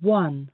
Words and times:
one. 0.00 0.50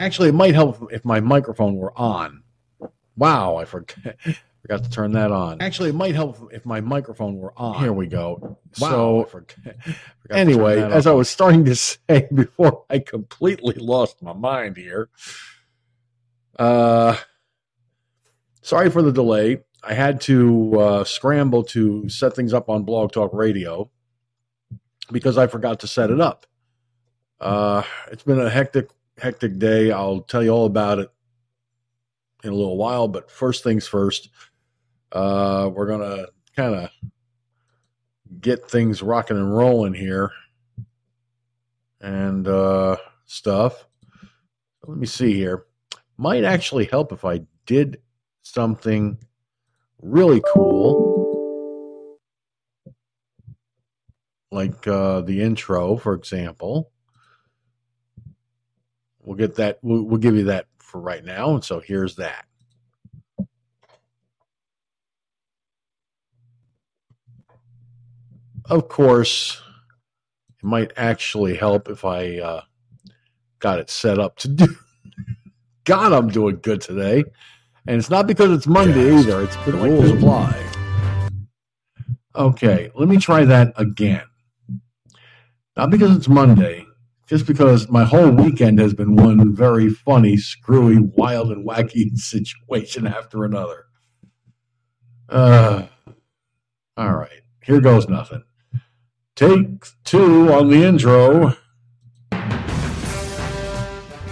Actually, 0.00 0.28
it 0.28 0.34
might 0.34 0.54
help 0.54 0.92
if 0.92 1.04
my 1.04 1.18
microphone 1.20 1.74
were 1.76 1.92
on. 1.98 2.42
Wow, 3.18 3.56
I 3.56 3.64
forgot, 3.64 3.96
forgot 4.62 4.84
to 4.84 4.90
turn 4.90 5.12
that 5.12 5.32
on. 5.32 5.60
Actually, 5.60 5.90
it 5.90 5.96
might 5.96 6.14
help 6.14 6.50
if 6.52 6.64
my 6.64 6.80
microphone 6.80 7.36
were 7.38 7.52
on. 7.56 7.82
Here 7.82 7.92
we 7.92 8.06
go. 8.06 8.58
Wow, 8.80 8.88
so, 8.88 9.22
I 9.22 9.24
forgot- 9.28 9.66
anyway, 10.30 10.80
as 10.80 11.06
on. 11.06 11.12
I 11.12 11.14
was 11.16 11.28
starting 11.28 11.64
to 11.64 11.74
say 11.76 12.28
before 12.32 12.84
I 12.88 13.00
completely 13.00 13.74
lost 13.74 14.22
my 14.22 14.32
mind 14.32 14.76
here, 14.76 15.08
uh, 16.58 17.16
sorry 18.62 18.88
for 18.90 19.02
the 19.02 19.12
delay. 19.12 19.62
I 19.82 19.94
had 19.94 20.20
to 20.22 20.80
uh, 20.80 21.04
scramble 21.04 21.64
to 21.64 22.08
set 22.08 22.34
things 22.34 22.52
up 22.52 22.68
on 22.68 22.82
Blog 22.84 23.12
Talk 23.12 23.32
Radio 23.32 23.90
because 25.10 25.38
I 25.38 25.46
forgot 25.46 25.80
to 25.80 25.86
set 25.86 26.10
it 26.10 26.20
up. 26.20 26.46
Uh, 27.40 27.82
it's 28.10 28.24
been 28.24 28.40
a 28.40 28.50
hectic, 28.50 28.90
hectic 29.18 29.58
day. 29.58 29.92
I'll 29.92 30.20
tell 30.22 30.42
you 30.42 30.50
all 30.50 30.66
about 30.66 30.98
it 30.98 31.10
in 32.44 32.50
a 32.50 32.54
little 32.54 32.76
while. 32.76 33.08
But 33.08 33.30
first 33.30 33.62
things 33.64 33.86
first, 33.86 34.30
uh, 35.12 35.70
we're 35.72 35.86
gonna 35.86 36.26
kind 36.56 36.74
of 36.74 36.90
get 38.40 38.70
things 38.70 39.02
rocking 39.02 39.36
and 39.36 39.56
rolling 39.56 39.94
here 39.94 40.30
and 42.00 42.46
uh, 42.46 42.96
stuff. 43.26 43.86
Let 44.86 44.98
me 44.98 45.06
see 45.06 45.34
here. 45.34 45.64
Might 46.16 46.44
actually 46.44 46.86
help 46.86 47.12
if 47.12 47.24
I 47.24 47.42
did 47.66 48.00
something 48.42 49.18
really 50.00 50.42
cool, 50.54 52.18
like 54.50 54.86
uh, 54.86 55.20
the 55.22 55.42
intro, 55.42 55.96
for 55.96 56.14
example. 56.14 56.90
We'll 59.20 59.36
get 59.36 59.56
that. 59.56 59.78
We'll, 59.82 60.04
we'll 60.04 60.18
give 60.18 60.36
you 60.36 60.44
that 60.44 60.66
for 60.88 61.00
right 61.00 61.24
now. 61.24 61.54
And 61.54 61.64
so 61.64 61.80
here's 61.80 62.16
that. 62.16 62.46
Of 68.66 68.88
course, 68.88 69.62
it 70.58 70.64
might 70.64 70.92
actually 70.96 71.56
help 71.56 71.88
if 71.88 72.04
I 72.04 72.38
uh, 72.38 72.62
got 73.60 73.78
it 73.80 73.90
set 73.90 74.18
up 74.18 74.36
to 74.38 74.48
do. 74.48 74.66
God, 75.84 76.12
I'm 76.12 76.28
doing 76.28 76.60
good 76.62 76.80
today. 76.80 77.24
And 77.86 77.98
it's 77.98 78.10
not 78.10 78.26
because 78.26 78.50
it's 78.52 78.66
Monday 78.66 79.12
Yes. 79.12 79.22
either. 79.22 79.42
It's 79.42 79.56
the 79.58 79.72
rules 79.72 80.10
apply. 80.10 80.70
Okay, 82.36 82.90
let 82.94 83.08
me 83.08 83.18
try 83.18 83.44
that 83.44 83.72
again. 83.76 84.24
Not 85.76 85.90
because 85.90 86.16
it's 86.16 86.28
Monday, 86.28 86.86
just 87.28 87.46
because 87.46 87.90
my 87.90 88.04
whole 88.04 88.30
weekend 88.30 88.78
has 88.78 88.94
been 88.94 89.14
one 89.14 89.54
very 89.54 89.90
funny, 89.90 90.38
screwy, 90.38 90.98
wild, 90.98 91.52
and 91.52 91.68
wacky 91.68 92.10
situation 92.16 93.06
after 93.06 93.44
another. 93.44 93.84
Uh, 95.28 95.86
all 96.96 97.14
right, 97.14 97.42
here 97.62 97.82
goes 97.82 98.08
nothing. 98.08 98.42
Take 99.36 99.84
two 100.04 100.50
on 100.52 100.70
the 100.70 100.82
intro. 100.82 101.54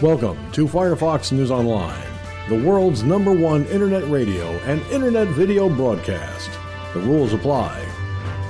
Welcome 0.01 0.51
to 0.53 0.67
Firefox 0.67 1.33
News 1.33 1.51
Online, 1.51 2.03
the 2.49 2.63
world's 2.63 3.03
number 3.03 3.33
one 3.33 3.67
internet 3.67 4.09
radio 4.09 4.47
and 4.65 4.81
internet 4.91 5.29
video 5.29 5.69
broadcast. 5.69 6.51
The 6.95 7.01
rules 7.01 7.35
apply. 7.35 7.87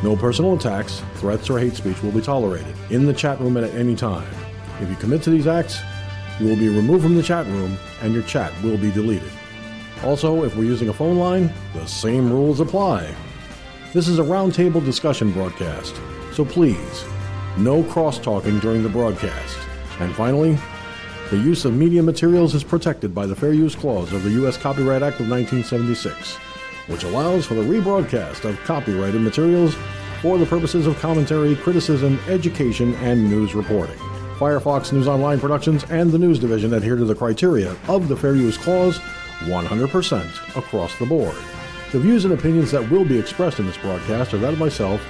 No 0.04 0.14
personal 0.14 0.54
attacks, 0.54 1.02
threats, 1.16 1.50
or 1.50 1.58
hate 1.58 1.74
speech 1.74 2.02
will 2.02 2.12
be 2.12 2.20
tolerated 2.20 2.74
in 2.90 3.06
the 3.06 3.12
chat 3.12 3.40
room 3.40 3.56
at 3.56 3.64
any 3.74 3.96
time. 3.96 4.28
If 4.80 4.88
you 4.88 4.96
commit 4.96 5.22
to 5.22 5.30
these 5.30 5.46
acts, 5.46 5.80
you 6.38 6.46
will 6.46 6.56
be 6.56 6.68
removed 6.68 7.02
from 7.02 7.16
the 7.16 7.22
chat 7.22 7.46
room 7.46 7.78
and 8.02 8.12
your 8.12 8.22
chat 8.24 8.52
will 8.62 8.76
be 8.76 8.90
deleted. 8.90 9.30
Also, 10.04 10.44
if 10.44 10.54
we're 10.54 10.64
using 10.64 10.90
a 10.90 10.92
phone 10.92 11.16
line, 11.16 11.52
the 11.72 11.86
same 11.86 12.30
rules 12.30 12.60
apply. 12.60 13.14
This 13.94 14.08
is 14.08 14.18
a 14.18 14.22
roundtable 14.22 14.84
discussion 14.84 15.32
broadcast, 15.32 15.98
so 16.32 16.44
please, 16.44 17.04
no 17.56 17.82
cross 17.84 18.18
talking 18.18 18.58
during 18.58 18.82
the 18.82 18.88
broadcast. 18.90 19.58
And 20.00 20.14
finally, 20.14 20.58
the 21.30 21.38
use 21.38 21.64
of 21.64 21.72
media 21.74 22.02
materials 22.02 22.54
is 22.54 22.62
protected 22.62 23.14
by 23.14 23.26
the 23.26 23.34
Fair 23.34 23.54
Use 23.54 23.74
Clause 23.74 24.12
of 24.12 24.22
the 24.22 24.30
U.S. 24.30 24.58
Copyright 24.58 25.02
Act 25.02 25.18
of 25.20 25.28
1976, 25.28 26.36
which 26.88 27.04
allows 27.04 27.46
for 27.46 27.54
the 27.54 27.62
rebroadcast 27.62 28.44
of 28.44 28.60
copyrighted 28.64 29.22
materials 29.22 29.74
for 30.22 30.38
the 30.38 30.46
purposes 30.46 30.86
of 30.86 30.98
commentary, 30.98 31.56
criticism, 31.56 32.18
education, 32.28 32.94
and 32.96 33.30
news 33.30 33.54
reporting. 33.54 33.96
Firefox 34.38 34.92
News 34.92 35.08
Online 35.08 35.40
Productions 35.40 35.84
and 35.84 36.12
the 36.12 36.18
News 36.18 36.38
Division 36.38 36.74
adhere 36.74 36.96
to 36.96 37.04
the 37.04 37.14
criteria 37.14 37.74
of 37.88 38.08
the 38.08 38.16
Fair 38.16 38.34
Use 38.34 38.58
Clause 38.58 38.98
100% 39.40 40.56
across 40.56 40.98
the 40.98 41.06
board. 41.06 41.36
The 41.92 42.00
views 42.00 42.24
and 42.24 42.34
opinions 42.34 42.70
that 42.72 42.90
will 42.90 43.04
be 43.04 43.18
expressed 43.18 43.58
in 43.58 43.66
this 43.66 43.78
broadcast 43.78 44.34
are 44.34 44.38
that 44.38 44.52
of 44.52 44.58
myself 44.58 45.00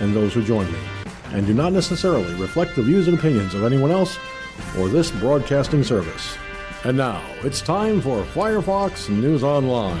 and 0.00 0.14
those 0.14 0.34
who 0.34 0.42
join 0.42 0.70
me, 0.72 0.78
and 1.26 1.46
do 1.46 1.54
not 1.54 1.72
necessarily 1.72 2.34
reflect 2.34 2.74
the 2.74 2.82
views 2.82 3.06
and 3.06 3.18
opinions 3.18 3.54
of 3.54 3.64
anyone 3.64 3.90
else 3.90 4.18
or 4.78 4.88
this 4.88 5.10
broadcasting 5.10 5.84
service. 5.84 6.36
And 6.84 6.96
now, 6.96 7.22
it's 7.42 7.60
time 7.60 8.00
for 8.00 8.22
Firefox 8.22 9.08
News 9.08 9.44
Online. 9.44 10.00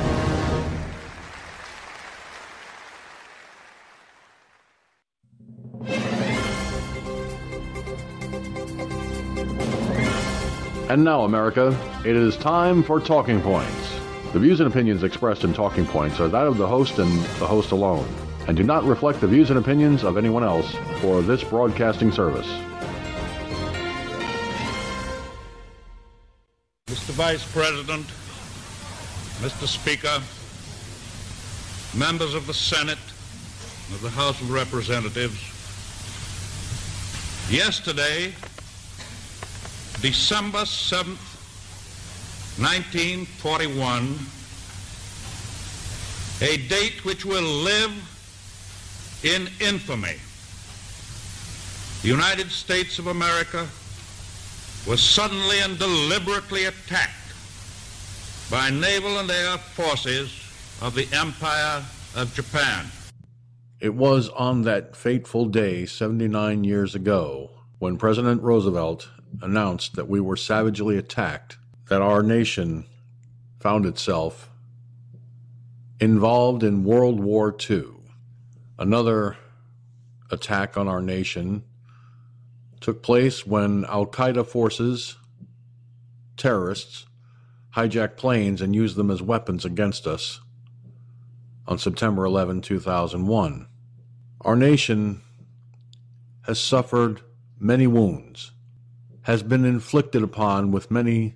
And 10.91 11.05
now, 11.05 11.23
America, 11.23 11.73
it 12.03 12.17
is 12.17 12.35
time 12.35 12.83
for 12.83 12.99
Talking 12.99 13.41
Points. 13.41 13.97
The 14.33 14.39
views 14.39 14.59
and 14.59 14.69
opinions 14.69 15.03
expressed 15.03 15.45
in 15.45 15.53
Talking 15.53 15.85
Points 15.85 16.19
are 16.19 16.27
that 16.27 16.45
of 16.45 16.57
the 16.57 16.67
host 16.67 16.99
and 16.99 17.09
the 17.39 17.47
host 17.47 17.71
alone, 17.71 18.05
and 18.49 18.57
do 18.57 18.63
not 18.63 18.83
reflect 18.83 19.21
the 19.21 19.27
views 19.27 19.51
and 19.51 19.57
opinions 19.57 20.03
of 20.03 20.17
anyone 20.17 20.43
else 20.43 20.75
or 21.05 21.21
this 21.21 21.45
broadcasting 21.45 22.11
service. 22.11 22.45
Mr. 26.87 27.13
Vice 27.13 27.49
President, 27.53 28.07
Mr. 29.39 29.67
Speaker, 29.67 30.21
members 31.97 32.33
of 32.33 32.47
the 32.47 32.53
Senate, 32.53 32.99
of 33.93 34.01
the 34.01 34.09
House 34.09 34.41
of 34.41 34.51
Representatives, 34.51 35.39
yesterday, 37.49 38.33
December 40.01 40.63
7th, 40.63 41.21
1941, 42.57 44.17
a 46.41 46.57
date 46.67 47.05
which 47.05 47.23
will 47.23 47.43
live 47.43 47.91
in 49.23 49.47
infamy. 49.59 50.15
The 52.01 52.07
United 52.07 52.49
States 52.49 52.97
of 52.97 53.05
America 53.05 53.67
was 54.87 55.03
suddenly 55.03 55.59
and 55.59 55.77
deliberately 55.77 56.65
attacked 56.65 57.11
by 58.49 58.71
naval 58.71 59.19
and 59.19 59.29
air 59.29 59.59
forces 59.59 60.33
of 60.81 60.95
the 60.95 61.07
Empire 61.13 61.85
of 62.15 62.33
Japan. 62.33 62.87
It 63.79 63.93
was 63.93 64.29
on 64.29 64.63
that 64.63 64.95
fateful 64.95 65.45
day 65.45 65.85
79 65.85 66.63
years 66.63 66.95
ago 66.95 67.51
when 67.77 67.97
President 67.97 68.41
Roosevelt 68.41 69.07
announced 69.41 69.95
that 69.95 70.09
we 70.09 70.19
were 70.19 70.35
savagely 70.35 70.97
attacked 70.97 71.57
that 71.89 72.01
our 72.01 72.23
nation 72.23 72.85
found 73.59 73.85
itself 73.85 74.49
involved 75.99 76.63
in 76.63 76.83
World 76.83 77.19
War 77.19 77.55
II. 77.69 77.83
Another 78.79 79.37
attack 80.31 80.77
on 80.77 80.87
our 80.87 81.01
nation 81.01 81.63
took 82.79 83.03
place 83.03 83.45
when 83.45 83.85
Al 83.85 84.07
Qaeda 84.07 84.45
forces, 84.45 85.17
terrorists, 86.35 87.05
hijacked 87.75 88.17
planes 88.17 88.61
and 88.61 88.75
used 88.75 88.95
them 88.95 89.11
as 89.11 89.21
weapons 89.21 89.63
against 89.63 90.07
us 90.07 90.41
on 91.67 91.77
September 91.77 92.25
11, 92.25 92.61
2001. 92.61 93.67
Our 94.41 94.55
nation 94.55 95.21
has 96.43 96.59
suffered 96.59 97.21
many 97.59 97.85
wounds, 97.85 98.51
has 99.23 99.43
been 99.43 99.65
inflicted 99.65 100.23
upon 100.23 100.71
with 100.71 100.89
many 100.91 101.35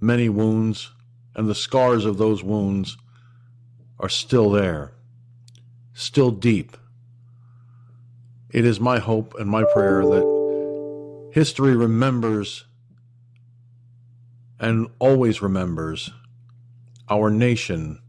many 0.00 0.28
wounds, 0.28 0.92
and 1.34 1.48
the 1.48 1.54
scars 1.54 2.04
of 2.04 2.18
those 2.18 2.42
wounds 2.42 2.96
are 3.98 4.08
still 4.08 4.50
there, 4.50 4.92
still 5.92 6.30
deep. 6.30 6.76
It 8.50 8.64
is 8.64 8.80
my 8.80 8.98
hope 8.98 9.34
and 9.38 9.48
my 9.48 9.64
prayer 9.72 10.02
that 10.02 11.30
history 11.32 11.76
remembers 11.76 12.64
and 14.60 14.88
always 14.98 15.42
remembers 15.42 16.10
our 17.08 17.30
nation 17.30 18.00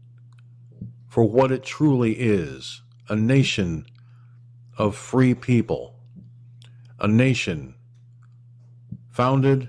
for 1.08 1.24
what 1.24 1.52
it 1.52 1.64
truly 1.64 2.12
is 2.12 2.82
a 3.08 3.16
nation 3.16 3.84
of 4.78 4.94
free 4.94 5.34
people, 5.34 5.96
a 7.00 7.08
nation 7.08 7.74
founded 9.20 9.68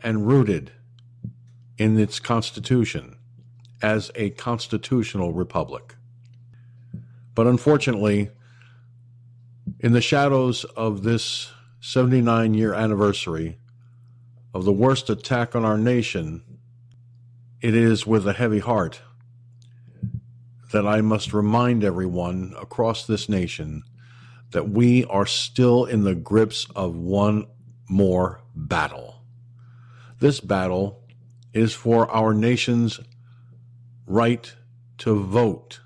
and 0.00 0.26
rooted 0.26 0.72
in 1.78 1.96
its 1.96 2.18
constitution 2.18 3.16
as 3.80 4.10
a 4.16 4.30
constitutional 4.30 5.32
republic. 5.32 5.94
But 7.32 7.46
unfortunately, 7.46 8.30
in 9.78 9.92
the 9.92 10.00
shadows 10.00 10.64
of 10.76 11.04
this 11.04 11.52
79 11.80 12.54
year 12.54 12.74
anniversary 12.74 13.56
of 14.52 14.64
the 14.64 14.72
worst 14.72 15.08
attack 15.08 15.54
on 15.54 15.64
our 15.64 15.78
nation, 15.78 16.42
it 17.60 17.76
is 17.76 18.04
with 18.04 18.26
a 18.26 18.32
heavy 18.32 18.58
heart 18.58 19.00
that 20.72 20.88
I 20.88 21.02
must 21.02 21.32
remind 21.32 21.84
everyone 21.84 22.52
across 22.60 23.06
this 23.06 23.28
nation 23.28 23.84
that 24.50 24.70
we 24.70 25.04
are 25.04 25.24
still 25.24 25.84
in 25.84 26.02
the 26.02 26.16
grips 26.16 26.66
of 26.74 26.96
one 26.96 27.46
more 27.92 28.40
battle. 28.54 29.22
This 30.18 30.40
battle 30.40 31.02
is 31.52 31.74
for 31.74 32.10
our 32.10 32.32
nation's 32.32 32.98
right 34.06 34.54
to 34.98 35.14
vote 35.14 35.80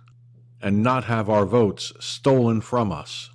and 0.62 0.82
not 0.82 1.04
have 1.04 1.28
our 1.28 1.44
votes 1.44 1.92
stolen 1.98 2.60
from 2.60 2.92
us. 2.92 3.30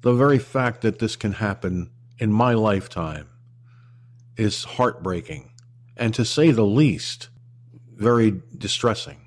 The 0.00 0.12
very 0.12 0.38
fact 0.38 0.82
that 0.82 0.98
this 0.98 1.16
can 1.16 1.32
happen 1.32 1.90
in 2.18 2.32
my 2.32 2.54
lifetime 2.54 3.28
is 4.36 4.64
heartbreaking 4.64 5.52
and, 5.96 6.12
to 6.14 6.24
say 6.24 6.50
the 6.50 6.64
least, 6.64 7.28
very 7.94 8.40
distressing. 8.56 9.26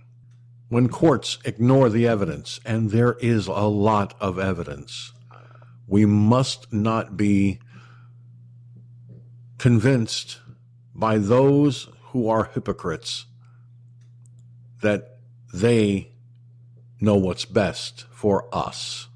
When 0.69 0.89
courts 0.89 1.37
ignore 1.45 1.89
the 1.89 2.07
evidence, 2.07 2.59
and 2.65 2.89
there 2.89 3.13
is 3.19 3.47
a 3.47 3.67
lot 3.67 4.15
of 4.19 4.39
evidence, 4.39 5.13
we 5.87 6.05
must 6.05 6.73
not 6.73 7.15
be 7.15 7.59
convinced 9.63 10.41
by 10.93 11.17
those 11.17 11.87
who 12.07 12.27
are 12.27 12.51
hypocrites 12.53 13.27
that 14.81 15.19
they 15.53 16.11
know 16.99 17.15
what's 17.15 17.45
best 17.45 18.03
for 18.11 18.45
us 18.53 19.07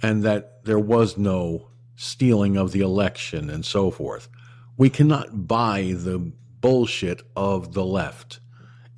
and 0.00 0.22
that 0.22 0.64
there 0.64 0.78
was 0.78 1.18
no 1.18 1.66
stealing 1.96 2.56
of 2.56 2.70
the 2.70 2.80
election 2.80 3.50
and 3.50 3.66
so 3.66 3.90
forth. 3.90 4.28
We 4.76 4.88
cannot 4.88 5.48
buy 5.48 5.92
the 5.92 6.20
bullshit 6.60 7.22
of 7.34 7.74
the 7.74 7.84
left. 7.84 8.38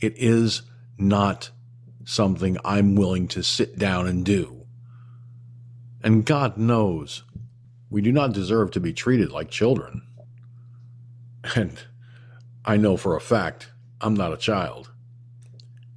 It 0.00 0.12
is 0.19 0.61
not 0.99 1.49
something 2.04 2.59
I'm 2.62 2.95
willing 2.95 3.28
to 3.28 3.43
sit 3.43 3.78
down 3.78 4.07
and 4.07 4.23
do. 4.23 4.66
And 6.02 6.26
God 6.26 6.59
knows 6.59 7.23
we 7.91 8.00
do 8.00 8.12
not 8.12 8.33
deserve 8.33 8.71
to 8.73 8.81
be 8.81 8.93
treated 8.93 9.31
like 9.31 9.50
children. 9.50 10.03
And 11.55 11.79
I 12.64 12.76
know 12.76 12.97
for 12.97 13.14
a 13.14 13.21
fact 13.21 13.71
I'm 14.00 14.14
not 14.14 14.33
a 14.33 14.38
child. 14.38 14.91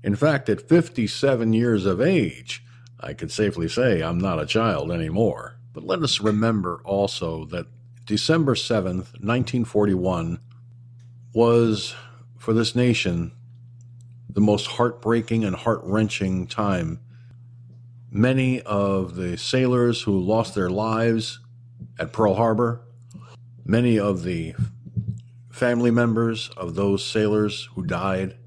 In 0.03 0.15
fact, 0.15 0.49
at 0.49 0.67
57 0.67 1.53
years 1.53 1.85
of 1.85 2.01
age, 2.01 2.63
I 2.99 3.13
could 3.13 3.31
safely 3.31 3.67
say 3.67 4.01
I'm 4.01 4.17
not 4.17 4.41
a 4.41 4.45
child 4.45 4.91
anymore. 4.91 5.57
But 5.73 5.83
let 5.83 6.01
us 6.01 6.21
remember 6.21 6.81
also 6.83 7.45
that 7.45 7.67
December 8.05 8.55
7th, 8.55 9.13
1941, 9.21 10.39
was 11.33 11.93
for 12.37 12.53
this 12.53 12.75
nation 12.75 13.31
the 14.29 14.41
most 14.41 14.67
heartbreaking 14.67 15.43
and 15.43 15.55
heart 15.55 15.81
wrenching 15.83 16.47
time. 16.47 16.99
Many 18.09 18.61
of 18.61 19.15
the 19.15 19.37
sailors 19.37 20.03
who 20.03 20.19
lost 20.19 20.55
their 20.55 20.69
lives 20.69 21.39
at 21.99 22.13
Pearl 22.13 22.35
Harbor, 22.35 22.81
many 23.65 23.99
of 23.99 24.23
the 24.23 24.55
family 25.49 25.91
members 25.91 26.49
of 26.55 26.75
those 26.75 27.03
sailors 27.03 27.69
who 27.73 27.83
died, 27.83 28.37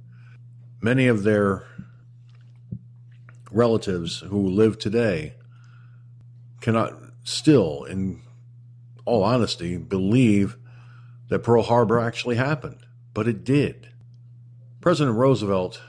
many 0.81 1.07
of 1.07 1.25
their 1.25 1.67
relatives 3.51 4.21
who 4.21 4.49
live 4.49 4.79
today 4.79 5.35
cannot 6.61 6.93
still, 7.25 7.85
in 7.85 8.23
all 9.05 9.23
honesty, 9.25 9.77
believe 9.77 10.57
that 11.29 11.41
Pearl 11.41 11.63
Harbor 11.63 11.99
actually 11.99 12.37
happened, 12.37 12.87
but 13.15 13.27
it 13.27 13.45
did. 13.45 13.89
President 14.81 15.17
Roosevelt 15.17 15.81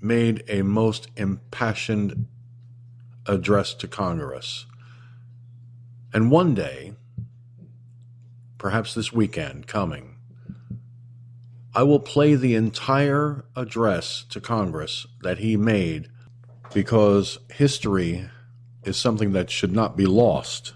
made 0.00 0.42
a 0.48 0.62
most 0.62 1.08
impassioned 1.16 2.26
address 3.26 3.74
to 3.74 3.86
Congress. 3.86 4.66
And 6.14 6.30
one 6.30 6.54
day, 6.54 6.92
perhaps 8.58 8.94
this 8.94 9.12
weekend 9.12 9.66
coming, 9.66 10.16
I 11.74 11.84
will 11.84 12.00
play 12.00 12.34
the 12.34 12.54
entire 12.54 13.46
address 13.56 14.24
to 14.28 14.40
Congress 14.40 15.06
that 15.22 15.38
he 15.38 15.56
made 15.56 16.08
because 16.74 17.38
history 17.50 18.28
is 18.84 18.96
something 18.98 19.32
that 19.32 19.50
should 19.50 19.72
not 19.72 19.96
be 19.96 20.06
lost. 20.06 20.74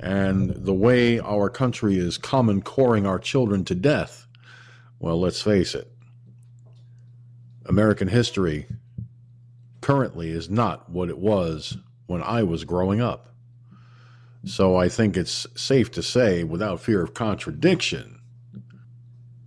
and 0.00 0.50
the 0.50 0.72
way 0.72 1.18
our 1.18 1.50
country 1.50 1.98
is 1.98 2.16
common 2.16 2.62
coring 2.62 3.04
our 3.04 3.18
children 3.18 3.64
to 3.64 3.74
death, 3.74 4.26
well, 5.00 5.20
let's 5.20 5.42
face 5.42 5.74
it, 5.74 5.90
American 7.66 8.08
history 8.08 8.66
currently 9.80 10.30
is 10.30 10.48
not 10.48 10.88
what 10.88 11.10
it 11.10 11.18
was 11.18 11.76
when 12.06 12.22
I 12.22 12.42
was 12.42 12.64
growing 12.64 13.00
up. 13.00 13.34
So 14.44 14.76
I 14.76 14.88
think 14.88 15.16
it's 15.16 15.46
safe 15.54 15.90
to 15.92 16.02
say, 16.02 16.44
without 16.44 16.80
fear 16.80 17.02
of 17.02 17.14
contradiction, 17.14 18.20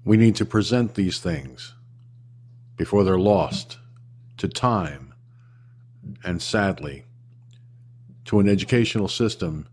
we 0.03 0.17
need 0.17 0.35
to 0.35 0.45
present 0.45 0.95
these 0.95 1.19
things 1.19 1.73
before 2.77 3.03
they're 3.03 3.17
lost 3.17 3.77
to 4.37 4.47
time 4.47 5.13
and 6.23 6.41
sadly 6.41 7.05
to 8.25 8.39
an 8.39 8.49
educational 8.49 9.07
system 9.07 9.67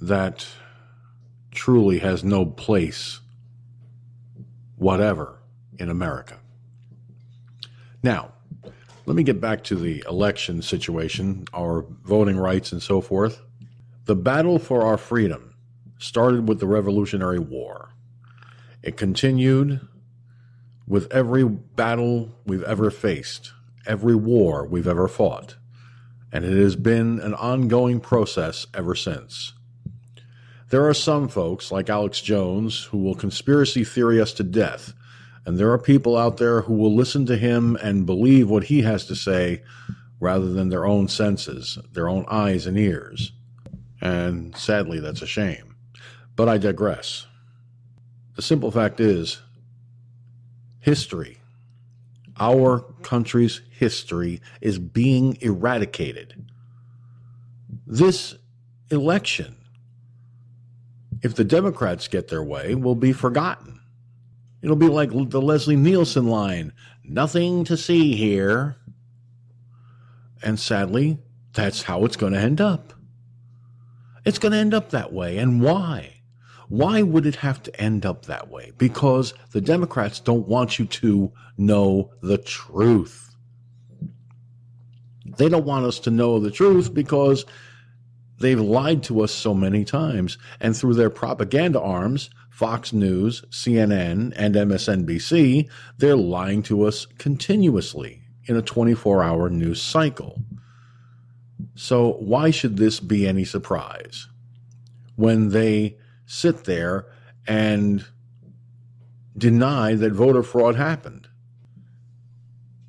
that 0.00 0.46
truly 1.50 1.98
has 1.98 2.24
no 2.24 2.46
place 2.46 3.20
whatever 4.76 5.38
in 5.78 5.90
America. 5.90 6.38
Now, 8.02 8.32
let 9.06 9.16
me 9.16 9.22
get 9.22 9.40
back 9.40 9.64
to 9.64 9.76
the 9.76 10.04
election 10.08 10.62
situation, 10.62 11.44
our 11.52 11.84
voting 12.04 12.38
rights, 12.38 12.72
and 12.72 12.82
so 12.82 13.00
forth. 13.00 13.42
The 14.10 14.16
battle 14.16 14.58
for 14.58 14.82
our 14.82 14.98
freedom 14.98 15.54
started 16.00 16.48
with 16.48 16.58
the 16.58 16.66
Revolutionary 16.66 17.38
War. 17.38 17.90
It 18.82 18.96
continued 18.96 19.86
with 20.84 21.06
every 21.12 21.44
battle 21.44 22.34
we've 22.44 22.64
ever 22.64 22.90
faced, 22.90 23.52
every 23.86 24.16
war 24.16 24.66
we've 24.66 24.88
ever 24.88 25.06
fought, 25.06 25.54
and 26.32 26.44
it 26.44 26.60
has 26.60 26.74
been 26.74 27.20
an 27.20 27.34
ongoing 27.34 28.00
process 28.00 28.66
ever 28.74 28.96
since. 28.96 29.52
There 30.70 30.88
are 30.88 30.92
some 30.92 31.28
folks, 31.28 31.70
like 31.70 31.88
Alex 31.88 32.20
Jones, 32.20 32.86
who 32.86 32.98
will 32.98 33.14
conspiracy 33.14 33.84
theory 33.84 34.20
us 34.20 34.32
to 34.32 34.42
death, 34.42 34.92
and 35.46 35.56
there 35.56 35.70
are 35.70 35.78
people 35.78 36.16
out 36.16 36.38
there 36.38 36.62
who 36.62 36.74
will 36.74 36.96
listen 36.96 37.26
to 37.26 37.36
him 37.36 37.76
and 37.76 38.06
believe 38.06 38.50
what 38.50 38.64
he 38.64 38.82
has 38.82 39.06
to 39.06 39.14
say 39.14 39.62
rather 40.18 40.52
than 40.52 40.68
their 40.68 40.84
own 40.84 41.06
senses, 41.06 41.78
their 41.92 42.08
own 42.08 42.24
eyes 42.26 42.66
and 42.66 42.76
ears. 42.76 43.30
And 44.00 44.56
sadly, 44.56 45.00
that's 45.00 45.22
a 45.22 45.26
shame. 45.26 45.76
But 46.36 46.48
I 46.48 46.58
digress. 46.58 47.26
The 48.36 48.42
simple 48.42 48.70
fact 48.70 49.00
is, 49.00 49.40
history, 50.80 51.38
our 52.38 52.80
country's 53.02 53.60
history, 53.70 54.40
is 54.60 54.78
being 54.78 55.36
eradicated. 55.40 56.50
This 57.86 58.34
election 58.90 59.56
if 61.22 61.34
the 61.34 61.44
Democrats 61.44 62.08
get 62.08 62.28
their 62.28 62.42
way, 62.42 62.74
will 62.74 62.94
be 62.94 63.12
forgotten. 63.12 63.80
It'll 64.62 64.76
be 64.76 64.88
like 64.88 65.10
the 65.10 65.40
Leslie 65.40 65.76
Nielsen 65.76 66.26
line 66.26 66.72
nothing 67.04 67.64
to 67.64 67.76
see 67.76 68.14
here. 68.14 68.76
And 70.42 70.58
sadly, 70.58 71.18
that's 71.52 71.82
how 71.82 72.04
it's 72.04 72.16
going 72.16 72.32
to 72.32 72.38
end 72.38 72.60
up. 72.60 72.92
It's 74.24 74.38
going 74.38 74.52
to 74.52 74.58
end 74.58 74.74
up 74.74 74.90
that 74.90 75.12
way. 75.12 75.38
And 75.38 75.60
why? 75.60 76.22
Why 76.68 77.02
would 77.02 77.26
it 77.26 77.36
have 77.36 77.62
to 77.64 77.80
end 77.80 78.06
up 78.06 78.26
that 78.26 78.48
way? 78.48 78.72
Because 78.78 79.34
the 79.52 79.60
Democrats 79.60 80.20
don't 80.20 80.46
want 80.46 80.78
you 80.78 80.86
to 80.86 81.32
know 81.58 82.12
the 82.22 82.38
truth. 82.38 83.34
They 85.36 85.48
don't 85.48 85.64
want 85.64 85.86
us 85.86 85.98
to 86.00 86.10
know 86.10 86.38
the 86.38 86.50
truth 86.50 86.92
because 86.94 87.44
They've 88.40 88.60
lied 88.60 89.02
to 89.04 89.20
us 89.20 89.32
so 89.32 89.52
many 89.52 89.84
times, 89.84 90.38
and 90.60 90.74
through 90.74 90.94
their 90.94 91.10
propaganda 91.10 91.78
arms, 91.78 92.30
Fox 92.48 92.90
News, 92.90 93.42
CNN, 93.50 94.32
and 94.34 94.54
MSNBC, 94.54 95.68
they're 95.98 96.16
lying 96.16 96.62
to 96.64 96.84
us 96.84 97.06
continuously 97.18 98.22
in 98.46 98.56
a 98.56 98.62
24 98.62 99.22
hour 99.22 99.50
news 99.50 99.80
cycle. 99.80 100.42
So, 101.82 102.12
why 102.20 102.50
should 102.50 102.76
this 102.76 103.00
be 103.00 103.26
any 103.26 103.46
surprise 103.46 104.28
when 105.16 105.48
they 105.48 105.96
sit 106.26 106.64
there 106.64 107.06
and 107.46 108.04
deny 109.34 109.94
that 109.94 110.12
voter 110.12 110.42
fraud 110.42 110.76
happened? 110.76 111.28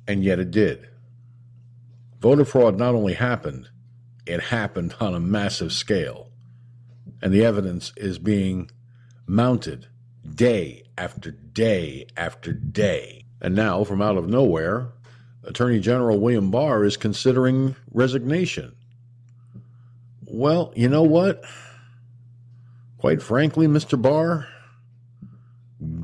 And 0.06 0.22
yet 0.22 0.38
it 0.38 0.50
did. 0.50 0.88
Voter 2.20 2.44
fraud 2.44 2.78
not 2.78 2.94
only 2.94 3.14
happened, 3.14 3.70
it 4.26 4.40
happened 4.40 4.94
on 5.00 5.14
a 5.14 5.20
massive 5.20 5.72
scale. 5.72 6.28
And 7.22 7.32
the 7.32 7.46
evidence 7.46 7.94
is 7.96 8.18
being 8.18 8.70
mounted 9.26 9.86
day 10.34 10.84
after 10.98 11.30
day 11.30 12.08
after 12.14 12.52
day. 12.52 13.24
And 13.40 13.54
now, 13.54 13.84
from 13.84 14.02
out 14.02 14.18
of 14.18 14.28
nowhere, 14.28 14.92
Attorney 15.44 15.80
General 15.80 16.20
William 16.20 16.50
Barr 16.50 16.84
is 16.84 16.98
considering 16.98 17.74
resignation. 17.90 18.76
Well, 20.32 20.72
you 20.74 20.88
know 20.88 21.02
what? 21.02 21.44
Quite 22.98 23.22
frankly, 23.22 23.66
Mr. 23.66 24.00
Barr, 24.00 24.48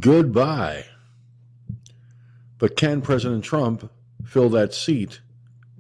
goodbye. 0.01 0.85
But 2.59 2.77
can 2.77 3.01
President 3.01 3.45
Trump 3.45 3.91
fill 4.25 4.49
that 4.51 4.75
seat 4.75 5.21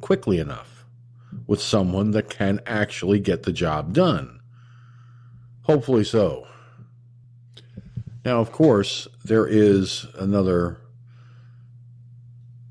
quickly 0.01 0.39
enough? 0.39 0.79
with 1.47 1.61
someone 1.61 2.13
that 2.13 2.29
can 2.29 2.61
actually 2.67 3.19
get 3.19 3.43
the 3.43 3.53
job 3.53 3.93
done. 3.93 4.41
Hopefully 5.63 6.05
so. 6.05 6.47
Now, 8.25 8.41
of 8.41 8.53
course, 8.53 9.09
there 9.25 9.47
is 9.47 10.07
another 10.19 10.79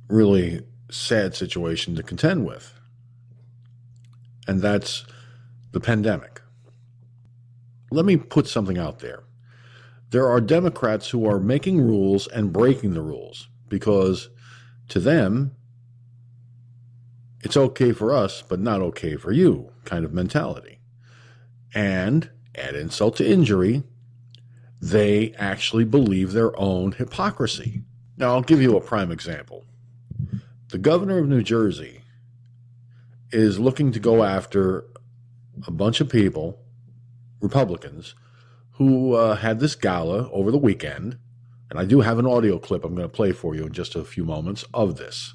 really 0.08 0.62
sad 0.90 1.36
situation 1.36 1.96
to 1.96 2.04
contend 2.04 2.46
with, 2.46 2.74
and 4.48 4.62
that's 4.62 5.06
the 5.78 5.86
pandemic. 5.86 6.42
Let 7.92 8.04
me 8.04 8.18
put 8.18 8.48
something 8.48 8.80
out 8.80 8.98
there. 8.98 9.26
There 10.10 10.28
are 10.28 10.42
Democrats 10.42 11.12
who 11.12 11.28
are 11.28 11.40
making 11.40 11.80
rules 11.82 12.26
and 12.26 12.52
breaking 12.52 12.96
the 12.96 13.04
rules 13.04 13.48
because 13.70 14.30
to 14.88 15.00
them, 15.00 15.56
it's 17.42 17.56
okay 17.56 17.92
for 17.92 18.12
us, 18.12 18.42
but 18.42 18.60
not 18.60 18.82
okay 18.82 19.18
for 19.18 19.32
you 19.32 19.72
kind 19.86 20.04
of 20.04 20.14
mentality. 20.14 20.80
And 21.76 22.32
add 22.56 22.74
insult 22.74 23.18
to 23.18 23.30
injury, 23.30 23.84
they 24.82 25.36
actually 25.38 25.86
believe 25.86 26.32
their 26.32 26.60
own 26.60 26.94
hypocrisy. 26.94 27.84
Now, 28.18 28.34
I'll 28.34 28.42
give 28.42 28.64
you 28.64 28.76
a 28.76 28.82
prime 28.82 29.12
example. 29.12 29.64
The 30.70 30.80
governor 30.80 31.20
of 31.20 31.28
New 31.28 31.44
Jersey 31.44 32.02
is 33.32 33.60
looking 33.60 33.92
to 33.92 34.00
go 34.00 34.24
after 34.24 34.86
a 35.66 35.72
bunch 35.72 36.02
of 36.02 36.10
people, 36.10 36.60
Republicans, 37.42 38.16
who 38.74 39.14
uh, 39.14 39.36
had 39.36 39.60
this 39.60 39.76
gala 39.76 40.30
over 40.32 40.52
the 40.52 40.58
weekend. 40.58 41.18
And 41.70 41.80
I 41.80 41.86
do 41.86 42.02
have 42.02 42.20
an 42.20 42.26
audio 42.26 42.60
clip 42.60 42.86
I'm 42.86 42.96
going 42.96 43.08
to 43.08 43.14
play 43.14 43.32
for 43.32 43.56
you 43.56 43.66
in 43.66 43.74
just 43.74 43.96
a 43.96 44.04
few 44.04 44.24
moments 44.24 44.64
of 44.74 44.98
this. 44.98 45.34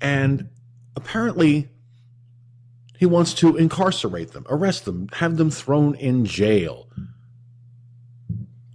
And 0.00 0.50
apparently 0.94 1.70
he 2.98 3.06
wants 3.06 3.34
to 3.34 3.56
incarcerate 3.56 4.32
them, 4.32 4.46
arrest 4.48 4.84
them, 4.84 5.08
have 5.14 5.36
them 5.36 5.50
thrown 5.50 5.94
in 5.96 6.24
jail. 6.24 6.88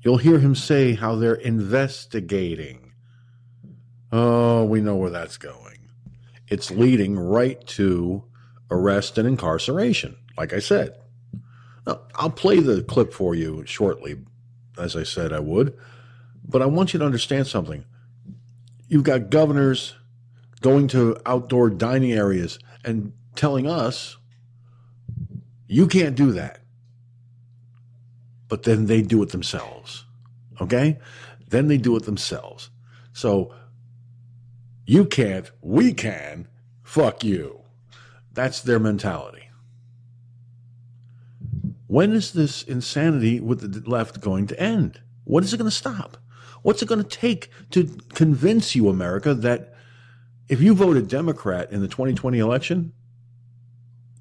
You'll 0.04 0.18
hear 0.18 0.40
him 0.40 0.56
say 0.56 0.94
how 0.94 1.16
they're 1.16 1.34
investigating. 1.36 2.94
Oh, 4.12 4.66
we 4.66 4.82
know 4.82 4.96
where 4.96 5.10
that's 5.10 5.38
going. 5.38 5.90
It's 6.48 6.70
leading 6.70 7.18
right 7.18 7.66
to 7.68 8.26
arrest 8.70 9.18
and 9.18 9.28
incarceration, 9.28 10.18
like 10.38 10.54
I 10.54 10.60
said. 10.60 10.98
I'll 12.16 12.30
play 12.30 12.60
the 12.60 12.84
clip 12.84 13.14
for 13.14 13.34
you 13.34 13.66
shortly, 13.66 14.20
as 14.78 14.96
I 14.96 15.04
said 15.04 15.34
I 15.34 15.40
would, 15.40 15.78
but 16.48 16.62
I 16.62 16.66
want 16.66 16.94
you 16.94 17.00
to 17.00 17.06
understand 17.06 17.48
something. 17.48 17.86
You've 18.88 19.04
got 19.04 19.30
governors 19.30 19.96
going 20.62 20.88
to 20.90 21.18
outdoor 21.26 21.70
dining 21.70 22.12
areas 22.12 22.60
and 22.84 23.14
telling 23.36 23.68
us, 23.68 24.18
you 25.68 25.88
can't 25.88 26.16
do 26.16 26.32
that. 26.34 26.60
But 28.48 28.64
then 28.64 28.86
they 28.86 29.02
do 29.02 29.24
it 29.24 29.30
themselves. 29.30 30.06
Okay? 30.60 31.00
Then 31.48 31.68
they 31.68 31.78
do 31.78 31.96
it 31.96 32.04
themselves. 32.04 32.70
So 33.14 33.54
you 34.86 35.06
can't, 35.06 35.50
we 35.62 35.94
can, 35.94 36.48
fuck 36.84 37.24
you. 37.24 37.62
That's 38.34 38.62
their 38.62 38.80
mentality. 38.80 39.41
When 41.92 42.14
is 42.14 42.32
this 42.32 42.64
insanity 42.64 43.42
with 43.42 43.60
the 43.60 43.90
left 43.90 44.22
going 44.22 44.48
to 44.48 44.58
end? 44.58 45.02
What 45.26 45.44
is 45.44 45.54
it 45.54 45.58
going 45.58 45.70
to 45.70 45.76
stop? 45.76 46.16
What's 46.62 46.82
it 46.82 46.88
going 46.88 47.04
to 47.04 47.18
take 47.18 47.50
to 47.72 47.98
convince 48.14 48.78
you, 48.78 48.88
America, 48.88 49.34
that 49.34 49.74
if 50.48 50.62
you 50.62 50.74
voted 50.74 51.10
Democrat 51.10 51.70
in 51.70 51.82
the 51.82 51.90
2020 51.90 52.40
election, 52.40 52.94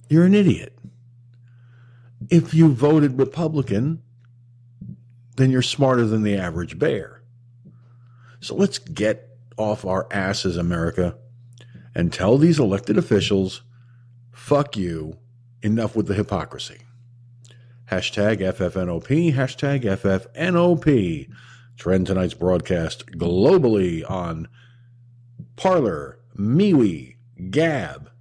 you're 0.08 0.24
an 0.24 0.34
idiot. 0.34 0.76
if 2.28 2.52
you 2.52 2.72
voted 2.72 3.16
Republican, 3.20 4.02
then 5.36 5.52
you're 5.52 5.62
smarter 5.62 6.04
than 6.04 6.24
the 6.24 6.36
average 6.36 6.76
bear. 6.76 7.22
So 8.40 8.56
let's 8.56 8.80
get 8.80 9.28
off 9.56 9.84
our 9.84 10.08
asses, 10.10 10.56
America, 10.56 11.16
and 11.94 12.12
tell 12.12 12.36
these 12.36 12.58
elected 12.58 12.98
officials, 12.98 13.62
fuck 14.32 14.76
you, 14.76 15.18
enough 15.62 15.94
with 15.94 16.08
the 16.08 16.14
hypocrisy. 16.14 16.78
Hashtag 17.90 18.38
FFNOP, 18.38 19.34
hashtag 19.34 19.82
FFNOP. 19.82 21.28
Trend 21.76 22.06
tonight's 22.06 22.34
broadcast 22.34 23.04
globally 23.06 24.08
on 24.08 24.46
Parler, 25.56 26.20
MeWe, 26.38 27.16
Gab, 27.50 28.12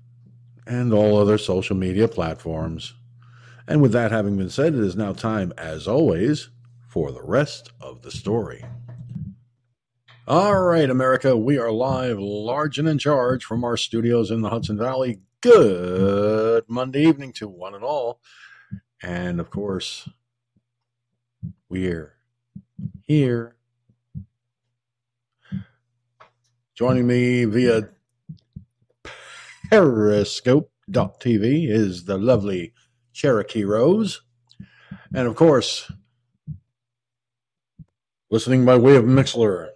and 0.65 0.91
all 0.91 1.19
other 1.19 1.37
social 1.37 1.75
media 1.75 2.07
platforms. 2.07 2.95
And 3.67 3.79
with 3.79 3.91
that 3.91 4.11
having 4.11 4.37
been 4.37 4.49
said, 4.49 4.73
it 4.73 4.79
is 4.79 4.95
now 4.95 5.13
time, 5.13 5.53
as 5.55 5.87
always, 5.87 6.49
for 6.87 7.11
the 7.11 7.21
rest 7.21 7.71
of 7.79 8.01
the 8.01 8.09
story. 8.09 8.65
All 10.27 10.63
right, 10.63 10.89
America, 10.89 11.37
we 11.37 11.59
are 11.59 11.71
live, 11.71 12.17
large 12.17 12.79
and 12.79 12.89
in 12.89 12.97
charge 12.97 13.43
from 13.43 13.63
our 13.63 13.77
studios 13.77 14.31
in 14.31 14.41
the 14.41 14.49
Hudson 14.49 14.79
Valley. 14.79 15.19
Good 15.41 16.63
Monday 16.67 17.03
evening 17.03 17.33
to 17.33 17.47
one 17.47 17.75
and 17.75 17.83
all. 17.83 18.19
And 19.01 19.39
of 19.39 19.49
course, 19.49 20.09
we're 21.69 22.13
here. 23.01 23.55
Joining 26.75 27.07
me 27.07 27.45
via 27.45 27.89
Periscope.tv 29.69 31.69
is 31.69 32.05
the 32.05 32.17
lovely 32.17 32.73
Cherokee 33.13 33.63
Rose. 33.63 34.21
And 35.13 35.27
of 35.27 35.35
course, 35.35 35.91
listening 38.29 38.65
by 38.65 38.77
way 38.77 38.95
of 38.95 39.05
Mixlr. 39.05 39.69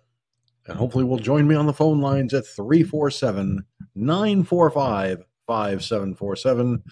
And 0.65 0.77
hopefully 0.77 1.03
will 1.03 1.19
join 1.19 1.47
me 1.47 1.55
on 1.55 1.65
the 1.65 1.73
phone 1.73 1.99
lines 1.99 2.33
at 2.33 2.47
347 2.47 3.65
945 3.95 5.23
5747. 5.45 6.83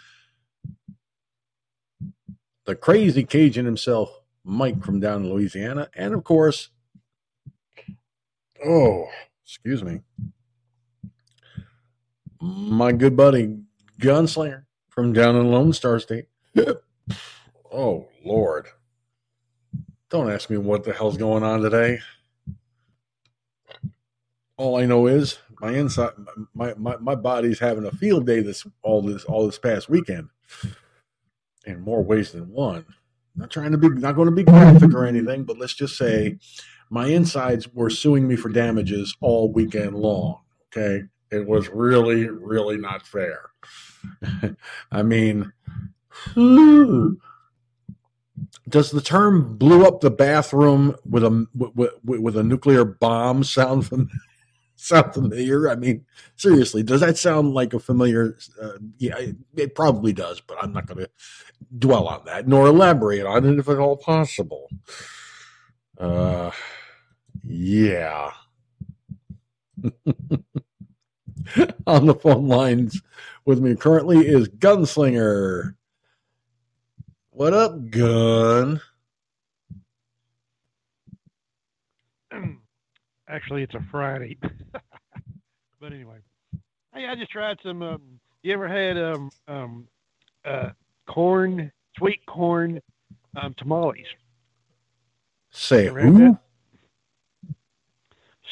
The 2.66 2.76
crazy 2.76 3.24
Cajun 3.24 3.66
himself, 3.66 4.22
Mike 4.44 4.84
from 4.84 5.00
down 5.00 5.24
in 5.24 5.34
Louisiana. 5.34 5.90
And 5.96 6.14
of 6.14 6.24
course, 6.24 6.70
oh, 8.66 9.08
excuse 9.44 9.84
me, 9.84 10.02
my 12.40 12.92
good 12.92 13.18
buddy, 13.18 13.58
Gunslinger 14.00 14.66
from 14.90 15.14
down 15.14 15.36
in 15.36 15.52
Lone 15.52 15.74
Star 15.74 16.00
State. 16.00 16.26
oh, 17.72 18.08
Lord. 18.24 18.68
Don't 20.10 20.30
ask 20.30 20.50
me 20.50 20.58
what 20.58 20.84
the 20.84 20.92
hell's 20.92 21.18
going 21.18 21.42
on 21.42 21.62
today. 21.62 22.00
All 24.58 24.76
I 24.76 24.86
know 24.86 25.08
is 25.08 25.40
my 25.62 25.72
inside 25.72 26.12
my, 26.54 26.74
my, 26.76 26.98
my 26.98 27.16
body's 27.16 27.60
having 27.60 27.86
a 27.86 27.92
field 27.92 28.26
day 28.26 28.42
this 28.42 28.66
all 28.82 29.02
this 29.02 29.24
all 29.24 29.46
this 29.46 29.58
past 29.58 29.90
weekend. 29.90 30.30
In 31.66 31.82
more 31.82 32.04
ways 32.04 32.32
than 32.32 32.50
one. 32.52 32.86
Not 33.36 33.50
trying 33.50 33.72
to 33.72 33.78
be 33.78 33.90
not 33.90 34.16
going 34.16 34.28
to 34.28 34.36
be 34.36 34.44
graphic 34.44 34.94
or 34.94 35.06
anything, 35.06 35.44
but 35.44 35.58
let's 35.58 35.74
just 35.74 35.98
say 35.98 36.38
my 36.90 37.08
insides 37.08 37.74
were 37.74 37.90
suing 37.90 38.28
me 38.28 38.36
for 38.36 38.50
damages 38.50 39.16
all 39.22 39.52
weekend 39.52 39.96
long. 39.96 40.42
Okay. 40.76 41.06
It 41.32 41.48
was 41.48 41.70
really, 41.70 42.28
really 42.28 42.78
not 42.78 43.08
fair. 43.08 43.52
I 44.92 45.02
mean, 45.02 45.54
does 48.68 48.92
the 48.92 49.02
term 49.02 49.58
"blew 49.58 49.86
up 49.86 50.02
the 50.02 50.12
bathroom 50.12 50.96
with 51.06 51.24
a 51.24 51.48
with, 51.56 51.92
with 52.04 52.36
a 52.36 52.44
nuclear 52.44 52.84
bomb" 52.84 53.46
sound 53.46 53.88
familiar? 53.88 54.12
sound 54.76 55.14
familiar? 55.14 55.70
I 55.70 55.76
mean, 55.76 56.06
seriously, 56.36 56.84
does 56.84 57.00
that 57.00 57.18
sound 57.18 57.54
like 57.54 57.74
a 57.74 57.80
familiar? 57.80 58.38
Uh, 58.62 58.74
yeah, 58.98 59.18
it, 59.18 59.36
it, 59.56 59.76
probably 59.76 60.12
does, 60.12 60.42
but 60.42 60.58
I'm 60.62 60.74
not 60.74 60.86
going 60.88 61.06
to 61.06 61.10
dwell 61.78 62.08
on 62.08 62.26
that 62.26 62.48
nor 62.48 62.68
elaborate 62.68 63.26
on 63.26 63.46
it 63.46 63.60
if 63.60 63.70
at 63.70 63.78
all 63.78 63.98
possible. 63.98 64.70
Uh, 65.98 66.52
yeah. 67.44 68.32
on 71.88 72.06
the 72.06 72.16
phone 72.16 72.48
lines 72.48 73.02
with 73.46 73.60
me 73.60 73.76
currently 73.76 74.20
is 74.20 74.48
Gunslinger. 74.50 75.76
What 77.32 77.54
up, 77.54 77.90
Gun? 77.90 78.82
Actually, 83.28 83.64
it's 83.64 83.74
a 83.74 83.84
Friday. 83.90 84.38
but 85.80 85.94
anyway, 85.94 86.18
hey, 86.94 87.08
I 87.08 87.16
just 87.16 87.32
tried 87.32 87.58
some. 87.64 87.82
Um, 87.82 88.20
you 88.44 88.54
ever 88.54 88.68
had 88.68 88.98
um, 88.98 89.30
um, 89.48 89.88
uh, 90.46 90.70
corn, 91.12 91.72
sweet 91.98 92.26
corn 92.26 92.82
um, 93.36 93.54
tamales? 93.58 94.06
Say 95.52 95.88
who? 95.88 96.38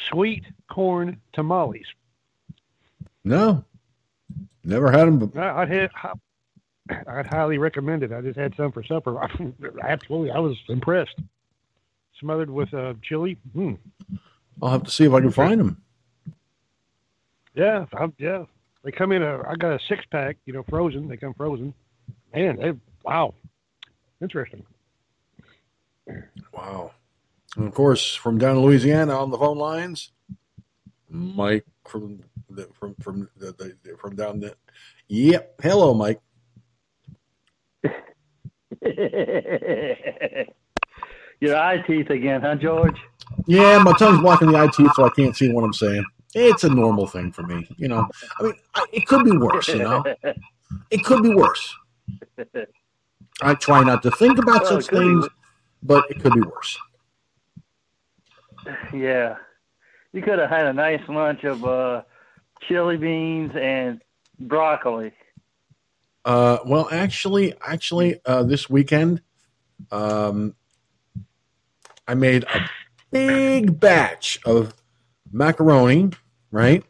Sweet 0.09 0.43
corn 0.69 1.21
tamales. 1.33 1.85
No, 3.23 3.63
never 4.63 4.91
had 4.91 5.07
them. 5.07 5.31
I'd 5.37 5.69
had, 5.69 5.89
I'd 7.07 7.27
highly 7.27 7.57
recommend 7.57 8.03
it. 8.03 8.11
I 8.11 8.21
just 8.21 8.37
had 8.37 8.55
some 8.55 8.71
for 8.71 8.83
supper. 8.83 9.21
Absolutely, 9.83 10.31
I 10.31 10.39
was 10.39 10.57
impressed. 10.67 11.15
Smothered 12.19 12.49
with 12.49 12.73
uh, 12.73 12.95
chili. 13.01 13.37
Mm. 13.55 13.77
I'll 14.61 14.71
have 14.71 14.83
to 14.83 14.91
see 14.91 15.05
if 15.05 15.13
I 15.13 15.21
can 15.21 15.31
find 15.31 15.59
them. 15.59 15.81
Yeah, 17.53 17.85
I'm, 17.93 18.13
yeah. 18.17 18.43
They 18.83 18.91
come 18.91 19.11
in 19.11 19.21
a. 19.21 19.41
I 19.47 19.55
got 19.55 19.73
a 19.73 19.79
six 19.87 20.03
pack. 20.11 20.37
You 20.45 20.53
know, 20.53 20.63
frozen. 20.69 21.07
They 21.07 21.17
come 21.17 21.33
frozen. 21.33 21.73
Man, 22.33 22.57
they 22.57 22.73
wow, 23.03 23.33
interesting. 24.21 24.65
Wow. 26.53 26.91
And 27.57 27.67
of 27.67 27.73
course, 27.73 28.13
from 28.13 28.37
down 28.37 28.57
in 28.57 28.63
Louisiana 28.63 29.19
on 29.19 29.31
the 29.31 29.37
phone 29.37 29.57
lines, 29.57 30.11
Mike 31.09 31.65
from 31.87 32.23
the, 32.49 32.67
from 32.79 32.95
from 33.01 33.29
the, 33.37 33.51
the, 33.53 33.97
from 33.97 34.15
down 34.15 34.39
there. 34.39 34.53
Yep. 35.07 35.61
Hello, 35.61 35.93
Mike. 35.93 36.21
Your 41.41 41.55
eye 41.55 41.81
teeth 41.87 42.09
again, 42.09 42.41
huh, 42.41 42.55
George? 42.55 42.97
Yeah, 43.47 43.79
my 43.79 43.93
tongue's 43.93 44.21
blocking 44.21 44.51
the 44.51 44.57
eye 44.57 44.67
teeth, 44.67 44.91
so 44.93 45.05
I 45.05 45.09
can't 45.09 45.35
see 45.35 45.51
what 45.51 45.63
I'm 45.63 45.73
saying. 45.73 46.03
It's 46.35 46.63
a 46.63 46.69
normal 46.69 47.07
thing 47.07 47.31
for 47.31 47.43
me, 47.43 47.67
you 47.77 47.87
know. 47.87 48.07
I 48.39 48.43
mean, 48.43 48.53
I, 48.75 48.85
it 48.91 49.07
could 49.07 49.25
be 49.25 49.35
worse, 49.35 49.67
you 49.69 49.79
know. 49.79 50.03
It 50.91 51.03
could 51.03 51.23
be 51.23 51.33
worse. 51.33 51.75
I 53.41 53.53
try 53.55 53.83
not 53.83 54.03
to 54.03 54.11
think 54.11 54.37
about 54.37 54.63
well, 54.63 54.81
such 54.81 54.87
things, 54.87 55.27
be. 55.27 55.33
but 55.83 56.05
it 56.09 56.21
could 56.21 56.33
be 56.33 56.41
worse. 56.41 56.77
Yeah, 58.93 59.37
you 60.13 60.21
could 60.21 60.39
have 60.39 60.49
had 60.49 60.67
a 60.67 60.73
nice 60.73 61.01
lunch 61.07 61.43
of 61.43 61.63
uh, 61.63 62.03
chili 62.67 62.97
beans 62.97 63.51
and 63.55 64.01
broccoli. 64.39 65.11
Uh, 66.25 66.59
well, 66.65 66.87
actually, 66.91 67.53
actually, 67.65 68.19
uh, 68.25 68.43
this 68.43 68.69
weekend, 68.69 69.21
um, 69.91 70.55
I 72.07 72.13
made 72.15 72.43
a 72.43 72.69
big 73.11 73.79
batch 73.79 74.39
of 74.45 74.73
macaroni, 75.31 76.11
right? 76.51 76.83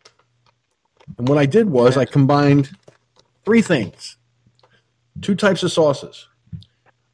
And 1.18 1.28
what 1.28 1.38
I 1.38 1.46
did 1.46 1.70
was 1.70 1.98
I 1.98 2.06
combined 2.06 2.72
three 3.46 3.62
things, 3.62 4.18
two 5.22 5.36
types 5.36 5.64
of 5.64 5.72
sauces. 5.72 6.28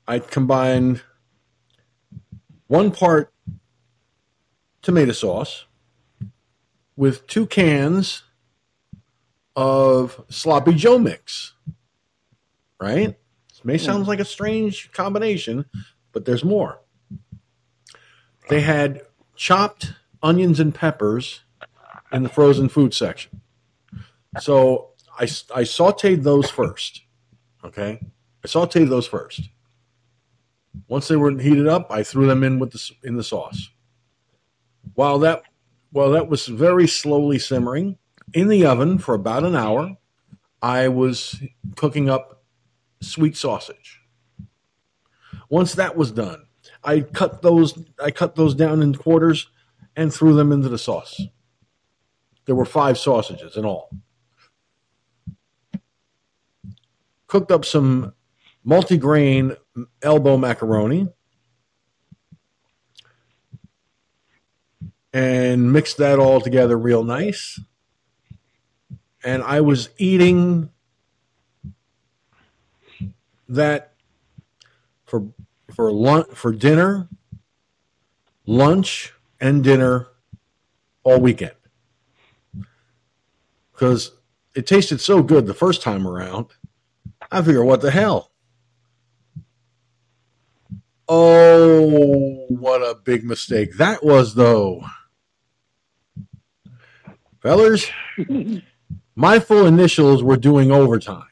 I 0.08 0.20
combined 0.20 1.02
one 2.68 2.92
part 2.92 3.34
tomato 4.82 5.12
sauce 5.12 5.66
with 6.96 7.26
two 7.28 7.46
cans 7.46 8.24
of 9.56 10.24
sloppy 10.30 10.74
Joe 10.74 11.00
mix. 11.00 11.54
Right? 12.80 13.18
This 13.50 13.66
may 13.66 13.78
sound 13.78 14.04
hmm. 14.04 14.10
like 14.10 14.20
a 14.20 14.26
strange 14.26 14.92
combination, 14.92 15.66
but 16.12 16.26
there's 16.26 16.44
more. 16.44 16.82
They 18.50 18.62
had 18.62 19.02
chopped 19.36 19.94
onions 20.22 20.60
and 20.60 20.74
peppers 20.74 21.42
in 22.12 22.24
the 22.24 22.30
frozen 22.30 22.70
food 22.70 22.94
section. 22.94 23.42
So 24.40 24.90
I, 25.18 25.24
I 25.24 25.64
sauteed 25.64 26.24
those 26.24 26.50
first. 26.50 27.05
Okay. 27.66 28.00
I 28.44 28.48
sauteed 28.48 28.90
those 28.90 29.08
first. 29.08 29.50
Once 30.88 31.08
they 31.08 31.16
were 31.16 31.32
heated 31.32 31.68
up, 31.68 31.88
I 31.90 32.04
threw 32.04 32.28
them 32.28 32.44
in 32.44 32.60
with 32.60 32.72
the 32.72 32.92
in 33.04 33.18
the 33.18 33.24
sauce. 33.24 33.70
While 34.94 35.20
that 35.20 35.44
while 35.92 36.12
that 36.12 36.28
was 36.28 36.46
very 36.46 36.88
slowly 36.88 37.40
simmering 37.40 37.98
in 38.34 38.50
the 38.50 38.66
oven 38.66 39.00
for 39.00 39.16
about 39.16 39.44
an 39.44 39.56
hour, 39.56 39.98
I 40.62 40.90
was 40.90 41.42
cooking 41.76 42.10
up 42.10 42.44
sweet 43.02 43.36
sausage. 43.36 44.02
Once 45.50 45.74
that 45.74 45.96
was 45.96 46.12
done, 46.12 46.46
I 46.84 47.02
cut 47.02 47.42
those 47.42 47.78
I 48.04 48.12
cut 48.12 48.36
those 48.36 48.54
down 48.54 48.84
in 48.84 48.94
quarters 48.94 49.48
and 49.96 50.14
threw 50.14 50.36
them 50.36 50.52
into 50.52 50.70
the 50.70 50.78
sauce. 50.78 51.20
There 52.46 52.56
were 52.56 52.66
five 52.66 53.00
sausages 53.00 53.58
in 53.58 53.66
all. 53.66 53.90
Cooked 57.28 57.52
up 57.52 57.66
some 57.66 58.14
multigrain 58.66 59.58
elbow 60.02 60.38
macaroni 60.38 61.08
and 65.16 65.72
mixed 65.72 65.96
that 65.98 66.20
all 66.20 66.42
together 66.42 66.78
real 66.78 67.04
nice. 67.04 67.60
And 69.24 69.42
I 69.44 69.62
was 69.62 69.90
eating 69.98 70.70
that 73.48 73.94
for 75.06 75.28
for 75.74 75.92
lunch 75.92 76.28
for 76.34 76.52
dinner, 76.52 77.08
lunch 78.46 79.14
and 79.40 79.64
dinner 79.64 80.08
all 81.04 81.22
weekend. 81.22 81.56
Because 83.72 84.12
it 84.54 84.68
tasted 84.68 85.00
so 85.00 85.24
good 85.24 85.48
the 85.48 85.54
first 85.54 85.82
time 85.82 86.06
around. 86.06 86.48
I 87.32 87.42
figure 87.42 87.64
what 87.64 87.82
the 87.82 87.92
hell? 87.92 88.32
Oh, 91.08 92.46
what 92.50 92.82
a 92.82 92.96
big 92.96 93.24
mistake 93.24 93.78
that 93.78 94.04
was 94.04 94.34
though. 94.36 94.84
Fellers, 97.42 97.88
my 99.16 99.40
full 99.40 99.68
initials 99.68 100.24
were 100.24 100.38
doing 100.38 100.72
overtime. 100.72 101.28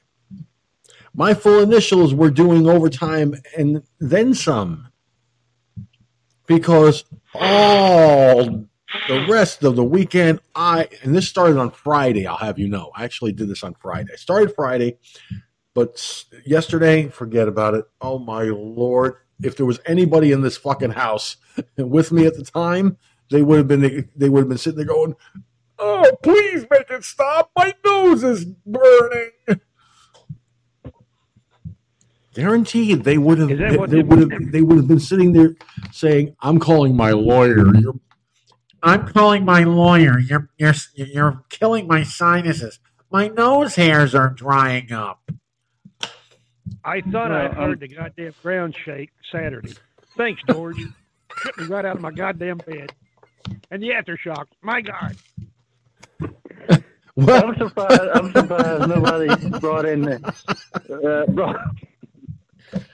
My 1.15 1.33
full 1.33 1.59
initials 1.59 2.13
were 2.13 2.31
doing 2.31 2.67
overtime 2.67 3.35
and 3.57 3.83
then 3.99 4.33
some. 4.33 4.89
Because 6.45 7.05
all 7.33 8.65
the 9.07 9.25
rest 9.27 9.63
of 9.63 9.75
the 9.75 9.83
weekend, 9.83 10.39
I, 10.53 10.87
and 11.01 11.15
this 11.15 11.27
started 11.27 11.57
on 11.57 11.71
Friday, 11.71 12.27
I'll 12.27 12.37
have 12.37 12.59
you 12.59 12.67
know. 12.67 12.91
I 12.95 13.05
actually 13.05 13.31
did 13.31 13.47
this 13.47 13.63
on 13.63 13.73
Friday. 13.75 14.11
I 14.13 14.17
started 14.17 14.53
Friday, 14.53 14.97
but 15.73 16.25
yesterday, 16.45 17.07
forget 17.09 17.47
about 17.47 17.73
it. 17.73 17.85
Oh 18.01 18.19
my 18.19 18.43
Lord. 18.43 19.15
If 19.41 19.57
there 19.57 19.65
was 19.65 19.79
anybody 19.85 20.31
in 20.31 20.41
this 20.41 20.57
fucking 20.57 20.91
house 20.91 21.37
with 21.77 22.11
me 22.11 22.25
at 22.25 22.35
the 22.35 22.43
time, 22.43 22.97
they 23.29 23.41
would 23.41 23.57
have 23.57 23.67
been 23.67 24.09
they 24.15 24.29
would 24.29 24.41
have 24.41 24.49
been 24.49 24.57
sitting 24.57 24.77
there 24.77 24.85
going, 24.85 25.15
Oh, 25.79 26.11
please 26.21 26.65
make 26.71 26.89
it 26.89 27.03
stop. 27.03 27.51
My 27.57 27.73
nose 27.85 28.23
is 28.23 28.45
burning. 28.45 29.31
Guaranteed, 32.33 33.03
they 33.03 33.17
would 33.17 33.37
have. 33.37 33.49
They, 33.49 33.55
they 33.55 34.01
would 34.03 34.31
have. 34.31 34.51
They 34.51 34.61
would 34.61 34.77
have 34.77 34.87
been 34.87 34.99
sitting 34.99 35.33
there 35.33 35.55
saying, 35.91 36.35
"I'm 36.41 36.59
calling 36.59 36.95
my 36.95 37.11
lawyer." 37.11 37.75
You're, 37.75 37.93
I'm 38.81 39.07
calling 39.07 39.45
my 39.45 39.63
lawyer. 39.63 40.17
You're 40.19 40.49
you're 40.57 40.73
you're 40.95 41.43
killing 41.49 41.85
my 41.85 42.01
sinuses. 42.01 42.79
My 43.11 43.27
nose 43.27 43.75
hairs 43.75 44.15
are 44.15 44.29
drying 44.29 44.91
up. 44.91 45.31
I 46.85 47.01
thought 47.01 47.31
Well, 47.31 47.33
I 47.33 47.45
um, 47.45 47.55
heard 47.55 47.79
the 47.79 47.87
goddamn 47.87 48.33
ground 48.41 48.75
shake 48.83 49.11
Saturday. 49.31 49.73
Thanks, 50.17 50.41
George. 50.49 50.77
Shook 51.37 51.57
me 51.57 51.65
right 51.65 51.85
out 51.85 51.95
of 51.95 52.01
my 52.01 52.11
goddamn 52.11 52.57
bed. 52.57 52.91
And 53.71 53.81
the 53.81 53.89
aftershock. 53.89 54.45
My 54.61 54.81
God. 54.81 55.17
well, 57.15 57.45
I'm 57.45 57.57
surprised. 57.57 58.01
I'm 58.13 58.31
surprised 58.31 58.87
nobody 58.87 59.59
brought 59.59 59.85
in 59.85 60.01
the 60.01 61.25
uh, 61.27 61.31
brought, 61.31 61.59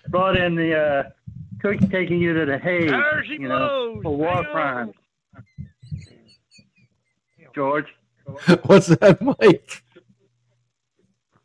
brought 0.10 0.38
in 0.38 0.56
the 0.56 0.75
uh, 0.75 1.04
cook 1.62 1.80
taking 1.91 2.19
you 2.19 2.34
to 2.34 2.45
the 2.45 2.58
Hague. 2.58 2.89
There 2.89 3.23
she 3.25 3.34
you 3.34 3.47
know, 3.47 3.99
for 4.02 4.15
war 4.15 4.43
Hang 4.43 4.45
crimes. 4.45 4.93
George, 7.54 7.88
what's 8.63 8.88
that, 8.88 9.21
Mike? 9.21 9.84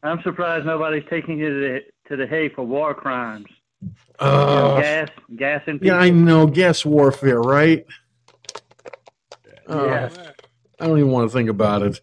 I'm 0.03 0.23
surprised 0.23 0.67
nobody's 0.67 1.05
taking 1.09 1.39
you 1.39 1.49
to 1.49 1.61
the 1.61 1.94
to 2.09 2.17
the 2.17 2.27
Hague 2.27 2.55
for 2.55 2.65
war 2.65 2.95
crimes. 2.95 3.47
You 3.81 3.89
know, 4.21 4.27
Uh, 4.27 4.81
gas, 4.81 5.09
gas 5.37 5.63
and 5.67 5.81
people. 5.81 5.97
yeah, 5.97 6.03
I 6.03 6.11
know. 6.11 6.47
Gas 6.47 6.85
warfare, 6.85 7.41
right? 7.41 7.85
Uh, 9.69 9.85
Yeah. 9.87 10.31
I 10.81 10.87
don't 10.87 10.99
even 10.99 11.11
want 11.11 11.31
to 11.31 11.37
think 11.37 11.49
about 11.49 11.83
it. 11.83 12.01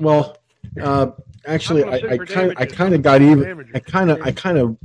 Well, 0.00 0.36
uh, 0.80 1.08
actually, 1.46 1.84
I'm 1.84 1.90
I, 1.92 2.00
gonna 2.00 2.12
I 2.12 2.16
sue 2.16 2.16
for 2.18 2.26
kind 2.26 2.50
of, 2.50 2.56
I 2.56 2.60
damages. 2.64 2.76
kind 2.76 2.94
of 2.94 3.02
got 3.02 3.22
even. 3.22 3.70
I 3.74 3.78
kind 3.80 4.10
of, 4.10 4.22
I 4.22 4.32
kind 4.32 4.58
of 4.58 4.76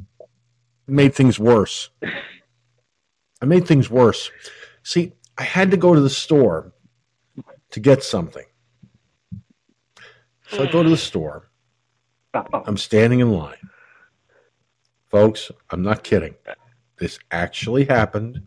made 0.88 1.16
things 1.16 1.40
worse. 1.40 1.90
I 2.04 3.46
made 3.46 3.66
things 3.68 3.90
worse. 3.90 4.30
See, 4.84 5.14
I 5.38 5.44
had 5.44 5.72
to 5.72 5.78
go 5.78 5.94
to 5.96 6.02
the 6.02 6.10
store 6.10 6.74
to 7.72 7.80
get 7.80 8.04
something. 8.04 8.46
So 10.50 10.64
I 10.64 10.72
go 10.72 10.84
to 10.84 10.90
the 10.90 10.98
store. 10.98 11.50
I'm 12.34 12.78
standing 12.78 13.20
in 13.20 13.32
line. 13.32 13.56
Folks, 15.10 15.52
I'm 15.70 15.82
not 15.82 16.04
kidding. 16.04 16.36
This 16.98 17.20
actually 17.32 17.86
happened. 17.86 18.42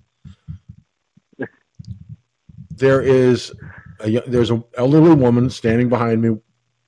There 2.70 3.00
is 3.00 3.52
a, 4.00 4.20
there's 4.26 4.50
an 4.50 4.64
elderly 4.76 5.14
woman 5.14 5.50
standing 5.50 5.88
behind 5.88 6.22
me 6.22 6.36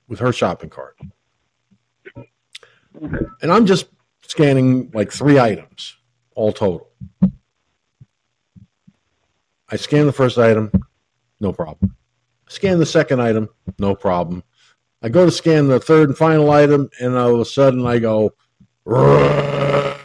with 0.07 0.19
her 0.19 0.33
shopping 0.33 0.69
cart. 0.69 0.97
And 3.41 3.51
I'm 3.51 3.65
just 3.65 3.87
scanning 4.27 4.91
like 4.93 5.11
three 5.11 5.39
items, 5.39 5.97
all 6.35 6.51
total. 6.51 6.89
I 9.69 9.75
scan 9.75 10.05
the 10.05 10.13
first 10.13 10.37
item, 10.37 10.71
no 11.39 11.51
problem. 11.51 11.95
Scan 12.47 12.77
the 12.77 12.85
second 12.85 13.21
item, 13.21 13.49
no 13.79 13.95
problem. 13.95 14.43
I 15.01 15.09
go 15.09 15.25
to 15.25 15.31
scan 15.31 15.67
the 15.67 15.79
third 15.79 16.09
and 16.09 16.17
final 16.17 16.51
item, 16.51 16.89
and 16.99 17.15
all 17.15 17.33
of 17.33 17.39
a 17.39 17.45
sudden 17.45 17.85
I 17.85 17.99
go, 17.99 18.33
the 18.85 19.97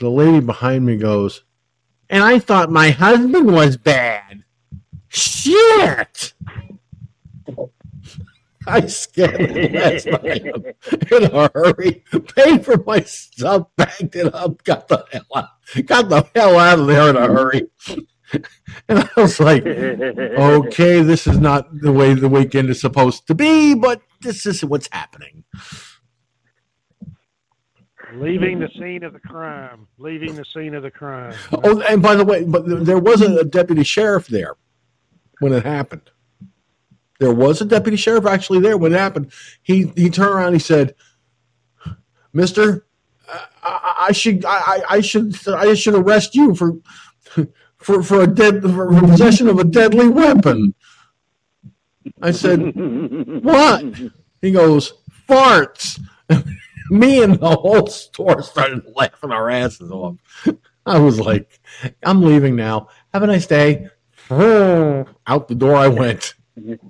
lady 0.00 0.40
behind 0.40 0.86
me 0.86 0.96
goes, 0.96 1.44
And 2.08 2.22
I 2.22 2.38
thought 2.38 2.70
my 2.70 2.90
husband 2.90 3.52
was 3.52 3.76
bad. 3.76 4.44
Shit! 5.08 6.32
I 8.66 8.86
scanned 8.86 9.54
the 9.54 9.68
last 9.72 10.06
in 11.12 11.24
a 11.24 11.50
hurry, 11.52 12.04
paid 12.34 12.64
for 12.64 12.76
my 12.86 13.00
stuff, 13.00 13.66
bagged 13.76 14.14
it 14.14 14.32
up, 14.32 14.62
got 14.64 14.88
the 14.88 15.04
hell 15.10 15.26
out, 15.34 15.48
got 15.84 16.08
the 16.08 16.26
hell 16.34 16.58
out 16.58 16.78
of 16.78 16.86
there 16.86 17.10
in 17.10 17.16
a 17.16 17.26
hurry. 17.26 17.68
And 18.88 19.00
I 19.00 19.20
was 19.20 19.40
like, 19.40 19.66
okay, 19.66 21.02
this 21.02 21.26
is 21.26 21.38
not 21.38 21.80
the 21.80 21.92
way 21.92 22.14
the 22.14 22.28
weekend 22.28 22.70
is 22.70 22.80
supposed 22.80 23.26
to 23.26 23.34
be, 23.34 23.74
but 23.74 24.00
this 24.22 24.46
is 24.46 24.64
what's 24.64 24.88
happening. 24.92 25.44
Leaving 28.14 28.58
the 28.58 28.68
scene 28.78 29.04
of 29.04 29.12
the 29.12 29.20
crime. 29.20 29.86
Leaving 29.98 30.34
the 30.34 30.44
scene 30.52 30.74
of 30.74 30.82
the 30.82 30.90
crime. 30.90 31.34
Oh, 31.64 31.80
and 31.82 32.02
by 32.02 32.14
the 32.14 32.24
way, 32.24 32.44
but 32.44 32.84
there 32.84 32.98
wasn't 32.98 33.38
a 33.38 33.44
deputy 33.44 33.84
sheriff 33.84 34.26
there 34.26 34.56
when 35.40 35.52
it 35.52 35.64
happened. 35.64 36.10
There 37.20 37.32
was 37.32 37.60
a 37.60 37.64
deputy 37.64 37.96
sheriff 37.96 38.26
actually 38.26 38.60
there 38.60 38.76
when 38.76 38.92
it 38.92 38.98
happened. 38.98 39.32
He 39.62 39.92
he 39.96 40.10
turned 40.10 40.34
around. 40.34 40.48
and 40.48 40.56
He 40.56 40.60
said, 40.60 40.94
"Mister, 42.32 42.86
I, 43.62 44.06
I, 44.08 44.12
should 44.12 44.44
I, 44.44 44.58
I 44.58 44.82
I 44.90 45.00
should 45.00 45.48
I 45.48 45.74
should 45.74 45.94
arrest 45.94 46.34
you 46.34 46.54
for 46.54 46.74
for 47.78 48.02
for 48.02 48.22
a 48.22 48.26
dead 48.26 48.62
for 48.62 48.88
possession 49.00 49.48
of 49.48 49.58
a 49.58 49.64
deadly 49.64 50.08
weapon." 50.08 50.74
I 52.20 52.30
said, 52.30 52.74
"What?" 53.42 53.84
He 54.40 54.50
goes, 54.52 54.94
"Farts." 55.28 56.00
Me 56.90 57.22
and 57.22 57.38
the 57.38 57.56
whole 57.56 57.86
store 57.86 58.42
started 58.42 58.82
laughing 58.94 59.30
our 59.30 59.48
asses 59.48 59.90
off. 59.90 60.16
I 60.84 60.98
was 60.98 61.20
like, 61.20 61.60
I'm 62.02 62.22
leaving 62.22 62.56
now. 62.56 62.88
Have 63.14 63.22
a 63.22 63.26
nice 63.26 63.46
day. 63.46 63.88
Out 64.30 65.48
the 65.48 65.54
door 65.54 65.74
I 65.74 65.88
went. 65.88 66.34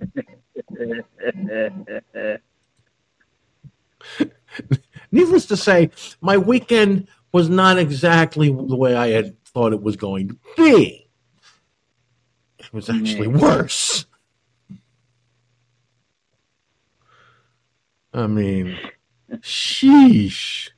Needless 5.12 5.46
to 5.46 5.56
say, 5.56 5.90
my 6.20 6.36
weekend 6.38 7.08
was 7.32 7.48
not 7.48 7.78
exactly 7.78 8.48
the 8.48 8.76
way 8.76 8.94
I 8.94 9.08
had 9.08 9.42
thought 9.44 9.72
it 9.72 9.82
was 9.82 9.96
going 9.96 10.28
to 10.28 10.36
be. 10.56 11.08
It 12.58 12.72
was 12.72 12.88
actually 12.88 13.28
mm. 13.28 13.40
worse. 13.40 14.06
I 18.12 18.26
mean, 18.26 18.78
sheesh. 19.36 20.70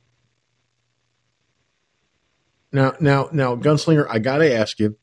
Now, 2.71 2.93
now, 2.99 3.29
now, 3.31 3.55
Gunslinger, 3.55 4.07
I 4.09 4.19
got 4.19 4.37
to 4.39 4.53
ask 4.53 4.79
you: 4.79 4.97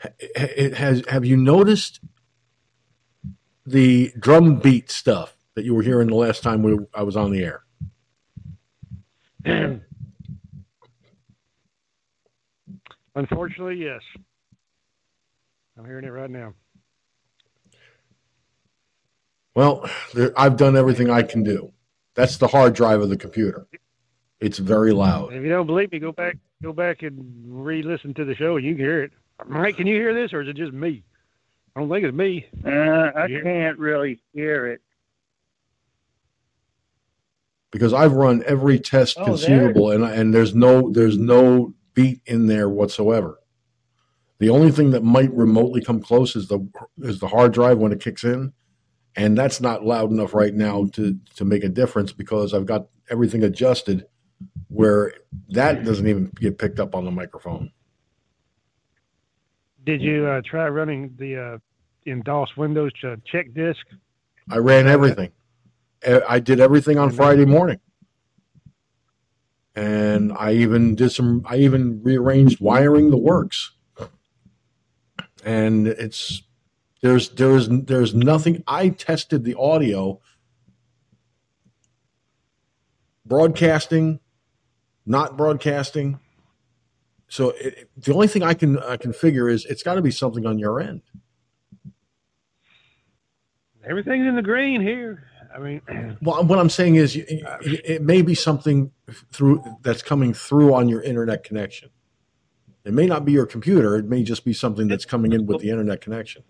ha- 0.00 0.10
ha- 0.36 0.74
has 0.74 1.02
have 1.08 1.24
you 1.24 1.36
noticed 1.36 2.00
the 3.66 4.12
drum 4.18 4.58
beat 4.58 4.90
stuff 4.90 5.36
that 5.54 5.64
you 5.64 5.74
were 5.74 5.82
hearing 5.82 6.08
the 6.08 6.14
last 6.14 6.42
time 6.42 6.62
we, 6.62 6.78
I 6.94 7.02
was 7.02 7.16
on 7.16 7.30
the 7.30 7.44
air? 7.44 7.62
Unfortunately, 13.14 13.76
yes. 13.76 14.02
I'm 15.78 15.86
hearing 15.86 16.04
it 16.04 16.08
right 16.08 16.30
now. 16.30 16.52
Well, 19.56 19.88
there, 20.14 20.32
I've 20.38 20.56
done 20.58 20.76
everything 20.76 21.08
I 21.10 21.22
can 21.22 21.42
do. 21.42 21.72
That's 22.14 22.36
the 22.36 22.46
hard 22.46 22.74
drive 22.74 23.00
of 23.00 23.08
the 23.08 23.16
computer. 23.16 23.66
It's 24.38 24.58
very 24.58 24.92
loud. 24.92 25.30
And 25.30 25.38
if 25.38 25.42
you 25.44 25.48
don't 25.48 25.66
believe 25.66 25.90
me, 25.90 25.98
go 25.98 26.12
back 26.12 26.36
go 26.62 26.72
back 26.72 27.02
and 27.02 27.18
re-listen 27.46 28.12
to 28.14 28.24
the 28.24 28.34
show, 28.34 28.56
and 28.56 28.64
you 28.66 28.74
can 28.74 28.84
hear 28.84 29.02
it. 29.04 29.12
Mike, 29.46 29.76
can 29.78 29.86
you 29.86 29.94
hear 29.96 30.14
this, 30.14 30.32
or 30.32 30.42
is 30.42 30.48
it 30.48 30.56
just 30.56 30.72
me? 30.72 31.02
I 31.74 31.80
don't 31.80 31.88
think 31.90 32.04
it's 32.04 32.14
me. 32.16 32.46
Uh, 32.64 33.10
I 33.16 33.28
can't 33.28 33.78
really 33.78 34.20
hear 34.34 34.66
it. 34.66 34.80
because 37.72 37.92
I've 37.92 38.12
run 38.12 38.42
every 38.46 38.78
test 38.78 39.18
Oh, 39.18 39.24
conceivable, 39.24 39.90
and 39.90 40.04
and 40.04 40.32
there's 40.34 40.54
no 40.54 40.90
there's 40.90 41.18
no 41.18 41.74
beat 41.94 42.20
in 42.26 42.46
there 42.46 42.68
whatsoever. 42.68 43.38
The 44.38 44.48
only 44.50 44.70
thing 44.70 44.90
that 44.90 45.02
might 45.02 45.32
remotely 45.32 45.82
come 45.82 46.00
close 46.00 46.36
is 46.36 46.48
the 46.48 46.66
is 47.02 47.20
the 47.20 47.28
hard 47.28 47.52
drive 47.52 47.78
when 47.78 47.92
it 47.92 48.00
kicks 48.00 48.24
in, 48.24 48.52
and 49.16 49.36
that's 49.36 49.60
not 49.60 49.84
loud 49.84 50.10
enough 50.10 50.34
right 50.34 50.54
now 50.54 50.86
to 50.92 51.18
to 51.36 51.44
make 51.44 51.64
a 51.64 51.68
difference 51.68 52.12
because 52.12 52.52
I've 52.54 52.66
got 52.66 52.86
everything 53.10 53.42
adjusted 53.42 54.06
where 54.68 55.14
that 55.50 55.84
doesn't 55.84 56.06
even 56.06 56.30
get 56.40 56.58
picked 56.58 56.78
up 56.78 56.94
on 56.94 57.04
the 57.04 57.10
microphone. 57.10 57.70
Did 59.84 60.02
you 60.02 60.26
uh, 60.26 60.42
try 60.44 60.68
running 60.68 61.14
the 61.18 61.54
uh, 61.54 61.58
in 62.04 62.22
DOS 62.22 62.56
Windows 62.56 62.92
to 63.00 63.20
check 63.24 63.54
disk? 63.54 63.86
I 64.50 64.58
ran 64.58 64.86
everything. 64.86 65.32
I 66.28 66.40
did 66.40 66.60
everything 66.60 66.98
on 66.98 67.10
Friday 67.10 67.46
morning. 67.46 67.80
And 69.74 70.32
I 70.32 70.52
even 70.52 70.94
did 70.94 71.10
some 71.10 71.42
I 71.46 71.56
even 71.58 72.02
rearranged 72.02 72.60
wiring 72.60 73.10
the 73.10 73.16
works. 73.16 73.72
And 75.44 75.86
it's 75.86 76.42
there's 77.06 77.28
there's 77.30 77.68
there's 77.68 78.14
nothing 78.14 78.62
I 78.66 78.90
tested 78.90 79.44
the 79.44 79.54
audio 79.54 80.20
broadcasting 83.24 84.20
not 85.04 85.36
broadcasting 85.36 86.18
so 87.28 87.50
it, 87.50 87.90
the 87.96 88.14
only 88.14 88.28
thing 88.28 88.42
I 88.42 88.54
can 88.54 88.78
I 88.78 88.96
can 88.96 89.12
figure 89.12 89.48
is 89.48 89.64
it's 89.64 89.82
got 89.82 89.94
to 89.94 90.02
be 90.02 90.10
something 90.10 90.46
on 90.46 90.58
your 90.58 90.80
end. 90.80 91.02
Everything's 93.88 94.26
in 94.26 94.36
the 94.36 94.42
green 94.42 94.80
here. 94.80 95.24
I 95.54 95.58
mean, 95.58 95.80
Well, 96.22 96.44
what 96.44 96.58
I'm 96.58 96.70
saying 96.70 96.96
is, 96.96 97.16
it, 97.16 97.42
it 97.62 98.02
may 98.02 98.22
be 98.22 98.34
something 98.34 98.90
through 99.32 99.62
that's 99.82 100.02
coming 100.02 100.34
through 100.34 100.74
on 100.74 100.88
your 100.88 101.02
internet 101.02 101.44
connection. 101.44 101.90
It 102.84 102.92
may 102.92 103.06
not 103.06 103.24
be 103.24 103.32
your 103.32 103.46
computer. 103.46 103.96
It 103.96 104.04
may 104.04 104.22
just 104.22 104.44
be 104.44 104.52
something 104.52 104.86
that's 104.86 105.04
coming 105.04 105.32
in 105.32 105.46
with 105.46 105.60
the 105.60 105.70
internet 105.70 106.00
connection. 106.00 106.44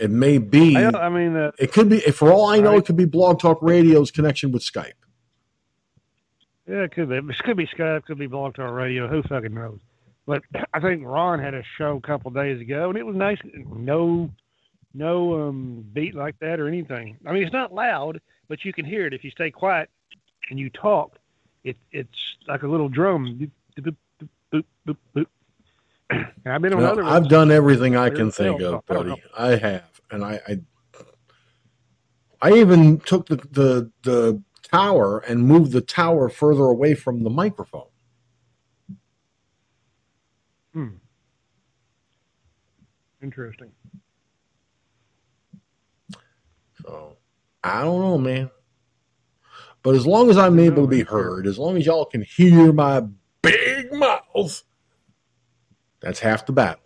It 0.00 0.10
may 0.10 0.38
be. 0.38 0.76
I, 0.76 0.88
I 0.88 1.08
mean, 1.10 1.36
uh, 1.36 1.52
It 1.58 1.72
could 1.72 1.88
be. 1.88 2.00
For 2.00 2.32
all 2.32 2.46
I 2.46 2.58
know, 2.58 2.76
it 2.76 2.86
could 2.86 2.96
be 2.96 3.04
Blog 3.04 3.38
Talk 3.38 3.58
Radio's 3.60 4.10
connection 4.10 4.50
with 4.50 4.62
Skype. 4.62 4.92
yeah, 6.66 6.82
it 6.84 6.92
could 6.92 7.08
be. 7.08 7.16
It 7.16 7.38
could 7.38 7.56
be 7.56 7.66
Skype, 7.66 8.04
could 8.06 8.18
be 8.18 8.26
Blog 8.26 8.54
Talk 8.54 8.72
Radio. 8.72 9.08
Who 9.08 9.22
fucking 9.22 9.52
knows? 9.54 9.78
But 10.26 10.42
I 10.72 10.80
think 10.80 11.02
Ron 11.04 11.38
had 11.40 11.54
a 11.54 11.62
show 11.76 11.96
a 11.96 12.00
couple 12.00 12.30
days 12.30 12.60
ago, 12.60 12.88
and 12.88 12.96
it 12.96 13.04
was 13.04 13.16
nice. 13.16 13.38
No, 13.66 14.30
no 14.94 15.48
um, 15.48 15.84
beat 15.92 16.14
like 16.14 16.38
that 16.38 16.60
or 16.60 16.68
anything. 16.68 17.16
I 17.26 17.32
mean, 17.32 17.42
it's 17.42 17.52
not 17.52 17.74
loud, 17.74 18.20
but 18.48 18.64
you 18.64 18.72
can 18.72 18.84
hear 18.84 19.06
it 19.06 19.12
if 19.12 19.24
you 19.24 19.30
stay 19.30 19.50
quiet 19.50 19.90
and 20.48 20.58
you 20.58 20.70
talk. 20.70 21.18
It 21.64 21.76
it's 21.92 22.36
like 22.48 22.62
a 22.62 22.68
little 22.68 22.88
drum. 22.88 23.50
Boop, 23.78 23.96
boop, 24.52 24.96
boop, 25.14 25.26
I've 26.46 26.62
been 26.62 26.74
on 26.74 26.84
other 26.84 27.02
I've 27.04 27.22
ones. 27.22 27.28
done 27.28 27.50
everything 27.50 27.96
I 27.96 28.10
can 28.10 28.30
think 28.30 28.60
of, 28.62 28.84
buddy. 28.86 29.20
I 29.36 29.56
have, 29.56 29.84
and 30.10 30.24
I, 30.24 30.40
I, 30.48 30.60
I 32.42 32.52
even 32.54 32.98
took 33.00 33.28
the, 33.28 33.36
the 33.36 33.90
the 34.02 34.42
tower 34.62 35.20
and 35.20 35.42
moved 35.42 35.72
the 35.72 35.80
tower 35.80 36.28
further 36.28 36.64
away 36.64 36.94
from 36.94 37.22
the 37.22 37.30
microphone. 37.30 37.88
Hmm. 40.72 40.88
Interesting. 43.22 43.72
So 46.82 47.16
I 47.62 47.82
don't 47.82 48.00
know, 48.00 48.18
man. 48.18 48.50
But 49.82 49.94
as 49.94 50.06
long 50.06 50.30
as 50.30 50.38
I'm 50.38 50.58
able 50.58 50.84
to 50.84 50.88
be 50.88 51.02
heard, 51.02 51.46
as 51.46 51.58
long 51.58 51.76
as 51.76 51.86
y'all 51.86 52.04
can 52.04 52.22
hear 52.22 52.72
my 52.72 53.02
big 53.42 53.92
mouth, 53.92 54.62
that's 56.00 56.20
half 56.20 56.46
the 56.46 56.52
battle. 56.52 56.82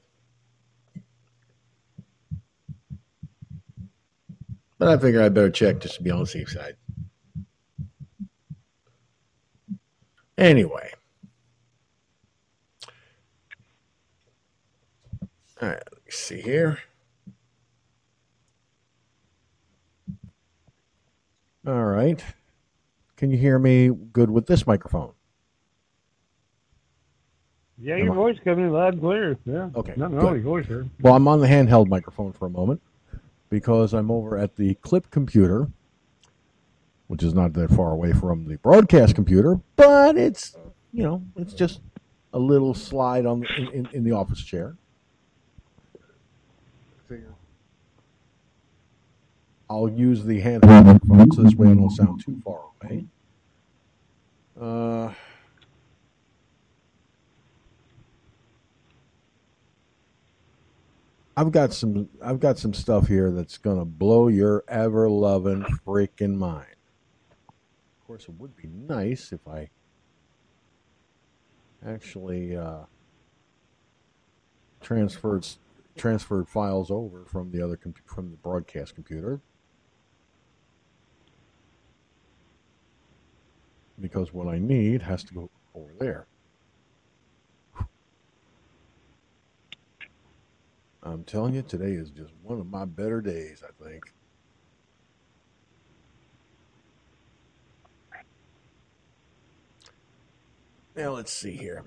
But 4.79 4.89
I 4.89 4.99
figure 4.99 5.23
I'd 5.23 5.35
better 5.35 5.51
check 5.51 5.79
just 5.81 5.97
to 5.97 6.03
be 6.03 6.11
on 6.11 6.21
the 6.21 6.27
safe 6.27 6.51
side. 6.51 6.77
Anyway. 10.37 10.91
All 15.63 15.69
right, 15.69 15.83
let 15.93 16.05
me 16.05 16.11
see 16.11 16.41
here. 16.41 16.79
All 21.67 21.85
right. 21.85 22.23
Can 23.17 23.31
you 23.31 23.39
hear 23.39 23.59
me 23.59 23.89
good 24.13 24.29
with 24.31 24.47
this 24.47 24.67
microphone? 24.67 25.13
Yeah, 27.79 27.97
your 27.97 28.15
voice 28.15 28.37
coming 28.45 28.67
in 28.67 28.73
loud 28.73 28.95
and 28.95 29.03
clear. 29.03 29.39
Yeah. 29.47 29.71
Okay, 29.75 29.95
Nothing 29.97 30.19
good. 30.19 30.35
your 30.35 30.43
voice 30.43 30.67
there. 30.69 30.85
Well, 31.01 31.15
I'm 31.15 31.27
on 31.29 31.41
the 31.41 31.47
handheld 31.47 31.89
microphone 31.89 32.33
for 32.33 32.47
a 32.47 32.51
moment 32.51 32.83
because 33.55 33.95
I'm 33.95 34.11
over 34.11 34.37
at 34.37 34.57
the 34.57 34.75
clip 34.83 35.13
computer, 35.13 35.69
which 37.07 37.23
is 37.23 37.35
not 37.35 37.53
that 37.53 37.71
far 37.71 37.93
away 37.93 38.13
from 38.13 38.49
the 38.49 38.57
broadcast 38.57 39.15
computer, 39.15 39.61
but 39.77 40.17
it's, 40.17 40.57
you 40.93 41.05
know, 41.05 41.23
it's 41.37 41.55
just 41.55 41.81
a 42.33 42.39
little 42.41 42.75
slide 42.75 43.27
on 43.27 43.47
in, 43.57 43.69
in, 43.69 43.89
in 43.93 44.03
the 44.03 44.11
office 44.11 44.43
chair. 44.43 44.77
I'll 49.71 49.89
use 49.89 50.25
the 50.25 50.43
handheld 50.43 50.85
microphone 50.85 51.31
so 51.31 51.43
this 51.43 51.55
way 51.55 51.69
I 51.69 51.75
don't 51.75 51.91
sound 51.91 52.25
too 52.25 52.41
far 52.45 52.61
away. 52.83 53.07
Uh, 54.61 55.13
I've 61.37 61.51
got 61.51 61.73
some 61.73 62.09
I've 62.23 62.39
got 62.39 62.59
some 62.59 62.73
stuff 62.73 63.09
here 63.09 63.31
that's 63.33 63.59
gonna 63.59 63.85
blow 63.85 64.29
your 64.29 64.65
ever 64.69 65.09
loving 65.09 65.63
freaking 65.87 66.37
mind. 66.37 66.77
Of 67.49 68.07
course, 68.07 68.25
it 68.25 68.35
would 68.39 68.57
be 68.57 68.69
nice 68.69 69.33
if 69.33 69.41
I 69.49 69.69
actually 71.87 72.57
uh, 72.57 72.85
transferred 74.81 75.47
transferred 75.97 76.49
files 76.49 76.91
over 76.91 77.25
from 77.25 77.51
the 77.51 77.63
other 77.63 77.79
from 78.07 78.31
the 78.31 78.37
broadcast 78.37 78.95
computer 78.95 79.41
because 84.01 84.33
what 84.33 84.49
I 84.49 84.59
need 84.59 85.03
has 85.03 85.25
to 85.25 85.35
go 85.35 85.51
over 85.75 85.93
there. 85.99 86.27
I'm 91.05 91.23
telling 91.25 91.55
you, 91.55 91.63
today 91.63 91.93
is 91.93 92.11
just 92.11 92.33
one 92.43 92.59
of 92.59 92.67
my 92.71 92.87
better 92.87 93.21
days, 93.21 93.63
I 93.63 93.85
think. 93.85 94.13
Now, 100.97 101.11
let's 101.11 101.33
see 101.33 101.57
here. 101.57 101.85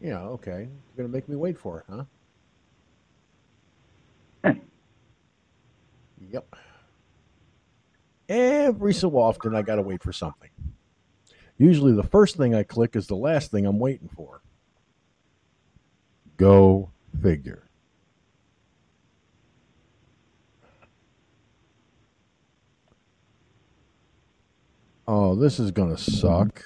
Yeah, 0.00 0.20
okay. 0.20 0.68
You're 0.68 0.96
going 0.96 1.08
to 1.08 1.12
make 1.12 1.28
me 1.28 1.36
wait 1.36 1.58
for 1.58 1.80
it, 1.80 2.04
huh? 4.44 4.54
yep. 6.30 6.54
Every 8.28 8.94
so 8.94 9.16
often, 9.16 9.56
I 9.56 9.62
got 9.62 9.76
to 9.76 9.82
wait 9.82 10.02
for 10.02 10.12
something. 10.12 10.50
Usually, 11.58 11.92
the 11.92 12.02
first 12.02 12.36
thing 12.36 12.54
I 12.54 12.62
click 12.62 12.96
is 12.96 13.06
the 13.06 13.16
last 13.16 13.50
thing 13.50 13.66
I'm 13.66 13.78
waiting 13.78 14.08
for. 14.08 14.42
Go 16.36 16.90
figure. 17.22 17.68
Oh, 25.06 25.34
this 25.34 25.60
is 25.60 25.70
going 25.70 25.94
to 25.94 26.02
suck. 26.02 26.64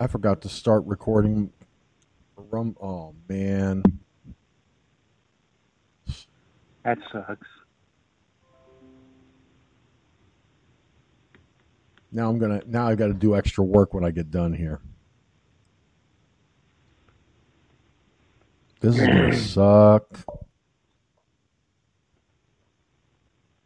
I 0.00 0.06
forgot 0.06 0.42
to 0.42 0.48
start 0.48 0.84
recording. 0.86 1.52
Rum. 2.36 2.76
Oh, 2.80 3.14
man. 3.28 3.82
That 6.84 6.98
sucks. 7.12 7.46
Now 12.10 12.30
I'm 12.30 12.38
gonna. 12.38 12.62
Now 12.66 12.88
I 12.88 12.94
got 12.94 13.08
to 13.08 13.14
do 13.14 13.36
extra 13.36 13.64
work 13.64 13.92
when 13.92 14.04
I 14.04 14.10
get 14.10 14.30
done 14.30 14.52
here. 14.54 14.80
This 18.80 18.94
is 18.98 19.06
gonna 19.06 19.36
suck. 19.36 20.24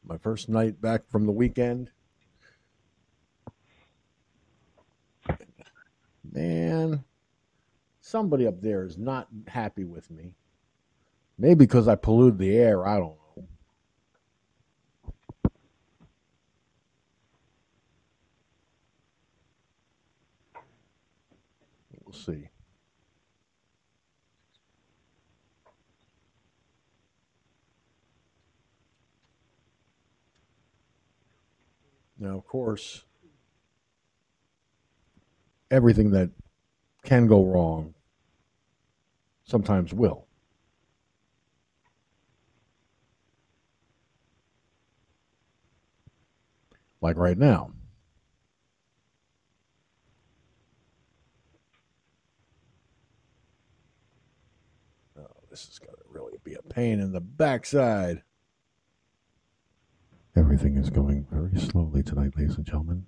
My 0.05 0.19
first 0.19 0.49
night 0.49 0.81
back 0.81 1.09
from 1.09 1.27
the 1.27 1.33
weekend. 1.33 1.91
Man, 6.33 7.05
somebody 8.01 8.47
up 8.47 8.61
there 8.63 8.85
is 8.85 8.97
not 8.97 9.29
happy 9.47 9.85
with 9.85 10.11
me. 10.11 10.35
Maybe 11.39 11.57
because 11.67 11.89
I 11.89 11.95
polluted 11.95 12.39
the 12.39 12.57
air. 12.57 12.87
I 12.87 12.99
don't 12.99 13.17
know. 13.37 13.49
We'll 22.05 22.13
see. 22.15 22.49
Now, 32.23 32.37
of 32.37 32.47
course, 32.47 33.05
everything 35.73 36.13
that 36.13 36.31
can 37.03 37.27
go 37.27 37.45
wrong 37.45 37.95
sometimes 39.43 39.93
will. 39.93 40.29
Like 47.01 47.17
right 47.17 47.37
now. 47.37 47.73
Oh, 55.19 55.27
this 55.51 55.67
is 55.67 55.81
going 55.81 55.97
to 55.97 56.05
really 56.09 56.39
be 56.45 56.55
a 56.55 56.63
pain 56.63 57.01
in 57.01 57.11
the 57.11 57.21
backside. 57.21 58.23
Everything 60.35 60.79
is 60.79 60.89
going 60.89 61.27
very 61.31 61.61
slowly 61.61 62.03
tonight, 62.03 62.33
ladies 62.39 62.57
and 62.57 62.65
gentlemen. 62.65 63.05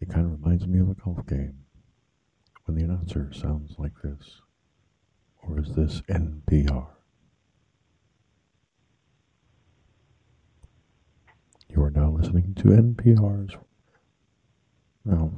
It 0.00 0.10
kind 0.10 0.26
of 0.26 0.32
reminds 0.32 0.66
me 0.66 0.80
of 0.80 0.90
a 0.90 0.94
golf 0.94 1.26
game 1.26 1.64
when 2.64 2.76
the 2.76 2.84
announcer 2.84 3.30
sounds 3.32 3.76
like 3.78 3.94
this. 4.02 4.42
Or 5.42 5.58
is 5.58 5.74
this 5.74 6.02
NPR? 6.10 6.88
You 11.70 11.82
are 11.82 11.90
now 11.90 12.10
listening 12.10 12.54
to 12.56 12.64
NPR's. 12.64 13.56
No, 15.06 15.32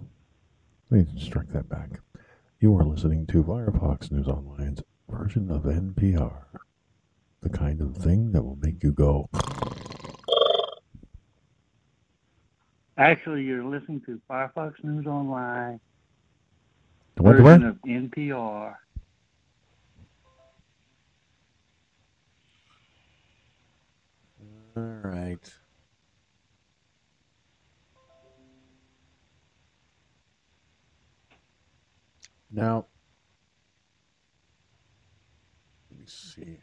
let 0.90 1.06
me 1.14 1.20
strike 1.20 1.52
that 1.52 1.68
back. 1.68 2.00
You 2.58 2.76
are 2.76 2.84
listening 2.84 3.26
to 3.28 3.44
Firefox 3.44 4.10
News 4.10 4.26
Online's 4.26 4.82
version 5.08 5.48
of 5.48 5.62
NPR. 5.62 6.42
The 7.40 7.50
kind 7.50 7.80
of 7.80 7.96
thing 7.96 8.32
that 8.32 8.42
will 8.42 8.56
make 8.56 8.82
you 8.82 8.90
go. 8.90 9.28
Actually, 12.96 13.42
you're 13.42 13.64
listening 13.64 14.00
to 14.06 14.20
Firefox 14.30 14.72
News 14.84 15.06
Online, 15.06 15.80
What, 17.16 17.36
version 17.36 17.62
what? 17.62 17.70
of 17.70 17.76
NPR. 17.82 18.76
All 24.76 24.82
right. 25.02 25.54
Now, 32.52 32.86
let 35.90 35.98
me 35.98 36.06
see. 36.06 36.58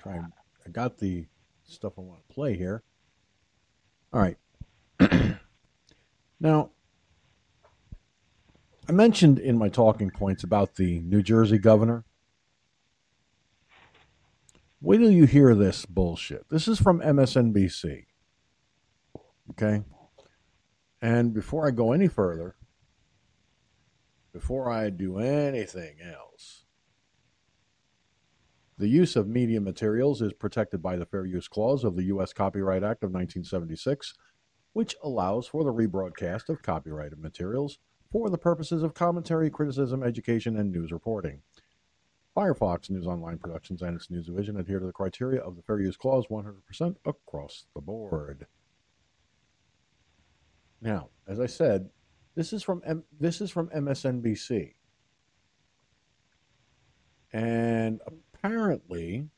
Try. 0.00 0.20
I 0.64 0.70
got 0.70 0.98
the 0.98 1.26
stuff 1.64 1.94
I 1.98 2.02
want 2.02 2.26
to 2.28 2.34
play 2.34 2.56
here. 2.56 2.82
All 4.12 4.20
right. 4.20 4.36
Now, 6.40 6.70
I 8.88 8.92
mentioned 8.92 9.38
in 9.38 9.56
my 9.56 9.68
talking 9.68 10.10
points 10.10 10.44
about 10.44 10.76
the 10.76 11.00
New 11.00 11.22
Jersey 11.22 11.58
governor. 11.58 12.04
Wait 14.80 14.98
till 14.98 15.10
you 15.10 15.24
hear 15.24 15.54
this 15.54 15.86
bullshit. 15.86 16.48
This 16.50 16.68
is 16.68 16.78
from 16.78 17.00
MSNBC. 17.00 18.04
Okay? 19.50 19.82
And 21.00 21.32
before 21.32 21.66
I 21.66 21.70
go 21.70 21.92
any 21.92 22.08
further, 22.08 22.56
before 24.32 24.70
I 24.70 24.90
do 24.90 25.18
anything 25.18 25.96
else, 26.02 26.64
the 28.76 28.88
use 28.88 29.14
of 29.16 29.28
media 29.28 29.60
materials 29.60 30.20
is 30.20 30.32
protected 30.32 30.82
by 30.82 30.96
the 30.96 31.06
Fair 31.06 31.24
Use 31.24 31.46
Clause 31.46 31.84
of 31.84 31.96
the 31.96 32.04
U.S. 32.04 32.32
Copyright 32.32 32.82
Act 32.82 33.04
of 33.04 33.10
1976, 33.10 34.14
which 34.74 34.94
allows 35.02 35.46
for 35.46 35.64
the 35.64 35.72
rebroadcast 35.72 36.50
of 36.50 36.62
copyrighted 36.62 37.18
materials 37.18 37.78
for 38.12 38.28
the 38.28 38.38
purposes 38.38 38.82
of 38.82 38.92
commentary, 38.92 39.48
criticism, 39.48 40.02
education, 40.02 40.56
and 40.56 40.70
news 40.70 40.92
reporting. 40.92 41.40
Firefox 42.36 42.90
News 42.90 43.06
Online 43.06 43.38
Productions 43.38 43.80
and 43.80 43.96
its 43.96 44.10
news 44.10 44.26
division 44.26 44.58
adhere 44.58 44.80
to 44.80 44.86
the 44.86 44.92
criteria 44.92 45.40
of 45.40 45.56
the 45.56 45.62
Fair 45.62 45.80
Use 45.80 45.96
Clause 45.96 46.26
100% 46.26 46.96
across 47.06 47.66
the 47.74 47.80
board. 47.80 48.46
Now, 50.80 51.10
as 51.26 51.40
I 51.40 51.46
said, 51.46 51.90
this 52.34 52.52
is 52.52 52.62
from 52.62 52.82
M- 52.84 53.04
this 53.18 53.40
is 53.40 53.50
from 53.50 53.68
MSNBC, 53.68 54.74
and 57.32 58.00
apparently, 58.06 59.30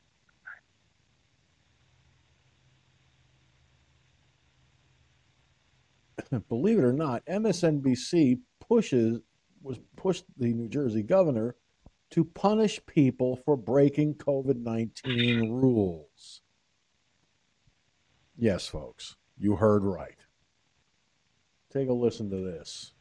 believe 6.49 6.77
it 6.79 6.83
or 6.83 6.93
not, 6.93 7.25
MSNBC 7.25 8.39
pushes 8.59 9.19
was 9.61 9.79
pushed 9.95 10.25
the 10.37 10.53
New 10.53 10.67
Jersey 10.69 11.03
governor 11.03 11.55
to 12.11 12.23
punish 12.23 12.79
people 12.85 13.35
for 13.35 13.57
breaking 13.57 14.15
COVID 14.15 14.61
19 14.61 15.51
rules. 15.51 16.41
Yes, 18.37 18.67
folks, 18.67 19.15
you 19.37 19.55
heard 19.55 19.83
right. 19.83 20.17
Take 21.71 21.89
a 21.89 21.93
listen 21.93 22.29
to 22.29 22.37
this. 22.37 22.93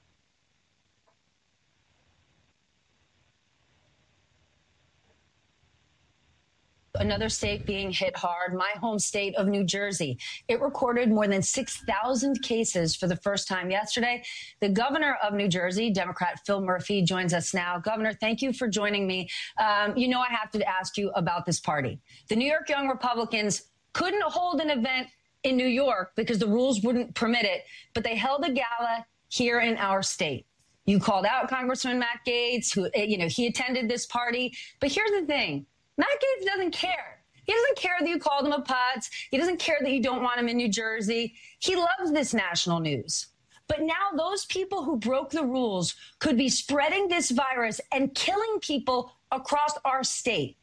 Another 6.99 7.29
state 7.29 7.67
being 7.67 7.91
hit 7.91 8.17
hard, 8.17 8.55
my 8.55 8.73
home 8.81 8.99
state 8.99 9.35
of 9.37 9.47
New 9.47 9.65
Jersey. 9.65 10.19
It 10.49 10.61
recorded 10.61 11.11
more 11.11 11.27
than 11.27 11.43
6,000 11.43 12.43
cases 12.43 12.97
for 12.97 13.07
the 13.07 13.17
first 13.17 13.49
time 13.49 13.71
yesterday. 13.71 14.23
The 14.61 14.69
governor 14.69 15.19
of 15.23 15.35
New 15.35 15.49
Jersey, 15.49 15.91
Democrat 15.91 16.41
Phil 16.47 16.61
Murphy, 16.61 17.03
joins 17.03 17.33
us 17.33 17.55
now. 17.55 17.79
Governor, 17.79 18.13
thank 18.15 18.43
you 18.43 18.53
for 18.53 18.69
joining 18.69 19.07
me. 19.07 19.29
Um, 19.59 19.97
you 19.97 20.09
know, 20.09 20.21
I 20.21 20.29
have 20.29 20.51
to 20.53 20.69
ask 20.69 20.97
you 20.97 21.11
about 21.11 21.47
this 21.47 21.61
party. 21.61 22.01
The 22.29 22.37
New 22.37 22.49
York 22.49 22.69
Young 22.69 22.89
Republicans 22.89 23.65
couldn't 23.93 24.23
hold 24.23 24.61
an 24.61 24.71
event 24.71 25.09
in 25.43 25.57
New 25.57 25.67
York 25.67 26.13
because 26.17 26.39
the 26.39 26.47
rules 26.47 26.83
wouldn't 26.83 27.15
permit 27.15 27.45
it, 27.45 27.63
but 27.95 28.05
they 28.05 28.17
held 28.17 28.45
a 28.45 28.53
gala 28.53 29.07
here 29.29 29.61
in 29.61 29.77
our 29.77 30.03
state. 30.03 30.47
You 30.87 31.01
called 31.01 31.27
out 31.27 31.49
Congressman 31.49 31.99
Matt 31.99 32.21
Gaetz, 32.27 32.73
who, 32.73 32.89
eh, 32.95 33.03
you 33.03 33.19
know, 33.19 33.27
he 33.27 33.47
attended 33.47 33.89
this 33.89 34.07
party. 34.07 34.53
But 34.81 34.93
here's 34.93 35.11
the 35.11 35.27
thing 35.27 35.67
Matt 35.97 36.09
Gaetz 36.09 36.47
doesn't 36.47 36.73
care. 36.73 37.23
He 37.45 37.53
doesn't 37.53 37.79
care 37.79 37.95
that 38.01 38.09
you 38.09 38.19
called 38.19 38.47
him 38.47 38.53
a 38.53 38.63
putz. 38.63 39.09
He 39.31 39.39
doesn't 39.39 39.59
care 39.59 39.79
that 39.81 39.91
you 39.91 40.03
don't 40.03 40.23
want 40.23 40.41
him 40.41 40.49
in 40.49 40.57
New 40.57 40.69
Jersey. 40.69 41.35
He 41.61 41.77
loves 41.77 42.13
this 42.13 42.35
national 42.35 42.81
news. 42.81 43.29
But 43.69 43.83
now 43.83 44.17
those 44.17 44.45
people 44.47 44.85
who 44.85 44.97
broke 44.97 45.31
the 45.31 45.45
rules 45.45 45.95
could 46.19 46.37
be 46.37 46.49
spreading 46.49 47.09
this 47.09 47.31
virus 47.31 47.81
and 47.93 48.15
killing 48.15 48.59
people 48.61 49.13
across 49.33 49.73
our 49.85 50.05
state. 50.05 50.57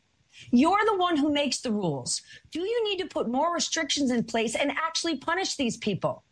You're 0.52 0.86
the 0.86 0.98
one 0.98 1.18
who 1.18 1.32
makes 1.32 1.60
the 1.60 1.72
rules. 1.72 2.22
Do 2.52 2.62
you 2.62 2.84
need 2.84 2.98
to 3.00 3.08
put 3.08 3.30
more 3.30 3.54
restrictions 3.54 4.12
in 4.12 4.24
place 4.24 4.56
and 4.56 4.72
actually 4.72 5.18
punish 5.18 5.56
these 5.56 5.78
people? 5.78 6.24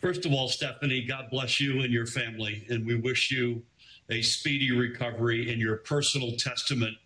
First 0.00 0.24
of 0.24 0.32
all, 0.32 0.48
Stephanie, 0.48 1.02
God 1.02 1.26
bless 1.30 1.60
you 1.60 1.82
and 1.82 1.92
your 1.92 2.06
family, 2.06 2.64
and 2.70 2.86
we 2.86 2.94
wish 2.94 3.32
you 3.32 3.62
a 4.10 4.22
speedy 4.22 4.70
recovery. 4.72 5.52
And 5.52 5.60
your 5.60 5.76
personal 5.76 6.32
testament 6.36 6.96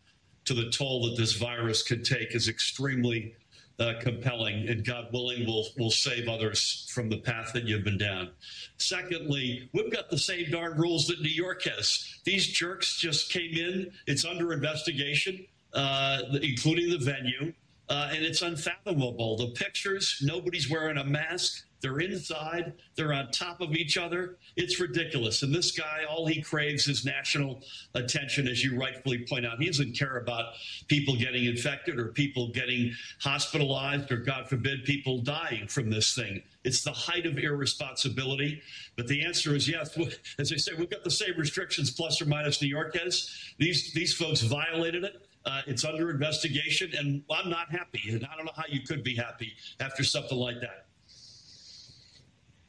to 0.44 0.54
the 0.54 0.70
toll 0.70 1.06
that 1.06 1.16
this 1.16 1.32
virus 1.34 1.82
could 1.82 2.04
take 2.04 2.34
is 2.34 2.48
extremely 2.48 3.34
uh, 3.78 3.94
compelling. 4.00 4.68
And 4.68 4.84
God 4.84 5.08
willing, 5.12 5.46
will 5.46 5.66
will 5.78 5.90
save 5.90 6.28
others 6.28 6.88
from 6.94 7.08
the 7.08 7.18
path 7.18 7.52
that 7.54 7.64
you've 7.64 7.84
been 7.84 7.98
down. 7.98 8.30
Secondly, 8.76 9.68
we've 9.72 9.92
got 9.92 10.10
the 10.10 10.18
same 10.18 10.50
darn 10.50 10.78
rules 10.78 11.06
that 11.06 11.20
New 11.22 11.30
York 11.30 11.62
has. 11.64 12.20
These 12.24 12.48
jerks 12.48 12.98
just 12.98 13.30
came 13.32 13.54
in. 13.54 13.90
It's 14.06 14.24
under 14.24 14.52
investigation, 14.52 15.46
uh, 15.74 16.22
including 16.42 16.90
the 16.90 16.98
venue. 16.98 17.52
uh, 17.92 18.08
and 18.14 18.24
it's 18.24 18.40
unfathomable. 18.40 19.36
The 19.36 19.48
pictures, 19.48 20.18
nobody's 20.22 20.70
wearing 20.70 20.96
a 20.96 21.04
mask. 21.04 21.66
They're 21.82 21.98
inside. 21.98 22.74
They're 22.94 23.12
on 23.12 23.32
top 23.32 23.60
of 23.60 23.72
each 23.72 23.98
other. 23.98 24.38
It's 24.56 24.80
ridiculous. 24.80 25.42
And 25.42 25.52
this 25.52 25.72
guy, 25.72 26.04
all 26.08 26.26
he 26.26 26.40
craves 26.40 26.86
is 26.86 27.04
national 27.04 27.62
attention, 27.94 28.46
as 28.46 28.64
you 28.64 28.78
rightfully 28.78 29.26
point 29.28 29.44
out. 29.44 29.58
He 29.58 29.66
doesn't 29.66 29.98
care 29.98 30.18
about 30.18 30.54
people 30.86 31.16
getting 31.16 31.44
infected 31.44 31.98
or 31.98 32.06
people 32.06 32.48
getting 32.52 32.92
hospitalized 33.20 34.12
or, 34.12 34.18
God 34.18 34.48
forbid, 34.48 34.84
people 34.84 35.18
dying 35.18 35.66
from 35.66 35.90
this 35.90 36.14
thing. 36.14 36.42
It's 36.62 36.84
the 36.84 36.92
height 36.92 37.26
of 37.26 37.36
irresponsibility. 37.36 38.62
But 38.96 39.08
the 39.08 39.24
answer 39.24 39.56
is 39.56 39.68
yes. 39.68 39.98
As 40.38 40.52
I 40.52 40.56
say, 40.56 40.72
we've 40.78 40.88
got 40.88 41.02
the 41.02 41.10
same 41.10 41.34
restrictions, 41.36 41.90
plus 41.90 42.22
or 42.22 42.26
minus 42.26 42.62
New 42.62 42.68
York 42.68 42.96
has. 42.96 43.28
These 43.58 43.92
these 43.92 44.14
folks 44.14 44.42
violated 44.42 45.02
it. 45.02 45.26
Uh, 45.44 45.62
it's 45.66 45.84
under 45.84 46.10
investigation, 46.10 46.92
and 46.96 47.24
I'm 47.28 47.50
not 47.50 47.72
happy. 47.72 48.02
And 48.10 48.24
I 48.24 48.36
don't 48.36 48.44
know 48.44 48.52
how 48.54 48.62
you 48.68 48.82
could 48.82 49.02
be 49.02 49.16
happy 49.16 49.54
after 49.80 50.04
something 50.04 50.38
like 50.38 50.60
that 50.60 50.86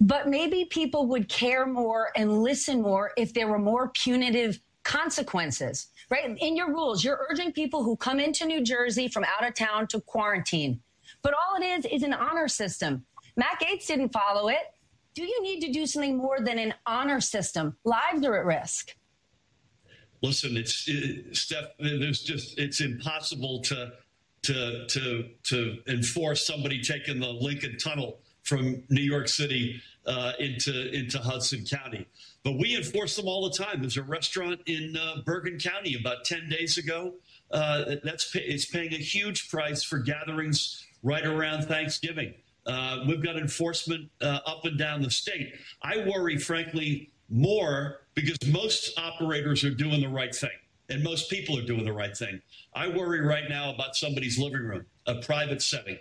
but 0.04 0.28
maybe 0.28 0.66
people 0.66 1.08
would 1.08 1.30
care 1.30 1.66
more 1.66 2.10
and 2.18 2.43
listen 2.43 2.82
more 2.82 3.12
if 3.16 3.34
there 3.34 3.47
were 3.47 3.58
more 3.58 3.88
punitive 3.89 4.60
consequences, 4.84 5.88
right? 6.10 6.38
In 6.39 6.58
your 6.58 6.68
rules, 6.74 7.06
you're 7.06 7.26
urging 7.30 7.54
people 7.54 7.84
who 7.84 7.95
come 7.95 8.20
into 8.20 8.45
New 8.45 8.62
Jersey 8.62 9.08
from 9.08 9.24
out 9.24 9.47
of 9.47 9.54
town 9.54 9.88
to 9.88 10.01
quarantine. 10.01 10.82
But 11.22 11.34
all 11.34 11.62
it 11.62 11.64
is 11.64 11.86
is 11.86 12.04
an 12.04 12.12
honor 12.12 12.49
system. 12.49 13.06
Matt 13.38 13.62
Gaetz 13.62 13.88
didn't 13.88 14.10
follow 14.10 14.49
it. 14.49 14.74
Do 15.16 15.24
you 15.24 15.41
need 15.41 15.62
to 15.62 15.72
do 15.72 15.86
something 15.86 16.18
more 16.18 16.41
than 16.41 16.60
an 16.60 16.74
honor 16.86 17.22
system? 17.22 17.78
Lives 17.86 18.26
are 18.26 18.36
at 18.36 18.45
risk. 18.45 18.97
Listen, 20.22 20.58
it's 20.58 20.84
it, 20.86 21.34
Steph. 21.34 21.78
There's 21.80 22.22
just 22.22 22.60
it's 22.60 22.82
impossible 22.82 23.62
to 23.62 23.93
to 24.41 24.86
to 24.86 25.30
to 25.43 25.78
enforce 25.88 26.45
somebody 26.45 26.82
taking 26.82 27.22
the 27.22 27.30
Lincoln 27.30 27.78
Tunnel 27.78 28.20
from 28.43 28.84
New 28.89 29.01
York 29.01 29.30
City 29.30 29.82
uh, 30.06 30.34
into 30.39 30.91
into 30.93 31.20
Hudson 31.20 31.66
County. 31.66 32.08
But 32.43 32.54
we 32.54 32.76
enforce 32.76 33.16
them 33.16 33.28
all 33.28 33.49
the 33.49 33.56
time. 33.56 33.82
There's 33.82 33.97
a 33.97 34.04
restaurant 34.04 34.62
in 34.66 34.97
uh, 34.97 35.22
Bergen 35.26 35.58
County 35.58 35.95
about 35.99 36.26
ten 36.26 36.49
days 36.49 36.78
ago 36.78 37.14
uh, 37.51 37.95
that's 38.04 38.32
pay, 38.32 38.41
it's 38.41 38.66
paying 38.66 38.93
a 38.93 38.97
huge 38.97 39.49
price 39.49 39.84
for 39.84 39.99
gatherings 39.99 40.86
right 41.04 41.26
around 41.26 41.64
Thanksgiving. 41.64 42.34
Uh, 42.66 43.04
we've 43.08 43.24
got 43.24 43.36
enforcement 43.36 44.10
uh, 44.22 44.39
up 44.45 44.66
and 44.66 44.78
down 44.78 45.01
the 45.01 45.12
state. 45.12 45.54
I 45.82 45.97
worry, 46.08 46.38
frankly, 46.38 47.12
more 47.30 48.01
because 48.16 48.38
most 48.47 48.97
operators 48.97 49.64
are 49.64 49.74
doing 49.74 50.01
the 50.01 50.08
right 50.08 50.34
thing 50.34 50.51
and 50.89 51.04
most 51.04 51.30
people 51.30 51.58
are 51.58 51.66
doing 51.66 51.84
the 51.84 51.93
right 51.93 52.16
thing. 52.16 52.41
I 52.76 52.88
worry 52.88 53.22
right 53.22 53.49
now 53.49 53.74
about 53.74 53.95
somebody's 53.95 54.38
living 54.38 54.62
room, 54.62 54.86
a 55.08 55.16
private 55.16 55.62
setting 55.62 55.97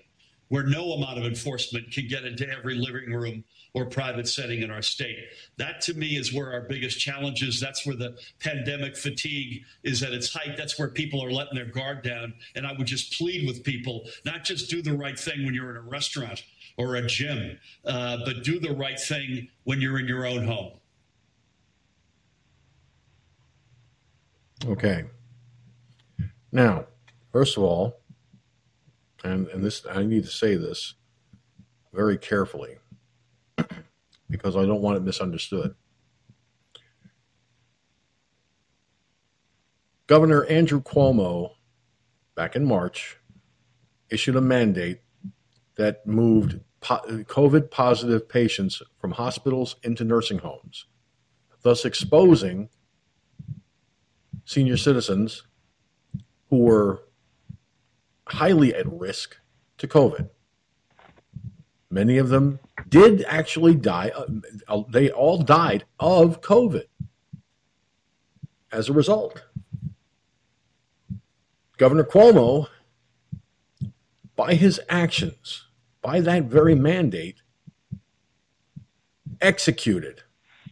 where 0.49 0.65
no 0.65 0.93
amount 0.93 1.19
of 1.19 1.25
enforcement 1.25 1.91
can 1.91 2.07
get 2.09 2.25
into 2.25 2.47
every 2.49 2.75
living 2.75 3.13
room 3.13 3.43
or 3.75 3.87
private 3.87 4.29
setting 4.29 4.63
in 4.63 4.71
our 4.71 4.83
state. 4.83 5.19
That 5.57 5.81
to 5.83 5.95
me 5.95 6.17
is 6.17 6.33
where 6.33 6.53
our 6.53 6.63
biggest 6.63 7.01
challenge 7.01 7.43
is. 7.43 7.59
That's 7.59 7.87
where 7.87 7.97
the 7.97 8.19
pandemic 8.39 8.97
fatigue 8.97 9.63
is 9.83 10.03
at 10.03 10.13
its 10.13 10.33
height. 10.33 10.57
That's 10.57 10.79
where 10.79 10.89
people 10.89 11.25
are 11.25 11.31
letting 11.31 11.55
their 11.55 11.67
guard 11.67 12.03
down. 12.03 12.35
And 12.55 12.67
I 12.67 12.73
would 12.73 12.87
just 12.87 13.17
plead 13.17 13.47
with 13.47 13.65
people 13.65 14.09
not 14.25 14.45
just 14.45 14.69
do 14.69 14.83
the 14.83 14.93
right 14.93 15.19
thing 15.19 15.45
when 15.45 15.55
you're 15.55 15.71
in 15.71 15.77
a 15.77 15.89
restaurant 15.89 16.45
or 16.77 16.97
a 16.97 17.07
gym, 17.07 17.59
uh, 17.87 18.19
but 18.25 18.45
do 18.45 18.61
the 18.61 18.73
right 18.73 19.01
thing 19.01 19.49
when 19.65 19.81
you're 19.81 19.99
in 19.99 20.07
your 20.07 20.27
own 20.27 20.47
home. 20.47 20.73
Okay. 24.67 25.05
Now, 26.51 26.85
first 27.33 27.57
of 27.57 27.63
all, 27.63 28.01
and, 29.25 29.49
and 29.49 29.65
this 29.65 29.87
I 29.91 30.03
need 30.03 30.25
to 30.25 30.31
say 30.31 30.57
this 30.57 30.95
very 31.93 32.19
carefully 32.19 32.77
because 34.33 34.57
I 34.57 34.65
don't 34.65 34.81
want 34.81 34.97
it 34.97 35.03
misunderstood. 35.03 35.77
Governor 40.09 40.45
Andrew 40.47 40.83
Cuomo, 40.83 41.53
back 42.35 42.57
in 42.57 42.65
March, 42.65 43.19
issued 44.11 44.35
a 44.35 44.41
mandate 44.41 45.01
that 45.77 46.07
moved 46.07 46.61
COVID 46.81 47.71
positive 47.71 48.29
patients 48.29 48.83
from 48.99 49.13
hospitals 49.13 49.77
into 49.85 50.05
nursing 50.05 50.39
homes, 50.39 50.87
thus 51.63 51.85
exposing 51.85 52.69
senior 54.45 54.77
citizens 54.77 55.45
who 56.51 56.59
were 56.59 57.05
highly 58.27 58.75
at 58.75 58.91
risk 58.91 59.37
to 59.79 59.87
COVID. 59.87 60.29
Many 61.91 62.19
of 62.19 62.31
them 62.31 62.59
did 62.89 63.25
actually 63.27 63.75
die. 63.75 64.11
Uh, 64.15 64.27
uh, 64.69 64.83
they 64.89 65.11
all 65.11 65.39
died 65.39 65.85
of 66.01 66.41
COVID 66.41 66.85
as 68.71 68.89
a 68.89 68.93
result. 68.93 69.43
Governor 71.77 72.05
Cuomo, 72.05 72.69
by 74.37 74.55
his 74.55 74.81
actions, 74.89 75.67
by 76.01 76.21
that 76.21 76.45
very 76.45 76.75
mandate, 76.75 77.43
executed 79.41 80.23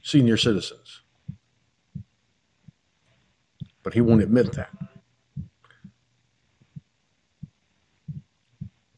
senior 0.03 0.37
citizens. 0.37 1.03
But 3.83 3.95
he 3.95 4.01
won't 4.01 4.23
admit 4.23 4.53
that. 4.53 4.71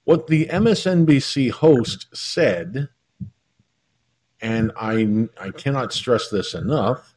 What 0.04 0.26
the 0.26 0.46
MSNBC 0.46 1.50
host 1.50 2.08
said, 2.12 2.88
and 4.42 4.72
I, 4.76 5.28
I 5.40 5.50
cannot 5.50 5.92
stress 5.92 6.28
this 6.28 6.52
enough, 6.52 7.14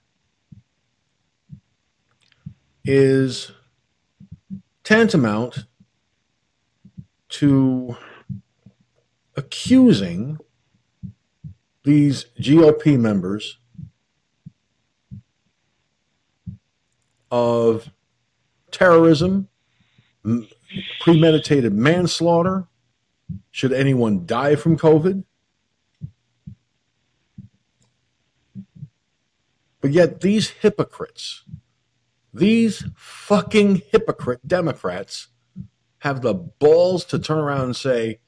is 2.86 3.51
tantamount 4.84 5.65
to 7.30 7.97
accusing 9.36 10.38
these 11.84 12.28
GOP 12.39 12.97
members 12.97 13.57
of 17.32 17.89
terrorism, 18.69 19.47
premeditated 21.01 21.73
manslaughter, 21.73 22.67
should 23.51 23.73
anyone 23.73 24.26
die 24.28 24.55
from 24.55 24.78
COVID? 24.78 25.23
But 29.86 29.93
yet, 29.93 30.21
these 30.21 30.49
hypocrites, 30.49 31.43
these 32.33 32.86
fucking 32.95 33.83
hypocrite 33.91 34.47
Democrats, 34.47 35.27
have 35.99 36.23
the 36.23 36.33
balls 36.33 37.05
to 37.05 37.19
turn 37.19 37.38
around 37.38 37.65
and 37.65 37.75
say, 37.75 38.19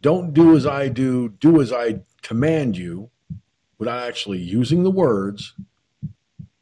don't 0.00 0.32
do 0.32 0.54
as 0.54 0.68
I 0.68 0.88
do, 0.88 1.30
do 1.30 1.60
as 1.60 1.72
I 1.72 2.02
command 2.22 2.76
you, 2.76 3.10
without 3.76 4.06
actually 4.06 4.38
using 4.38 4.84
the 4.84 4.90
words 4.92 5.56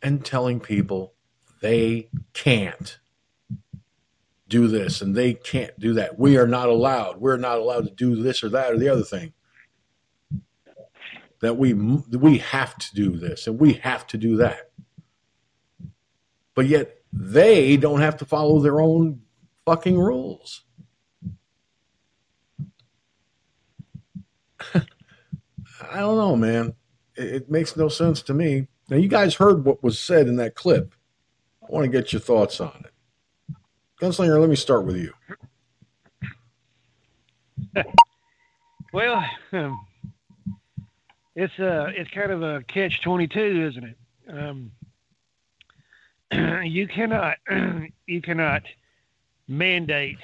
and 0.01 0.25
telling 0.25 0.61
people 0.61 1.13
they 1.61 2.09
can't 2.33 2.99
do 4.49 4.67
this 4.67 5.03
and 5.03 5.15
they 5.15 5.35
can't 5.35 5.79
do 5.79 5.93
that. 5.93 6.19
We 6.19 6.39
are 6.39 6.49
not 6.49 6.71
allowed. 6.71 7.21
We're 7.21 7.37
not 7.37 7.59
allowed 7.59 7.85
to 7.85 7.91
do 7.91 8.23
this 8.23 8.43
or 8.43 8.49
that 8.49 8.73
or 8.73 8.79
the 8.79 8.89
other 8.89 9.05
thing. 9.05 9.35
That 11.47 11.55
we 11.55 11.75
we 11.75 12.39
have 12.39 12.77
to 12.77 12.93
do 12.93 13.17
this 13.17 13.47
and 13.47 13.61
we 13.61 13.75
have 13.75 14.05
to 14.09 14.19
do 14.19 14.37
that. 14.39 14.73
But 16.57 16.67
yet 16.67 16.97
they 17.13 17.77
don't 17.77 18.01
have 18.01 18.17
to 18.17 18.25
follow 18.25 18.59
their 18.59 18.81
own 18.81 19.21
fucking 19.65 19.97
rules. 19.97 20.65
I 24.75 26.01
don't 26.01 26.19
know, 26.19 26.35
man. 26.35 26.75
It, 27.15 27.35
it 27.35 27.49
makes 27.49 27.77
no 27.77 27.87
sense 27.89 28.23
to 28.23 28.35
me. 28.35 28.67
Now 28.89 28.97
you 28.97 29.07
guys 29.07 29.37
heard 29.37 29.65
what 29.65 29.85
was 29.85 30.01
said 30.01 30.27
in 30.27 30.35
that 30.37 30.57
clip. 30.57 30.97
I 31.63 31.67
want 31.69 31.85
to 31.85 31.89
get 31.89 32.13
your 32.13 32.19
thoughts 32.19 32.61
on 32.61 32.85
it. 32.85 32.93
Gunslinger, 34.03 34.41
let 34.41 34.51
me 34.51 34.57
start 34.57 34.85
with 34.85 34.97
you. 34.97 35.13
well, 38.93 39.25
um, 39.53 39.87
it's 41.37 41.59
uh, 41.59 41.91
it's 41.95 42.11
kind 42.11 42.33
of 42.33 42.43
a 42.43 42.63
catch 42.63 43.03
twenty 43.03 43.29
two, 43.29 43.69
isn't 43.71 43.85
it? 43.85 43.97
Um, 44.33 44.73
you 46.65 46.89
cannot 46.89 47.37
you 48.07 48.23
cannot 48.23 48.63
mandate, 49.47 50.19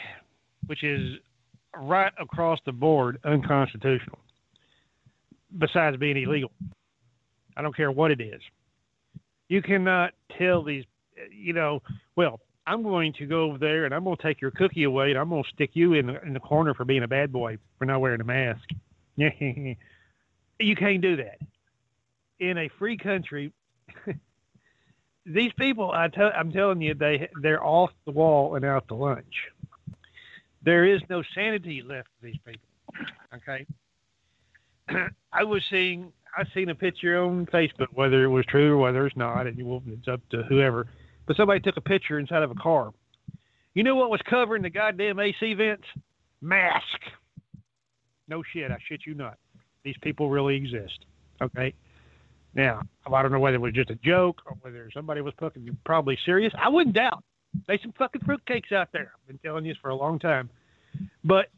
which 0.67 0.83
is 0.83 1.19
right 1.77 2.13
across 2.19 2.59
the 2.65 2.73
board 2.73 3.19
unconstitutional. 3.25 4.19
Besides 5.57 5.99
being 5.99 6.17
illegal, 6.17 6.51
I 7.59 7.63
don't 7.63 7.77
care 7.77 7.93
what 7.93 8.11
it 8.11 8.23
is. 8.23 8.41
You 9.49 9.61
cannot 9.61 10.15
tell 10.39 10.63
these, 10.63 10.85
you 11.31 11.53
know, 11.53 11.83
well, 12.17 12.41
I'm 12.67 12.83
going 12.83 13.13
to 13.15 13.27
go 13.27 13.43
over 13.43 13.59
there 13.59 13.85
and 13.85 13.95
I'm 13.95 14.05
going 14.05 14.17
to 14.17 14.23
take 14.23 14.41
your 14.41 14.51
cookie 14.51 14.85
away 14.85 15.11
and 15.11 15.19
I'm 15.19 15.29
going 15.29 15.43
to 15.43 15.49
stick 15.51 15.73
you 15.75 15.93
in 15.93 16.09
in 16.09 16.33
the 16.33 16.41
corner 16.41 16.73
for 16.73 16.87
being 16.87 17.03
a 17.03 17.09
bad 17.09 17.31
boy 17.31 17.59
for 17.79 17.85
not 17.85 18.01
wearing 18.01 18.23
a 18.23 18.25
mask. 18.25 18.67
you 20.59 20.77
can't 20.77 21.01
do 21.01 21.17
that 21.17 21.39
in 22.41 22.59
a 22.59 22.69
free 22.79 22.97
country. 22.97 23.53
these 25.27 25.53
people, 25.59 25.91
I 25.91 26.09
I'm 26.35 26.53
telling 26.53 26.81
you, 26.81 26.95
they 26.95 27.29
they're 27.41 27.65
off 27.65 27.91
the 28.05 28.13
wall 28.13 28.57
and 28.57 28.65
out 28.65 28.89
to 28.89 28.95
lunch. 28.95 29.35
There 30.65 30.85
is 30.85 31.01
no 31.09 31.23
sanity 31.35 31.83
left 31.83 32.09
for 32.21 32.27
these 32.27 32.39
people. 32.45 32.69
Okay. 33.35 33.67
I 35.33 35.45
was 35.45 35.63
seeing 35.71 36.13
I 36.37 36.45
seen 36.55 36.71
a 36.71 36.75
picture 36.75 37.23
on 37.23 37.47
Facebook, 37.47 37.89
whether 37.93 38.25
it 38.25 38.29
was 38.29 38.47
true 38.47 38.75
or 38.75 38.79
whether 38.79 39.07
it's 39.07 39.17
not, 39.17 39.47
and 39.47 39.59
it's 39.89 40.09
up 40.09 40.21
to 40.31 40.43
whoever. 40.45 40.87
But 41.27 41.37
somebody 41.37 41.61
took 41.61 41.77
a 41.77 41.83
picture 41.83 42.19
inside 42.19 42.43
of 42.43 42.51
a 42.51 42.55
car. 42.55 42.93
You 43.75 43.83
know 43.83 43.95
what 43.95 44.11
was 44.11 44.21
covering 44.29 44.63
the 44.63 44.71
goddamn 44.71 45.19
AC 45.19 45.55
vents? 45.55 45.85
Mask. 46.41 46.85
No 48.29 48.43
shit, 48.53 48.71
I 48.71 48.79
shit 48.89 49.03
you 49.07 49.15
not. 49.15 49.39
These 49.85 49.97
people 50.01 50.31
really 50.31 50.57
exist. 50.57 51.07
Okay. 51.41 51.75
Now, 52.55 52.83
I 53.11 53.23
don't 53.23 53.33
know 53.33 53.41
whether 53.41 53.57
it 53.57 53.61
was 53.61 53.73
just 53.73 53.91
a 53.91 53.95
joke 53.97 54.43
or 54.47 54.57
whether 54.61 54.91
somebody 54.93 55.21
was 55.23 55.35
fucking 55.41 55.65
you 55.65 55.77
probably 55.85 56.19
serious. 56.25 56.53
I 56.59 56.69
wouldn't 56.69 56.95
doubt. 56.95 57.25
There's 57.67 57.83
some 57.83 57.93
fucking 57.93 58.23
fruitcakes 58.23 58.73
out 58.73 58.89
there. 58.93 59.13
I've 59.15 59.27
been 59.27 59.39
telling 59.39 59.65
you 59.65 59.73
this 59.73 59.81
for 59.81 59.91
a 59.91 59.95
long 59.95 60.19
time. 60.19 60.51
But 61.25 61.49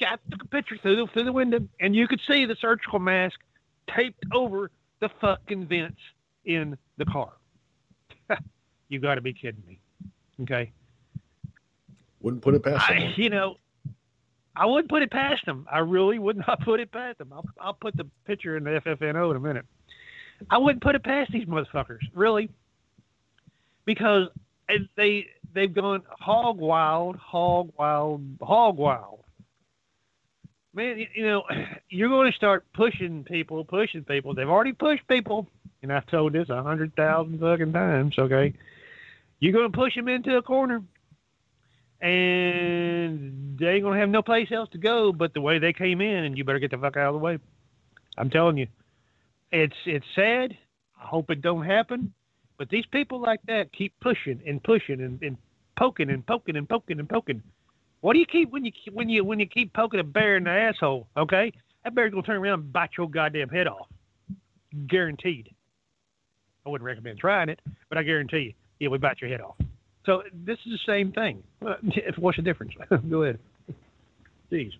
I 0.00 0.16
took 0.30 0.42
a 0.42 0.48
picture 0.48 0.76
through 0.82 0.96
the, 0.96 1.06
through 1.12 1.24
the 1.24 1.32
window, 1.32 1.60
and 1.80 1.94
you 1.94 2.08
could 2.08 2.20
see 2.28 2.44
the 2.44 2.56
surgical 2.60 2.98
mask 2.98 3.38
taped 3.94 4.24
over 4.32 4.70
the 5.00 5.08
fucking 5.20 5.66
vents 5.66 6.00
in 6.44 6.76
the 6.96 7.04
car. 7.04 7.32
you 8.88 8.98
got 8.98 9.16
to 9.16 9.20
be 9.20 9.32
kidding 9.32 9.62
me. 9.66 9.80
Okay. 10.42 10.72
Wouldn't 12.20 12.42
put 12.42 12.54
it 12.54 12.62
past. 12.62 12.88
I, 12.88 13.12
you 13.16 13.30
know, 13.30 13.56
I 14.54 14.66
wouldn't 14.66 14.90
put 14.90 15.02
it 15.02 15.10
past 15.10 15.46
them. 15.46 15.66
I 15.70 15.78
really 15.78 16.18
would 16.18 16.36
not 16.36 16.60
put 16.64 16.80
it 16.80 16.92
past 16.92 17.18
them. 17.18 17.32
I'll, 17.32 17.44
I'll 17.60 17.74
put 17.74 17.96
the 17.96 18.06
picture 18.26 18.56
in 18.56 18.64
the 18.64 18.80
FFNO 18.84 19.30
in 19.30 19.36
a 19.36 19.40
minute. 19.40 19.64
I 20.50 20.58
wouldn't 20.58 20.82
put 20.82 20.94
it 20.94 21.04
past 21.04 21.30
these 21.32 21.46
motherfuckers, 21.46 22.00
really, 22.14 22.50
because 23.84 24.28
they 24.96 25.26
they've 25.54 25.72
gone 25.72 26.02
hog 26.08 26.58
wild, 26.58 27.16
hog 27.16 27.72
wild, 27.78 28.22
hog 28.40 28.76
wild. 28.76 29.20
Man, 30.74 31.04
you 31.14 31.26
know, 31.26 31.42
you're 31.90 32.08
going 32.08 32.30
to 32.30 32.36
start 32.36 32.64
pushing 32.74 33.24
people, 33.24 33.64
pushing 33.64 34.04
people. 34.04 34.34
They've 34.34 34.48
already 34.48 34.72
pushed 34.72 35.06
people, 35.06 35.46
and 35.82 35.92
I've 35.92 36.06
told 36.06 36.32
this 36.32 36.48
a 36.48 36.62
hundred 36.62 36.94
thousand 36.96 37.40
fucking 37.40 37.72
times. 37.72 38.14
Okay, 38.18 38.54
you're 39.40 39.52
going 39.52 39.70
to 39.70 39.76
push 39.76 39.94
them 39.94 40.08
into 40.08 40.36
a 40.36 40.42
corner, 40.42 40.82
and 42.02 43.58
they 43.58 43.66
ain't 43.68 43.84
to 43.84 43.92
have 43.92 44.08
no 44.08 44.22
place 44.22 44.48
else 44.52 44.68
to 44.72 44.78
go 44.78 45.12
but 45.12 45.32
the 45.34 45.40
way 45.40 45.58
they 45.58 45.72
came 45.72 46.00
in, 46.00 46.24
and 46.24 46.36
you 46.36 46.44
better 46.44 46.58
get 46.58 46.72
the 46.72 46.78
fuck 46.78 46.96
out 46.96 47.08
of 47.08 47.14
the 47.14 47.18
way. 47.18 47.38
I'm 48.18 48.28
telling 48.28 48.58
you 48.58 48.66
it's 49.52 49.76
it's 49.86 50.06
sad. 50.14 50.56
I 51.00 51.06
hope 51.06 51.30
it 51.30 51.42
don't 51.42 51.64
happen. 51.64 52.12
But 52.58 52.68
these 52.68 52.86
people 52.86 53.20
like 53.20 53.40
that 53.46 53.72
keep 53.72 53.92
pushing 54.00 54.40
and 54.46 54.62
pushing 54.62 55.00
and, 55.00 55.22
and 55.22 55.36
poking 55.78 56.10
and 56.10 56.26
poking 56.26 56.56
and 56.56 56.68
poking 56.68 56.98
and 56.98 57.08
poking. 57.08 57.42
What 58.00 58.14
do 58.14 58.18
you 58.18 58.26
keep 58.26 58.50
when 58.50 58.64
you 58.64 58.72
when 58.92 59.08
you 59.08 59.24
when 59.24 59.38
you 59.38 59.46
keep 59.46 59.72
poking 59.72 60.00
a 60.00 60.04
bear 60.04 60.36
in 60.36 60.44
the 60.44 60.50
asshole? 60.50 61.06
Okay, 61.16 61.52
that 61.84 61.94
bear's 61.94 62.10
gonna 62.10 62.22
turn 62.22 62.36
around 62.36 62.60
and 62.60 62.72
bite 62.72 62.90
your 62.98 63.08
goddamn 63.08 63.48
head 63.48 63.68
off, 63.68 63.86
guaranteed. 64.88 65.54
I 66.66 66.68
wouldn't 66.68 66.86
recommend 66.86 67.18
trying 67.18 67.48
it, 67.48 67.60
but 67.88 67.98
I 67.98 68.02
guarantee 68.02 68.38
you, 68.38 68.52
it 68.80 68.88
would 68.88 69.00
bite 69.00 69.20
your 69.20 69.30
head 69.30 69.40
off. 69.40 69.56
So 70.04 70.22
this 70.32 70.58
is 70.66 70.72
the 70.72 70.78
same 70.86 71.12
thing. 71.12 71.42
What's 72.18 72.36
the 72.36 72.42
difference? 72.42 72.72
Go 73.10 73.22
ahead. 73.22 73.38
Jeez. 74.50 74.72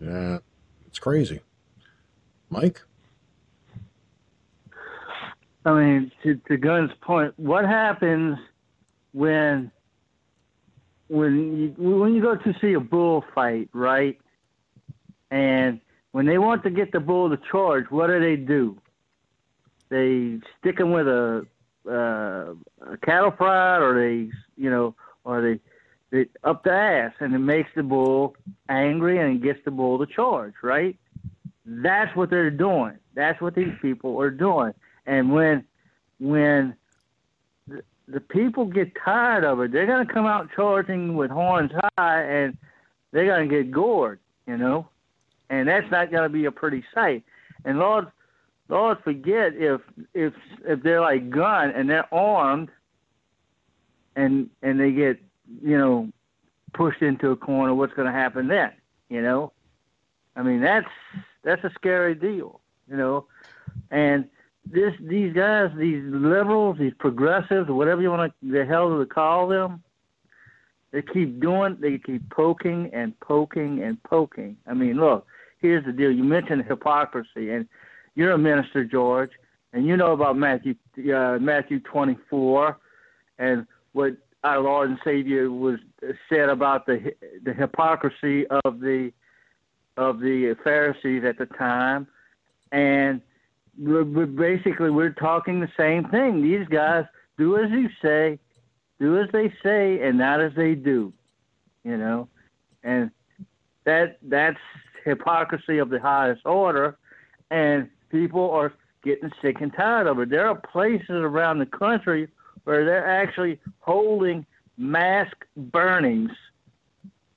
Yeah, 0.00 0.38
it's 0.86 0.98
crazy. 0.98 1.40
Mike? 2.50 2.82
I 5.64 5.72
mean, 5.72 6.12
to, 6.22 6.34
to 6.48 6.56
Gunn's 6.56 6.90
point, 7.00 7.32
what 7.38 7.64
happens 7.64 8.38
when 9.12 9.70
when 11.08 11.56
you 11.56 11.74
when 11.78 12.14
you 12.14 12.22
go 12.22 12.36
to 12.36 12.54
see 12.60 12.74
a 12.74 12.80
bull 12.80 13.24
fight, 13.34 13.70
right? 13.72 14.18
And 15.30 15.80
when 16.12 16.26
they 16.26 16.38
want 16.38 16.62
to 16.64 16.70
get 16.70 16.92
the 16.92 17.00
bull 17.00 17.30
to 17.30 17.38
charge, 17.50 17.86
what 17.90 18.08
do 18.08 18.20
they 18.20 18.36
do? 18.36 18.78
They 19.88 20.38
stick 20.60 20.78
him 20.78 20.92
with 20.92 21.08
a, 21.08 21.46
uh, 21.90 22.54
cattle 23.02 23.30
prod, 23.30 23.82
or 23.82 23.94
they, 24.00 24.30
you 24.56 24.70
know, 24.70 24.94
or 25.24 25.42
they, 25.42 25.60
they 26.10 26.28
up 26.42 26.64
the 26.64 26.72
ass, 26.72 27.12
and 27.20 27.34
it 27.34 27.38
makes 27.38 27.70
the 27.74 27.82
bull 27.82 28.36
angry 28.68 29.18
and 29.18 29.36
it 29.36 29.42
gets 29.42 29.58
the 29.64 29.70
bull 29.70 29.98
to 29.98 30.06
charge, 30.06 30.54
right? 30.62 30.96
That's 31.66 32.14
what 32.16 32.30
they're 32.30 32.50
doing. 32.50 32.98
That's 33.14 33.40
what 33.40 33.54
these 33.54 33.72
people 33.80 34.20
are 34.20 34.30
doing. 34.30 34.74
And 35.06 35.32
when 35.32 35.64
when 36.20 36.76
the, 37.66 37.82
the 38.06 38.20
people 38.20 38.66
get 38.66 38.92
tired 39.02 39.44
of 39.44 39.60
it, 39.60 39.72
they're 39.72 39.86
going 39.86 40.06
to 40.06 40.12
come 40.12 40.26
out 40.26 40.48
charging 40.54 41.16
with 41.16 41.30
horns 41.30 41.72
high, 41.96 42.22
and 42.22 42.56
they're 43.12 43.26
going 43.26 43.48
to 43.48 43.54
get 43.54 43.70
gored. 43.70 44.20
You 44.46 44.58
know, 44.58 44.88
and 45.48 45.66
that's 45.66 45.90
not 45.90 46.10
going 46.10 46.24
to 46.24 46.28
be 46.28 46.44
a 46.44 46.52
pretty 46.52 46.84
sight. 46.94 47.24
And 47.64 47.78
Lord, 47.78 48.08
Lord, 48.68 48.98
forget 49.04 49.54
if 49.54 49.80
if 50.14 50.32
if 50.64 50.82
they're 50.82 51.00
like 51.00 51.30
gun 51.30 51.70
and 51.70 51.88
they're 51.88 52.12
armed, 52.12 52.70
and 54.16 54.48
and 54.62 54.80
they 54.80 54.92
get 54.92 55.18
you 55.62 55.76
know 55.76 56.08
pushed 56.72 57.02
into 57.02 57.30
a 57.30 57.36
corner, 57.36 57.74
what's 57.74 57.94
to 57.94 58.12
happen 58.12 58.48
then? 58.48 58.72
You 59.08 59.22
know, 59.22 59.52
I 60.34 60.42
mean 60.42 60.60
that's 60.60 60.88
that's 61.42 61.62
a 61.64 61.70
scary 61.74 62.14
deal, 62.14 62.60
you 62.88 62.96
know. 62.96 63.26
And 63.90 64.28
this 64.64 64.94
these 65.00 65.34
guys, 65.34 65.70
these 65.76 66.02
liberals, 66.04 66.78
these 66.78 66.94
progressives, 66.98 67.68
whatever 67.68 68.00
you 68.00 68.10
want 68.10 68.32
to 68.40 68.50
the 68.50 68.64
hell 68.64 68.98
to 68.98 69.06
call 69.06 69.46
them, 69.48 69.82
they 70.90 71.02
keep 71.02 71.40
doing, 71.40 71.76
they 71.80 71.98
keep 71.98 72.28
poking 72.30 72.90
and 72.92 73.18
poking 73.20 73.82
and 73.82 74.02
poking. 74.04 74.56
I 74.66 74.74
mean, 74.74 74.96
look, 74.96 75.26
here's 75.58 75.84
the 75.84 75.92
deal. 75.92 76.10
You 76.10 76.24
mentioned 76.24 76.64
hypocrisy, 76.64 77.50
and 77.50 77.68
you're 78.14 78.32
a 78.32 78.38
minister, 78.38 78.84
George, 78.84 79.30
and 79.72 79.86
you 79.86 79.96
know 79.96 80.12
about 80.12 80.36
Matthew 80.36 80.74
uh, 81.12 81.38
Matthew 81.40 81.80
24, 81.80 82.78
and 83.38 83.66
what 83.92 84.16
our 84.44 84.60
Lord 84.60 84.90
and 84.90 84.98
Savior 85.04 85.50
was 85.50 85.78
said 86.28 86.48
about 86.48 86.86
the 86.86 87.12
the 87.42 87.52
hypocrisy 87.52 88.46
of 88.46 88.80
the 88.80 89.12
of 89.96 90.20
the 90.20 90.56
Pharisees 90.62 91.24
at 91.24 91.38
the 91.38 91.46
time, 91.46 92.06
and 92.72 93.20
we're, 93.78 94.04
we're 94.04 94.26
basically 94.26 94.90
we're 94.90 95.10
talking 95.10 95.60
the 95.60 95.72
same 95.76 96.08
thing. 96.08 96.42
These 96.42 96.68
guys 96.68 97.04
do 97.38 97.56
as 97.56 97.70
you 97.70 97.88
say, 98.00 98.38
do 99.00 99.18
as 99.18 99.28
they 99.32 99.52
say, 99.62 100.00
and 100.02 100.18
not 100.18 100.40
as 100.40 100.52
they 100.56 100.74
do. 100.74 101.12
You 101.82 101.96
know, 101.96 102.28
and 102.82 103.10
that 103.84 104.18
that's 104.22 104.58
hypocrisy 105.04 105.78
of 105.78 105.90
the 105.90 106.00
highest 106.00 106.46
order, 106.46 106.96
and 107.50 107.88
people 108.14 108.48
are 108.52 108.72
getting 109.02 109.30
sick 109.42 109.56
and 109.60 109.72
tired 109.74 110.06
of 110.06 110.20
it. 110.20 110.30
There 110.30 110.46
are 110.46 110.54
places 110.54 111.10
around 111.10 111.58
the 111.58 111.66
country 111.66 112.28
where 112.62 112.84
they're 112.84 113.06
actually 113.06 113.58
holding 113.80 114.46
mask 114.78 115.36
burnings, 115.56 116.30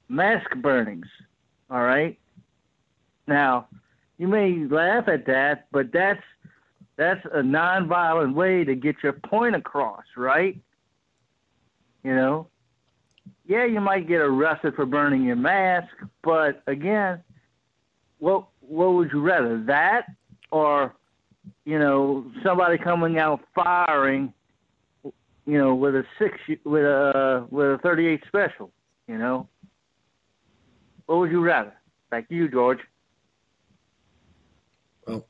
mask 0.07 0.49
burnings. 0.57 1.07
All 1.69 1.81
right, 1.81 2.17
now, 3.27 3.67
you 4.17 4.27
may 4.27 4.65
laugh 4.69 5.07
at 5.07 5.25
that, 5.25 5.67
but 5.71 5.91
that's 5.91 6.21
that's 6.95 7.23
a 7.25 7.39
nonviolent 7.39 8.33
way 8.33 8.63
to 8.63 8.73
get 8.73 8.95
your 9.03 9.13
point 9.13 9.55
across, 9.55 10.03
right? 10.15 10.57
You 12.03 12.15
know, 12.15 12.47
yeah, 13.45 13.65
you 13.65 13.81
might 13.81 14.07
get 14.07 14.21
arrested 14.21 14.75
for 14.75 14.85
burning 14.85 15.23
your 15.23 15.35
mask, 15.35 15.89
but 16.23 16.61
again, 16.67 17.21
what 18.19 18.45
what 18.61 18.93
would 18.93 19.11
you 19.11 19.21
rather 19.21 19.61
that 19.63 20.05
or 20.51 20.93
you 21.65 21.79
know 21.79 22.25
somebody 22.43 22.77
coming 22.77 23.19
out 23.19 23.41
firing, 23.55 24.33
you 25.03 25.57
know, 25.57 25.75
with 25.75 25.95
a 25.95 26.03
six 26.19 26.37
with 26.65 26.83
a 26.83 27.45
with 27.49 27.67
a 27.67 27.77
thirty 27.83 28.07
eight 28.07 28.23
special, 28.27 28.71
you 29.07 29.17
know? 29.17 29.47
What 31.05 31.19
would 31.19 31.31
you 31.31 31.41
rather? 31.41 31.73
Back 32.09 32.27
to 32.29 32.35
you, 32.35 32.49
George. 32.49 32.79
Well, 35.05 35.25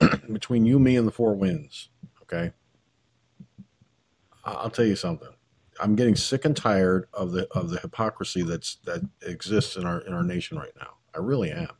between 0.32 0.66
you, 0.66 0.78
me, 0.78 0.96
and 0.96 1.06
the 1.06 1.12
four 1.12 1.34
winds, 1.34 1.88
okay. 2.22 2.52
I'll 4.44 4.70
tell 4.70 4.86
you 4.86 4.96
something. 4.96 5.28
I'm 5.80 5.94
getting 5.94 6.16
sick 6.16 6.44
and 6.44 6.56
tired 6.56 7.06
of 7.14 7.32
the 7.32 7.46
of 7.52 7.70
the 7.70 7.78
hypocrisy 7.78 8.42
that's 8.42 8.76
that 8.84 9.02
exists 9.22 9.76
in 9.76 9.86
our 9.86 10.00
in 10.00 10.12
our 10.12 10.24
nation 10.24 10.58
right 10.58 10.72
now. 10.78 10.94
I 11.14 11.18
really 11.18 11.50
am. 11.50 11.70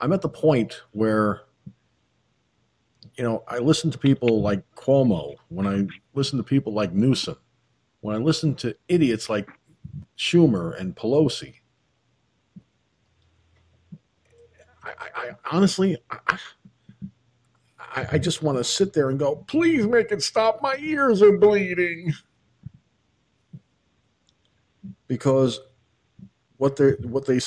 I'm 0.00 0.12
at 0.12 0.22
the 0.22 0.28
point 0.28 0.82
where 0.92 1.42
you 3.16 3.24
know, 3.24 3.42
I 3.48 3.58
listen 3.58 3.90
to 3.90 3.98
people 3.98 4.42
like 4.42 4.62
Cuomo, 4.74 5.36
when 5.48 5.66
I 5.66 5.86
listen 6.14 6.36
to 6.36 6.42
people 6.42 6.72
like 6.72 6.92
Newsom, 6.92 7.36
when 8.00 8.14
I 8.14 8.18
listen 8.18 8.54
to 8.56 8.76
idiots 8.88 9.30
like 9.30 9.48
Schumer 10.18 10.78
and 10.78 10.94
Pelosi, 10.94 11.54
I, 14.82 14.90
I, 14.90 15.08
I 15.16 15.30
honestly, 15.50 15.96
I, 16.10 18.06
I, 18.12 18.18
just 18.18 18.42
want 18.42 18.58
to 18.58 18.64
sit 18.64 18.92
there 18.92 19.10
and 19.10 19.18
go, 19.18 19.36
please 19.36 19.86
make 19.86 20.12
it 20.12 20.22
stop. 20.22 20.62
My 20.62 20.76
ears 20.78 21.22
are 21.22 21.36
bleeding. 21.36 22.12
Because 25.08 25.60
what 26.58 26.76
they 26.76 26.90
what 27.02 27.26
they 27.26 27.38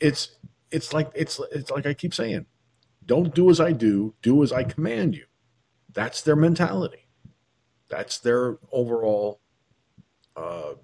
it's 0.00 0.36
it's 0.70 0.92
like 0.92 1.10
it's 1.14 1.40
it's 1.52 1.70
like 1.70 1.86
I 1.86 1.94
keep 1.94 2.12
saying, 2.12 2.46
don't 3.08 3.34
do 3.34 3.48
as 3.50 3.58
I 3.58 3.72
do, 3.72 4.14
do 4.20 4.42
as 4.42 4.52
I 4.52 4.62
command 4.64 5.16
you. 5.16 5.24
That's 5.92 6.20
their 6.20 6.36
mentality. 6.36 7.06
That's 7.88 8.18
their 8.18 8.58
overall 8.70 9.40
uh, 10.36 10.74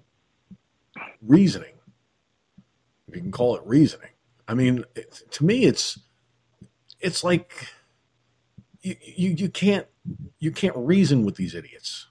reasoning. 1.21 1.75
If 3.07 3.15
you 3.15 3.21
can 3.21 3.31
call 3.31 3.55
it 3.55 3.61
reasoning. 3.63 4.09
I 4.47 4.55
mean, 4.55 4.83
it, 4.95 5.21
to 5.31 5.45
me, 5.45 5.65
it's 5.65 5.99
it's 6.99 7.23
like 7.23 7.69
you, 8.81 8.95
you 9.01 9.29
you 9.29 9.49
can't 9.49 9.85
you 10.39 10.51
can't 10.51 10.75
reason 10.75 11.23
with 11.23 11.35
these 11.35 11.53
idiots. 11.53 12.07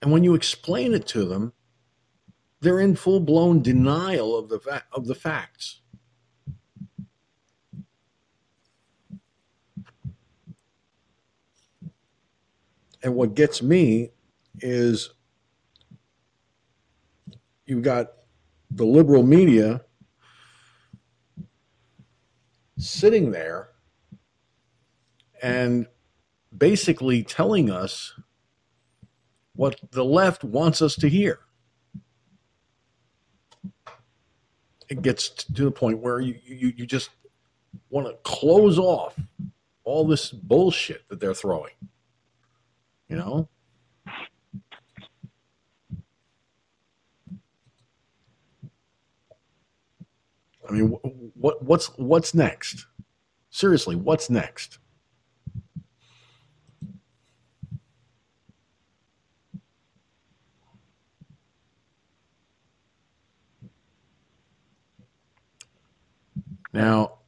And 0.00 0.12
when 0.12 0.22
you 0.22 0.34
explain 0.34 0.94
it 0.94 1.06
to 1.08 1.24
them, 1.24 1.52
they're 2.60 2.80
in 2.80 2.94
full 2.94 3.18
blown 3.18 3.60
denial 3.60 4.38
of 4.38 4.48
the 4.48 4.60
fa- 4.60 4.84
of 4.92 5.06
the 5.06 5.16
facts. 5.16 5.80
And 13.06 13.14
what 13.14 13.34
gets 13.36 13.62
me 13.62 14.10
is 14.58 15.10
you've 17.66 17.84
got 17.84 18.08
the 18.68 18.84
liberal 18.84 19.22
media 19.22 19.82
sitting 22.76 23.30
there 23.30 23.68
and 25.40 25.86
basically 26.58 27.22
telling 27.22 27.70
us 27.70 28.12
what 29.54 29.78
the 29.92 30.04
left 30.04 30.42
wants 30.42 30.82
us 30.82 30.96
to 30.96 31.08
hear. 31.08 31.38
It 34.88 35.00
gets 35.00 35.28
to 35.28 35.62
the 35.62 35.70
point 35.70 36.00
where 36.00 36.18
you, 36.18 36.40
you, 36.44 36.72
you 36.76 36.86
just 36.86 37.10
want 37.88 38.08
to 38.08 38.14
close 38.24 38.80
off 38.80 39.14
all 39.84 40.04
this 40.04 40.32
bullshit 40.32 41.08
that 41.08 41.20
they're 41.20 41.32
throwing. 41.32 41.74
You 43.08 43.16
know? 43.16 43.48
I 50.68 50.72
mean, 50.72 50.88
what 51.34 51.62
what's 51.62 51.86
what's 51.96 52.34
next? 52.34 52.86
Seriously, 53.50 53.94
what's 53.94 54.28
next? 54.28 54.78
Now, 66.72 67.20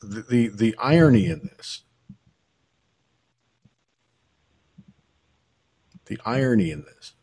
the, 0.00 0.22
the, 0.28 0.48
the 0.48 0.74
irony 0.78 1.26
in 1.26 1.42
this, 1.56 1.84
the 6.06 6.18
irony 6.24 6.70
in 6.70 6.82
this, 6.82 7.14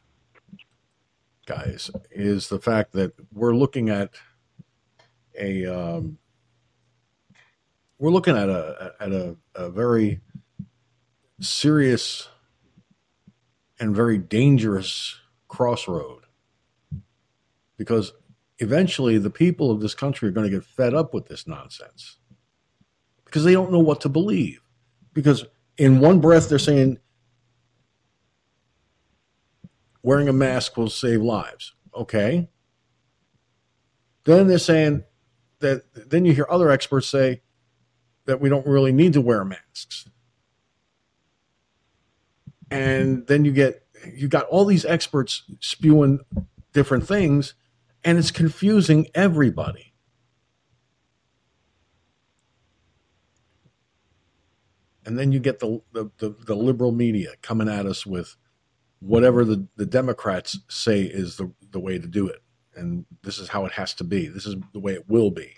guys, 1.45 1.91
is 2.11 2.49
the 2.49 2.59
fact 2.59 2.93
that 2.93 3.13
we're 3.31 3.55
looking 3.55 3.89
at 3.89 4.11
a 5.39 5.65
um, 5.65 6.17
we're 7.97 8.11
looking 8.11 8.37
at 8.37 8.49
a 8.49 8.93
at 8.99 9.11
a, 9.11 9.35
a 9.55 9.69
very 9.69 10.21
serious 11.39 12.29
and 13.79 13.95
very 13.95 14.17
dangerous 14.17 15.19
crossroad 15.47 16.23
because 17.77 18.13
eventually 18.59 19.17
the 19.17 19.29
people 19.29 19.71
of 19.71 19.81
this 19.81 19.93
country 19.93 20.29
are 20.29 20.31
going 20.31 20.49
to 20.49 20.55
get 20.55 20.63
fed 20.65 20.93
up 20.93 21.13
with 21.13 21.27
this 21.27 21.47
nonsense 21.47 22.17
because 23.25 23.43
they 23.43 23.53
don't 23.53 23.71
know 23.71 23.79
what 23.79 24.01
to 24.01 24.09
believe. 24.09 24.61
Because 25.13 25.45
in 25.77 25.99
one 25.99 26.19
breath, 26.19 26.49
they're 26.49 26.59
saying 26.59 26.99
wearing 30.03 30.27
a 30.27 30.33
mask 30.33 30.77
will 30.77 30.89
save 30.89 31.21
lives. 31.21 31.73
Okay. 31.95 32.49
Then 34.25 34.47
they're 34.47 34.59
saying 34.59 35.03
that, 35.59 35.83
then 36.09 36.25
you 36.25 36.33
hear 36.33 36.45
other 36.49 36.69
experts 36.69 37.07
say 37.07 37.41
that 38.25 38.39
we 38.39 38.49
don't 38.49 38.67
really 38.67 38.91
need 38.91 39.13
to 39.13 39.21
wear 39.21 39.43
masks. 39.43 40.09
And 42.69 43.27
then 43.27 43.45
you 43.45 43.51
get, 43.51 43.85
you 44.13 44.27
got 44.27 44.45
all 44.45 44.65
these 44.65 44.85
experts 44.85 45.43
spewing 45.59 46.19
different 46.73 47.07
things 47.07 47.53
and 48.03 48.17
it's 48.17 48.31
confusing 48.31 49.07
everybody. 49.13 49.93
And 55.05 55.19
then 55.19 55.31
you 55.31 55.39
get 55.39 55.59
the, 55.59 55.81
the, 55.91 56.09
the, 56.17 56.29
the, 56.45 56.55
liberal 56.55 56.93
media 56.93 57.33
coming 57.41 57.67
at 57.67 57.85
us 57.85 58.05
with 58.05 58.37
whatever 59.05 59.43
the, 59.43 59.67
the 59.75 59.85
Democrats 59.85 60.59
say 60.69 61.01
is 61.01 61.35
the, 61.35 61.51
the 61.71 61.79
way 61.79 61.99
to 61.99 62.07
do 62.07 62.27
it. 62.27 62.41
And 62.75 63.05
this 63.21 63.37
is 63.37 63.49
how 63.49 63.65
it 63.65 63.73
has 63.73 63.93
to 63.95 64.03
be. 64.03 64.27
This 64.27 64.45
is 64.45 64.55
the 64.71 64.79
way 64.79 64.93
it 64.93 65.09
will 65.09 65.29
be. 65.29 65.53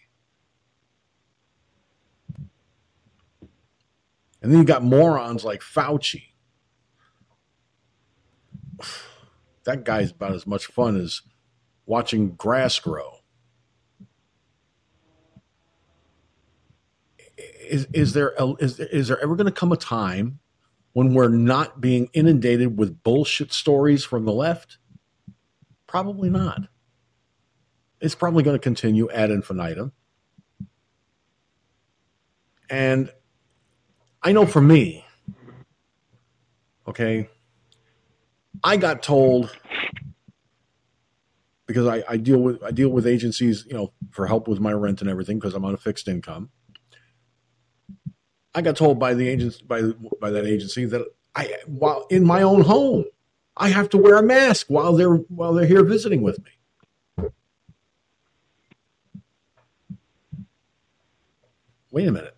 And 4.41 4.51
then 4.51 4.59
you 4.59 4.63
got 4.63 4.83
morons 4.83 5.45
like 5.45 5.61
Fauci. 5.61 6.23
That 9.63 9.83
guy's 9.83 10.11
about 10.11 10.33
as 10.33 10.45
much 10.45 10.65
fun 10.65 10.99
as 10.99 11.21
watching 11.85 12.35
grass 12.35 12.79
grow. 12.79 13.19
Is, 17.37 17.87
is 17.93 18.13
there 18.13 18.33
a, 18.37 18.53
is, 18.59 18.79
is 18.79 19.07
there 19.07 19.19
ever 19.21 19.35
going 19.35 19.45
to 19.45 19.51
come 19.51 19.71
a 19.71 19.77
time 19.77 20.39
when 20.95 21.13
we're 21.13 21.27
not 21.27 21.81
being 21.81 22.09
inundated 22.13 22.77
with 22.79 23.03
bullshit 23.03 23.51
stories 23.51 24.05
from 24.05 24.23
the 24.23 24.31
left? 24.31 24.77
Probably 25.87 26.29
not. 26.29 26.69
It's 27.99 28.15
probably 28.15 28.43
going 28.43 28.55
to 28.55 28.63
continue 28.63 29.09
ad 29.11 29.29
infinitum. 29.29 29.91
And 32.69 33.11
I 34.23 34.31
know 34.31 34.45
for 34.45 34.61
me, 34.61 35.03
okay, 36.87 37.27
I 38.63 38.77
got 38.77 39.03
told 39.03 39.53
because 41.65 41.87
I, 41.87 42.05
I 42.07 42.15
deal 42.15 42.39
with 42.39 42.63
I 42.63 42.71
deal 42.71 42.87
with 42.87 43.05
agencies, 43.05 43.65
you 43.67 43.73
know, 43.73 43.91
for 44.11 44.27
help 44.27 44.47
with 44.47 44.61
my 44.61 44.71
rent 44.71 45.01
and 45.01 45.09
everything 45.09 45.39
because 45.39 45.55
I'm 45.55 45.65
on 45.65 45.73
a 45.73 45.77
fixed 45.77 46.07
income. 46.07 46.51
I 48.55 48.61
got 48.61 48.77
told 48.77 48.97
by 48.97 49.13
the 49.13 49.27
agents 49.27 49.59
by 49.61 49.81
by 50.21 50.31
that 50.31 50.45
agency 50.45 50.85
that 50.85 51.05
I 51.35 51.57
while 51.67 52.07
in 52.09 52.25
my 52.25 52.41
own 52.41 52.61
home, 52.61 53.03
I 53.57 53.67
have 53.67 53.89
to 53.89 53.97
wear 53.97 54.15
a 54.15 54.23
mask 54.23 54.67
while 54.69 54.93
they're 54.93 55.15
while 55.15 55.53
they're 55.53 55.65
here 55.65 55.83
visiting 55.83 56.21
with 56.21 56.39
me. 56.39 57.29
Wait 61.91 62.07
a 62.07 62.11
minute. 62.11 62.35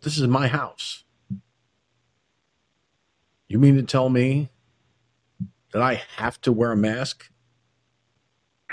This 0.00 0.16
is 0.16 0.26
my 0.26 0.48
house. 0.48 1.04
You 3.46 3.58
mean 3.58 3.76
to 3.76 3.82
tell 3.82 4.08
me 4.08 4.48
that 5.72 5.82
I 5.82 6.02
have 6.16 6.40
to 6.42 6.52
wear 6.52 6.72
a 6.72 6.76
mask 6.76 7.30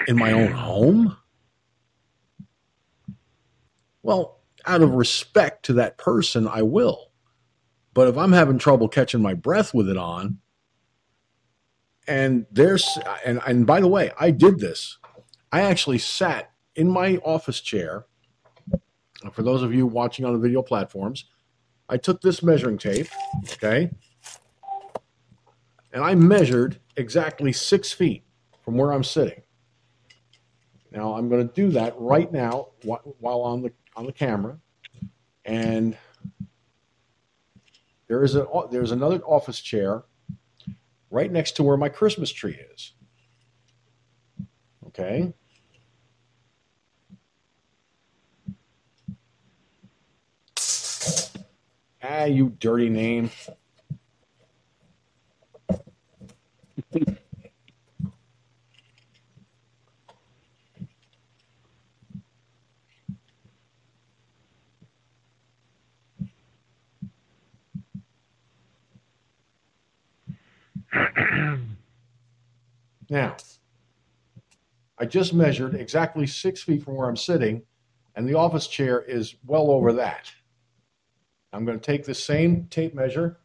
in 0.07 0.17
my 0.17 0.31
own 0.31 0.51
home? 0.51 1.17
Well, 4.03 4.34
out 4.67 4.81
of 4.81 4.91
respect 4.91 5.65
to 5.65 5.73
that 5.73 5.97
person, 5.97 6.47
I 6.47 6.61
will. 6.61 7.11
But 7.93 8.07
if 8.07 8.17
I'm 8.17 8.33
having 8.33 8.57
trouble 8.57 8.87
catching 8.87 9.21
my 9.21 9.33
breath 9.33 9.73
with 9.73 9.89
it 9.89 9.97
on, 9.97 10.39
and 12.07 12.45
there's 12.51 12.97
and 13.25 13.41
and 13.47 13.65
by 13.65 13.79
the 13.79 13.87
way, 13.87 14.11
I 14.19 14.31
did 14.31 14.59
this. 14.59 14.97
I 15.51 15.61
actually 15.61 15.97
sat 15.97 16.51
in 16.75 16.89
my 16.89 17.17
office 17.17 17.61
chair. 17.61 18.05
For 19.31 19.41
those 19.41 19.63
of 19.63 19.73
you 19.73 19.87
watching 19.87 20.25
on 20.25 20.33
the 20.33 20.39
video 20.39 20.61
platforms, 20.61 21.25
I 21.89 21.97
took 21.97 22.21
this 22.21 22.43
measuring 22.43 22.77
tape, 22.77 23.07
okay, 23.53 23.89
and 25.93 26.03
I 26.03 26.13
measured 26.15 26.79
exactly 26.97 27.53
six 27.53 27.91
feet 27.91 28.23
from 28.63 28.77
where 28.77 28.91
I'm 28.91 29.03
sitting. 29.03 29.41
Now 30.91 31.13
I'm 31.15 31.29
going 31.29 31.47
to 31.47 31.53
do 31.53 31.69
that 31.71 31.93
right 31.97 32.31
now 32.31 32.67
while 32.81 33.41
on 33.41 33.61
the 33.61 33.71
on 33.95 34.05
the 34.05 34.11
camera, 34.11 34.59
and 35.45 35.97
there 38.07 38.23
is 38.23 38.35
a 38.35 38.47
there's 38.71 38.91
another 38.91 39.19
office 39.19 39.59
chair 39.59 40.03
right 41.09 41.31
next 41.31 41.53
to 41.53 41.63
where 41.63 41.77
my 41.77 41.89
Christmas 41.89 42.29
tree 42.31 42.59
is. 42.73 42.93
Okay. 44.87 45.33
Ah, 52.03 52.25
you 52.25 52.49
dirty 52.59 52.89
name. 52.89 53.31
now, 73.09 73.35
I 74.97 75.05
just 75.05 75.33
measured 75.33 75.75
exactly 75.75 76.25
six 76.25 76.61
feet 76.63 76.83
from 76.83 76.95
where 76.95 77.09
I'm 77.09 77.17
sitting, 77.17 77.63
and 78.15 78.27
the 78.27 78.35
office 78.35 78.67
chair 78.67 79.01
is 79.01 79.35
well 79.45 79.69
over 79.69 79.91
that. 79.93 80.31
I'm 81.51 81.65
going 81.65 81.79
to 81.79 81.85
take 81.85 82.05
the 82.05 82.13
same 82.13 82.67
tape 82.67 82.93
measure, 82.93 83.37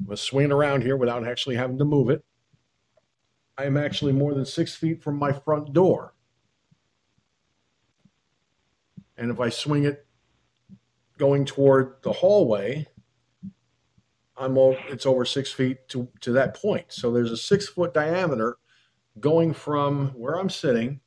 I'm 0.00 0.06
going 0.06 0.16
to 0.16 0.22
swing 0.22 0.46
it 0.46 0.52
around 0.52 0.82
here 0.82 0.96
without 0.96 1.26
actually 1.26 1.56
having 1.56 1.78
to 1.78 1.84
move 1.84 2.10
it. 2.10 2.24
I 3.56 3.64
am 3.64 3.76
actually 3.76 4.12
more 4.12 4.34
than 4.34 4.44
six 4.44 4.74
feet 4.74 5.02
from 5.02 5.16
my 5.16 5.32
front 5.32 5.72
door. 5.72 6.14
And 9.16 9.30
if 9.30 9.38
I 9.38 9.48
swing 9.48 9.84
it 9.84 10.04
going 11.18 11.44
toward 11.44 12.02
the 12.02 12.12
hallway, 12.12 12.88
I'm 14.36 14.58
over, 14.58 14.78
it's 14.88 15.06
over 15.06 15.24
six 15.24 15.52
feet 15.52 15.88
to, 15.88 16.08
to 16.20 16.32
that 16.32 16.54
point. 16.54 16.86
So 16.88 17.12
there's 17.12 17.30
a 17.30 17.36
six 17.36 17.68
foot 17.68 17.94
diameter 17.94 18.56
going 19.20 19.52
from 19.52 20.08
where 20.08 20.34
I'm 20.34 20.50
sitting, 20.50 21.00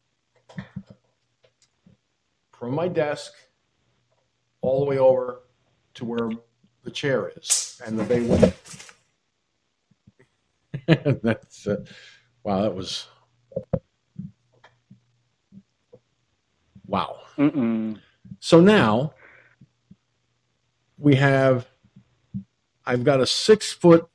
from 2.53 2.73
my 2.73 2.87
desk, 2.87 3.33
all 4.61 4.79
the 4.79 4.85
way 4.85 4.97
over 4.97 5.41
to 5.95 6.05
where 6.05 6.29
the 6.83 6.91
chair 6.91 7.31
is 7.35 7.81
and 7.85 7.99
the 7.99 8.03
bay 8.03 8.21
window. 8.21 8.53
That's 11.21 11.67
uh, 11.67 11.83
wow. 12.43 12.61
That 12.61 12.75
was 12.75 13.07
wow. 16.85 17.19
Mm-mm. 17.37 17.99
So 18.39 18.61
now 18.61 19.13
we 20.97 21.15
have, 21.15 21.67
I've 22.87 23.03
got 23.03 23.19
a 23.19 23.27
six 23.27 23.71
foot 23.71 24.07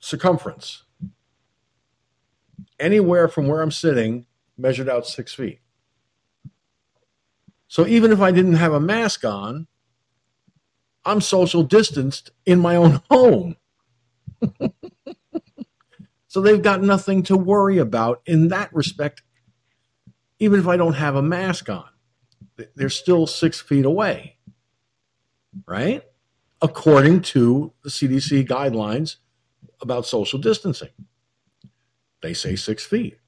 circumference. 0.00 0.84
Anywhere 2.80 3.28
from 3.28 3.46
where 3.46 3.62
I'm 3.62 3.70
sitting, 3.70 4.26
measured 4.58 4.88
out 4.88 5.06
six 5.06 5.32
feet. 5.34 5.60
So 7.68 7.86
even 7.86 8.10
if 8.10 8.20
I 8.20 8.32
didn't 8.32 8.54
have 8.54 8.72
a 8.72 8.80
mask 8.80 9.24
on, 9.24 9.66
I'm 11.04 11.20
social 11.20 11.62
distanced 11.62 12.30
in 12.46 12.58
my 12.60 12.76
own 12.76 13.02
home. 13.10 13.56
so 16.26 16.40
they've 16.40 16.62
got 16.62 16.82
nothing 16.82 17.22
to 17.24 17.36
worry 17.36 17.78
about 17.78 18.22
in 18.26 18.48
that 18.48 18.74
respect, 18.74 19.22
even 20.38 20.58
if 20.58 20.66
I 20.66 20.76
don't 20.76 20.94
have 20.94 21.14
a 21.14 21.22
mask 21.22 21.68
on 21.68 21.84
they're 22.74 22.88
still 22.88 23.26
six 23.26 23.60
feet 23.60 23.84
away, 23.84 24.36
right? 25.66 26.02
According 26.64 27.20
to 27.20 27.74
the 27.82 27.90
CDC 27.90 28.48
guidelines 28.48 29.16
about 29.82 30.06
social 30.06 30.38
distancing, 30.38 30.88
they 32.22 32.32
say 32.32 32.56
six 32.56 32.86
feet. 32.86 33.18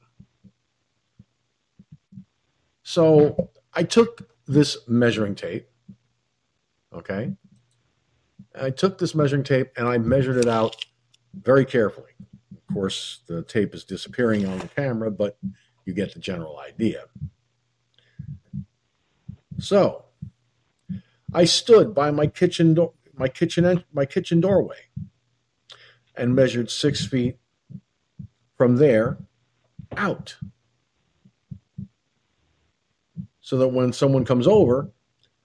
So 2.82 3.50
I 3.74 3.82
took 3.82 4.26
this 4.46 4.78
measuring 4.88 5.34
tape, 5.34 5.68
okay? 6.94 7.34
I 8.58 8.70
took 8.70 8.96
this 8.96 9.14
measuring 9.14 9.42
tape 9.42 9.70
and 9.76 9.86
I 9.86 9.98
measured 9.98 10.38
it 10.38 10.48
out 10.48 10.86
very 11.34 11.66
carefully. 11.66 12.12
Of 12.56 12.74
course, 12.74 13.20
the 13.26 13.42
tape 13.42 13.74
is 13.74 13.84
disappearing 13.84 14.46
on 14.46 14.60
the 14.60 14.68
camera, 14.68 15.10
but 15.10 15.36
you 15.84 15.92
get 15.92 16.14
the 16.14 16.20
general 16.20 16.58
idea. 16.58 17.04
So 19.58 20.06
I 21.34 21.44
stood 21.44 21.94
by 21.94 22.10
my 22.10 22.28
kitchen 22.28 22.72
door, 22.72 22.94
my 23.16 23.28
kitchen, 23.28 23.84
my 23.92 24.04
kitchen 24.04 24.40
doorway, 24.40 24.76
and 26.14 26.34
measured 26.34 26.70
six 26.70 27.06
feet 27.06 27.38
from 28.56 28.76
there 28.76 29.18
out, 29.96 30.36
so 33.40 33.56
that 33.58 33.68
when 33.68 33.92
someone 33.92 34.24
comes 34.24 34.46
over, 34.46 34.90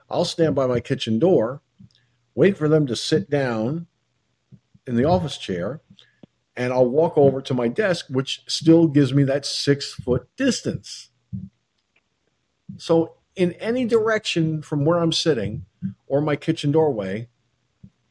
I'll 0.10 0.26
stand 0.26 0.56
by 0.56 0.66
my 0.66 0.80
kitchen 0.80 1.20
door, 1.20 1.62
wait 2.36 2.58
for 2.58 2.68
them 2.68 2.88
to 2.88 2.96
sit 2.96 3.30
down 3.30 3.88
in 4.88 4.96
the 4.96 5.06
office 5.06 5.38
chair, 5.38 5.82
and 6.56 6.74
I'll 6.74 6.90
walk 6.90 7.18
over 7.18 7.42
to 7.42 7.54
my 7.54 7.68
desk, 7.68 8.08
which 8.10 8.44
still 8.48 8.88
gives 8.88 9.14
me 9.14 9.24
that 9.24 9.46
six 9.46 9.94
foot 9.94 10.28
distance. 10.36 11.10
So 12.78 13.16
in 13.36 13.54
any 13.54 13.86
direction 13.86 14.62
from 14.62 14.84
where 14.86 15.00
I'm 15.00 15.12
sitting 15.12 15.66
or 16.08 16.22
my 16.22 16.36
kitchen 16.36 16.72
doorway 16.72 17.30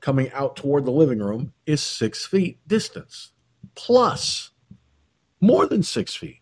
coming 0.00 0.30
out 0.32 0.56
toward 0.56 0.84
the 0.84 0.90
living 0.90 1.20
room 1.20 1.52
is 1.66 1.82
six 1.82 2.26
feet 2.26 2.58
distance 2.66 3.32
plus 3.74 4.50
more 5.40 5.66
than 5.66 5.82
six 5.82 6.14
feet. 6.14 6.40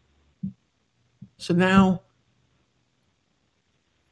So 1.36 1.54
now 1.54 2.02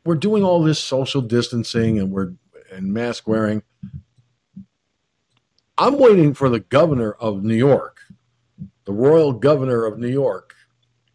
we're 0.05 0.15
doing 0.15 0.45
all 0.45 0.63
this 0.63 0.79
social 0.79 1.21
distancing 1.21 1.99
and 1.99 2.13
we're 2.13 2.35
and 2.71 2.93
mask 2.93 3.27
wearing. 3.29 3.63
I'm 5.79 5.99
waiting 5.99 6.35
for 6.35 6.49
the 6.49 6.61
governor 6.61 7.13
of 7.13 7.43
New 7.43 7.55
York, 7.55 8.01
the 8.85 8.93
royal 8.93 9.33
governor 9.33 9.85
of 9.85 9.99
New 9.99 10.09
York, 10.09 10.55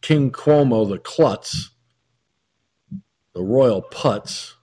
King 0.02 0.32
Cuomo 0.32 0.88
the 0.88 1.00
Klutz, 1.00 1.72
the 3.34 3.42
royal 3.42 3.82
putz, 3.82 4.54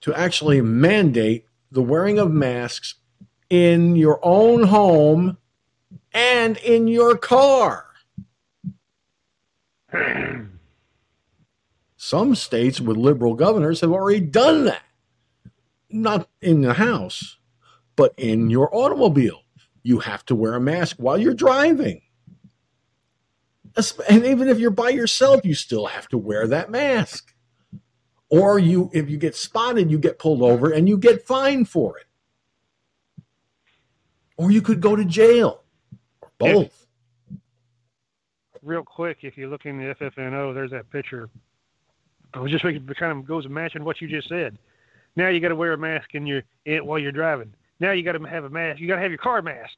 to 0.00 0.14
actually 0.14 0.60
mandate 0.60 1.46
the 1.70 1.82
wearing 1.82 2.18
of 2.18 2.30
masks 2.30 2.94
in 3.48 3.96
your 3.96 4.18
own 4.22 4.64
home 4.64 5.38
and 6.12 6.56
in 6.58 6.88
your 6.88 7.16
car. 7.16 7.86
Some 11.96 12.34
states 12.34 12.80
with 12.80 12.96
liberal 12.96 13.34
governors 13.34 13.80
have 13.80 13.92
already 13.92 14.20
done 14.20 14.64
that. 14.64 14.82
Not 15.90 16.28
in 16.40 16.62
the 16.62 16.74
house, 16.74 17.38
but 17.96 18.14
in 18.16 18.50
your 18.50 18.74
automobile. 18.74 19.42
You 19.82 20.00
have 20.00 20.24
to 20.26 20.34
wear 20.34 20.54
a 20.54 20.60
mask 20.60 20.96
while 20.98 21.18
you're 21.18 21.34
driving 21.34 22.02
and 24.08 24.24
even 24.24 24.48
if 24.48 24.58
you're 24.58 24.70
by 24.70 24.90
yourself, 24.90 25.44
you 25.44 25.54
still 25.54 25.86
have 25.86 26.08
to 26.08 26.18
wear 26.18 26.46
that 26.48 26.70
mask. 26.70 27.29
Or 28.30 28.58
you, 28.58 28.90
if 28.92 29.10
you 29.10 29.18
get 29.18 29.34
spotted, 29.34 29.90
you 29.90 29.98
get 29.98 30.18
pulled 30.18 30.42
over 30.42 30.70
and 30.70 30.88
you 30.88 30.96
get 30.96 31.26
fined 31.26 31.68
for 31.68 31.98
it. 31.98 32.06
Or 34.36 34.50
you 34.50 34.62
could 34.62 34.80
go 34.80 34.94
to 34.96 35.04
jail. 35.04 35.62
Or 36.22 36.30
both. 36.38 36.86
Real 38.62 38.84
quick, 38.84 39.18
if 39.22 39.36
you 39.36 39.48
look 39.48 39.66
in 39.66 39.78
the 39.78 39.94
FFNO, 39.94 40.54
there's 40.54 40.70
that 40.70 40.88
picture. 40.90 41.28
I 42.32 42.38
was 42.38 42.52
just 42.52 42.64
it 42.64 42.96
kind 42.96 43.18
of 43.18 43.26
goes 43.26 43.48
matching 43.48 43.84
what 43.84 44.00
you 44.00 44.06
just 44.06 44.28
said. 44.28 44.56
Now 45.16 45.28
you 45.28 45.40
got 45.40 45.48
to 45.48 45.56
wear 45.56 45.72
a 45.72 45.78
mask 45.78 46.14
in 46.14 46.26
your 46.26 46.42
in, 46.64 46.86
while 46.86 46.98
you're 46.98 47.10
driving. 47.10 47.52
Now 47.80 47.90
you 47.92 48.04
got 48.04 48.12
to 48.12 48.22
have 48.24 48.44
a 48.44 48.50
mask. 48.50 48.80
You 48.80 48.86
got 48.86 48.96
to 48.96 49.02
have 49.02 49.10
your 49.10 49.18
car 49.18 49.42
masked. 49.42 49.76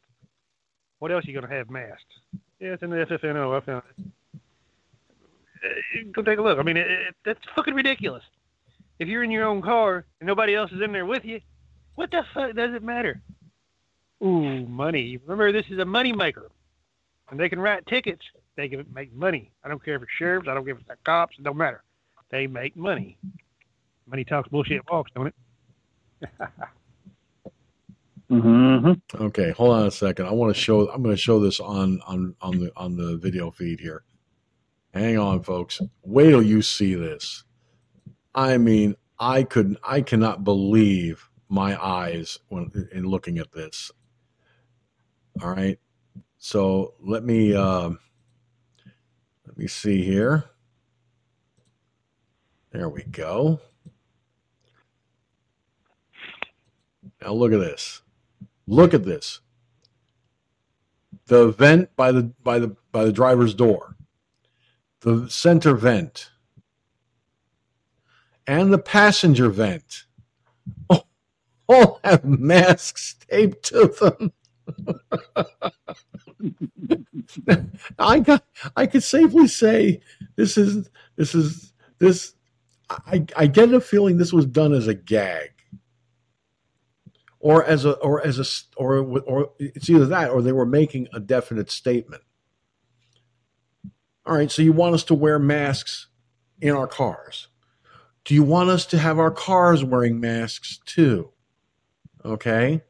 What 0.98 1.10
else 1.10 1.24
are 1.24 1.30
you 1.30 1.40
going 1.40 1.48
to 1.48 1.56
have 1.56 1.70
masked? 1.70 2.12
Yeah, 2.60 2.74
it's 2.74 2.82
in 2.82 2.90
the 2.90 3.06
FFNO. 3.06 3.56
I 3.56 3.64
found 3.64 3.82
it. 3.98 4.06
Uh, 5.64 6.02
go 6.12 6.22
take 6.22 6.38
a 6.38 6.42
look. 6.42 6.58
I 6.58 6.62
mean, 6.62 6.76
it, 6.76 6.88
it, 6.88 7.14
that's 7.24 7.40
fucking 7.56 7.74
ridiculous. 7.74 8.22
If 8.98 9.08
you're 9.08 9.24
in 9.24 9.30
your 9.30 9.44
own 9.44 9.62
car 9.62 10.04
and 10.20 10.26
nobody 10.26 10.54
else 10.54 10.70
is 10.72 10.80
in 10.82 10.92
there 10.92 11.06
with 11.06 11.24
you, 11.24 11.40
what 11.94 12.10
the 12.10 12.22
fuck 12.32 12.54
does 12.54 12.74
it 12.74 12.82
matter? 12.82 13.20
Ooh, 14.22 14.66
money. 14.66 15.18
Remember, 15.24 15.52
this 15.52 15.66
is 15.70 15.78
a 15.78 15.84
money 15.84 16.12
maker. 16.12 16.50
And 17.30 17.40
they 17.40 17.48
can 17.48 17.58
write 17.58 17.86
tickets. 17.86 18.22
They 18.56 18.68
can 18.68 18.86
make 18.94 19.12
money. 19.12 19.50
I 19.64 19.68
don't 19.68 19.82
care 19.84 19.96
if 19.96 20.02
it's 20.02 20.10
sheriffs. 20.18 20.46
I 20.48 20.54
don't 20.54 20.64
care 20.64 20.74
if 20.74 20.80
it's 20.80 21.00
cops. 21.04 21.36
It 21.38 21.42
don't 21.42 21.56
matter. 21.56 21.82
They 22.30 22.46
make 22.46 22.76
money. 22.76 23.18
Money 24.06 24.24
talks, 24.24 24.48
bullshit 24.48 24.82
walks, 24.90 25.10
don't 25.14 25.28
it? 25.28 25.34
Mm-hmm. 28.30 29.22
Okay, 29.22 29.50
hold 29.50 29.76
on 29.76 29.86
a 29.86 29.90
second. 29.90 30.26
I 30.26 30.32
want 30.32 30.54
to 30.54 30.60
show. 30.60 30.88
I'm 30.88 31.02
going 31.02 31.14
to 31.14 31.20
show 31.20 31.38
this 31.38 31.60
on 31.60 32.00
on 32.06 32.34
on 32.40 32.58
the 32.58 32.72
on 32.76 32.96
the 32.96 33.18
video 33.18 33.50
feed 33.50 33.78
here. 33.78 34.04
Hang 34.94 35.18
on, 35.18 35.42
folks. 35.42 35.82
Wait 36.02 36.30
till 36.30 36.42
you 36.42 36.62
see 36.62 36.94
this. 36.94 37.44
I 38.34 38.58
mean, 38.58 38.96
I 39.18 39.42
could 39.44 39.76
I 39.84 40.00
cannot 40.00 40.44
believe 40.44 41.28
my 41.48 41.80
eyes 41.82 42.38
when 42.48 42.88
in 42.92 43.04
looking 43.04 43.38
at 43.38 43.52
this. 43.52 43.92
All 45.40 45.50
right. 45.50 45.78
So 46.38 46.94
let 47.00 47.24
me 47.24 47.54
uh, 47.54 47.90
let 49.46 49.56
me 49.56 49.68
see 49.68 50.02
here. 50.02 50.44
There 52.72 52.88
we 52.88 53.04
go. 53.04 53.60
Now 57.22 57.32
look 57.32 57.52
at 57.52 57.60
this. 57.60 58.02
Look 58.66 58.94
at 58.94 59.04
this. 59.04 59.40
The 61.26 61.52
vent 61.52 61.94
by 61.94 62.10
the 62.12 62.32
by 62.42 62.58
the 62.58 62.76
by 62.90 63.04
the 63.04 63.12
driver's 63.12 63.54
door. 63.54 63.96
The 65.02 65.28
center 65.30 65.74
vent. 65.76 66.31
And 68.46 68.72
the 68.72 68.78
passenger 68.78 69.48
vent. 69.48 70.04
Oh, 70.90 71.04
all 71.68 72.00
have 72.04 72.24
masks 72.24 73.16
taped 73.30 73.64
to 73.66 73.88
them. 74.00 74.32
I 77.98 78.20
got 78.20 78.44
I 78.76 78.86
could 78.86 79.02
safely 79.02 79.48
say 79.48 80.00
this 80.36 80.56
is 80.56 80.88
this 81.16 81.34
is 81.34 81.72
this 81.98 82.34
I, 82.90 83.24
I 83.36 83.46
get 83.46 83.72
a 83.72 83.80
feeling 83.80 84.16
this 84.16 84.32
was 84.32 84.46
done 84.46 84.72
as 84.72 84.86
a 84.86 84.94
gag 84.94 85.50
or 87.40 87.64
as 87.64 87.84
a 87.84 87.92
or 87.98 88.24
as 88.24 88.38
a 88.38 88.44
or 88.76 88.98
or 88.98 89.50
it's 89.58 89.90
either 89.90 90.06
that 90.06 90.30
or 90.30 90.42
they 90.42 90.52
were 90.52 90.66
making 90.66 91.08
a 91.12 91.20
definite 91.20 91.70
statement. 91.70 92.22
All 94.24 94.36
right, 94.36 94.50
so 94.50 94.62
you 94.62 94.72
want 94.72 94.94
us 94.94 95.04
to 95.04 95.14
wear 95.14 95.38
masks 95.38 96.06
in 96.60 96.70
our 96.70 96.86
cars. 96.86 97.48
Do 98.24 98.34
you 98.34 98.42
want 98.42 98.70
us 98.70 98.86
to 98.86 98.98
have 98.98 99.18
our 99.18 99.30
cars 99.30 99.84
wearing 99.84 100.20
masks 100.20 100.78
too? 100.86 101.30
Okay. 102.24 102.82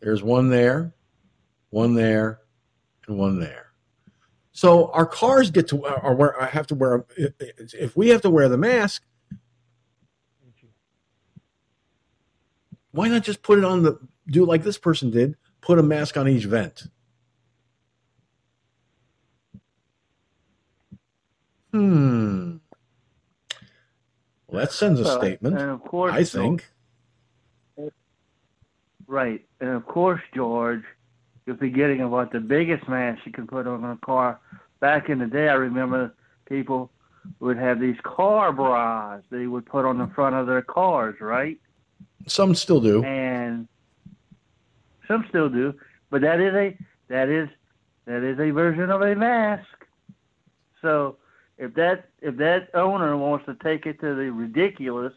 There's 0.00 0.22
one 0.22 0.50
there, 0.50 0.94
one 1.70 1.94
there, 1.94 2.40
and 3.06 3.18
one 3.18 3.40
there. 3.40 3.66
So 4.52 4.90
our 4.92 5.04
cars 5.04 5.50
get 5.50 5.68
to 5.68 5.84
or 6.02 6.14
wear. 6.14 6.40
I 6.40 6.46
have 6.46 6.66
to 6.68 6.74
wear. 6.74 7.04
If 7.16 7.94
we 7.96 8.08
have 8.08 8.22
to 8.22 8.30
wear 8.30 8.48
the 8.48 8.56
mask, 8.56 9.02
why 12.92 13.08
not 13.08 13.22
just 13.22 13.42
put 13.42 13.58
it 13.58 13.64
on 13.64 13.82
the 13.82 13.98
do 14.28 14.46
like 14.46 14.62
this 14.62 14.78
person 14.78 15.10
did? 15.10 15.36
Put 15.60 15.78
a 15.78 15.82
mask 15.82 16.16
on 16.16 16.26
each 16.26 16.46
vent. 16.46 16.84
Hmm. 21.72 22.45
Well, 24.56 24.64
that 24.64 24.72
sends 24.72 25.00
a 25.00 25.18
statement. 25.18 25.58
and 25.58 25.70
of 25.70 25.82
course, 25.82 26.14
I 26.14 26.24
think. 26.24 26.66
Right. 29.06 29.44
And 29.60 29.70
of 29.70 29.86
course, 29.86 30.22
George, 30.34 30.82
you're 31.44 31.58
forgetting 31.58 32.00
about 32.00 32.32
the 32.32 32.40
biggest 32.40 32.88
mask 32.88 33.20
you 33.26 33.32
can 33.32 33.46
put 33.46 33.66
on 33.66 33.84
a 33.84 33.98
car. 33.98 34.40
Back 34.80 35.10
in 35.10 35.18
the 35.18 35.26
day, 35.26 35.50
I 35.50 35.54
remember 35.54 36.14
people 36.46 36.90
would 37.38 37.58
have 37.58 37.80
these 37.80 37.96
car 38.02 38.50
bras 38.50 39.22
they 39.30 39.46
would 39.46 39.66
put 39.66 39.84
on 39.84 39.98
the 39.98 40.06
front 40.14 40.34
of 40.34 40.46
their 40.46 40.62
cars, 40.62 41.16
right? 41.20 41.60
Some 42.26 42.54
still 42.54 42.80
do. 42.80 43.04
And 43.04 43.68
some 45.06 45.26
still 45.28 45.50
do, 45.50 45.74
but 46.08 46.22
that 46.22 46.40
is 46.40 46.54
a 46.54 46.78
that 47.08 47.28
is 47.28 47.50
that 48.06 48.22
is 48.22 48.40
a 48.40 48.50
version 48.52 48.90
of 48.90 49.02
a 49.02 49.14
mask. 49.14 49.84
So 50.80 51.18
if 51.58 51.74
that 51.74 52.08
if 52.20 52.36
that 52.36 52.68
owner 52.74 53.16
wants 53.16 53.46
to 53.46 53.54
take 53.62 53.86
it 53.86 54.00
to 54.00 54.14
the 54.14 54.30
ridiculous, 54.30 55.12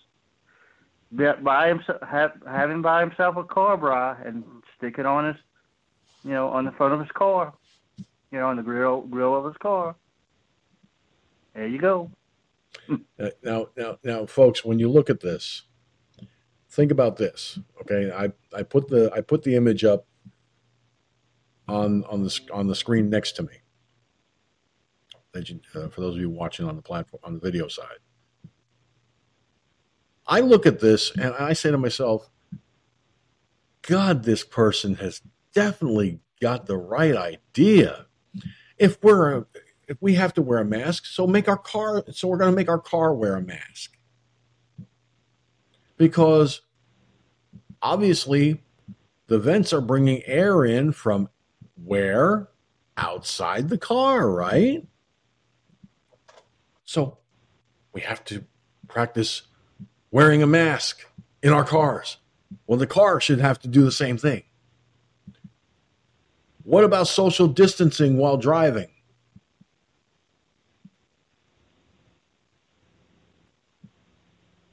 bet- 1.12 1.44
buy 1.44 1.68
himself 1.68 2.02
have 2.02 2.32
have 2.48 2.70
him 2.70 2.82
buy 2.82 3.02
himself 3.02 3.36
a 3.36 3.44
car 3.44 3.76
bra 3.78 4.16
and 4.24 4.44
stick 4.78 4.96
it 4.98 5.06
on 5.06 5.26
his, 5.26 5.36
you 6.24 6.32
know, 6.32 6.48
on 6.48 6.66
the 6.66 6.72
front 6.72 6.94
of 6.94 7.00
his 7.00 7.12
car, 7.12 7.54
you 8.32 8.40
know, 8.40 8.48
on 8.48 8.56
the 8.56 8.64
grill 8.64 9.02
grill 9.02 9.36
of 9.36 9.46
his 9.46 9.58
car. 9.58 9.96
There 11.54 11.68
you 11.68 11.80
go. 11.80 12.12
Uh, 13.20 13.30
now, 13.44 13.68
now, 13.76 13.98
now, 14.04 14.26
folks, 14.26 14.64
when 14.64 14.80
you 14.80 14.90
look 14.90 15.10
at 15.10 15.20
this, 15.20 15.64
think 16.70 16.90
about 16.90 17.18
this. 17.18 17.60
Okay, 17.82 18.10
I, 18.12 18.32
I 18.58 18.64
put 18.64 18.88
the 18.88 19.12
I 19.14 19.20
put 19.20 19.44
the 19.44 19.56
image 19.56 19.84
up 19.84 20.08
on 21.68 22.06
on 22.06 22.24
the 22.24 22.40
on 22.54 22.68
the 22.68 22.76
screen 22.76 23.10
next 23.10 23.34
to 23.34 23.44
me. 23.44 23.54
Uh, 25.36 25.88
for 25.90 26.02
those 26.02 26.16
of 26.16 26.22
you 26.22 26.30
watching 26.30 26.68
on 26.68 26.76
the 26.76 26.82
platform 26.82 27.22
on 27.24 27.34
the 27.34 27.40
video 27.40 27.68
side, 27.68 28.00
I 30.26 30.42
look 30.42 30.66
at 30.66 30.80
this 30.80 31.12
and 31.12 31.34
I 31.40 31.54
say 31.54 31.72
to 31.72 31.78
myself, 31.78 32.30
God, 33.82 34.24
this 34.24 34.44
person 34.44 34.96
has 34.96 35.22
definitely 35.54 36.20
got 36.42 36.68
the 36.68 36.78
right 36.78 37.16
idea. 37.16 38.06
If 38.78 39.04
we're 39.04 39.46
if 39.88 39.98
we 40.00 40.14
have 40.14 40.34
to 40.36 40.42
wear 40.42 40.60
a 40.60 40.66
mask, 40.66 41.06
so 41.06 41.26
make 41.26 41.48
our 41.48 41.58
car 41.58 42.04
so 42.12 42.28
we're 42.28 42.38
going 42.38 42.52
to 42.52 42.56
make 42.56 42.70
our 42.70 42.80
car 42.80 43.14
wear 43.14 43.36
a 43.36 43.42
mask. 43.42 43.98
Because 45.98 46.62
obviously 47.82 48.64
the 49.28 49.40
vents 49.40 49.74
are 49.74 49.82
bringing 49.82 50.24
air 50.26 50.64
in 50.64 50.92
from 50.92 51.30
where? 51.84 52.50
Outside 52.98 53.70
the 53.70 53.78
car, 53.78 54.30
right? 54.30 54.86
So 56.90 57.20
we 57.94 58.02
have 58.02 58.26
to 58.26 58.46
practice 58.88 59.44
wearing 60.10 60.42
a 60.42 60.48
mask 60.48 61.06
in 61.44 61.54
our 61.54 61.64
cars. 61.64 62.18
Well, 62.66 62.80
the 62.80 62.88
car 62.88 63.22
should 63.22 63.40
have 63.40 63.60
to 63.60 63.68
do 63.68 63.84
the 63.84 63.92
same 63.92 64.18
thing. 64.18 64.42
What 66.64 66.84
about 66.84 67.08
social 67.08 67.48
distancing 67.48 68.18
while 68.18 68.38
driving? 68.38 68.90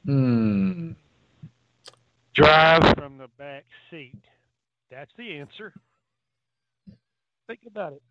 Hmm. 0.07 0.93
Drive 2.33 2.95
from 2.97 3.19
the 3.19 3.29
back 3.37 3.67
seat. 3.91 4.23
That's 4.91 5.13
the 5.19 5.37
answer. 5.37 5.75
Think 7.47 7.61
about 7.67 7.93
it. 7.93 8.03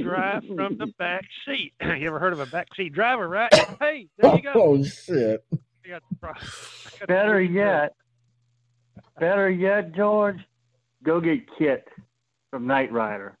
Drive 0.00 0.44
from 0.56 0.78
the 0.78 0.86
back 0.98 1.24
seat. 1.46 1.72
you 1.82 2.06
ever 2.06 2.18
heard 2.18 2.32
of 2.32 2.40
a 2.40 2.46
back 2.46 2.68
seat 2.76 2.92
driver, 2.92 3.28
right? 3.28 3.52
Hey, 3.80 4.08
there 4.18 4.36
you 4.36 4.42
go. 4.42 4.52
Oh 4.54 4.82
shit! 4.84 5.44
I 5.84 5.88
got 5.88 6.02
the 6.08 6.16
pro- 6.20 6.30
I 6.30 6.34
got 6.34 7.00
the 7.00 7.06
Better 7.06 7.42
yet, 7.42 7.92
better 9.18 9.50
yet, 9.50 9.94
George, 9.94 10.38
go 11.02 11.20
get 11.20 11.40
KITT 11.58 11.88
from 12.50 12.66
Knight 12.66 12.92
Rider. 12.92 13.36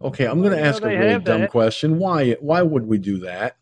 Okay, 0.00 0.26
I'm 0.26 0.40
going 0.42 0.52
to 0.56 0.60
ask 0.62 0.82
a 0.82 0.86
know, 0.86 0.94
really 0.94 1.18
dumb 1.20 1.40
that. 1.42 1.50
question. 1.50 1.98
Why? 1.98 2.32
Why 2.34 2.62
would 2.62 2.86
we 2.86 2.98
do 2.98 3.18
that? 3.20 3.56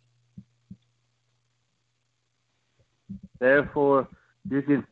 Therefore, 3.41 4.09
you 4.51 4.63
can, 4.63 4.87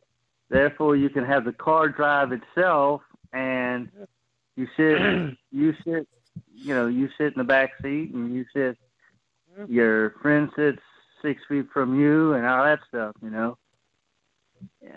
therefore 0.49 0.95
you 0.95 1.09
can 1.09 1.25
have 1.25 1.45
the 1.45 1.53
car 1.53 1.89
drive 1.89 2.31
itself, 2.31 3.01
and 3.33 3.89
you 4.55 4.67
sit, 4.77 5.37
you 5.51 5.73
sit, 5.83 6.07
you 6.53 6.73
know, 6.73 6.87
you 6.87 7.09
sit 7.17 7.27
in 7.27 7.37
the 7.37 7.43
back 7.43 7.71
seat, 7.81 8.11
and 8.13 8.33
you 8.33 8.45
sit, 8.53 8.77
mm-hmm. 9.57 9.71
your 9.71 10.11
friend 10.21 10.49
sits 10.55 10.81
six 11.21 11.41
feet 11.47 11.67
from 11.73 11.99
you, 11.99 12.33
and 12.33 12.45
all 12.45 12.63
that 12.63 12.79
stuff, 12.87 13.15
you 13.21 13.29
know. 13.29 13.57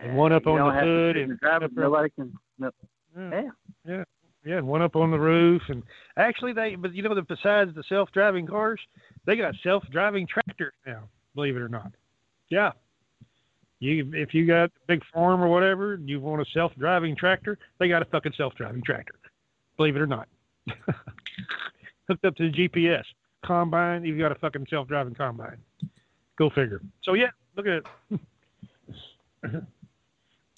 And 0.02 0.16
one 0.16 0.32
up 0.32 0.44
You 0.46 0.52
on 0.52 0.74
the 0.74 0.80
hood 0.80 1.16
and 1.16 1.32
the 1.32 1.36
driver, 1.36 1.68
nobody 1.72 2.10
can. 2.10 2.32
No, 2.58 2.70
mm. 3.16 3.30
Yeah. 3.30 3.50
yeah. 3.84 4.04
Yeah, 4.44 4.58
and 4.58 4.68
one 4.68 4.82
up 4.82 4.96
on 4.96 5.10
the 5.10 5.18
roof, 5.18 5.62
and 5.68 5.82
actually 6.16 6.52
they, 6.52 6.76
but 6.76 6.94
you 6.94 7.02
know, 7.02 7.14
that 7.14 7.26
besides 7.26 7.74
the 7.74 7.82
self-driving 7.88 8.46
cars, 8.46 8.80
they 9.26 9.36
got 9.36 9.54
self-driving 9.62 10.26
tractors 10.26 10.72
now. 10.86 11.02
Believe 11.34 11.56
it 11.56 11.60
or 11.60 11.68
not, 11.68 11.92
yeah. 12.48 12.70
You, 13.80 14.10
if 14.12 14.34
you 14.34 14.46
got 14.46 14.64
a 14.64 14.70
big 14.88 15.02
farm 15.12 15.40
or 15.42 15.48
whatever, 15.48 15.94
and 15.94 16.08
you 16.08 16.20
want 16.20 16.42
a 16.42 16.44
self-driving 16.52 17.14
tractor, 17.16 17.58
they 17.78 17.88
got 17.88 18.02
a 18.02 18.06
fucking 18.06 18.32
self-driving 18.36 18.82
tractor. 18.82 19.14
Believe 19.76 19.94
it 19.94 20.00
or 20.00 20.06
not, 20.06 20.28
hooked 22.08 22.24
up 22.24 22.34
to 22.36 22.50
the 22.50 22.68
GPS. 22.68 23.04
Combine, 23.44 24.04
you've 24.04 24.18
got 24.18 24.32
a 24.32 24.34
fucking 24.34 24.66
self-driving 24.68 25.14
combine. 25.14 25.58
Go 26.36 26.50
figure. 26.50 26.80
So 27.02 27.14
yeah, 27.14 27.30
look 27.56 27.66
at 27.66 27.84
it. 29.44 29.62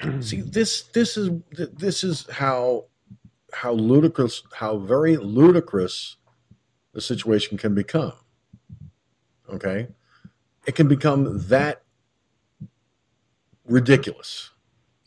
See, 0.25 0.41
this 0.41 0.83
this 0.83 1.19
is 1.19 1.31
this 1.53 2.03
is 2.03 2.27
how 2.31 2.87
how 3.53 3.73
ludicrous, 3.73 4.43
how 4.55 4.79
very 4.79 5.19
ludicrous 5.19 6.17
the 6.95 7.03
situation 7.03 7.59
can 7.59 7.75
become. 7.75 8.15
Okay, 9.53 9.89
it 10.67 10.75
can 10.75 10.89
become 10.89 11.47
that 11.49 11.83
ridiculous. 13.71 14.51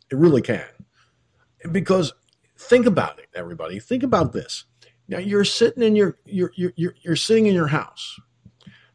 It 0.09 0.17
really 0.17 0.41
can, 0.41 0.65
because 1.71 2.13
think 2.57 2.85
about 2.85 3.19
it, 3.19 3.27
everybody. 3.35 3.79
Think 3.79 4.03
about 4.03 4.33
this. 4.33 4.65
Now 5.07 5.19
you're 5.19 5.45
sitting 5.45 5.83
in 5.83 5.95
your 5.95 6.17
you're 6.25 6.51
you're 6.55 6.73
you're, 6.75 6.95
you're 7.01 7.15
sitting 7.15 7.47
in 7.47 7.53
your 7.53 7.67
house, 7.67 8.19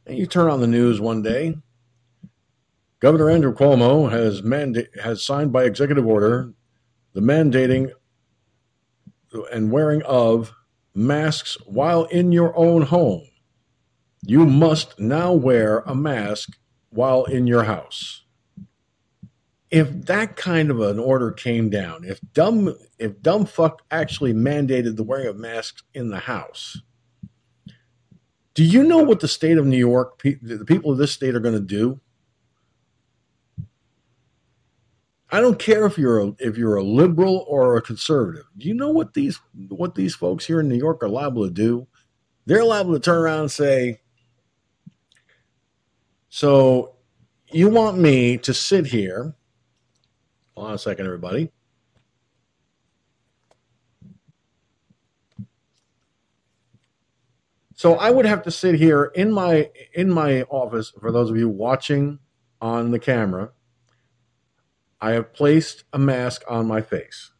and 0.07 0.16
you 0.16 0.27
turn 0.27 0.51
on 0.51 0.61
the 0.61 0.66
news 0.66 1.01
one 1.01 1.23
day. 1.23 1.57
Governor 3.01 3.31
Andrew 3.31 3.55
Cuomo 3.55 4.11
has 4.11 4.43
manda- 4.43 4.89
has 5.03 5.23
signed 5.23 5.53
by 5.53 5.64
executive 5.64 6.07
order 6.07 6.53
the 7.12 7.21
mandating 7.21 7.91
and 9.53 9.71
wearing 9.71 10.03
of 10.03 10.53
masks 10.95 11.57
while 11.66 12.05
in 12.05 12.33
your 12.33 12.57
own 12.57 12.83
home. 12.83 13.27
You 14.23 14.47
must 14.47 14.99
now 14.99 15.33
wear 15.33 15.81
a 15.81 15.95
mask 15.95 16.59
while 16.91 17.25
in 17.25 17.47
your 17.47 17.64
house. 17.64 18.25
If 19.71 20.07
that 20.07 20.37
kind 20.37 20.71
of 20.71 20.81
an 20.81 20.99
order 20.99 21.31
came 21.31 21.69
down, 21.69 22.05
if 22.05 22.21
dumb 22.33 22.75
if 22.99 23.21
dumb 23.21 23.45
fuck 23.45 23.83
actually 23.91 24.33
mandated 24.33 24.97
the 24.97 25.03
wearing 25.03 25.27
of 25.27 25.37
masks 25.37 25.83
in 25.93 26.09
the 26.09 26.19
house, 26.19 26.81
do 28.55 28.64
you 28.64 28.83
know 28.83 28.99
what 29.03 29.21
the 29.21 29.29
state 29.29 29.59
of 29.59 29.66
New 29.66 29.79
York, 29.79 30.21
the 30.23 30.64
people 30.66 30.91
of 30.91 30.99
this 30.99 31.12
state 31.12 31.35
are 31.35 31.41
going 31.41 31.55
to 31.55 31.61
do? 31.61 32.01
I 35.31 35.41
don't 35.41 35.59
care 35.59 35.85
if 35.85 35.99
you're 35.99 36.21
a, 36.21 36.33
if 36.39 36.57
you're 36.57 36.77
a 36.77 36.83
liberal 36.83 37.45
or 37.47 37.77
a 37.77 37.83
conservative. 37.83 38.47
Do 38.57 38.66
you 38.66 38.75
know 38.75 38.89
what 38.89 39.12
these 39.12 39.39
what 39.69 39.95
these 39.95 40.14
folks 40.14 40.47
here 40.47 40.61
in 40.61 40.69
New 40.69 40.77
York 40.77 41.03
are 41.03 41.09
liable 41.09 41.45
to 41.45 41.53
do? 41.53 41.87
They're 42.47 42.64
liable 42.64 42.95
to 42.95 43.01
turn 43.01 43.19
around 43.19 43.41
and 43.41 43.51
say, 43.51 44.01
"So 46.31 46.97
you 47.53 47.69
want 47.69 47.99
me 47.99 48.39
to 48.39 48.55
sit 48.55 48.87
here?" 48.87 49.35
Hold 50.59 50.70
on 50.70 50.74
a 50.74 50.78
second, 50.78 51.06
everybody. 51.06 51.52
So 57.76 57.94
I 57.94 58.11
would 58.11 58.26
have 58.26 58.42
to 58.42 58.50
sit 58.50 58.74
here 58.74 59.12
in 59.14 59.30
my 59.30 59.70
in 59.94 60.11
my 60.11 60.42
office 60.42 60.92
for 61.00 61.12
those 61.12 61.30
of 61.30 61.36
you 61.36 61.48
watching 61.48 62.18
on 62.61 62.90
the 62.90 62.98
camera 62.98 63.52
I 65.00 65.12
have 65.12 65.32
placed 65.32 65.84
a 65.92 65.98
mask 66.00 66.42
on 66.48 66.66
my 66.66 66.80
face. 66.80 67.30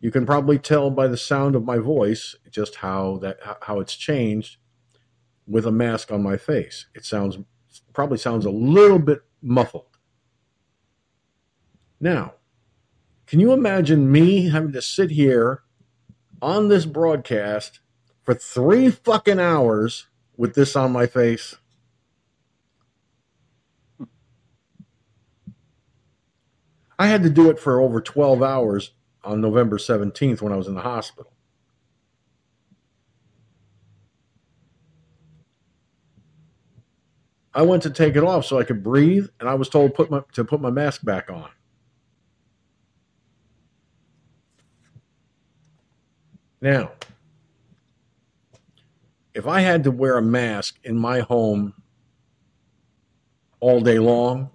You 0.00 0.10
can 0.10 0.24
probably 0.24 0.58
tell 0.58 0.88
by 0.88 1.06
the 1.06 1.18
sound 1.18 1.54
of 1.54 1.66
my 1.66 1.76
voice 1.76 2.34
just 2.50 2.76
how 2.76 3.18
that 3.18 3.40
how 3.60 3.78
it's 3.80 3.94
changed 3.94 4.56
with 5.46 5.66
a 5.66 5.72
mask 5.72 6.10
on 6.10 6.22
my 6.22 6.38
face. 6.38 6.86
It 6.94 7.04
sounds 7.04 7.36
probably 7.92 8.16
sounds 8.16 8.46
a 8.46 8.50
little 8.50 8.98
bit 8.98 9.20
muffled. 9.42 9.91
Now, 12.02 12.34
can 13.28 13.38
you 13.38 13.52
imagine 13.52 14.10
me 14.10 14.48
having 14.48 14.72
to 14.72 14.82
sit 14.82 15.12
here 15.12 15.62
on 16.42 16.66
this 16.66 16.84
broadcast 16.84 17.78
for 18.24 18.34
3 18.34 18.90
fucking 18.90 19.38
hours 19.38 20.08
with 20.36 20.54
this 20.54 20.74
on 20.74 20.90
my 20.90 21.06
face? 21.06 21.54
I 26.98 27.06
had 27.06 27.22
to 27.22 27.30
do 27.30 27.48
it 27.50 27.60
for 27.60 27.80
over 27.80 28.00
12 28.00 28.42
hours 28.42 28.90
on 29.22 29.40
November 29.40 29.78
17th 29.78 30.42
when 30.42 30.52
I 30.52 30.56
was 30.56 30.66
in 30.66 30.74
the 30.74 30.80
hospital. 30.80 31.32
I 37.54 37.62
went 37.62 37.84
to 37.84 37.90
take 37.90 38.16
it 38.16 38.24
off 38.24 38.44
so 38.44 38.58
I 38.58 38.64
could 38.64 38.82
breathe, 38.82 39.28
and 39.38 39.48
I 39.48 39.54
was 39.54 39.68
told 39.68 39.94
put 39.94 40.10
my, 40.10 40.22
to 40.32 40.44
put 40.44 40.60
my 40.60 40.70
mask 40.70 41.04
back 41.04 41.30
on. 41.30 41.48
Now, 46.62 46.92
if 49.34 49.48
I 49.48 49.62
had 49.62 49.82
to 49.84 49.90
wear 49.90 50.16
a 50.16 50.22
mask 50.22 50.78
in 50.84 50.96
my 50.96 51.18
home 51.18 51.74
all 53.58 53.80
day 53.80 53.98
long, 53.98 54.50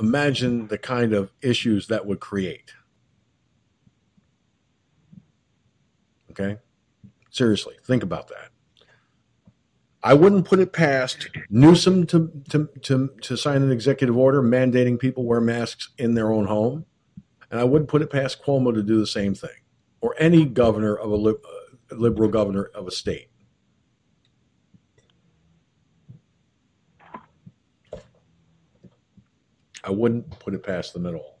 imagine 0.00 0.66
the 0.66 0.78
kind 0.78 1.12
of 1.12 1.30
issues 1.40 1.86
that 1.86 2.04
would 2.04 2.18
create. 2.18 2.72
Okay? 6.32 6.58
Seriously, 7.30 7.76
think 7.84 8.02
about 8.02 8.28
that. 8.28 8.48
I 10.02 10.14
wouldn't 10.14 10.44
put 10.44 10.58
it 10.58 10.72
past 10.72 11.28
Newsom 11.48 12.04
to, 12.08 12.32
to, 12.50 12.68
to, 12.82 13.10
to 13.20 13.36
sign 13.36 13.62
an 13.62 13.70
executive 13.70 14.16
order 14.16 14.42
mandating 14.42 14.98
people 14.98 15.24
wear 15.24 15.40
masks 15.40 15.90
in 15.98 16.14
their 16.14 16.32
own 16.32 16.46
home. 16.46 16.86
And 17.52 17.60
I 17.60 17.64
wouldn't 17.64 17.90
put 17.90 18.00
it 18.00 18.10
past 18.10 18.42
Cuomo 18.42 18.74
to 18.74 18.82
do 18.82 18.98
the 18.98 19.06
same 19.06 19.34
thing 19.34 19.50
or 20.00 20.14
any 20.18 20.46
governor 20.46 20.96
of 20.96 21.10
a, 21.10 21.16
li- 21.16 21.34
uh, 21.34 21.94
liberal 21.94 22.30
governor 22.30 22.70
of 22.74 22.88
a 22.88 22.90
state. 22.90 23.28
I 29.84 29.90
wouldn't 29.90 30.30
put 30.38 30.54
it 30.54 30.62
past 30.62 30.94
them 30.94 31.04
at 31.04 31.14
all. 31.14 31.40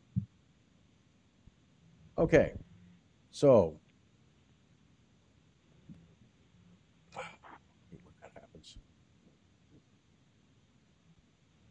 Okay, 2.18 2.52
so. 3.30 3.78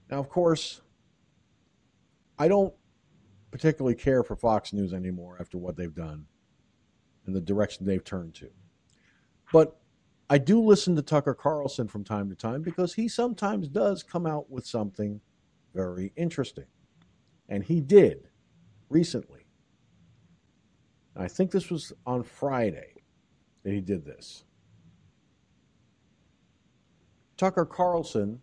Now, 0.10 0.20
of 0.20 0.30
course, 0.30 0.82
I 2.40 2.48
don't 2.48 2.74
particularly 3.52 3.96
care 3.96 4.24
for 4.24 4.36
Fox 4.36 4.74
News 4.74 4.94
anymore 4.94 5.38
after 5.40 5.58
what 5.58 5.76
they've 5.76 5.94
done 5.94 6.26
and 7.26 7.36
the 7.36 7.42
direction 7.42 7.86
they've 7.86 8.04
turned 8.04 8.34
to. 8.36 8.50
But 9.52 9.78
I 10.30 10.38
do 10.38 10.62
listen 10.62 10.96
to 10.96 11.02
Tucker 11.02 11.34
Carlson 11.34 11.88
from 11.88 12.04
time 12.04 12.30
to 12.30 12.36
time 12.36 12.62
because 12.62 12.94
he 12.94 13.08
sometimes 13.10 13.68
does 13.68 14.02
come 14.02 14.26
out 14.26 14.50
with 14.50 14.66
something 14.66 15.20
very 15.74 16.14
interesting. 16.16 16.66
And 17.50 17.64
he 17.64 17.82
did 17.82 18.30
recently. 18.90 19.46
I 21.18 21.28
think 21.28 21.52
this 21.52 21.70
was 21.70 21.92
on 22.06 22.24
Friday 22.24 23.04
that 23.64 23.74
he 23.74 23.82
did 23.82 24.06
this. 24.06 24.46
Tucker 27.36 27.66
Carlson 27.66 28.42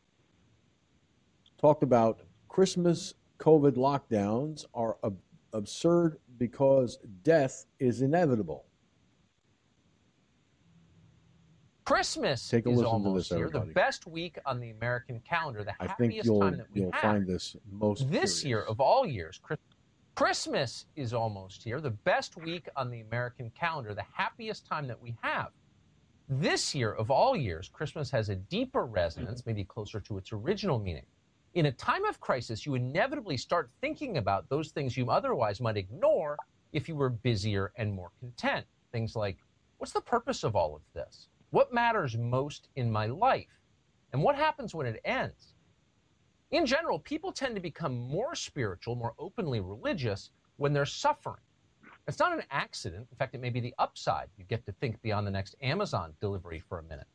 talked 1.58 1.82
about 1.82 2.20
Christmas 2.48 3.14
COVID 3.38 3.76
lockdowns 3.76 4.64
are 4.74 4.96
ab- 5.04 5.18
absurd 5.52 6.18
because 6.38 6.98
death 7.22 7.66
is 7.78 8.02
inevitable. 8.02 8.64
Christmas 11.84 12.46
Take 12.48 12.66
a 12.66 12.70
is 12.70 12.82
almost 12.82 13.30
this, 13.30 13.38
here, 13.38 13.48
the 13.48 13.60
best 13.60 14.06
week 14.06 14.38
on 14.44 14.60
the 14.60 14.70
American 14.70 15.20
calendar, 15.20 15.64
the 15.64 15.72
I 15.80 15.86
happiest 15.86 15.98
think 15.98 16.24
you'll 16.26 16.40
time 16.40 16.56
that 16.58 16.66
we 16.74 16.82
you'll 16.82 16.92
have. 16.92 17.00
find 17.00 17.26
this 17.26 17.56
most 17.70 18.00
this 18.10 18.10
curious. 18.10 18.44
year 18.44 18.62
of 18.62 18.78
all 18.80 19.06
years. 19.06 19.40
Christmas 20.14 20.84
is 20.96 21.14
almost 21.14 21.62
here, 21.62 21.80
the 21.80 21.90
best 21.90 22.36
week 22.36 22.68
on 22.76 22.90
the 22.90 23.00
American 23.00 23.50
calendar, 23.58 23.94
the 23.94 24.04
happiest 24.12 24.66
time 24.66 24.86
that 24.88 25.00
we 25.00 25.16
have. 25.22 25.48
This 26.28 26.74
year 26.74 26.92
of 26.92 27.10
all 27.10 27.34
years, 27.34 27.70
Christmas 27.72 28.10
has 28.10 28.28
a 28.28 28.34
deeper 28.34 28.84
resonance, 28.84 29.46
maybe 29.46 29.64
closer 29.64 29.98
to 30.00 30.18
its 30.18 30.30
original 30.32 30.78
meaning. 30.78 31.06
In 31.54 31.66
a 31.66 31.72
time 31.72 32.04
of 32.04 32.20
crisis, 32.20 32.66
you 32.66 32.74
inevitably 32.74 33.36
start 33.36 33.70
thinking 33.80 34.18
about 34.18 34.48
those 34.48 34.68
things 34.68 34.96
you 34.96 35.10
otherwise 35.10 35.60
might 35.60 35.76
ignore 35.76 36.36
if 36.72 36.88
you 36.88 36.94
were 36.94 37.08
busier 37.08 37.72
and 37.76 37.92
more 37.92 38.10
content. 38.20 38.66
Things 38.92 39.16
like, 39.16 39.38
what's 39.78 39.92
the 39.92 40.00
purpose 40.00 40.44
of 40.44 40.54
all 40.54 40.76
of 40.76 40.82
this? 40.92 41.28
What 41.50 41.72
matters 41.72 42.16
most 42.16 42.68
in 42.76 42.90
my 42.90 43.06
life? 43.06 43.46
And 44.12 44.22
what 44.22 44.36
happens 44.36 44.74
when 44.74 44.86
it 44.86 45.00
ends? 45.04 45.54
In 46.50 46.66
general, 46.66 46.98
people 46.98 47.32
tend 47.32 47.54
to 47.54 47.60
become 47.60 47.96
more 47.96 48.34
spiritual, 48.34 48.94
more 48.94 49.14
openly 49.18 49.60
religious 49.60 50.30
when 50.56 50.72
they're 50.72 50.86
suffering. 50.86 51.42
It's 52.06 52.18
not 52.18 52.32
an 52.32 52.44
accident. 52.50 53.06
In 53.10 53.16
fact, 53.16 53.34
it 53.34 53.40
may 53.40 53.50
be 53.50 53.60
the 53.60 53.74
upside. 53.78 54.28
You 54.36 54.44
get 54.44 54.64
to 54.66 54.72
think 54.72 55.00
beyond 55.02 55.26
the 55.26 55.30
next 55.30 55.56
Amazon 55.60 56.14
delivery 56.20 56.60
for 56.60 56.78
a 56.78 56.82
minute. 56.82 57.06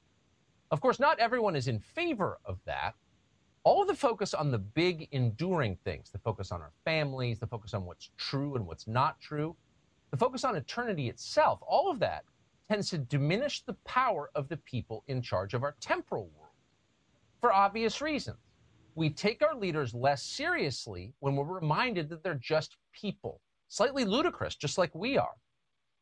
Of 0.69 0.81
course, 0.81 0.99
not 0.99 1.19
everyone 1.19 1.55
is 1.55 1.67
in 1.67 1.79
favor 1.79 2.39
of 2.45 2.59
that. 2.65 2.95
All 3.65 3.85
the 3.85 3.95
focus 3.95 4.33
on 4.33 4.51
the 4.51 4.59
big, 4.59 5.07
enduring 5.11 5.77
things, 5.85 6.09
the 6.09 6.19
focus 6.19 6.51
on 6.51 6.61
our 6.61 6.73
families, 6.83 7.39
the 7.39 7.47
focus 7.47 7.73
on 7.73 7.85
what's 7.85 8.09
true 8.17 8.55
and 8.55 8.67
what's 8.67 8.87
not 8.87 9.19
true, 9.21 9.55
the 10.11 10.17
focus 10.17 10.43
on 10.43 10.55
eternity 10.55 11.07
itself, 11.09 11.59
all 11.65 11.89
of 11.89 11.99
that 11.99 12.25
tends 12.69 12.89
to 12.89 12.97
diminish 12.97 13.61
the 13.61 13.73
power 13.85 14.29
of 14.35 14.49
the 14.49 14.57
people 14.57 15.03
in 15.07 15.21
charge 15.21 15.53
of 15.53 15.63
our 15.63 15.75
temporal 15.79 16.29
world 16.37 16.51
for 17.39 17.53
obvious 17.53 18.01
reasons. 18.01 18.37
We 18.95 19.09
take 19.09 19.41
our 19.41 19.55
leaders 19.55 19.93
less 19.93 20.23
seriously 20.23 21.13
when 21.19 21.35
we're 21.35 21.45
reminded 21.45 22.09
that 22.09 22.23
they're 22.23 22.35
just 22.35 22.77
people, 22.91 23.41
slightly 23.67 24.05
ludicrous, 24.05 24.55
just 24.55 24.77
like 24.77 24.93
we 24.93 25.17
are. 25.17 25.35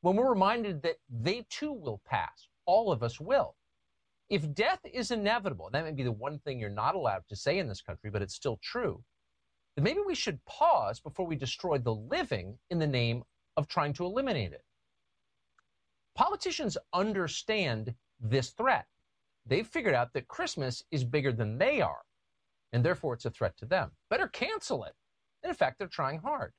When 0.01 0.15
we're 0.15 0.29
reminded 0.29 0.81
that 0.81 0.97
they 1.09 1.45
too 1.49 1.71
will 1.71 2.01
pass, 2.05 2.47
all 2.65 2.91
of 2.91 3.01
us 3.01 3.19
will. 3.19 3.55
If 4.31 4.53
death 4.53 4.79
is 4.85 5.11
inevitable, 5.11 5.69
that 5.73 5.83
may 5.83 5.91
be 5.91 6.03
the 6.03 6.11
one 6.13 6.39
thing 6.39 6.57
you're 6.57 6.69
not 6.69 6.95
allowed 6.95 7.23
to 7.27 7.35
say 7.35 7.59
in 7.59 7.67
this 7.67 7.81
country, 7.81 8.09
but 8.09 8.21
it's 8.21 8.33
still 8.33 8.57
true, 8.63 9.03
then 9.75 9.83
maybe 9.83 9.99
we 9.99 10.15
should 10.15 10.43
pause 10.45 11.01
before 11.01 11.27
we 11.27 11.35
destroy 11.35 11.77
the 11.77 11.93
living 11.93 12.57
in 12.69 12.79
the 12.79 12.87
name 12.87 13.23
of 13.57 13.67
trying 13.67 13.91
to 13.91 14.05
eliminate 14.05 14.53
it. 14.53 14.63
Politicians 16.15 16.77
understand 16.93 17.93
this 18.21 18.51
threat. 18.51 18.85
They've 19.45 19.67
figured 19.67 19.95
out 19.95 20.13
that 20.13 20.29
Christmas 20.29 20.81
is 20.91 21.03
bigger 21.03 21.33
than 21.33 21.57
they 21.57 21.81
are, 21.81 22.03
and 22.71 22.85
therefore 22.85 23.15
it's 23.15 23.25
a 23.25 23.31
threat 23.31 23.57
to 23.57 23.65
them. 23.65 23.91
Better 24.09 24.29
cancel 24.29 24.85
it. 24.85 24.93
And 25.43 25.49
in 25.49 25.55
fact, 25.55 25.77
they're 25.77 25.89
trying 25.89 26.19
hard. 26.19 26.53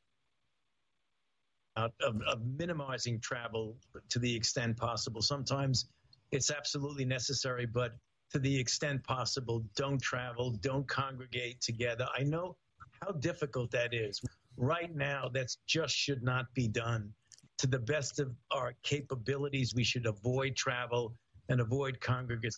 Of, 1.76 1.92
of, 2.02 2.42
minimizing 2.58 3.18
travel 3.20 3.78
to 4.10 4.18
the 4.18 4.36
extent 4.36 4.76
possible. 4.76 5.22
Sometimes 5.22 5.88
it's 6.33 6.51
absolutely 6.51 7.05
necessary, 7.05 7.66
but 7.66 7.93
to 8.33 8.39
the 8.39 8.59
extent 8.59 9.05
possible, 9.05 9.62
don't 9.76 10.01
travel, 10.01 10.53
don't 10.61 10.89
congregate 10.89 11.61
together. 11.61 12.09
I 12.18 12.22
know 12.22 12.57
how 13.03 13.12
difficult 13.12 13.70
that 13.72 13.93
is. 13.93 14.20
Right 14.57 14.95
now, 14.95 15.28
that 15.35 15.55
just 15.66 15.95
should 15.95 16.22
not 16.22 16.47
be 16.55 16.66
done. 16.66 17.12
To 17.59 17.66
the 17.66 17.78
best 17.78 18.18
of 18.18 18.35
our 18.51 18.72
capabilities, 18.83 19.74
we 19.74 19.85
should 19.85 20.07
avoid 20.07 20.57
travel 20.57 21.14
and 21.49 21.61
avoid 21.61 22.01
congregate. 22.01 22.57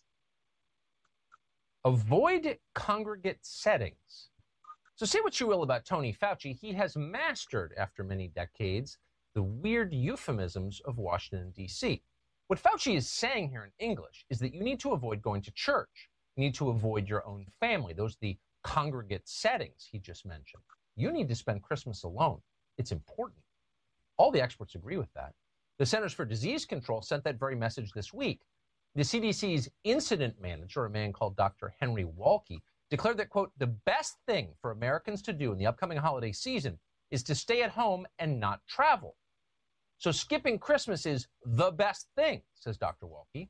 Avoid 1.85 2.57
congregate 2.75 3.41
settings. 3.43 4.31
So 4.95 5.05
say 5.05 5.21
what 5.21 5.41
you 5.41 5.49
will 5.49 5.65
about 5.65 5.85
Tony 5.85 6.15
Fauci, 6.15 6.57
he 6.57 6.73
has 6.75 6.97
mastered, 6.97 7.75
after 7.77 8.05
many 8.05 8.29
decades, 8.29 8.97
the 9.35 9.43
weird 9.43 9.93
euphemisms 9.93 10.81
of 10.85 10.99
Washington, 10.99 11.53
D.C. 11.55 12.01
What 12.49 12.63
Fauci 12.63 12.95
is 12.95 13.09
saying 13.09 13.49
here 13.49 13.65
in 13.65 13.73
English 13.79 14.27
is 14.29 14.39
that 14.41 14.53
you 14.55 14.63
need 14.63 14.79
to 14.81 14.93
avoid 14.93 15.23
going 15.23 15.41
to 15.43 15.51
church. 15.53 16.11
You 16.37 16.45
need 16.45 16.55
to 16.57 16.69
avoid 16.69 17.09
your 17.09 17.27
own 17.27 17.47
family. 17.59 17.95
Those 17.95 18.15
are 18.15 18.21
the 18.21 18.37
congregate 18.63 19.27
settings 19.27 19.89
he 19.91 19.99
just 19.99 20.27
mentioned. 20.27 20.63
You 20.95 21.11
need 21.11 21.29
to 21.29 21.35
spend 21.35 21.63
Christmas 21.63 22.03
alone. 22.03 22.41
It's 22.77 22.93
important. 22.93 23.41
All 24.19 24.31
the 24.31 24.43
experts 24.43 24.75
agree 24.75 24.99
with 24.99 25.13
that. 25.15 25.33
The 25.79 25.87
Centers 25.87 26.13
for 26.13 26.27
Disease 26.27 26.67
Control 26.67 27.01
sent 27.01 27.25
that 27.25 27.39
very 27.39 27.57
message 27.57 27.93
this 27.93 28.13
week. 28.13 28.41
The 28.95 29.03
CDC's 29.03 29.71
incident 29.85 30.41
manager, 30.41 30.85
a 30.85 30.91
man 30.91 31.15
called 31.15 31.37
Dr. 31.37 31.75
Henry 31.81 32.05
Walke, 32.05 32.61
declared 32.91 33.17
that, 33.17 33.31
quote, 33.31 33.53
the 33.57 33.67
best 33.67 34.19
thing 34.27 34.51
for 34.61 34.71
Americans 34.71 35.23
to 35.23 35.33
do 35.33 35.51
in 35.51 35.59
the 35.59 35.67
upcoming 35.67 35.99
holiday 35.99 36.31
season 36.31 36.79
is 37.11 37.23
to 37.23 37.35
stay 37.35 37.63
at 37.63 37.71
home 37.71 38.07
and 38.19 38.39
not 38.39 38.61
travel. 38.69 39.17
So 40.05 40.13
skipping 40.13 40.59
Christmas 40.59 41.07
is 41.07 41.29
the 41.47 41.71
best 41.71 42.09
thing, 42.15 42.43
says 42.53 42.77
Dr. 42.77 43.07
Walke. 43.07 43.49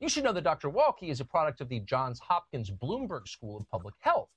You 0.00 0.08
should 0.10 0.22
know 0.22 0.34
that 0.34 0.44
Dr. 0.44 0.68
Walke 0.68 1.08
is 1.08 1.20
a 1.20 1.24
product 1.24 1.62
of 1.62 1.70
the 1.70 1.80
Johns 1.80 2.20
Hopkins 2.20 2.70
Bloomberg 2.70 3.26
School 3.26 3.56
of 3.56 3.66
Public 3.70 3.94
Health. 4.00 4.28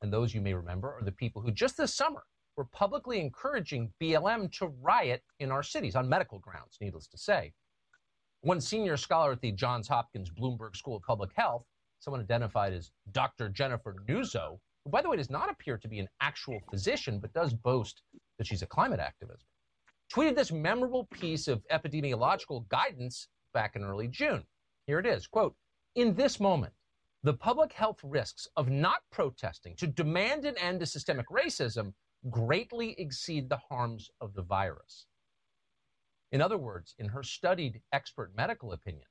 And 0.00 0.12
those 0.12 0.32
you 0.32 0.40
may 0.40 0.54
remember 0.54 0.94
are 0.94 1.02
the 1.02 1.10
people 1.10 1.42
who 1.42 1.50
just 1.50 1.76
this 1.76 1.92
summer 1.92 2.22
were 2.56 2.66
publicly 2.66 3.20
encouraging 3.20 3.92
BLM 4.00 4.52
to 4.58 4.68
riot 4.80 5.24
in 5.40 5.50
our 5.50 5.64
cities 5.64 5.96
on 5.96 6.08
medical 6.08 6.38
grounds, 6.38 6.78
needless 6.80 7.08
to 7.08 7.18
say. 7.18 7.52
One 8.42 8.60
senior 8.60 8.96
scholar 8.96 9.32
at 9.32 9.40
the 9.40 9.50
Johns 9.50 9.88
Hopkins 9.88 10.30
Bloomberg 10.30 10.76
School 10.76 10.98
of 10.98 11.02
Public 11.02 11.32
Health, 11.34 11.64
someone 11.98 12.20
identified 12.20 12.74
as 12.74 12.92
Dr. 13.10 13.48
Jennifer 13.48 13.96
Nuzzo, 14.08 14.60
who, 14.84 14.90
by 14.92 15.02
the 15.02 15.10
way, 15.10 15.16
does 15.16 15.30
not 15.30 15.50
appear 15.50 15.78
to 15.78 15.88
be 15.88 15.98
an 15.98 16.08
actual 16.20 16.60
physician, 16.70 17.18
but 17.18 17.32
does 17.32 17.52
boast 17.52 18.02
that 18.38 18.46
she's 18.46 18.62
a 18.62 18.66
climate 18.66 19.00
activist, 19.00 19.46
tweeted 20.12 20.36
this 20.36 20.52
memorable 20.52 21.04
piece 21.06 21.48
of 21.48 21.66
epidemiological 21.68 22.68
guidance 22.68 23.28
back 23.54 23.76
in 23.76 23.82
early 23.84 24.08
June. 24.08 24.44
Here 24.86 24.98
it 24.98 25.06
is 25.06 25.26
quote, 25.26 25.54
In 25.94 26.14
this 26.14 26.38
moment, 26.38 26.74
the 27.22 27.32
public 27.32 27.72
health 27.72 28.00
risks 28.02 28.46
of 28.56 28.68
not 28.68 29.00
protesting 29.10 29.74
to 29.76 29.86
demand 29.86 30.44
an 30.44 30.58
end 30.58 30.80
to 30.80 30.86
systemic 30.86 31.26
racism 31.28 31.94
greatly 32.28 32.94
exceed 33.00 33.48
the 33.48 33.56
harms 33.56 34.10
of 34.20 34.34
the 34.34 34.42
virus. 34.42 35.06
In 36.30 36.40
other 36.42 36.58
words, 36.58 36.94
in 36.98 37.08
her 37.08 37.22
studied 37.22 37.80
expert 37.92 38.32
medical 38.36 38.72
opinion, 38.72 39.06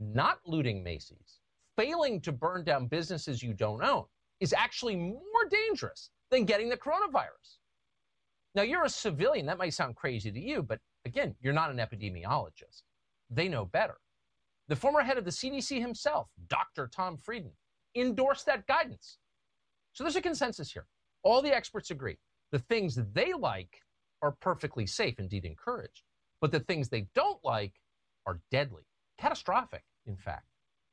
not 0.00 0.38
looting 0.46 0.82
Macy's, 0.82 1.40
failing 1.76 2.20
to 2.22 2.32
burn 2.32 2.64
down 2.64 2.86
businesses 2.86 3.42
you 3.42 3.52
don't 3.52 3.82
own, 3.82 4.04
is 4.40 4.52
actually 4.52 4.96
more 4.96 5.48
dangerous 5.50 6.10
than 6.30 6.44
getting 6.44 6.68
the 6.68 6.76
coronavirus. 6.76 7.57
Now, 8.54 8.62
you're 8.62 8.84
a 8.84 8.90
civilian. 8.90 9.46
That 9.46 9.58
might 9.58 9.74
sound 9.74 9.96
crazy 9.96 10.32
to 10.32 10.40
you, 10.40 10.62
but 10.62 10.78
again, 11.04 11.34
you're 11.40 11.52
not 11.52 11.70
an 11.70 11.76
epidemiologist. 11.76 12.82
They 13.30 13.48
know 13.48 13.66
better. 13.66 13.98
The 14.68 14.76
former 14.76 15.00
head 15.00 15.18
of 15.18 15.24
the 15.24 15.30
CDC 15.30 15.80
himself, 15.80 16.28
Dr. 16.48 16.88
Tom 16.94 17.16
Frieden, 17.16 17.52
endorsed 17.94 18.46
that 18.46 18.66
guidance. 18.66 19.18
So 19.92 20.04
there's 20.04 20.16
a 20.16 20.22
consensus 20.22 20.70
here. 20.70 20.86
All 21.22 21.42
the 21.42 21.54
experts 21.54 21.90
agree 21.90 22.18
the 22.52 22.58
things 22.58 22.98
they 23.12 23.32
like 23.32 23.82
are 24.22 24.36
perfectly 24.40 24.86
safe, 24.86 25.18
indeed 25.18 25.44
encouraged, 25.44 26.02
but 26.40 26.50
the 26.50 26.60
things 26.60 26.88
they 26.88 27.06
don't 27.14 27.42
like 27.44 27.74
are 28.26 28.40
deadly, 28.50 28.82
catastrophic, 29.18 29.82
in 30.06 30.16
fact. 30.16 30.46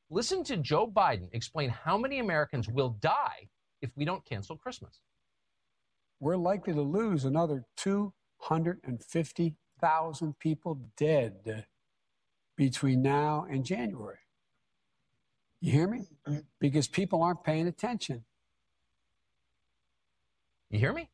Listen 0.10 0.44
to 0.44 0.58
Joe 0.58 0.88
Biden 0.88 1.30
explain 1.32 1.70
how 1.70 1.98
many 1.98 2.20
Americans 2.20 2.68
will 2.68 2.98
die 3.02 3.48
if 3.82 3.90
we 3.96 4.06
don't 4.06 4.26
cancel 4.26 4.58
Christmas. 4.58 5.00
We're 6.26 6.38
likely 6.38 6.74
to 6.74 6.82
lose 6.82 7.24
another 7.24 7.64
250,000 7.78 10.40
people 10.40 10.82
dead 10.98 11.66
between 12.58 13.04
now 13.04 13.46
and 13.48 13.64
January. 13.64 14.18
You 15.62 15.72
hear 15.72 15.88
me? 15.88 16.08
Because 16.60 16.88
people 16.88 17.22
aren't 17.22 17.44
paying 17.44 17.68
attention. 17.68 18.26
You 20.72 20.80
hear 20.80 20.94
me? 20.94 21.12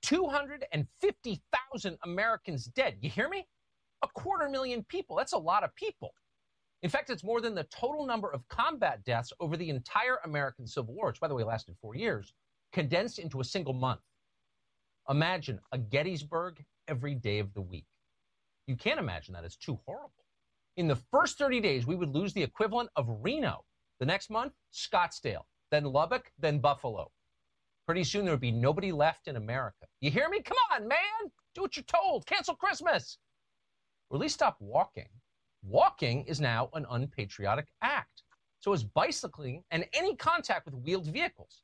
250,000 0.00 1.98
Americans 2.02 2.64
dead. 2.64 2.96
You 3.02 3.10
hear 3.10 3.28
me? 3.28 3.46
A 4.00 4.08
quarter 4.08 4.48
million 4.48 4.82
people. 4.84 5.14
That's 5.14 5.34
a 5.34 5.38
lot 5.38 5.62
of 5.62 5.74
people. 5.74 6.14
In 6.80 6.88
fact, 6.88 7.10
it's 7.10 7.22
more 7.22 7.42
than 7.42 7.54
the 7.54 7.64
total 7.64 8.06
number 8.06 8.32
of 8.32 8.48
combat 8.48 9.04
deaths 9.04 9.30
over 9.40 9.58
the 9.58 9.68
entire 9.68 10.20
American 10.24 10.66
Civil 10.66 10.94
War, 10.94 11.08
which, 11.08 11.20
by 11.20 11.28
the 11.28 11.34
way, 11.34 11.44
lasted 11.44 11.76
four 11.82 11.94
years, 11.94 12.32
condensed 12.72 13.18
into 13.18 13.42
a 13.42 13.44
single 13.44 13.74
month. 13.74 14.00
Imagine 15.08 15.60
a 15.72 15.78
Gettysburg 15.78 16.64
every 16.88 17.14
day 17.14 17.38
of 17.38 17.52
the 17.54 17.60
week. 17.60 17.86
You 18.66 18.76
can't 18.76 19.00
imagine 19.00 19.34
that. 19.34 19.44
It's 19.44 19.56
too 19.56 19.78
horrible. 19.84 20.12
In 20.76 20.88
the 20.88 20.96
first 20.96 21.38
30 21.38 21.60
days, 21.60 21.86
we 21.86 21.96
would 21.96 22.14
lose 22.14 22.32
the 22.32 22.42
equivalent 22.42 22.90
of 22.96 23.06
Reno. 23.20 23.64
The 23.98 24.06
next 24.06 24.30
month, 24.30 24.52
Scottsdale, 24.72 25.44
then 25.70 25.84
Lubbock, 25.84 26.32
then 26.38 26.58
Buffalo. 26.58 27.10
Pretty 27.86 28.04
soon 28.04 28.24
there 28.24 28.32
would 28.32 28.40
be 28.40 28.52
nobody 28.52 28.92
left 28.92 29.26
in 29.26 29.36
America. 29.36 29.86
You 30.00 30.10
hear 30.10 30.28
me? 30.28 30.40
Come 30.40 30.56
on, 30.72 30.86
man. 30.86 31.30
Do 31.54 31.62
what 31.62 31.76
you're 31.76 31.84
told. 31.84 32.24
Cancel 32.26 32.54
Christmas. 32.54 33.18
Or 34.08 34.16
at 34.16 34.20
least 34.20 34.34
stop 34.34 34.56
walking. 34.60 35.08
Walking 35.62 36.24
is 36.24 36.40
now 36.40 36.70
an 36.74 36.86
unpatriotic 36.90 37.66
act. 37.82 38.22
So 38.60 38.72
is 38.72 38.84
bicycling 38.84 39.64
and 39.72 39.84
any 39.92 40.14
contact 40.14 40.66
with 40.66 40.74
wheeled 40.76 41.06
vehicles. 41.06 41.62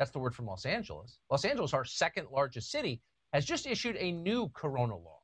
That's 0.00 0.10
the 0.12 0.18
word 0.18 0.34
from 0.34 0.46
Los 0.46 0.64
Angeles. 0.64 1.18
Los 1.30 1.44
Angeles, 1.44 1.74
our 1.74 1.84
second 1.84 2.28
largest 2.32 2.70
city, 2.70 3.02
has 3.34 3.44
just 3.44 3.66
issued 3.66 3.96
a 3.98 4.10
new 4.10 4.48
corona 4.54 4.96
law. 4.96 5.18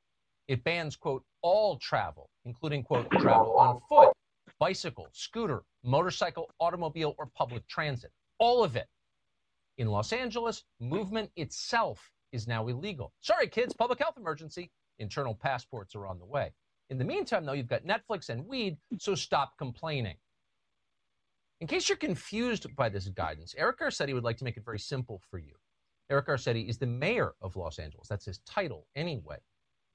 It 0.48 0.62
bans, 0.64 0.96
quote, 0.96 1.24
all 1.40 1.78
travel, 1.78 2.28
including, 2.44 2.82
quote, 2.82 3.10
travel 3.12 3.56
on 3.56 3.80
foot, 3.88 4.12
bicycle, 4.58 5.08
scooter, 5.12 5.62
motorcycle, 5.82 6.50
automobile, 6.60 7.14
or 7.16 7.30
public 7.34 7.66
transit. 7.68 8.10
All 8.38 8.62
of 8.62 8.76
it. 8.76 8.86
In 9.78 9.88
Los 9.88 10.12
Angeles, 10.12 10.62
movement 10.78 11.30
itself 11.36 12.12
is 12.32 12.46
now 12.46 12.68
illegal. 12.68 13.14
Sorry, 13.22 13.48
kids, 13.48 13.72
public 13.72 13.98
health 13.98 14.18
emergency. 14.18 14.70
Internal 14.98 15.34
passports 15.34 15.94
are 15.94 16.06
on 16.06 16.18
the 16.18 16.26
way. 16.26 16.52
In 16.90 16.98
the 16.98 17.04
meantime, 17.04 17.46
though, 17.46 17.54
you've 17.54 17.66
got 17.66 17.86
Netflix 17.86 18.28
and 18.28 18.46
weed, 18.46 18.76
so 18.98 19.14
stop 19.14 19.56
complaining. 19.56 20.16
In 21.60 21.66
case 21.66 21.88
you're 21.88 21.96
confused 21.96 22.74
by 22.76 22.90
this 22.90 23.08
guidance, 23.08 23.54
Eric 23.56 23.78
Garcetti 23.78 24.12
would 24.12 24.24
like 24.24 24.36
to 24.38 24.44
make 24.44 24.58
it 24.58 24.64
very 24.64 24.78
simple 24.78 25.22
for 25.30 25.38
you. 25.38 25.54
Eric 26.10 26.26
Garcetti 26.26 26.68
is 26.68 26.76
the 26.76 26.86
mayor 26.86 27.32
of 27.40 27.56
Los 27.56 27.78
Angeles. 27.78 28.08
That's 28.08 28.26
his 28.26 28.40
title, 28.40 28.86
anyway. 28.94 29.38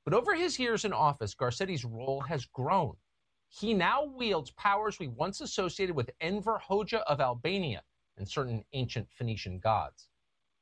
But 0.04 0.16
over 0.16 0.34
his 0.34 0.58
years 0.58 0.86
in 0.86 0.94
office, 0.94 1.36
Garcetti's 1.36 1.86
role 1.86 2.22
has 2.22 2.46
grown. 2.46 2.96
He 3.50 3.74
now 3.74 4.06
wields 4.06 4.52
powers 4.52 4.98
we 4.98 5.08
once 5.08 5.42
associated 5.42 5.96
with 5.96 6.10
Enver 6.20 6.60
Hoxha 6.68 7.04
of 7.04 7.22
Albania 7.22 7.84
and 8.18 8.28
certain 8.28 8.64
ancient 8.74 9.08
Phoenician 9.12 9.60
gods. 9.60 10.10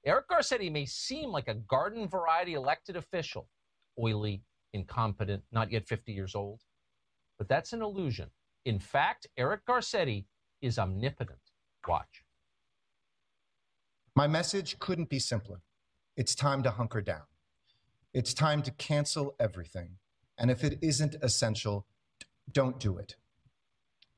Eric 0.06 0.28
Garcetti 0.28 0.72
may 0.72 0.86
seem 0.86 1.30
like 1.30 1.48
a 1.48 1.54
garden 1.54 2.08
variety 2.08 2.56
elected 2.56 2.98
official, 2.98 3.48
oily, 3.98 4.44
incompetent, 4.74 5.44
not 5.52 5.72
yet 5.72 5.88
50 5.88 6.12
years 6.12 6.36
old, 6.36 6.62
but 7.38 7.48
that's 7.48 7.72
an 7.72 7.82
illusion. 7.82 8.30
In 8.66 8.80
fact, 8.80 9.28
Eric 9.38 9.66
Garcetti 9.66 10.26
is 10.62 10.80
omnipotent. 10.80 11.40
Watch. 11.88 12.24
My 14.16 14.28
message 14.28 14.80
couldn't 14.80 15.10
be 15.10 15.20
simpler. 15.20 15.62
It's 16.18 16.36
time 16.36 16.64
to 16.64 16.72
hunker 16.72 17.02
down. 17.02 17.24
It's 18.14 18.34
time 18.34 18.62
to 18.64 18.72
cancel 18.72 19.36
everything. 19.40 19.98
And 20.38 20.52
if 20.52 20.64
it 20.64 20.80
isn't 20.82 21.16
essential, 21.22 21.86
don't 22.52 22.80
do 22.80 22.98
it. 22.98 23.16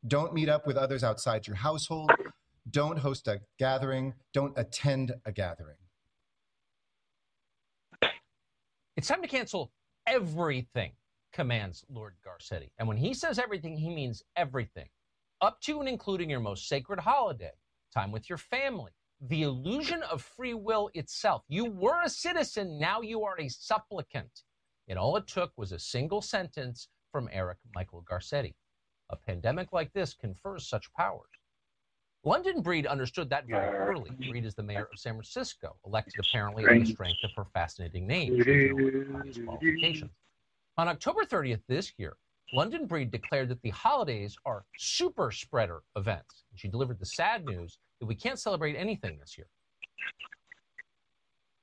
Don't 0.07 0.34
meet 0.34 0.49
up 0.49 0.68
with 0.68 0.77
others 0.77 1.03
outside 1.03 1.47
your 1.47 1.57
household. 1.57 2.11
Don't 2.69 2.99
host 2.99 3.27
a 3.27 3.41
gathering. 3.59 4.13
Don't 4.34 4.57
attend 4.57 5.13
a 5.26 5.31
gathering. 5.31 5.77
It's 8.97 9.07
time 9.07 9.22
to 9.22 9.27
cancel 9.27 9.72
everything. 10.07 10.93
commands 11.34 11.85
Lord 11.89 12.15
Garcetti. 12.26 12.69
And 12.80 12.88
when 12.88 12.97
he 12.97 13.13
says 13.13 13.39
everything, 13.39 13.77
he 13.77 13.89
means 13.89 14.23
everything, 14.35 14.88
up 15.41 15.59
to 15.61 15.80
and 15.80 15.89
including 15.89 16.30
your 16.30 16.39
most 16.39 16.68
sacred 16.68 16.99
holiday, 16.99 17.51
time 17.93 18.11
with 18.11 18.30
your 18.30 18.38
family, 18.38 18.91
the 19.22 19.43
illusion 19.43 20.03
of 20.03 20.22
free 20.22 20.53
will 20.53 20.89
itself. 20.93 21.43
You 21.47 21.65
were 21.65 22.01
a 22.03 22.09
citizen, 22.09 22.80
now 22.80 23.01
you 23.01 23.23
are 23.23 23.39
a 23.39 23.49
supplicant. 23.49 24.43
And 24.88 24.97
all 24.97 25.18
it 25.18 25.27
took 25.27 25.51
was 25.57 25.72
a 25.72 25.80
single 25.80 26.22
sentence 26.22 26.88
from 27.11 27.30
Eric 27.31 27.57
Michael 27.76 28.03
Garcetti. 28.09 28.55
A 29.09 29.15
pandemic 29.15 29.73
like 29.73 29.91
this 29.93 30.13
confers 30.13 30.68
such 30.68 30.91
powers. 30.93 31.27
London 32.23 32.61
Breed 32.61 32.85
understood 32.85 33.30
that 33.31 33.47
very 33.47 33.76
early. 33.76 34.11
Breed 34.30 34.45
is 34.45 34.53
the 34.53 34.63
mayor 34.63 34.88
of 34.91 34.99
San 34.99 35.13
Francisco, 35.13 35.76
elected 35.85 36.13
apparently 36.19 36.65
on 36.65 36.80
the 36.80 36.85
strength 36.85 37.23
of 37.23 37.31
her 37.35 37.45
fascinating 37.53 38.05
name. 38.05 38.39
On 40.77 40.88
October 40.88 41.26
30th 41.26 41.61
this 41.68 41.93
year, 41.97 42.15
London 42.53 42.86
Breed 42.86 43.11
declared 43.11 43.49
that 43.49 43.61
the 43.61 43.69
holidays 43.69 44.36
are 44.45 44.65
super 44.78 45.32
spreader 45.32 45.84
events. 45.95 46.44
And 46.52 46.60
She 46.60 46.68
delivered 46.68 46.99
the 46.99 47.06
sad 47.06 47.45
news 47.45 47.78
that 47.99 48.06
we 48.06 48.15
can't 48.15 48.40
celebrate 48.40 48.76
anything 48.76 49.18
this 49.19 49.38
year. 49.38 49.48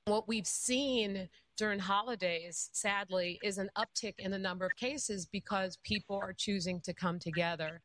What 0.06 0.26
we've 0.26 0.46
seen 0.46 1.28
during 1.58 1.78
holidays, 1.78 2.70
sadly, 2.72 3.38
is 3.42 3.58
an 3.58 3.68
uptick 3.76 4.14
in 4.18 4.30
the 4.30 4.38
number 4.38 4.64
of 4.64 4.74
cases 4.76 5.26
because 5.26 5.76
people 5.84 6.16
are 6.16 6.32
choosing 6.32 6.80
to 6.82 6.94
come 6.94 7.18
together. 7.18 7.82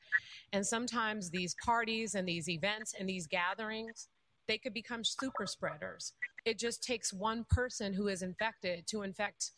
And 0.54 0.66
sometimes 0.66 1.30
these 1.30 1.56
parties 1.66 2.16
and 2.16 2.26
these 2.26 2.48
events 2.48 2.94
and 2.98 3.10
these 3.10 3.28
gatherings, 3.28 4.08
they 4.48 4.58
could 4.58 4.74
become 4.74 5.04
super 5.04 5.46
spreaders. 5.46 6.14
It 6.46 6.60
just 6.60 6.84
takes 6.84 7.12
one 7.12 7.46
person 7.50 7.94
who 7.94 8.08
is 8.08 8.22
infected 8.22 8.88
to 8.88 9.02
infect 9.02 9.52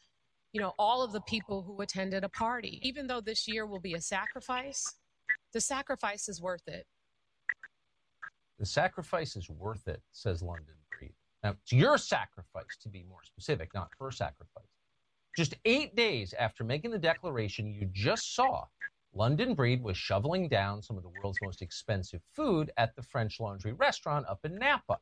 you 0.55 0.61
know 0.61 0.73
all 0.79 1.03
of 1.03 1.11
the 1.11 1.19
people 1.21 1.63
who 1.63 1.81
attended 1.81 2.23
a 2.23 2.29
party. 2.29 2.79
Even 2.81 3.07
though 3.07 3.19
this 3.19 3.45
year 3.45 3.65
will 3.65 3.81
be 3.81 3.93
a 3.93 4.01
sacrifice 4.01 4.95
the 5.51 5.59
sacrifice 5.59 6.27
is 6.27 6.41
worth 6.41 6.67
it. 6.67 6.85
The 8.59 8.65
sacrifice 8.65 9.35
is 9.35 9.49
worth 9.49 9.85
it 9.89 10.01
says 10.13 10.41
london 10.41 10.75
breed. 10.97 11.13
Now 11.43 11.55
it's 11.61 11.73
your 11.73 11.97
sacrifice 11.97 12.77
to 12.83 12.89
be 12.89 13.03
more 13.03 13.23
specific 13.23 13.73
not 13.73 13.89
her 13.99 14.11
sacrifice. 14.11 14.63
Just 15.35 15.55
eight 15.65 15.93
days 15.93 16.33
after 16.39 16.63
making 16.63 16.91
the 16.91 16.99
declaration 16.99 17.67
you 17.73 17.89
just 17.91 18.33
saw 18.33 18.63
london 19.13 19.55
breed 19.55 19.83
was 19.83 19.97
shoveling 19.97 20.47
down 20.47 20.81
some 20.81 20.95
of 20.95 21.03
the 21.03 21.09
world's 21.09 21.41
most 21.41 21.61
expensive 21.61 22.21
food 22.33 22.71
at 22.77 22.95
the 22.95 23.01
french 23.01 23.41
laundry 23.41 23.73
restaurant 23.73 24.25
up 24.29 24.39
in 24.45 24.57
napa 24.57 24.99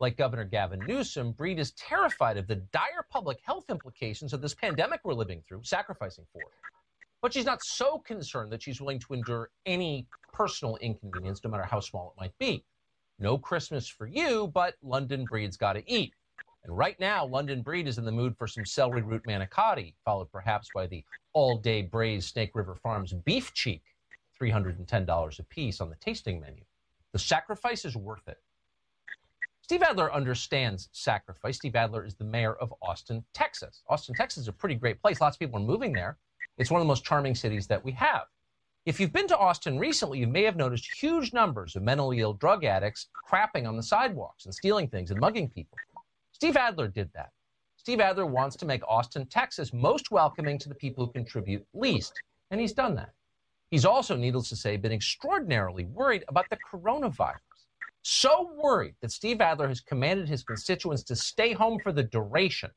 like 0.00 0.16
Governor 0.16 0.44
Gavin 0.44 0.80
Newsom, 0.86 1.32
Breed 1.32 1.58
is 1.58 1.72
terrified 1.72 2.38
of 2.38 2.46
the 2.46 2.56
dire 2.56 3.06
public 3.10 3.38
health 3.44 3.66
implications 3.68 4.32
of 4.32 4.40
this 4.40 4.54
pandemic 4.54 5.00
we're 5.04 5.12
living 5.12 5.42
through, 5.46 5.60
sacrificing 5.62 6.24
for 6.32 6.40
it. 6.40 6.54
But 7.20 7.34
she's 7.34 7.44
not 7.44 7.62
so 7.62 7.98
concerned 7.98 8.50
that 8.50 8.62
she's 8.62 8.80
willing 8.80 8.98
to 9.00 9.12
endure 9.12 9.50
any 9.66 10.06
personal 10.32 10.76
inconvenience, 10.76 11.42
no 11.44 11.50
matter 11.50 11.64
how 11.64 11.80
small 11.80 12.14
it 12.16 12.20
might 12.20 12.36
be. 12.38 12.64
No 13.18 13.36
Christmas 13.36 13.86
for 13.86 14.06
you, 14.06 14.50
but 14.54 14.76
London 14.82 15.26
Breed's 15.26 15.58
got 15.58 15.74
to 15.74 15.90
eat. 15.90 16.14
And 16.64 16.76
right 16.76 16.98
now, 16.98 17.26
London 17.26 17.60
Breed 17.60 17.86
is 17.86 17.98
in 17.98 18.06
the 18.06 18.12
mood 18.12 18.36
for 18.38 18.46
some 18.46 18.64
celery 18.64 19.02
root 19.02 19.24
manicotti, 19.26 19.94
followed 20.04 20.32
perhaps 20.32 20.70
by 20.74 20.86
the 20.86 21.04
all 21.34 21.58
day 21.58 21.82
braised 21.82 22.30
Snake 22.30 22.52
River 22.54 22.74
Farms 22.74 23.12
beef 23.12 23.52
cheek, 23.52 23.82
$310 24.40 25.38
a 25.38 25.42
piece 25.44 25.80
on 25.82 25.90
the 25.90 25.96
tasting 25.96 26.40
menu. 26.40 26.64
The 27.12 27.18
sacrifice 27.18 27.84
is 27.84 27.96
worth 27.96 28.28
it. 28.28 28.38
Steve 29.70 29.84
Adler 29.84 30.12
understands 30.12 30.88
sacrifice. 30.90 31.54
Steve 31.54 31.76
Adler 31.76 32.04
is 32.04 32.16
the 32.16 32.24
mayor 32.24 32.54
of 32.54 32.74
Austin, 32.82 33.24
Texas. 33.32 33.84
Austin, 33.88 34.16
Texas 34.16 34.42
is 34.42 34.48
a 34.48 34.52
pretty 34.52 34.74
great 34.74 35.00
place. 35.00 35.20
Lots 35.20 35.36
of 35.36 35.38
people 35.38 35.60
are 35.60 35.64
moving 35.64 35.92
there. 35.92 36.18
It's 36.58 36.72
one 36.72 36.80
of 36.80 36.84
the 36.84 36.88
most 36.88 37.04
charming 37.04 37.36
cities 37.36 37.68
that 37.68 37.84
we 37.84 37.92
have. 37.92 38.22
If 38.84 38.98
you've 38.98 39.12
been 39.12 39.28
to 39.28 39.38
Austin 39.38 39.78
recently, 39.78 40.18
you 40.18 40.26
may 40.26 40.42
have 40.42 40.56
noticed 40.56 40.92
huge 41.00 41.32
numbers 41.32 41.76
of 41.76 41.84
mentally 41.84 42.18
ill 42.18 42.32
drug 42.32 42.64
addicts 42.64 43.10
crapping 43.30 43.68
on 43.68 43.76
the 43.76 43.82
sidewalks 43.84 44.44
and 44.44 44.52
stealing 44.52 44.88
things 44.88 45.12
and 45.12 45.20
mugging 45.20 45.48
people. 45.48 45.78
Steve 46.32 46.56
Adler 46.56 46.88
did 46.88 47.08
that. 47.14 47.30
Steve 47.76 48.00
Adler 48.00 48.26
wants 48.26 48.56
to 48.56 48.66
make 48.66 48.82
Austin, 48.88 49.24
Texas 49.26 49.72
most 49.72 50.10
welcoming 50.10 50.58
to 50.58 50.68
the 50.68 50.74
people 50.74 51.06
who 51.06 51.12
contribute 51.12 51.64
least, 51.74 52.12
and 52.50 52.60
he's 52.60 52.72
done 52.72 52.96
that. 52.96 53.12
He's 53.70 53.84
also, 53.84 54.16
needless 54.16 54.48
to 54.48 54.56
say, 54.56 54.76
been 54.76 54.90
extraordinarily 54.90 55.84
worried 55.84 56.24
about 56.26 56.46
the 56.50 56.58
coronavirus. 56.68 57.36
So 58.02 58.50
worried 58.56 58.94
that 59.00 59.12
Steve 59.12 59.40
Adler 59.40 59.68
has 59.68 59.80
commanded 59.80 60.28
his 60.28 60.42
constituents 60.42 61.02
to 61.04 61.16
stay 61.16 61.52
home 61.52 61.78
for 61.78 61.92
the 61.92 62.02
duration. 62.02 62.70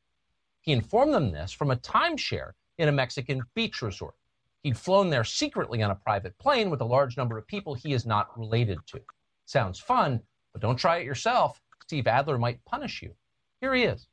He 0.62 0.72
informed 0.72 1.14
them 1.14 1.32
this 1.32 1.52
from 1.52 1.72
a 1.72 1.76
timeshare 1.78 2.52
in 2.78 2.90
a 2.90 2.92
Mexican 2.92 3.42
beach 3.56 3.82
resort. 3.82 4.16
He'd 4.64 4.78
flown 4.78 5.10
there 5.10 5.24
secretly 5.24 5.82
on 5.84 5.92
a 5.92 5.96
private 5.96 6.38
plane 6.40 6.70
with 6.70 6.82
a 6.82 6.86
large 6.86 7.18
number 7.18 7.38
of 7.38 7.48
people 7.48 7.76
he 7.76 7.94
is 7.94 8.06
not 8.06 8.38
related 8.38 8.80
to. 8.88 9.02
Sounds 9.46 9.80
fun, 9.80 10.22
but 10.54 10.62
don't 10.62 10.78
try 10.78 10.98
it 10.98 11.06
yourself. 11.06 11.62
Steve 11.82 12.08
Adler 12.08 12.38
might 12.38 12.64
punish 12.66 13.02
you. 13.02 13.14
Here 13.60 13.74
he 13.74 13.84
is. 13.84 14.08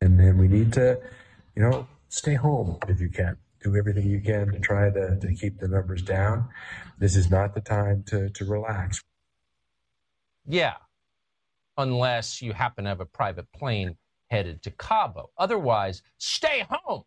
And 0.00 0.18
then 0.18 0.36
we 0.36 0.48
need 0.48 0.72
to, 0.72 1.00
you 1.54 1.62
know, 1.62 1.86
stay 2.08 2.34
home 2.34 2.78
if 2.88 3.00
you 3.00 3.08
can. 3.08 3.36
Do 3.62 3.76
everything 3.76 4.08
you 4.08 4.20
can 4.20 4.50
to 4.50 4.58
try 4.58 4.90
to, 4.90 5.16
to 5.20 5.34
keep 5.34 5.60
the 5.60 5.68
numbers 5.68 6.02
down. 6.02 6.48
This 6.98 7.14
is 7.14 7.30
not 7.30 7.54
the 7.54 7.60
time 7.60 8.02
to, 8.08 8.28
to 8.30 8.44
relax. 8.44 9.00
Yeah, 10.46 10.74
unless 11.76 12.42
you 12.42 12.52
happen 12.52 12.84
to 12.84 12.90
have 12.90 13.00
a 13.00 13.06
private 13.06 13.50
plane 13.52 13.96
headed 14.30 14.62
to 14.62 14.70
Cabo. 14.72 15.30
Otherwise, 15.38 16.02
stay 16.18 16.64
home. 16.68 17.02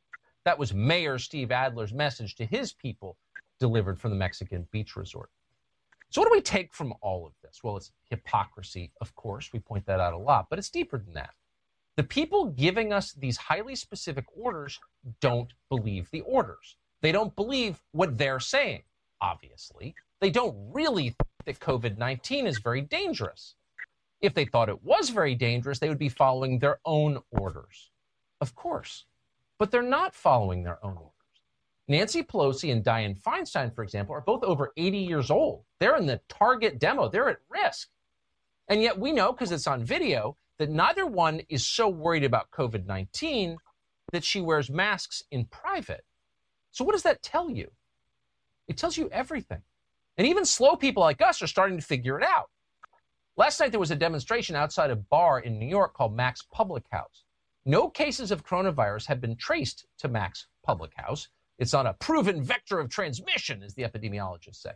That 0.46 0.60
was 0.60 0.74
Mayor 0.74 1.18
Steve 1.18 1.52
Adler's 1.52 1.94
message 1.94 2.36
to 2.36 2.46
his 2.46 2.72
people 2.72 3.18
delivered 3.60 4.00
from 4.00 4.12
the 4.12 4.18
Mexican 4.18 4.68
beach 4.72 4.96
resort. 4.96 5.30
So, 6.10 6.22
what 6.22 6.28
do 6.30 6.36
we 6.36 6.42
take 6.42 6.74
from 6.74 6.94
all 7.02 7.26
of 7.26 7.34
this? 7.44 7.62
Well, 7.64 7.78
it's 7.78 7.92
hypocrisy, 8.10 8.92
of 9.02 9.14
course. 9.16 9.52
We 9.52 9.60
point 9.60 9.86
that 9.88 10.00
out 10.00 10.14
a 10.14 10.18
lot, 10.18 10.48
but 10.50 10.60
it's 10.60 10.70
deeper 10.70 10.98
than 10.98 11.14
that. 11.14 11.32
The 11.98 12.04
people 12.04 12.48
giving 12.48 12.94
us 12.94 13.14
these 13.14 13.38
highly 13.38 13.76
specific 13.76 14.26
orders 14.36 14.80
don't 15.20 15.52
believe 15.70 16.10
the 16.12 16.22
orders. 16.22 16.78
They 17.02 17.12
don't 17.12 17.36
believe 17.36 17.82
what 17.92 18.18
they're 18.18 18.40
saying, 18.40 18.84
obviously. 19.22 19.96
They 20.22 20.30
don't 20.30 20.56
really 20.74 21.16
that 21.46 21.60
COVID 21.60 21.98
19 21.98 22.48
is 22.48 22.60
very 22.60 22.82
dangerous. 22.82 23.56
If 24.22 24.34
they 24.34 24.46
thought 24.46 24.70
it 24.70 24.84
was 24.84 25.10
very 25.10 25.36
dangerous, 25.36 25.80
they 25.80 25.90
would 25.90 26.00
be 26.00 26.10
following 26.10 26.60
their 26.60 26.80
own 26.86 27.20
orders. 27.32 27.92
Of 28.42 28.56
course. 28.56 29.06
But 29.60 29.72
they're 29.72 29.82
not 29.82 30.16
following 30.16 30.64
their 30.64 30.84
own 30.84 30.98
orders. 30.98 31.12
Nancy 31.88 32.24
Pelosi 32.24 32.72
and 32.72 32.84
Dianne 32.84 33.22
Feinstein, 33.22 33.74
for 33.74 33.84
example, 33.84 34.16
are 34.16 34.22
both 34.22 34.44
over 34.44 34.74
80 34.76 34.98
years 34.98 35.30
old. 35.30 35.64
They're 35.80 35.98
in 35.98 36.08
the 36.08 36.20
target 36.28 36.80
demo, 36.80 37.10
they're 37.10 37.30
at 37.30 37.38
risk. 37.50 37.90
And 38.68 38.82
yet 38.82 38.98
we 38.98 39.12
know, 39.12 39.32
because 39.32 39.52
it's 39.52 39.68
on 39.68 39.84
video, 39.84 40.38
that 40.58 40.70
neither 40.70 41.06
one 41.06 41.42
is 41.50 41.66
so 41.66 41.88
worried 41.88 42.24
about 42.24 42.50
COVID 42.52 42.86
19 42.86 43.58
that 44.12 44.24
she 44.24 44.42
wears 44.42 44.70
masks 44.70 45.24
in 45.32 45.46
private. 45.46 46.04
So, 46.72 46.84
what 46.84 46.94
does 46.94 47.04
that 47.04 47.22
tell 47.22 47.50
you? 47.50 47.72
It 48.68 48.78
tells 48.78 48.98
you 48.98 49.10
everything. 49.12 49.62
And 50.18 50.28
even 50.28 50.46
slow 50.46 50.76
people 50.76 51.02
like 51.04 51.22
us 51.22 51.42
are 51.42 51.48
starting 51.48 51.78
to 51.78 51.84
figure 51.84 52.18
it 52.18 52.24
out. 52.24 52.50
Last 53.38 53.60
night, 53.60 53.72
there 53.72 53.80
was 53.80 53.92
a 53.92 53.96
demonstration 53.96 54.56
outside 54.56 54.92
a 54.92 54.96
bar 54.96 55.40
in 55.40 55.60
New 55.60 55.68
York 55.68 55.94
called 55.94 56.16
Mac's 56.16 56.44
Public 56.54 56.86
House. 56.90 57.26
No 57.66 57.90
cases 57.90 58.32
of 58.32 58.46
coronavirus 58.46 59.08
have 59.08 59.20
been 59.20 59.36
traced 59.36 59.86
to 59.98 60.08
Mac's 60.08 60.48
Public 60.64 60.94
House. 60.96 61.28
It's 61.60 61.74
not 61.74 61.86
a 61.86 61.94
proven 61.94 62.42
vector 62.42 62.80
of 62.80 62.90
transmission, 62.90 63.62
as 63.62 63.74
the 63.74 63.84
epidemiologists 63.84 64.62
say. 64.62 64.72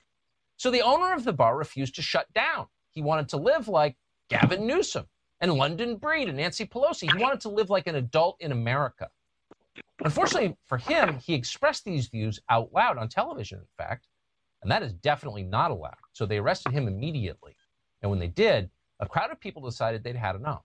So 0.58 0.70
the 0.70 0.82
owner 0.82 1.14
of 1.14 1.24
the 1.24 1.32
bar 1.32 1.58
refused 1.58 1.96
to 1.96 2.02
shut 2.02 2.32
down. 2.34 2.68
He 2.92 3.02
wanted 3.02 3.30
to 3.30 3.38
live 3.38 3.70
like 3.70 3.96
Gavin 4.30 4.68
Newsom 4.68 5.06
and 5.40 5.54
London 5.54 5.96
Breed 5.96 6.28
and 6.28 6.36
Nancy 6.36 6.66
Pelosi. 6.66 7.10
He 7.10 7.24
wanted 7.24 7.40
to 7.42 7.50
live 7.50 7.70
like 7.70 7.88
an 7.88 7.96
adult 7.96 8.36
in 8.42 8.52
America. 8.52 9.10
Unfortunately 10.04 10.58
for 10.66 10.78
him, 10.78 11.18
he 11.20 11.34
expressed 11.34 11.86
these 11.86 12.08
views 12.08 12.42
out 12.50 12.74
loud 12.74 12.98
on 12.98 13.08
television, 13.08 13.60
in 13.60 13.66
fact, 13.78 14.08
and 14.62 14.72
that 14.72 14.84
is 14.84 14.94
definitely 14.94 15.44
not 15.44 15.72
allowed. 15.72 15.96
So 16.14 16.26
they 16.26 16.38
arrested 16.38 16.72
him 16.74 16.88
immediately. 16.88 17.56
And 18.02 18.10
when 18.10 18.20
they 18.20 18.28
did, 18.28 18.70
a 19.00 19.08
crowd 19.08 19.32
of 19.32 19.40
people 19.40 19.62
decided 19.62 20.04
they'd 20.04 20.16
had 20.16 20.36
enough. 20.36 20.64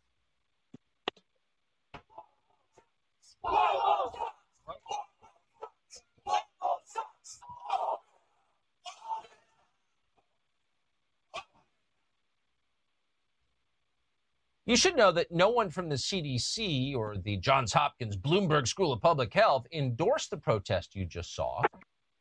You 14.66 14.76
should 14.76 14.96
know 14.96 15.12
that 15.12 15.30
no 15.30 15.50
one 15.50 15.68
from 15.68 15.90
the 15.90 15.96
CDC 15.96 16.96
or 16.96 17.16
the 17.18 17.36
Johns 17.36 17.74
Hopkins 17.74 18.16
Bloomberg 18.16 18.66
School 18.66 18.94
of 18.94 19.02
Public 19.02 19.34
Health 19.34 19.66
endorsed 19.70 20.30
the 20.30 20.38
protest 20.38 20.94
you 20.96 21.04
just 21.04 21.34
saw. 21.34 21.62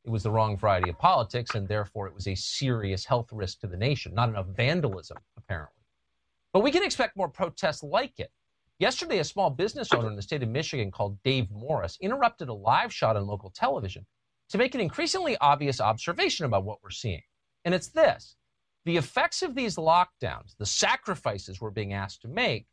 It 0.05 0.09
was 0.09 0.23
the 0.23 0.31
wrong 0.31 0.57
variety 0.57 0.89
of 0.89 0.97
politics, 0.99 1.55
and 1.55 1.67
therefore 1.67 2.07
it 2.07 2.13
was 2.13 2.27
a 2.27 2.35
serious 2.35 3.05
health 3.05 3.29
risk 3.31 3.61
to 3.61 3.67
the 3.67 3.77
nation, 3.77 4.13
not 4.13 4.29
enough 4.29 4.47
vandalism, 4.47 5.17
apparently. 5.37 5.83
But 6.51 6.61
we 6.61 6.71
can 6.71 6.83
expect 6.83 7.15
more 7.15 7.29
protests 7.29 7.83
like 7.83 8.19
it. 8.19 8.31
Yesterday, 8.79 9.19
a 9.19 9.23
small 9.23 9.49
business 9.49 9.93
owner 9.93 10.09
in 10.09 10.15
the 10.15 10.21
state 10.21 10.43
of 10.43 10.49
Michigan 10.49 10.91
called 10.91 11.21
Dave 11.23 11.49
Morris 11.49 11.97
interrupted 12.01 12.49
a 12.49 12.53
live 12.53 12.93
shot 12.93 13.15
on 13.15 13.25
local 13.25 13.49
television 13.49 14.05
to 14.49 14.57
make 14.57 14.75
an 14.75 14.81
increasingly 14.81 15.37
obvious 15.37 15.79
observation 15.79 16.45
about 16.45 16.65
what 16.65 16.83
we're 16.83 16.89
seeing. 16.89 17.23
And 17.63 17.73
it's 17.73 17.87
this 17.87 18.35
the 18.85 18.97
effects 18.97 19.41
of 19.41 19.55
these 19.55 19.77
lockdowns, 19.77 20.57
the 20.57 20.65
sacrifices 20.65 21.61
we're 21.61 21.69
being 21.69 21.93
asked 21.93 22.21
to 22.23 22.27
make, 22.27 22.65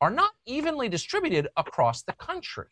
are 0.00 0.10
not 0.10 0.32
evenly 0.44 0.88
distributed 0.88 1.46
across 1.56 2.02
the 2.02 2.14
country. 2.14 2.66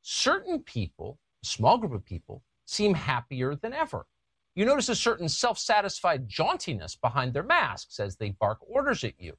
Certain 0.00 0.60
people, 0.60 1.18
a 1.42 1.46
small 1.46 1.76
group 1.76 1.92
of 1.92 2.04
people, 2.04 2.42
seem 2.66 2.94
happier 2.94 3.54
than 3.54 3.72
ever. 3.72 4.06
You 4.54 4.64
notice 4.64 4.88
a 4.88 4.94
certain 4.94 5.28
self 5.28 5.58
satisfied 5.58 6.28
jauntiness 6.28 7.00
behind 7.00 7.32
their 7.32 7.42
masks 7.42 7.98
as 7.98 8.16
they 8.16 8.30
bark 8.30 8.58
orders 8.60 9.02
at 9.04 9.20
you. 9.20 9.36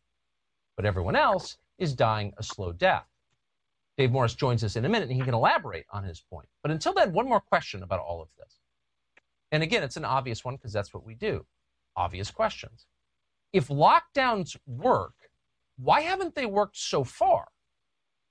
But 0.76 0.85
everyone 0.85 1.15
else 1.15 1.57
is 1.77 1.93
dying 1.93 2.34
a 2.38 2.43
slow 2.43 2.72
death. 2.73 3.07
Dave 3.97 4.11
Morris 4.11 4.35
joins 4.35 4.64
us 4.64 4.76
in 4.76 4.84
a 4.84 4.89
minute 4.89 5.10
and 5.10 5.18
he 5.18 5.23
can 5.23 5.34
elaborate 5.34 5.85
on 5.91 6.03
his 6.03 6.19
point. 6.19 6.49
But 6.61 6.72
until 6.72 6.93
then, 6.93 7.14
one 7.14 7.30
more 7.30 7.39
question 7.39 7.81
about 7.81 8.02
all 8.02 8.22
of 8.22 8.27
this. 8.38 8.60
And 9.52 9.64
again, 9.64 9.84
it's 9.84 9.95
an 9.95 10.03
obvious 10.03 10.43
one 10.43 10.56
because 10.56 10.73
that's 10.73 10.93
what 10.93 11.06
we 11.06 11.15
do 11.15 11.45
obvious 11.95 12.30
questions. 12.30 12.88
If 13.53 13.69
lockdowns 13.69 14.57
work, 14.68 15.14
why 15.77 16.02
haven't 16.02 16.35
they 16.35 16.45
worked 16.45 16.77
so 16.77 17.03
far? 17.06 17.47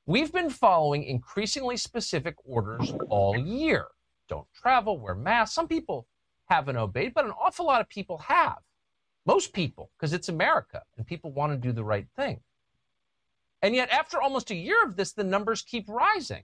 We've 0.06 0.32
been 0.32 0.50
following 0.50 1.02
increasingly 1.02 1.78
specific 1.78 2.34
orders 2.44 2.92
all 3.08 3.38
year. 3.38 3.86
Don't 4.28 4.46
travel, 4.54 4.98
wear 4.98 5.14
masks. 5.14 5.54
Some 5.54 5.68
people 5.68 6.06
haven't 6.46 6.76
obeyed, 6.76 7.14
but 7.14 7.24
an 7.24 7.32
awful 7.32 7.66
lot 7.66 7.80
of 7.80 7.88
people 7.88 8.18
have. 8.18 8.58
Most 9.26 9.52
people, 9.52 9.90
because 9.96 10.12
it's 10.12 10.28
America 10.28 10.82
and 10.96 11.06
people 11.06 11.32
want 11.32 11.52
to 11.52 11.56
do 11.56 11.72
the 11.72 11.84
right 11.84 12.06
thing. 12.16 12.40
And 13.62 13.74
yet, 13.74 13.90
after 13.90 14.20
almost 14.20 14.50
a 14.50 14.54
year 14.54 14.84
of 14.84 14.96
this, 14.96 15.12
the 15.12 15.24
numbers 15.24 15.62
keep 15.62 15.88
rising. 15.88 16.42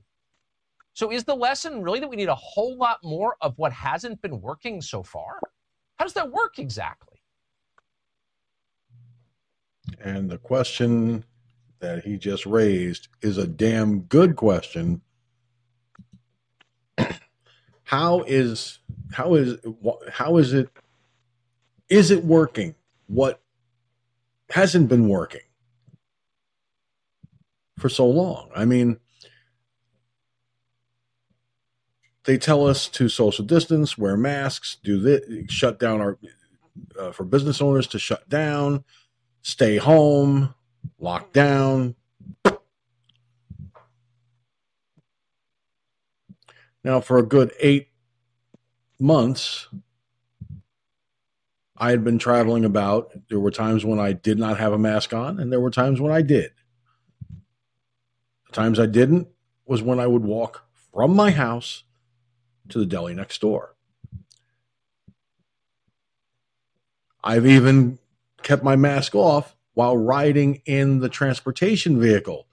So, 0.95 1.13
is 1.13 1.25
the 1.25 1.37
lesson 1.37 1.83
really 1.83 2.01
that 2.01 2.09
we 2.09 2.17
need 2.17 2.31
a 2.31 2.35
whole 2.35 2.77
lot 2.77 2.99
more 3.05 3.37
of 3.43 3.59
what 3.59 3.73
hasn't 3.73 4.23
been 4.23 4.41
working 4.41 4.81
so 4.81 5.03
far? 5.03 5.39
How 5.97 6.05
does 6.07 6.15
that 6.15 6.33
work 6.33 6.59
exactly? 6.59 7.23
And 10.03 10.31
the 10.31 10.39
question 10.39 11.25
that 11.81 12.05
he 12.05 12.17
just 12.17 12.47
raised 12.47 13.09
is 13.21 13.37
a 13.37 13.47
damn 13.47 14.01
good 14.01 14.37
question. 14.37 15.03
How 17.91 18.23
is 18.27 18.79
how 19.13 19.35
is 19.35 19.59
how 20.11 20.37
is 20.37 20.53
it 20.53 20.71
is 21.89 22.11
it 22.11 22.25
working? 22.25 22.75
What 23.07 23.41
hasn't 24.51 24.89
been 24.89 25.09
working? 25.09 25.41
for 27.81 27.89
so 27.89 28.07
long. 28.07 28.51
I 28.55 28.65
mean, 28.65 28.99
they 32.25 32.37
tell 32.39 32.67
us 32.67 32.87
to 32.89 33.09
social 33.09 33.45
distance, 33.45 33.99
wear 33.99 34.17
masks, 34.17 34.77
do 34.85 35.01
this, 35.01 35.23
shut 35.51 35.81
down 35.81 36.01
our 36.01 36.19
uh, 36.99 37.11
for 37.11 37.25
business 37.25 37.61
owners 37.61 37.87
to 37.89 37.99
shut 37.99 38.29
down, 38.29 38.85
stay 39.43 39.79
home, 39.79 40.55
lock 40.99 41.33
down. 41.33 41.97
Now, 46.83 47.01
for 47.01 47.19
a 47.19 47.23
good 47.23 47.53
eight 47.61 47.89
months, 48.99 49.69
I 51.77 51.91
had 51.91 52.05
been 52.05 52.19
traveling 52.19 52.65
about. 52.65 53.13
There 53.29 53.41
were 53.41 53.51
times 53.51 53.85
when 53.85 53.99
I 53.99 54.13
did 54.13 54.39
not 54.39 54.59
have 54.59 54.73
a 54.73 54.79
mask 54.79 55.13
on, 55.13 55.39
and 55.41 55.53
there 55.53 55.61
were 55.61 55.71
times 55.71 56.01
when 56.01 56.13
I 56.13 56.23
did. 56.23 56.53
The 58.47 58.53
times 58.53 58.79
I 58.79 58.87
didn't 58.87 59.29
was 59.67 59.83
when 59.83 60.01
I 60.01 60.07
would 60.07 60.25
walk 60.25 60.65
from 60.93 61.15
my 61.15 61.31
house 61.31 61.85
to 62.69 62.79
the 62.79 62.87
deli 62.87 63.15
next 63.15 63.41
door. 63.41 63.77
I've 67.23 67.47
even 67.47 67.99
kept 68.43 68.65
my 68.65 68.77
mask 68.77 69.15
off 69.15 69.55
while 69.75 69.97
riding 69.97 70.63
in 70.65 71.01
the 71.01 71.09
transportation 71.09 72.01
vehicle 72.01 72.47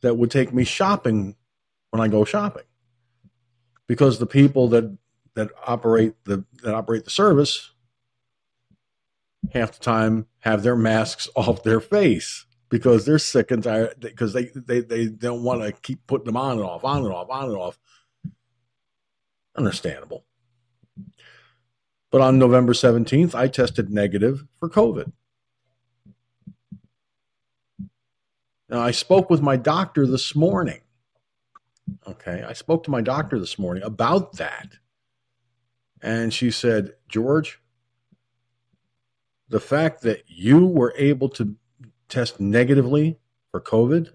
that 0.00 0.16
would 0.16 0.30
take 0.30 0.52
me 0.52 0.64
shopping 0.64 1.36
when 1.90 2.00
I 2.00 2.08
go 2.08 2.24
shopping. 2.24 2.64
Because 3.86 4.18
the 4.18 4.26
people 4.26 4.68
that 4.68 4.96
that 5.34 5.50
operate 5.66 6.14
the 6.24 6.44
that 6.62 6.74
operate 6.74 7.04
the 7.04 7.10
service 7.10 7.72
half 9.52 9.72
the 9.72 9.84
time 9.84 10.26
have 10.40 10.62
their 10.62 10.76
masks 10.76 11.28
off 11.36 11.62
their 11.62 11.80
face 11.80 12.46
because 12.68 13.04
they're 13.04 13.18
sick 13.18 13.50
and 13.50 13.62
tired 13.62 13.94
because 14.00 14.32
they, 14.32 14.50
they, 14.54 14.80
they 14.80 15.06
don't 15.06 15.42
want 15.42 15.62
to 15.62 15.72
keep 15.72 16.06
putting 16.06 16.26
them 16.26 16.36
on 16.36 16.52
and 16.52 16.62
off, 16.62 16.84
on 16.84 17.04
and 17.04 17.12
off, 17.12 17.30
on 17.30 17.44
and 17.44 17.56
off. 17.56 17.78
Understandable. 19.56 20.24
But 22.10 22.20
on 22.20 22.38
November 22.38 22.72
17th, 22.72 23.34
I 23.34 23.48
tested 23.48 23.90
negative 23.90 24.44
for 24.58 24.68
COVID. 24.68 25.12
Now, 28.68 28.80
I 28.80 28.90
spoke 28.90 29.30
with 29.30 29.42
my 29.42 29.56
doctor 29.56 30.06
this 30.06 30.34
morning. 30.34 30.80
Okay. 32.06 32.44
I 32.46 32.52
spoke 32.52 32.84
to 32.84 32.90
my 32.90 33.00
doctor 33.00 33.38
this 33.38 33.58
morning 33.58 33.82
about 33.82 34.36
that. 34.36 34.74
And 36.02 36.32
she 36.32 36.50
said, 36.50 36.94
George, 37.08 37.60
the 39.48 39.60
fact 39.60 40.02
that 40.02 40.24
you 40.26 40.66
were 40.66 40.94
able 40.96 41.28
to 41.30 41.56
test 42.08 42.40
negatively 42.40 43.18
for 43.50 43.60
COVID 43.60 44.10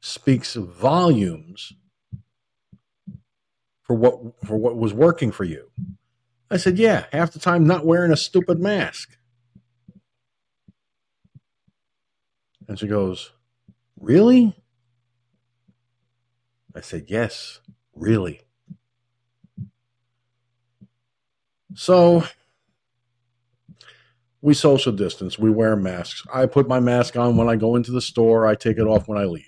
speaks 0.00 0.54
volumes 0.54 1.72
for 3.82 3.94
what 3.94 4.20
for 4.44 4.56
what 4.56 4.76
was 4.76 4.94
working 4.94 5.30
for 5.32 5.44
you. 5.44 5.70
I 6.50 6.56
said, 6.56 6.78
"Yeah, 6.78 7.06
half 7.12 7.32
the 7.32 7.38
time 7.38 7.66
not 7.66 7.84
wearing 7.84 8.12
a 8.12 8.16
stupid 8.16 8.58
mask." 8.60 9.16
And 12.68 12.78
she 12.78 12.86
goes, 12.86 13.32
"Really?" 13.98 14.56
I 16.74 16.80
said, 16.80 17.06
"Yes, 17.08 17.60
really." 17.94 18.42
So 21.74 22.24
we 24.40 24.54
social 24.54 24.92
distance. 24.92 25.38
We 25.38 25.50
wear 25.50 25.76
masks. 25.76 26.24
I 26.32 26.46
put 26.46 26.68
my 26.68 26.80
mask 26.80 27.16
on 27.16 27.36
when 27.36 27.48
I 27.48 27.56
go 27.56 27.76
into 27.76 27.92
the 27.92 28.00
store. 28.00 28.46
I 28.46 28.54
take 28.54 28.78
it 28.78 28.86
off 28.86 29.06
when 29.08 29.18
I 29.18 29.24
leave. 29.24 29.44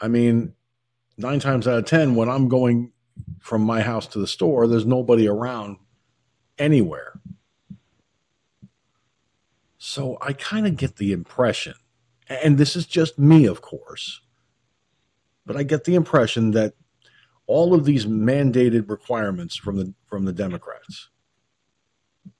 I 0.00 0.08
mean, 0.08 0.54
nine 1.16 1.38
times 1.38 1.68
out 1.68 1.78
of 1.78 1.84
10, 1.84 2.16
when 2.16 2.28
I'm 2.28 2.48
going 2.48 2.92
from 3.38 3.62
my 3.62 3.82
house 3.82 4.08
to 4.08 4.18
the 4.18 4.26
store, 4.26 4.66
there's 4.66 4.84
nobody 4.84 5.28
around 5.28 5.76
anywhere. 6.58 7.20
So 9.78 10.18
I 10.20 10.32
kind 10.32 10.66
of 10.66 10.76
get 10.76 10.96
the 10.96 11.12
impression, 11.12 11.74
and 12.28 12.58
this 12.58 12.76
is 12.76 12.86
just 12.86 13.18
me, 13.18 13.46
of 13.46 13.60
course, 13.60 14.20
but 15.44 15.56
I 15.56 15.62
get 15.62 15.84
the 15.84 15.94
impression 15.94 16.52
that 16.52 16.74
all 17.46 17.74
of 17.74 17.84
these 17.84 18.06
mandated 18.06 18.88
requirements 18.88 19.56
from 19.56 19.76
the 19.76 19.94
from 20.06 20.24
the 20.24 20.32
Democrats, 20.32 21.10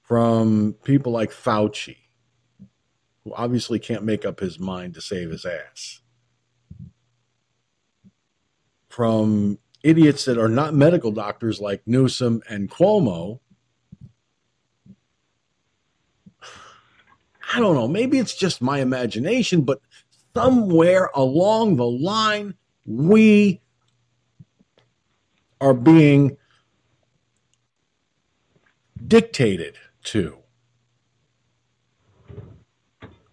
from 0.01 0.75
people 0.83 1.11
like 1.11 1.31
Fauci, 1.31 1.97
who 3.23 3.33
obviously 3.33 3.79
can't 3.79 4.03
make 4.03 4.25
up 4.25 4.39
his 4.39 4.59
mind 4.59 4.93
to 4.93 5.01
save 5.01 5.29
his 5.29 5.45
ass, 5.45 6.01
from 8.89 9.59
idiots 9.83 10.25
that 10.25 10.37
are 10.37 10.49
not 10.49 10.73
medical 10.73 11.11
doctors 11.11 11.59
like 11.59 11.81
Newsom 11.85 12.41
and 12.49 12.69
Cuomo. 12.69 13.39
I 17.53 17.59
don't 17.59 17.75
know. 17.75 17.87
Maybe 17.87 18.17
it's 18.17 18.33
just 18.33 18.61
my 18.61 18.79
imagination, 18.79 19.61
but 19.61 19.79
somewhere 20.35 21.11
along 21.13 21.75
the 21.75 21.85
line, 21.85 22.55
we 22.85 23.61
are 25.61 25.73
being 25.73 26.37
dictated 29.07 29.75
to 30.05 30.37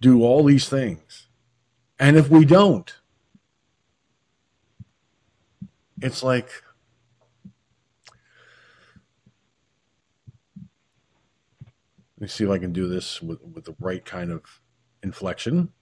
do 0.00 0.22
all 0.22 0.44
these 0.44 0.68
things. 0.68 1.28
And 1.98 2.16
if 2.16 2.28
we 2.28 2.44
don't, 2.44 2.94
it's 6.00 6.22
like 6.22 6.50
let 12.20 12.24
me 12.24 12.28
see 12.28 12.44
if 12.44 12.50
I 12.50 12.58
can 12.58 12.74
do 12.74 12.86
this 12.86 13.22
with, 13.22 13.40
with 13.42 13.64
the 13.64 13.74
right 13.80 14.04
kind 14.04 14.30
of 14.30 14.42
inflection. 15.02 15.72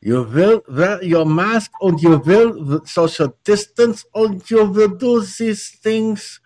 You 0.00 0.22
will 0.22 0.62
wear 0.68 1.02
your 1.02 1.26
mask 1.26 1.72
and 1.82 2.00
you 2.00 2.18
will 2.18 2.86
social 2.86 3.36
distance 3.42 4.04
and 4.14 4.48
you 4.48 4.64
will 4.64 4.94
do 4.94 5.24
these 5.24 5.70
things 5.70 6.38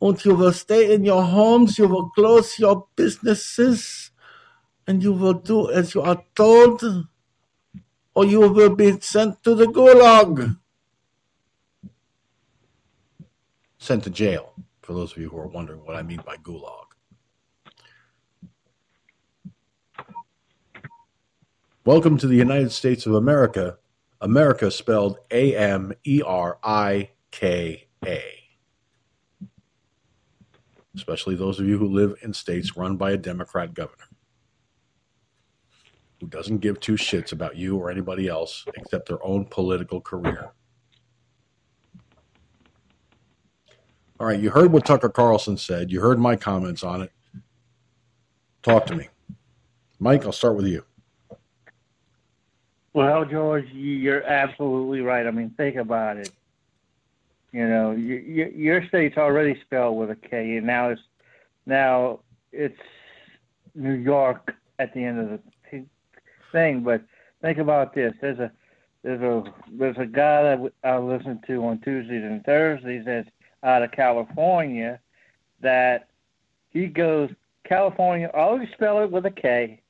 and 0.00 0.24
you 0.24 0.36
will 0.36 0.52
stay 0.52 0.94
in 0.94 1.04
your 1.04 1.24
homes. 1.24 1.78
You 1.78 1.88
will 1.88 2.10
close 2.10 2.56
your 2.60 2.86
businesses 2.94 4.12
and 4.86 5.02
you 5.02 5.12
will 5.12 5.34
do 5.34 5.68
as 5.68 5.96
you 5.96 6.02
are 6.02 6.22
told, 6.36 6.84
or 8.14 8.24
you 8.24 8.38
will 8.38 8.76
be 8.76 9.00
sent 9.00 9.42
to 9.42 9.56
the 9.56 9.66
gulag. 9.66 10.56
Sent 13.78 14.04
to 14.04 14.10
jail, 14.10 14.54
for 14.92 14.98
those 14.98 15.12
of 15.12 15.18
you 15.18 15.30
who 15.30 15.38
are 15.38 15.46
wondering 15.46 15.80
what 15.86 15.96
I 15.96 16.02
mean 16.02 16.20
by 16.26 16.36
gulag. 16.36 16.84
Welcome 21.86 22.18
to 22.18 22.26
the 22.26 22.36
United 22.36 22.72
States 22.72 23.06
of 23.06 23.14
America. 23.14 23.78
America 24.20 24.70
spelled 24.70 25.16
A 25.30 25.56
M 25.56 25.94
E 26.04 26.20
R 26.24 26.58
I 26.62 27.10
K 27.30 27.88
A. 28.04 28.22
Especially 30.94 31.36
those 31.36 31.58
of 31.58 31.66
you 31.66 31.78
who 31.78 31.88
live 31.88 32.14
in 32.20 32.34
states 32.34 32.76
run 32.76 32.98
by 32.98 33.12
a 33.12 33.16
Democrat 33.16 33.72
governor 33.72 34.08
who 36.20 36.26
doesn't 36.26 36.58
give 36.58 36.78
two 36.80 36.96
shits 36.96 37.32
about 37.32 37.56
you 37.56 37.78
or 37.78 37.90
anybody 37.90 38.28
else 38.28 38.66
except 38.76 39.08
their 39.08 39.24
own 39.24 39.46
political 39.46 40.02
career. 40.02 40.52
All 44.22 44.28
right, 44.28 44.38
you 44.38 44.50
heard 44.50 44.72
what 44.72 44.84
Tucker 44.84 45.08
Carlson 45.08 45.56
said. 45.56 45.90
You 45.90 46.00
heard 46.00 46.20
my 46.20 46.36
comments 46.36 46.84
on 46.84 47.02
it. 47.02 47.10
Talk 48.62 48.86
to 48.86 48.94
me. 48.94 49.08
Mike, 49.98 50.24
I'll 50.24 50.30
start 50.30 50.54
with 50.54 50.66
you. 50.66 50.84
Well, 52.92 53.24
George, 53.24 53.66
you're 53.72 54.22
absolutely 54.22 55.00
right. 55.00 55.26
I 55.26 55.32
mean, 55.32 55.50
think 55.56 55.74
about 55.74 56.18
it. 56.18 56.30
You 57.50 57.66
know, 57.68 57.90
you, 57.90 58.14
you, 58.14 58.52
your 58.54 58.86
state's 58.86 59.16
already 59.16 59.60
spelled 59.62 59.98
with 59.98 60.10
a 60.10 60.14
K, 60.14 60.56
and 60.56 60.68
now 60.68 60.90
it's 60.90 61.02
now 61.66 62.20
it's 62.52 62.78
New 63.74 63.94
York 63.94 64.54
at 64.78 64.94
the 64.94 65.02
end 65.02 65.18
of 65.18 65.40
the 65.72 65.84
thing. 66.52 66.84
But 66.84 67.02
think 67.40 67.58
about 67.58 67.92
this: 67.92 68.14
there's 68.20 68.38
a 68.38 68.52
there's 69.02 69.20
a 69.20 69.42
there's 69.72 69.98
a 69.98 70.06
guy 70.06 70.42
that 70.42 70.72
I 70.84 70.98
listen 70.98 71.40
to 71.48 71.64
on 71.64 71.80
Tuesdays 71.80 72.22
and 72.22 72.44
Thursdays 72.44 73.02
that's 73.04 73.28
out 73.62 73.82
of 73.82 73.92
California 73.92 75.00
that 75.60 76.08
he 76.70 76.86
goes 76.86 77.30
California 77.64 78.30
always 78.34 78.68
spell 78.72 79.02
it 79.02 79.10
with 79.10 79.26
a 79.26 79.30
K. 79.30 79.80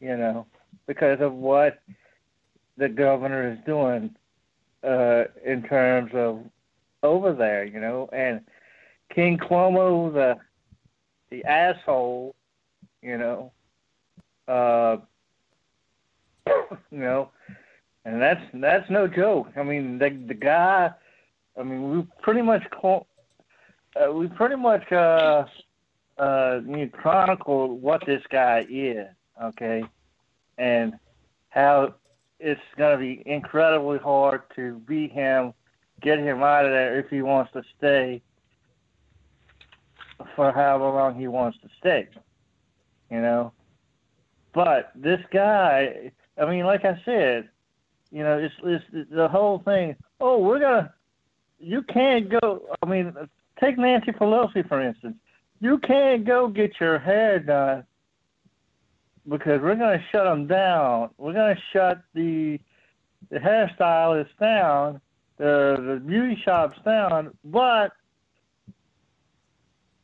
You 0.00 0.16
know, 0.16 0.46
because 0.86 1.20
of 1.20 1.32
what 1.32 1.80
the 2.76 2.88
governor 2.88 3.52
is 3.52 3.58
doing 3.66 4.14
uh, 4.84 5.24
in 5.44 5.62
terms 5.64 6.12
of 6.14 6.44
over 7.02 7.32
there, 7.32 7.64
you 7.64 7.80
know, 7.80 8.08
and 8.12 8.40
King 9.14 9.38
Cuomo, 9.38 10.12
the 10.12 10.36
the 11.30 11.44
asshole, 11.44 12.34
you 13.02 13.18
know, 13.18 13.52
uh, 14.46 14.96
you 16.90 16.98
know, 16.98 17.30
and 18.04 18.20
that's 18.20 18.40
that's 18.54 18.88
no 18.90 19.06
joke. 19.06 19.48
I 19.56 19.62
mean, 19.62 19.98
the 19.98 20.10
the 20.26 20.34
guy, 20.34 20.90
I 21.58 21.62
mean, 21.62 21.90
we 21.90 22.06
pretty 22.22 22.42
much 22.42 22.62
call, 22.70 23.06
uh, 23.96 24.12
we 24.12 24.28
pretty 24.28 24.56
much 24.56 24.90
uh, 24.92 25.44
uh, 26.18 26.60
what 26.60 28.02
this 28.06 28.22
guy 28.30 28.64
is, 28.70 29.06
okay, 29.42 29.82
and 30.56 30.94
how 31.48 31.94
it's 32.38 32.60
going 32.76 32.92
to 32.92 32.98
be 32.98 33.22
incredibly 33.26 33.98
hard 33.98 34.42
to 34.54 34.80
beat 34.86 35.12
him, 35.12 35.52
get 36.00 36.18
him 36.18 36.42
out 36.42 36.64
of 36.64 36.70
there 36.70 36.98
if 37.00 37.08
he 37.10 37.22
wants 37.22 37.52
to 37.52 37.62
stay 37.76 38.22
for 40.36 40.52
however 40.52 40.84
long 40.84 41.18
he 41.18 41.26
wants 41.26 41.58
to 41.62 41.68
stay. 41.78 42.08
You 43.10 43.20
know, 43.20 43.52
but 44.54 44.92
this 44.94 45.20
guy, 45.32 46.12
I 46.40 46.48
mean, 46.48 46.66
like 46.66 46.84
I 46.84 47.00
said, 47.04 47.48
you 48.12 48.22
know, 48.22 48.38
it's, 48.38 48.54
it's 48.62 49.10
the 49.10 49.28
whole 49.28 49.60
thing. 49.64 49.96
Oh, 50.20 50.38
we're 50.38 50.60
gonna. 50.60 50.92
You 51.58 51.82
can't 51.82 52.28
go. 52.28 52.62
I 52.82 52.86
mean, 52.86 53.14
take 53.60 53.78
Nancy 53.78 54.12
Pelosi 54.12 54.66
for 54.68 54.80
instance. 54.80 55.16
You 55.60 55.78
can't 55.78 56.24
go 56.24 56.48
get 56.48 56.72
your 56.80 56.98
hair 56.98 57.40
done 57.40 57.84
because 59.28 59.60
we're 59.60 59.74
going 59.74 59.98
to 59.98 60.04
shut 60.12 60.24
them 60.24 60.46
down. 60.46 61.10
We're 61.18 61.32
going 61.32 61.56
to 61.56 61.62
shut 61.72 62.00
the 62.14 62.58
the 63.30 63.38
hairstylists 63.38 64.38
down, 64.40 65.00
the 65.36 65.76
the 65.78 66.02
beauty 66.04 66.40
shops 66.44 66.78
down. 66.84 67.36
But 67.44 67.92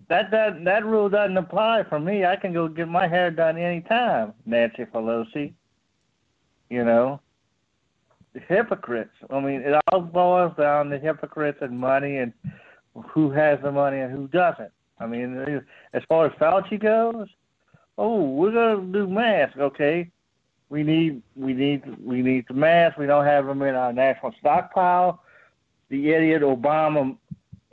that 0.08 0.30
that 0.30 0.64
that 0.64 0.84
rule 0.84 1.08
doesn't 1.08 1.36
apply 1.36 1.84
for 1.88 1.98
me. 1.98 2.24
I 2.24 2.36
can 2.36 2.52
go 2.52 2.68
get 2.68 2.88
my 2.88 3.06
hair 3.06 3.30
done 3.30 3.56
anytime, 3.56 4.34
Nancy 4.44 4.84
Pelosi. 4.84 5.54
You 6.68 6.84
know, 6.84 7.20
hypocrites. 8.40 9.14
I 9.30 9.40
mean, 9.40 9.62
it 9.62 9.74
all 9.92 10.00
boils 10.00 10.52
down 10.58 10.90
to 10.90 10.98
hypocrites 10.98 11.58
and 11.60 11.78
money 11.78 12.18
and 12.18 12.32
who 13.08 13.30
has 13.30 13.58
the 13.62 13.72
money 13.72 14.00
and 14.00 14.12
who 14.12 14.28
doesn't. 14.28 14.70
I 15.00 15.06
mean, 15.06 15.62
as 15.92 16.02
far 16.08 16.26
as 16.26 16.32
Fauci 16.32 16.80
goes, 16.80 17.28
oh, 17.98 18.22
we're 18.22 18.52
gonna 18.52 18.92
do 18.92 19.06
masks. 19.08 19.58
Okay, 19.58 20.10
we 20.68 20.82
need 20.82 21.22
we 21.36 21.52
need 21.52 21.82
we 22.04 22.22
need 22.22 22.46
the 22.48 22.54
masks. 22.54 22.98
We 22.98 23.06
don't 23.06 23.24
have 23.24 23.46
them 23.46 23.62
in 23.62 23.74
our 23.74 23.92
national 23.92 24.32
stockpile. 24.38 25.22
The 25.88 26.10
idiot 26.10 26.42
Obama, 26.42 27.16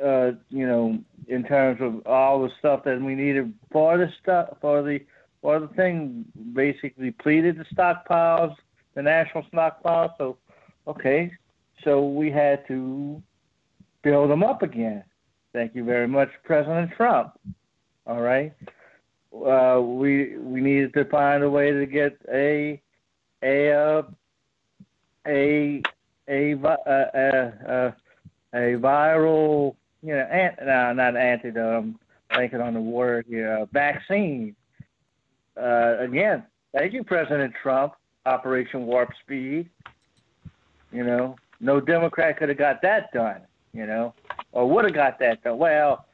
uh, 0.04 0.32
you 0.50 0.68
know, 0.68 1.00
in 1.28 1.44
terms 1.44 1.80
of 1.82 2.06
all 2.06 2.42
the 2.42 2.50
stuff 2.60 2.84
that 2.84 3.02
we 3.02 3.16
needed 3.16 3.54
for 3.72 3.98
the 3.98 4.12
stuff 4.22 4.58
for 4.60 4.82
the 4.82 5.00
for 5.42 5.60
the 5.60 5.68
thing, 5.70 6.26
basically 6.54 7.06
depleted 7.06 7.58
the 7.58 7.66
stockpiles, 7.76 8.56
the 8.94 9.02
national 9.02 9.46
stockpile. 9.48 10.14
So, 10.18 10.38
okay, 10.88 11.32
so 11.84 12.08
we 12.08 12.32
had 12.32 12.66
to 12.68 13.22
build 14.04 14.30
them 14.30 14.44
up 14.44 14.62
again. 14.62 15.04
Thank 15.54 15.76
you 15.76 15.84
very 15.84 16.08
much, 16.08 16.30
President 16.44 16.92
Trump. 16.96 17.40
All 18.08 18.22
right 18.22 18.54
uh, 19.34 19.80
we 19.82 20.38
we 20.38 20.62
needed 20.62 20.94
to 20.94 21.06
find 21.06 21.44
a 21.44 21.50
way 21.50 21.72
to 21.72 21.86
get 21.86 22.18
a 22.32 22.82
a 23.44 23.72
uh, 23.72 24.02
a 25.28 25.82
a 26.28 26.54
a, 26.54 27.54
a, 27.68 27.96
a 28.54 28.78
viral 28.78 29.76
you 30.02 30.14
know 30.14 30.24
ant, 30.24 30.56
no, 30.62 30.94
not 30.94 31.16
antidote. 31.16 31.84
I'm 31.84 32.00
thinking 32.36 32.62
on 32.62 32.74
the 32.74 32.82
word 32.82 33.26
here 33.28 33.60
uh, 33.60 33.66
vaccine. 33.66 34.56
Uh, 35.58 35.98
again, 36.00 36.44
thank 36.76 36.94
you, 36.94 37.04
President 37.04 37.54
Trump. 37.62 37.94
Operation 38.26 38.86
Warp 38.86 39.10
Speed. 39.24 39.70
You 40.92 41.04
know, 41.04 41.36
no 41.60 41.80
Democrat 41.80 42.38
could 42.38 42.50
have 42.50 42.58
got 42.58 42.82
that 42.82 43.12
done. 43.14 43.42
You 43.74 43.86
know, 43.86 44.14
or 44.52 44.70
would 44.70 44.86
have 44.86 44.94
got 44.94 45.20
that 45.20 45.44
done. 45.44 45.58
Well, 45.58 46.06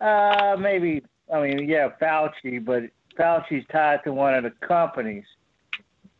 uh, 0.00 0.56
maybe 0.58 1.02
I 1.32 1.40
mean, 1.40 1.68
yeah, 1.68 1.88
Fauci, 2.00 2.64
but 2.64 2.84
Fauci's 3.18 3.64
tied 3.70 4.00
to 4.04 4.12
one 4.12 4.34
of 4.34 4.44
the 4.44 4.52
companies, 4.66 5.24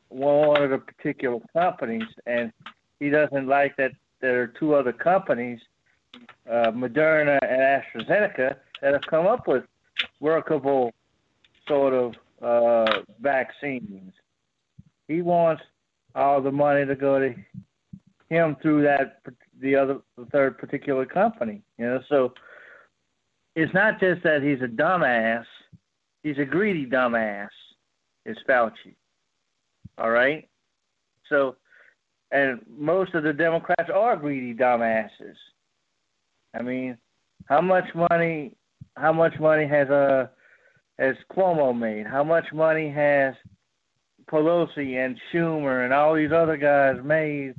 one 0.09 0.63
of 0.63 0.71
the 0.71 0.79
particular 0.79 1.39
companies, 1.53 2.09
and 2.27 2.53
he 3.01 3.11
doesn't 3.11 3.47
like 3.47 3.77
that 3.77 3.93
there 4.21 4.41
are 4.43 4.47
two 4.47 4.75
other 4.75 4.93
companies, 4.93 5.61
uh, 6.51 6.71
Moderna 6.71 7.39
and 7.43 7.83
AstraZeneca, 8.07 8.57
that 8.81 8.93
have 8.93 9.03
come 9.09 9.27
up 9.27 9.47
with 9.47 9.65
workable 10.21 10.93
sort 11.69 11.93
of 11.93 12.15
uh, 12.43 13.01
vaccines. 13.21 14.13
He 15.09 15.21
wants 15.21 15.63
all 16.15 16.41
the 16.41 16.53
money 16.53 16.87
to 16.87 16.95
go 16.95 17.19
to 17.19 17.35
him 18.35 18.57
through 18.61 18.83
that 18.83 19.21
the 19.61 19.77
other 19.77 19.99
the 20.17 20.27
third 20.27 20.59
particular 20.59 21.07
company. 21.07 21.63
You 21.79 21.87
know, 21.87 22.01
so 22.09 22.35
it's 23.57 23.73
not 23.73 24.01
just 24.01 24.23
that 24.25 24.43
he's 24.43 24.61
a 24.63 24.71
dumbass, 24.71 25.45
he's 26.23 26.39
a 26.39 26.45
greedy 26.45 26.87
dumbass, 26.87 27.49
is 28.27 28.37
Fauci. 28.49 28.95
All 29.99 30.11
right? 30.11 30.49
So, 31.29 31.57
and 32.33 32.61
most 32.69 33.15
of 33.15 33.23
the 33.23 33.33
Democrats 33.33 33.91
are 33.95 34.17
greedy 34.17 34.55
dumbasses. 34.55 35.37
I 36.55 36.63
mean, 36.63 36.99
how 37.47 37.61
much 37.61 37.85
money, 38.11 38.57
how 38.97 39.13
much 39.13 39.39
money 39.39 39.69
has 39.69 39.89
uh, 39.89 40.27
has 40.99 41.15
Cuomo 41.33 41.77
made? 41.77 42.07
How 42.07 42.25
much 42.25 42.47
money 42.53 42.91
has 42.91 43.35
Pelosi 44.31 44.97
and 45.05 45.19
Schumer 45.33 45.85
and 45.85 45.93
all 45.93 46.15
these 46.15 46.33
other 46.33 46.57
guys 46.57 46.97
made 47.05 47.55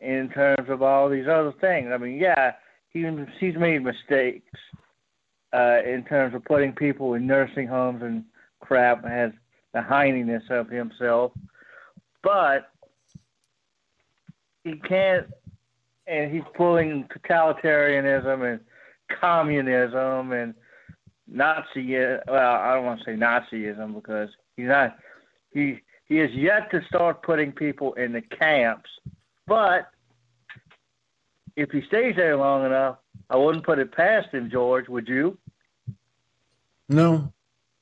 in 0.00 0.28
terms 0.30 0.68
of 0.68 0.82
all 0.82 1.08
these 1.08 1.26
other 1.26 1.52
things? 1.60 1.90
I 1.92 1.98
mean, 1.98 2.18
yeah, 2.18 2.52
he 2.90 3.06
he's 3.38 3.56
made 3.56 3.82
mistakes 3.82 4.58
uh, 5.52 5.78
in 5.84 6.04
terms 6.08 6.34
of 6.34 6.44
putting 6.44 6.72
people 6.72 7.14
in 7.14 7.26
nursing 7.26 7.66
homes 7.66 8.02
and 8.02 8.24
crap, 8.60 9.04
and 9.04 9.12
has 9.12 9.32
the 9.74 9.80
hidiness 9.80 10.48
of 10.50 10.68
himself. 10.68 11.32
But 12.22 12.70
he 14.64 14.74
can't, 14.76 15.26
and 16.06 16.32
he's 16.32 16.42
pulling 16.54 17.08
totalitarianism 17.28 18.52
and 18.52 18.60
communism 19.20 20.32
and 20.32 20.54
Nazi. 21.26 21.94
Well, 21.94 22.54
I 22.54 22.74
don't 22.74 22.84
want 22.84 23.00
to 23.00 23.04
say 23.04 23.16
Nazism 23.16 23.94
because 23.94 24.30
He's 24.58 24.66
not. 24.66 24.96
He 25.52 25.78
he 26.06 26.16
has 26.16 26.30
yet 26.32 26.68
to 26.72 26.80
start 26.88 27.22
putting 27.22 27.52
people 27.52 27.94
in 27.94 28.12
the 28.12 28.22
camps, 28.22 28.90
but 29.48 29.90
if 31.56 31.70
he 31.70 31.82
stays 31.88 32.14
there 32.14 32.36
long 32.36 32.64
enough, 32.66 32.98
I 33.30 33.36
wouldn't 33.36 33.64
put 33.64 33.78
it 33.78 33.90
past 33.90 34.28
him, 34.32 34.48
George. 34.50 34.88
Would 34.88 35.08
you? 35.08 35.38
No, 36.88 37.32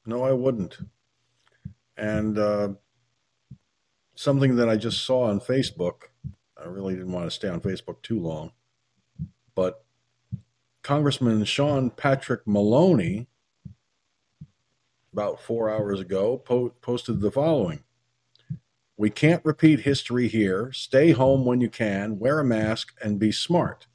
no, 0.06 0.22
I 0.24 0.32
wouldn't. 0.32 0.78
And 1.96 2.38
uh, 2.38 2.68
something 4.14 4.56
that 4.56 4.68
I 4.68 4.76
just 4.76 5.04
saw 5.04 5.24
on 5.24 5.40
Facebook, 5.40 6.08
I 6.56 6.66
really 6.66 6.94
didn't 6.94 7.12
want 7.12 7.26
to 7.26 7.30
stay 7.30 7.48
on 7.48 7.60
Facebook 7.60 8.02
too 8.02 8.20
long, 8.20 8.52
but 9.54 9.84
Congressman 10.82 11.44
Sean 11.44 11.90
Patrick 11.90 12.46
Maloney, 12.46 13.28
about 15.12 15.40
four 15.40 15.70
hours 15.70 16.00
ago, 16.00 16.38
po- 16.38 16.74
posted 16.80 17.20
the 17.20 17.30
following 17.30 17.82
We 18.96 19.10
can't 19.10 19.44
repeat 19.44 19.80
history 19.80 20.26
here. 20.26 20.72
Stay 20.72 21.12
home 21.12 21.44
when 21.44 21.60
you 21.60 21.68
can, 21.68 22.18
wear 22.18 22.40
a 22.40 22.44
mask, 22.44 22.94
and 23.02 23.18
be 23.18 23.30
smart. 23.30 23.86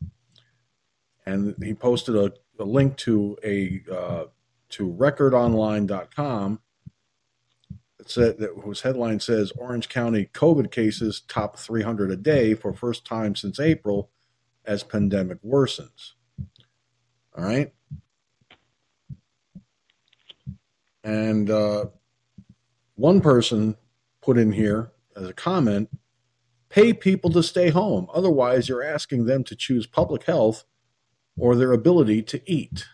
And 1.26 1.56
he 1.64 1.74
posted 1.74 2.16
a, 2.16 2.32
a 2.60 2.66
link 2.66 2.98
to 2.98 3.38
a 3.44 3.82
uh, 3.92 4.24
to 4.70 4.94
recordonline.com 4.94 6.60
that 7.98 8.10
said 8.10 8.38
that 8.40 8.52
whose 8.64 8.82
headline 8.82 9.20
says 9.20 9.52
Orange 9.58 9.90
County 9.90 10.30
COVID 10.34 10.72
cases 10.72 11.22
top 11.28 11.58
300 11.58 12.12
a 12.12 12.16
day 12.16 12.54
for 12.54 12.72
first 12.72 13.06
time 13.06 13.36
since 13.36 13.60
April 13.60 14.10
as 14.66 14.84
pandemic 14.84 15.42
worsens. 15.44 16.14
All 17.38 17.44
right. 17.44 17.74
And 21.04 21.50
uh, 21.50 21.86
one 22.96 23.22
person 23.22 23.76
put 24.22 24.38
in 24.38 24.52
here 24.54 24.92
as 25.16 25.28
a 25.28 25.34
comment 25.34 25.90
pay 26.72 26.94
people 26.94 27.30
to 27.32 27.44
stay 27.44 27.70
home. 27.70 28.08
Otherwise, 28.14 28.70
you're 28.70 28.84
asking 28.84 29.26
them 29.26 29.44
to 29.44 29.56
choose 29.56 29.86
public 29.86 30.24
health 30.24 30.64
or 31.38 31.56
their 31.56 31.74
ability 31.74 32.22
to 32.24 32.42
eat. 32.52 32.86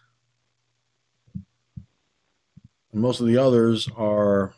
And 2.91 3.01
most 3.01 3.19
of 3.19 3.27
the 3.27 3.37
others 3.37 3.87
are 3.95 4.55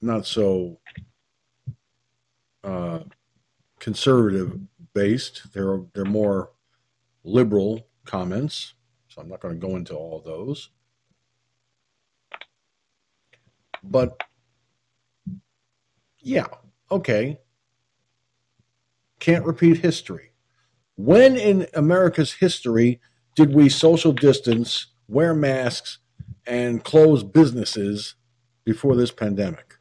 not 0.00 0.26
so 0.26 0.78
uh, 2.64 3.00
conservative 3.78 4.58
based. 4.94 5.52
They're 5.52 5.80
they're 5.94 6.04
more 6.04 6.50
liberal 7.24 7.86
comments, 8.04 8.74
so 9.08 9.20
I'm 9.20 9.28
not 9.28 9.40
going 9.40 9.60
to 9.60 9.66
go 9.66 9.76
into 9.76 9.94
all 9.94 10.20
those. 10.20 10.70
But 13.82 14.20
yeah, 16.18 16.46
okay. 16.90 17.38
Can't 19.18 19.44
repeat 19.44 19.78
history. 19.78 20.32
When 20.96 21.36
in 21.36 21.66
America's 21.74 22.32
history 22.32 23.00
did 23.34 23.54
we 23.54 23.68
social 23.68 24.12
distance, 24.12 24.86
wear 25.08 25.34
masks, 25.34 25.98
and 26.46 26.84
close 26.84 27.22
businesses 27.22 28.14
before 28.64 28.94
this 28.96 29.10
pandemic? 29.10 29.74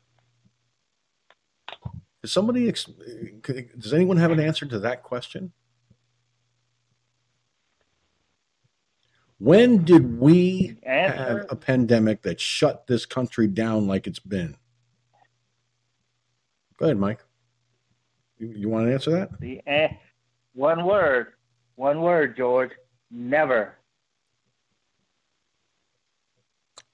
Is 2.23 2.31
somebody, 2.31 2.71
does 2.71 3.93
anyone 3.93 4.17
have 4.17 4.31
an 4.31 4.39
answer 4.39 4.65
to 4.67 4.79
that 4.79 5.03
question? 5.03 5.51
When 9.41 9.83
did 9.83 10.19
we 10.19 10.77
have 10.85 11.47
a 11.49 11.55
pandemic 11.55 12.21
that 12.21 12.39
shut 12.39 12.85
this 12.85 13.07
country 13.07 13.47
down 13.47 13.87
like 13.87 14.05
it's 14.05 14.19
been? 14.19 14.55
Go 16.77 16.85
ahead, 16.85 16.99
Mike. 16.99 17.25
You, 18.37 18.53
you 18.55 18.69
want 18.69 18.85
to 18.85 18.93
answer 18.93 19.09
that? 19.09 19.39
The 19.39 19.59
eh, 19.65 19.87
one 20.53 20.85
word, 20.85 21.33
one 21.73 22.01
word, 22.01 22.37
George. 22.37 22.69
Never. 23.09 23.79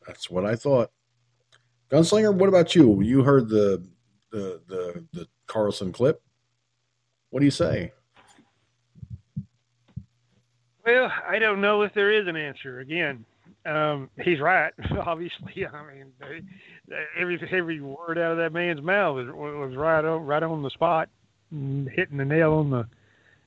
That's 0.07 0.29
what 0.29 0.45
I 0.45 0.55
thought. 0.55 0.91
Gunslinger, 1.91 2.33
what 2.33 2.47
about 2.47 2.75
you? 2.75 3.01
You 3.01 3.23
heard 3.23 3.49
the 3.49 3.85
the 4.31 4.61
the 4.67 5.05
the 5.11 5.27
Carlson 5.47 5.91
clip. 5.91 6.21
What 7.29 7.41
do 7.41 7.45
you 7.45 7.51
say? 7.51 7.91
Well, 10.87 11.11
I 11.29 11.37
don't 11.37 11.59
know 11.59 11.81
if 11.81 11.93
there 11.93 12.17
is 12.17 12.29
an 12.29 12.37
answer. 12.37 12.79
Again, 12.79 13.25
um, 13.65 14.09
he's 14.23 14.39
right. 14.39 14.71
Obviously, 15.05 15.67
I 15.67 15.81
mean, 15.85 16.13
every 17.19 17.41
every 17.51 17.81
word 17.81 18.17
out 18.17 18.31
of 18.31 18.37
that 18.37 18.53
man's 18.53 18.81
mouth 18.81 19.17
was, 19.17 19.27
was 19.27 19.75
right 19.75 20.05
on 20.05 20.21
right 20.21 20.41
on 20.41 20.63
the 20.63 20.69
spot, 20.69 21.09
hitting 21.51 22.15
the 22.15 22.23
nail 22.23 22.53
on 22.53 22.69
the, 22.69 22.87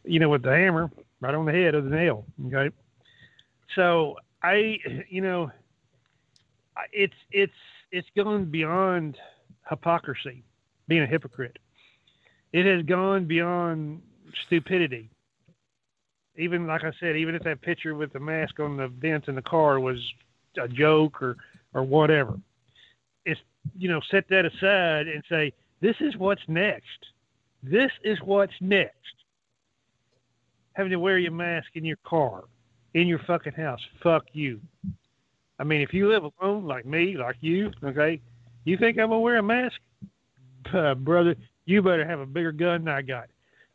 you 0.04 0.20
know, 0.20 0.28
with 0.28 0.42
the 0.42 0.50
hammer, 0.50 0.90
right 1.22 1.34
on 1.34 1.46
the 1.46 1.52
head 1.52 1.74
of 1.74 1.84
the 1.84 1.90
nail. 1.90 2.26
Okay, 2.48 2.76
so 3.74 4.16
I, 4.42 4.76
you 5.08 5.22
know, 5.22 5.50
it's 6.92 7.14
it's 7.32 7.52
it's 7.90 8.08
gone 8.14 8.50
beyond 8.50 9.16
hypocrisy, 9.70 10.44
being 10.88 11.04
a 11.04 11.06
hypocrite. 11.06 11.58
It 12.52 12.66
has 12.66 12.84
gone 12.84 13.24
beyond 13.24 14.02
stupidity 14.46 15.08
even 16.40 16.66
like 16.66 16.84
I 16.84 16.92
said, 16.98 17.16
even 17.16 17.34
if 17.34 17.42
that 17.44 17.60
picture 17.60 17.94
with 17.94 18.12
the 18.12 18.20
mask 18.20 18.58
on 18.60 18.76
the 18.76 18.88
vents 18.88 19.28
in 19.28 19.34
the 19.34 19.42
car 19.42 19.78
was 19.80 19.98
a 20.60 20.68
joke 20.68 21.22
or 21.22 21.36
or 21.74 21.82
whatever, 21.82 22.38
it's 23.24 23.40
you 23.78 23.88
know 23.88 24.00
set 24.10 24.24
that 24.30 24.44
aside 24.44 25.06
and 25.06 25.22
say 25.28 25.52
this 25.80 25.96
is 26.00 26.16
what's 26.16 26.42
next. 26.48 26.86
This 27.62 27.90
is 28.04 28.18
what's 28.24 28.52
next. 28.60 28.94
Having 30.72 30.92
to 30.92 30.98
wear 30.98 31.18
your 31.18 31.32
mask 31.32 31.68
in 31.74 31.84
your 31.84 31.98
car, 32.06 32.44
in 32.94 33.06
your 33.06 33.20
fucking 33.26 33.52
house. 33.52 33.80
Fuck 34.02 34.24
you. 34.32 34.60
I 35.58 35.64
mean, 35.64 35.82
if 35.82 35.92
you 35.92 36.08
live 36.08 36.24
alone 36.40 36.64
like 36.64 36.86
me, 36.86 37.16
like 37.18 37.36
you, 37.40 37.70
okay, 37.84 38.20
you 38.64 38.78
think 38.78 38.98
I'm 38.98 39.08
gonna 39.08 39.20
wear 39.20 39.36
a 39.36 39.42
mask, 39.42 39.76
uh, 40.72 40.94
brother? 40.94 41.36
You 41.66 41.82
better 41.82 42.06
have 42.06 42.20
a 42.20 42.26
bigger 42.26 42.52
gun 42.52 42.84
than 42.84 42.94
I 42.94 43.02
got, 43.02 43.28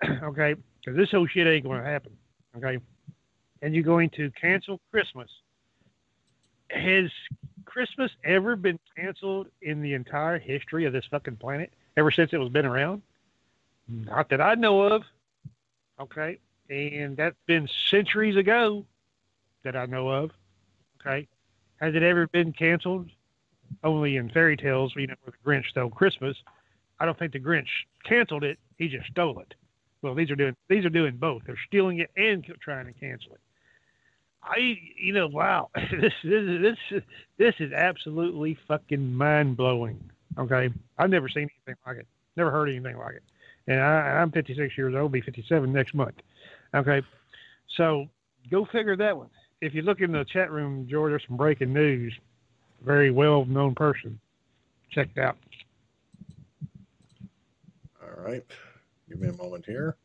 okay? 0.24 0.56
Because 0.80 0.98
this 0.98 1.12
whole 1.12 1.28
shit 1.28 1.48
ain't 1.48 1.64
gonna 1.64 1.84
happen. 1.84 2.12
Okay. 2.58 2.80
And 3.62 3.74
you're 3.74 3.84
going 3.84 4.10
to 4.12 4.32
cancel 4.32 4.80
Christmas. 4.92 5.30
Has 6.70 7.12
Christmas 7.66 8.12
ever 8.24 8.56
been 8.56 8.80
canceled 8.96 9.48
in 9.62 9.82
the 9.82 9.94
entire 9.94 10.40
history 10.40 10.86
of 10.86 10.94
this 10.94 11.06
fucking 11.10 11.38
planet 11.38 11.74
ever 11.98 12.12
since 12.12 12.34
it 12.34 12.38
was 12.38 12.50
been 12.50 12.66
around? 12.66 13.02
Not 13.88 14.30
that 14.30 14.42
I 14.42 14.56
know 14.56 14.82
of. 14.82 15.04
Okay. 16.00 16.40
And 16.70 17.16
that's 17.16 17.36
been 17.46 17.68
centuries 17.90 18.36
ago 18.36 18.86
that 19.64 19.76
I 19.76 19.86
know 19.86 20.10
of. 20.10 20.32
Okay. 21.00 21.28
Has 21.80 21.94
it 21.96 22.04
ever 22.04 22.28
been 22.28 22.54
canceled? 22.54 23.10
Only 23.84 24.18
in 24.18 24.30
fairy 24.30 24.56
tales, 24.56 24.94
you 24.96 25.08
know, 25.08 25.16
where 25.24 25.34
the 25.34 25.50
Grinch 25.50 25.70
stole 25.70 25.90
Christmas. 25.90 26.38
I 27.00 27.06
don't 27.06 27.18
think 27.18 27.34
the 27.34 27.40
Grinch 27.40 27.68
canceled 28.04 28.44
it. 28.44 28.58
He 28.78 28.88
just 28.88 29.08
stole 29.08 29.40
it. 29.40 29.54
Well, 30.06 30.14
these 30.14 30.30
are 30.30 30.36
doing 30.36 30.56
these 30.70 30.86
are 30.86 30.90
doing 30.90 31.18
both. 31.18 31.42
They're 31.48 31.58
stealing 31.66 31.98
it 31.98 32.12
and 32.16 32.46
trying 32.62 32.86
to 32.86 32.94
cancel 32.94 33.34
it. 33.34 33.40
I, 34.44 34.78
you 35.02 35.14
know, 35.14 35.26
wow, 35.26 35.72
this 35.76 36.14
this 36.24 36.78
this 36.92 37.02
this 37.40 37.56
is 37.58 37.74
absolutely 37.74 38.56
fucking 38.68 39.16
mind 39.16 39.58
blowing. 39.58 40.12
Okay, 40.38 40.70
I've 41.00 41.10
never 41.10 41.28
seen 41.28 41.50
anything 41.66 41.82
like 41.88 41.98
it. 41.98 42.08
Never 42.38 42.52
heard 42.52 42.70
anything 42.70 43.00
like 43.00 43.16
it. 43.16 43.24
And 43.66 43.82
I, 43.82 44.22
I'm 44.22 44.30
56 44.30 44.78
years 44.78 44.94
old. 44.94 45.12
Be 45.12 45.22
57 45.22 45.74
next 45.74 45.96
month. 45.96 46.18
Okay, 46.76 47.02
so 47.76 48.06
go 48.52 48.64
figure 48.72 48.96
that 48.98 49.18
one. 49.18 49.32
If 49.60 49.74
you 49.74 49.82
look 49.82 50.02
in 50.02 50.12
the 50.12 50.24
chat 50.26 50.52
room, 50.52 50.88
George, 50.88 51.14
there's 51.14 51.24
some 51.28 51.36
breaking 51.38 51.74
news. 51.74 52.14
Very 52.86 53.10
well 53.10 53.44
known 53.46 53.74
person. 53.74 54.20
Check 54.92 55.10
it 55.16 55.20
out. 55.20 55.38
All 58.04 58.24
right. 58.24 58.46
Give 59.10 59.20
me 59.20 59.30
a 59.30 59.34
moment 59.34 59.66
here. 59.66 59.98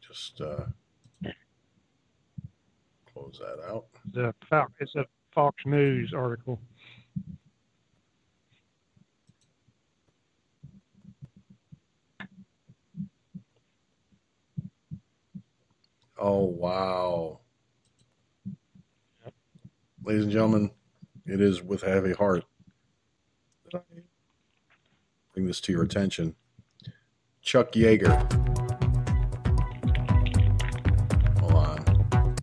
Just 0.00 0.40
uh, 0.40 0.64
close 3.12 3.40
that 3.40 3.62
out. 3.68 3.86
The 4.12 4.32
it's 4.80 4.94
a 4.96 5.04
Fox 5.34 5.56
News 5.66 6.12
article. 6.16 6.60
Oh 16.18 16.44
wow. 16.44 17.40
Ladies 20.04 20.24
and 20.24 20.32
gentlemen, 20.32 20.70
it 21.26 21.40
is 21.40 21.62
with 21.62 21.82
a 21.82 21.90
heavy 21.90 22.12
heart 22.14 22.44
bring 25.38 25.46
this 25.46 25.60
to 25.60 25.70
your 25.70 25.84
mm-hmm. 25.84 25.98
attention. 25.98 26.34
Chuck 27.42 27.70
Yeager. 27.72 28.10
Hold 31.38 31.52
on. 31.52 32.34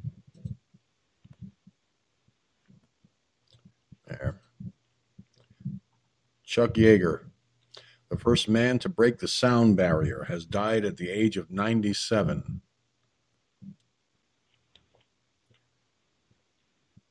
There. 4.07 4.39
Chuck 6.45 6.75
Yeager, 6.75 7.25
the 8.09 8.17
first 8.17 8.47
man 8.47 8.79
to 8.79 8.87
break 8.87 9.19
the 9.19 9.27
sound 9.27 9.75
barrier, 9.75 10.23
has 10.29 10.45
died 10.45 10.85
at 10.85 10.95
the 10.95 11.09
age 11.09 11.35
of 11.35 11.51
97. 11.51 12.61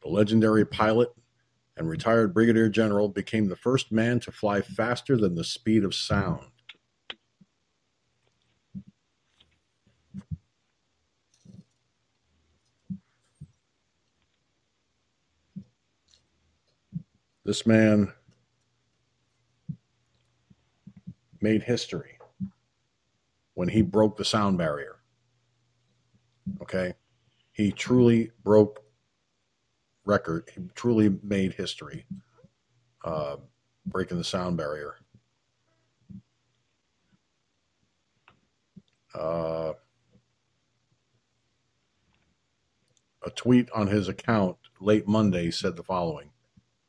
The 0.03 0.09
legendary 0.09 0.65
pilot 0.65 1.13
and 1.77 1.89
retired 1.89 2.33
brigadier 2.33 2.69
general 2.69 3.09
became 3.09 3.49
the 3.49 3.57
first 3.57 3.91
man 3.91 4.21
to 4.21 4.33
fly 4.33 4.61
faster 4.61 5.17
than 5.17 5.35
the 5.35 5.45
speed 5.45 5.85
of 5.85 5.95
sound. 5.95 6.47
This 17.45 17.67
man 17.67 18.13
made 21.43 21.65
history 21.65 22.19
when 23.53 23.69
he 23.69 23.83
broke 23.83 24.17
the 24.17 24.25
sound 24.25 24.57
barrier. 24.57 24.97
Okay? 26.63 26.95
He 27.53 27.71
truly 27.71 28.31
broke 28.43 28.84
record. 30.05 30.51
He 30.55 30.63
truly 30.75 31.19
made 31.23 31.55
history 31.55 32.07
uh, 33.05 33.37
breaking 33.87 34.19
the 34.19 34.25
sound 34.25 34.57
barrier. 34.57 34.97
Uh, 39.15 39.73
a 43.25 43.31
tweet 43.31 43.71
on 43.71 43.87
his 43.87 44.09
account 44.09 44.57
late 44.81 45.07
Monday 45.07 45.51
said 45.51 45.77
the 45.77 45.85
following 45.85 46.31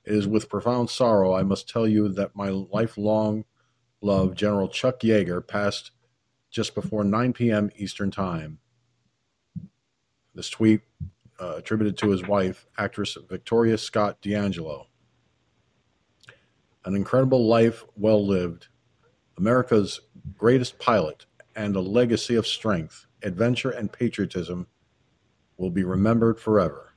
It 0.03 0.15
is 0.15 0.27
with 0.27 0.49
profound 0.49 0.89
sorrow 0.89 1.33
I 1.33 1.43
must 1.43 1.69
tell 1.69 1.87
you 1.87 2.09
that 2.09 2.35
my 2.35 2.49
lifelong 2.49 3.45
love, 4.01 4.35
General 4.35 4.67
Chuck 4.67 5.01
Yeager, 5.01 5.45
passed 5.45 5.91
just 6.49 6.73
before 6.73 7.03
9 7.03 7.33
p.m. 7.33 7.69
Eastern 7.75 8.11
Time. 8.11 8.59
This 10.33 10.49
tweet 10.49 10.81
uh, 11.39 11.55
attributed 11.57 11.97
to 11.97 12.09
his 12.11 12.25
wife, 12.27 12.65
actress 12.77 13.17
Victoria 13.27 13.77
Scott 13.77 14.21
D'Angelo. 14.21 14.87
An 16.85 16.95
incredible 16.95 17.47
life 17.47 17.83
well 17.97 18.25
lived, 18.25 18.67
America's 19.37 20.01
greatest 20.37 20.79
pilot, 20.79 21.25
and 21.55 21.75
a 21.75 21.81
legacy 21.81 22.35
of 22.35 22.45
strength, 22.45 23.07
adventure, 23.23 23.71
and 23.71 23.91
patriotism 23.91 24.67
will 25.57 25.71
be 25.71 25.83
remembered 25.83 26.39
forever. 26.39 26.93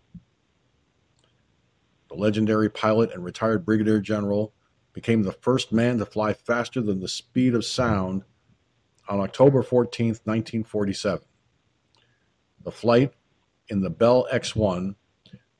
The 2.09 2.17
legendary 2.17 2.69
pilot 2.69 3.13
and 3.13 3.25
retired 3.25 3.65
brigadier 3.65 4.01
general 4.01 4.53
became 4.93 5.23
the 5.23 5.33
first 5.33 5.73
man 5.73 5.99
to 5.99 6.07
fly 6.07 6.33
faster 6.33 6.81
than 6.81 7.01
the 7.01 7.09
speed 7.09 7.55
of 7.55 7.65
sound 7.65 8.25
on 9.09 9.21
October 9.21 9.63
14, 9.63 10.09
1947. 10.09 11.25
The 12.65 12.73
flight 12.73 13.13
in 13.69 13.81
the 13.81 13.91
Bell 13.91 14.27
X 14.31 14.57
1, 14.57 14.97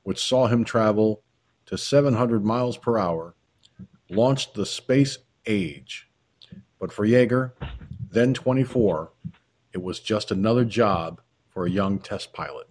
which 0.03 0.23
saw 0.23 0.47
him 0.47 0.65
travel 0.65 1.23
to 1.67 1.77
700 1.77 2.45
miles 2.45 2.77
per 2.77 2.99
hour, 2.99 3.35
launched 4.09 4.55
the 4.55 4.67
space 4.67 5.19
age. 5.47 6.09
But 6.79 6.93
for 6.93 7.07
Yeager, 7.07 7.53
then 8.11 8.33
24, 8.35 9.13
it 9.73 9.83
was 9.83 10.01
just 10.01 10.31
another 10.31 10.65
job 10.65 11.21
for 11.49 11.67
a 11.67 11.71
young 11.71 11.99
test 11.99 12.33
pilot. 12.33 12.69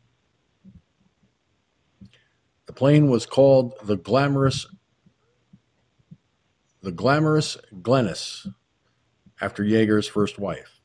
The 2.65 2.73
plane 2.73 3.09
was 3.09 3.25
called 3.25 3.73
the 3.83 3.97
Glamorous 3.97 4.65
the 6.81 6.91
glamorous 6.91 7.57
Glennis 7.81 8.47
after 9.41 9.63
Yeager's 9.63 10.07
first 10.07 10.39
wife. 10.39 10.76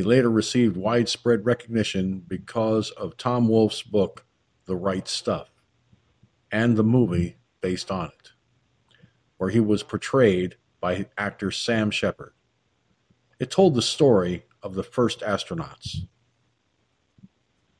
He 0.00 0.04
later 0.04 0.30
received 0.30 0.78
widespread 0.78 1.44
recognition 1.44 2.24
because 2.26 2.90
of 2.92 3.18
Tom 3.18 3.48
Wolfe's 3.48 3.82
book, 3.82 4.24
The 4.64 4.74
Right 4.74 5.06
Stuff, 5.06 5.50
and 6.50 6.74
the 6.74 6.82
movie 6.82 7.36
based 7.60 7.90
on 7.90 8.06
it, 8.06 8.30
where 9.36 9.50
he 9.50 9.60
was 9.60 9.82
portrayed 9.82 10.56
by 10.80 11.04
actor 11.18 11.50
Sam 11.50 11.90
Shepard. 11.90 12.32
It 13.38 13.50
told 13.50 13.74
the 13.74 13.82
story 13.82 14.46
of 14.62 14.72
the 14.72 14.82
first 14.82 15.20
astronauts. 15.20 16.06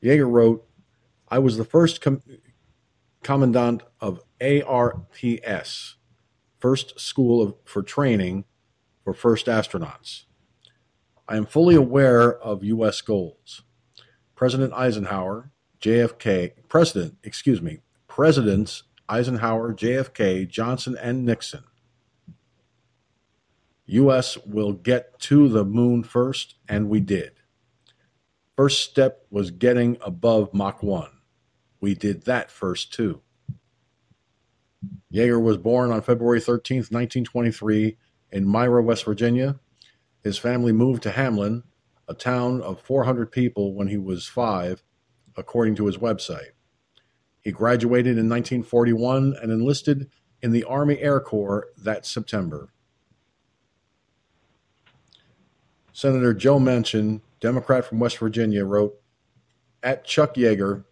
Yeager 0.03 0.31
wrote, 0.31 0.69
I 1.27 1.39
was 1.39 1.57
the 1.57 1.65
first 1.65 2.03
com- 2.03 2.21
commandant 3.23 3.83
of 3.99 4.21
ARTS, 4.43 5.97
first 6.59 7.01
school 7.01 7.41
of, 7.41 7.55
for 7.65 7.83
training 7.83 8.45
for 9.05 9.15
first 9.15 9.47
astronauts. 9.47 10.25
I 11.31 11.37
am 11.37 11.47
fully 11.47 11.77
aware 11.77 12.37
of 12.41 12.65
U.S. 12.65 13.01
goals. 13.03 13.63
President 14.35 14.73
Eisenhower, 14.73 15.53
JFK, 15.81 16.55
President, 16.69 17.19
excuse 17.23 17.63
me, 17.63 17.79
Presidents 18.09 18.83
Eisenhower, 19.09 19.73
JFK, 19.73 20.49
Johnson, 20.49 20.99
and 21.01 21.25
Nixon. 21.25 21.63
U.S. 23.87 24.39
will 24.45 24.73
get 24.73 25.21
to 25.21 25.49
the 25.49 25.65
moon 25.65 26.03
first, 26.03 26.57
and 26.69 26.89
we 26.89 26.99
did. 26.99 27.35
First 28.57 28.91
step 28.91 29.25
was 29.31 29.53
getting 29.53 29.99
above 30.01 30.53
Mach 30.53 30.83
1. 30.83 31.11
We 31.81 31.95
did 31.95 32.25
that 32.25 32.51
first, 32.51 32.93
too. 32.93 33.21
Yeager 35.15 35.41
was 35.41 35.59
born 35.59 35.93
on 35.93 36.03
February 36.03 36.41
13, 36.41 36.79
1923, 36.79 37.97
in 38.33 38.45
Myra, 38.45 38.83
West 38.83 39.05
Virginia. 39.05 39.61
His 40.23 40.39
family 40.39 40.73
moved 40.73 41.03
to 41.05 41.11
Hamlin, 41.11 41.63
a 42.09 42.15
town 42.15 42.61
of 42.61 42.81
400 42.81 43.31
people, 43.31 43.75
when 43.75 43.89
he 43.89 43.97
was 43.97 44.27
five, 44.27 44.83
according 45.37 45.77
to 45.77 45.87
his 45.87 45.97
website. 45.97 46.51
He 47.41 47.53
graduated 47.53 48.19
in 48.19 48.29
1941 48.29 49.37
and 49.41 49.51
enlisted 49.51 50.11
in 50.43 50.53
the 50.53 50.65
Army 50.65 50.99
Air 50.99 51.21
Corps 51.21 51.69
that 51.79 52.05
September. 52.05 52.73
Senator 55.93 56.35
Joe 56.35 56.59
Manchin, 56.59 57.21
Democrat 57.41 57.85
from 57.85 57.99
West 57.99 58.19
Virginia, 58.19 58.65
wrote, 58.65 58.95
At 59.83 60.05
Chuck 60.05 60.35
Yeager 60.35 60.85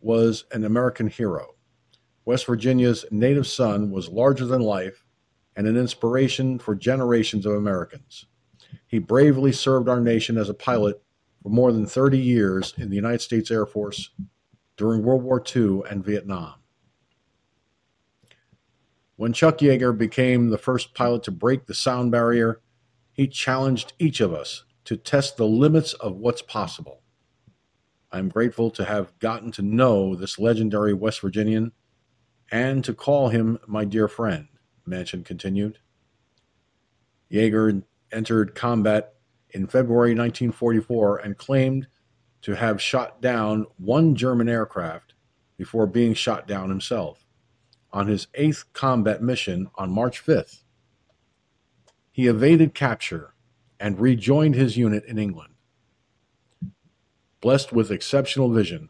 was 0.00 0.44
an 0.52 0.64
American 0.64 1.08
hero. 1.08 1.54
West 2.24 2.46
Virginia's 2.46 3.04
native 3.10 3.46
son 3.46 3.90
was 3.90 4.08
larger 4.08 4.44
than 4.44 4.62
life 4.62 5.04
and 5.56 5.66
an 5.66 5.76
inspiration 5.76 6.58
for 6.58 6.74
generations 6.74 7.44
of 7.46 7.54
Americans. 7.54 8.26
He 8.86 8.98
bravely 8.98 9.52
served 9.52 9.88
our 9.88 10.00
nation 10.00 10.36
as 10.36 10.48
a 10.48 10.54
pilot 10.54 11.02
for 11.42 11.48
more 11.48 11.72
than 11.72 11.86
30 11.86 12.18
years 12.18 12.74
in 12.76 12.90
the 12.90 12.96
United 12.96 13.20
States 13.20 13.50
Air 13.50 13.66
Force 13.66 14.10
during 14.76 15.02
World 15.02 15.22
War 15.22 15.42
II 15.54 15.82
and 15.90 16.04
Vietnam. 16.04 16.54
When 19.16 19.32
Chuck 19.32 19.58
Yeager 19.58 19.96
became 19.96 20.48
the 20.48 20.58
first 20.58 20.94
pilot 20.94 21.22
to 21.24 21.30
break 21.30 21.66
the 21.66 21.74
sound 21.74 22.10
barrier, 22.10 22.60
he 23.12 23.28
challenged 23.28 23.92
each 23.98 24.20
of 24.20 24.32
us 24.32 24.64
to 24.84 24.96
test 24.96 25.36
the 25.36 25.46
limits 25.46 25.92
of 25.94 26.16
what's 26.16 26.42
possible. 26.42 27.02
I'm 28.10 28.28
grateful 28.28 28.70
to 28.72 28.84
have 28.84 29.18
gotten 29.20 29.52
to 29.52 29.62
know 29.62 30.14
this 30.14 30.38
legendary 30.38 30.92
West 30.92 31.20
Virginian 31.20 31.72
and 32.50 32.84
to 32.84 32.94
call 32.94 33.28
him 33.28 33.58
my 33.66 33.84
dear 33.84 34.08
friend, 34.08 34.48
Manchin 34.86 35.24
continued. 35.24 35.78
Yeager 37.30 37.82
entered 38.12 38.54
combat 38.54 39.14
in 39.50 39.66
February 39.66 40.10
1944 40.10 41.18
and 41.18 41.36
claimed 41.36 41.86
to 42.42 42.54
have 42.54 42.82
shot 42.82 43.20
down 43.20 43.66
one 43.76 44.14
German 44.14 44.48
aircraft 44.48 45.14
before 45.56 45.86
being 45.86 46.14
shot 46.14 46.46
down 46.48 46.68
himself 46.68 47.24
on 47.92 48.08
his 48.08 48.26
eighth 48.34 48.64
combat 48.72 49.22
mission 49.22 49.70
on 49.76 49.90
March 49.90 50.24
5th. 50.24 50.62
He 52.10 52.26
evaded 52.26 52.74
capture 52.74 53.34
and 53.78 54.00
rejoined 54.00 54.54
his 54.54 54.76
unit 54.76 55.04
in 55.04 55.18
England. 55.18 55.54
Blessed 57.40 57.72
with 57.72 57.90
exceptional 57.90 58.50
vision, 58.50 58.88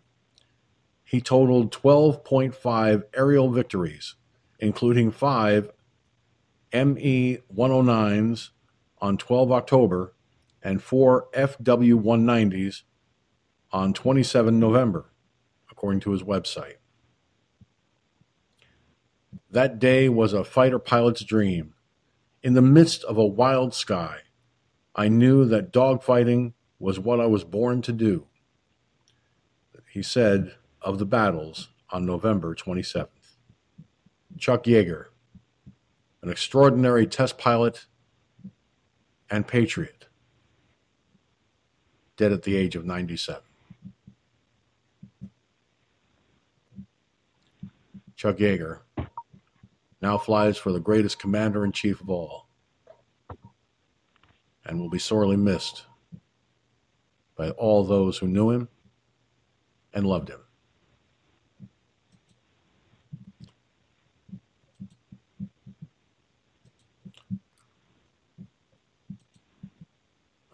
he 1.03 1.20
totaled 1.20 1.73
12.5 1.73 3.03
aerial 3.15 3.51
victories, 3.51 4.15
including 4.59 5.11
five 5.11 5.70
ME 6.73 7.39
109s 7.55 8.51
on 9.03 9.19
12 9.19 9.51
October 9.51 10.15
and 10.62 10.81
four 10.83 11.27
FW 11.35 12.01
190s 12.01 12.83
on 13.73 13.93
27 13.93 14.61
November, 14.61 15.12
according 15.70 16.01
to 16.01 16.12
his 16.12 16.23
website. 16.23 16.77
That 19.51 19.81
day 19.81 20.09
was 20.09 20.33
a 20.33 20.45
fighter 20.45 20.79
pilot's 20.79 21.24
dream. 21.24 21.74
In 22.43 22.55
the 22.55 22.62
midst 22.62 23.03
of 23.05 23.19
a 23.19 23.27
wild 23.27 23.74
sky, 23.74 24.20
I 24.95 25.09
knew 25.09 25.45
that 25.47 25.73
dogfighting 25.73 26.53
was 26.79 27.01
what 27.01 27.20
I 27.20 27.27
was 27.27 27.45
born 27.45 27.83
to 27.83 27.93
do. 27.93 28.27
He 29.91 30.03
said, 30.03 30.55
of 30.81 30.99
the 30.99 31.05
battles 31.05 31.69
on 31.91 32.07
November 32.07 32.55
27th. 32.55 33.09
Chuck 34.39 34.65
Yeager. 34.65 35.07
an 36.23 36.31
extraordinary 36.31 37.07
test 37.07 37.37
pilot 37.37 37.87
and 39.33 39.49
patriot, 39.49 40.09
dead 42.19 42.33
at 42.33 42.43
the 42.43 42.55
age 42.55 42.77
of 42.77 42.85
97. 42.85 43.41
Chuck 48.15 48.37
Yeager 48.37 48.81
now 50.03 50.19
flies 50.19 50.59
for 50.59 50.71
the 50.71 50.79
greatest 50.79 51.19
commander 51.19 51.65
in 51.65 51.73
chief 51.73 52.03
of 52.03 52.11
all 52.11 52.47
and 54.67 54.79
will 54.79 54.91
be 54.91 54.99
sorely 54.99 55.37
missed 55.37 55.87
by 57.35 57.49
all 57.51 57.85
those 57.85 58.19
who 58.19 58.29
knew 58.29 58.51
him 58.51 58.69
and 59.95 60.07
loved 60.07 60.29
him. 60.29 60.41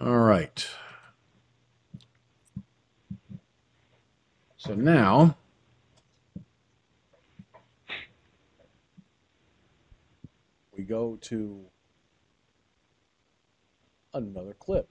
All 0.00 0.18
right. 0.18 0.64
So 4.56 4.74
now 4.74 5.36
we 10.76 10.84
go 10.84 11.16
to 11.22 11.64
another 14.14 14.54
clip. 14.54 14.88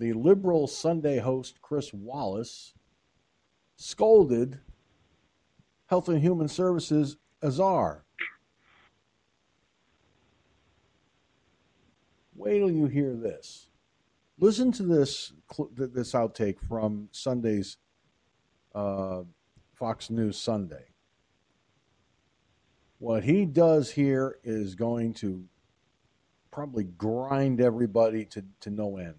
The 0.00 0.12
liberal 0.14 0.66
Sunday 0.66 1.20
host 1.20 1.62
Chris 1.62 1.94
Wallace 1.94 2.74
scolded 3.76 4.58
Health 5.86 6.08
and 6.08 6.20
Human 6.20 6.48
Services 6.48 7.18
Azar. 7.40 8.04
Wait 12.42 12.58
till 12.58 12.72
you 12.72 12.86
hear 12.86 13.14
this. 13.14 13.68
Listen 14.36 14.72
to 14.72 14.82
this 14.82 15.32
this 15.76 16.12
outtake 16.12 16.58
from 16.58 17.08
Sunday's 17.12 17.76
uh, 18.74 19.22
Fox 19.74 20.10
News 20.10 20.38
Sunday. 20.38 20.86
What 22.98 23.22
he 23.22 23.44
does 23.44 23.92
here 23.92 24.38
is 24.42 24.74
going 24.74 25.14
to 25.14 25.44
probably 26.50 26.82
grind 26.82 27.60
everybody 27.60 28.24
to, 28.24 28.44
to 28.60 28.70
no 28.70 28.96
end. 28.96 29.14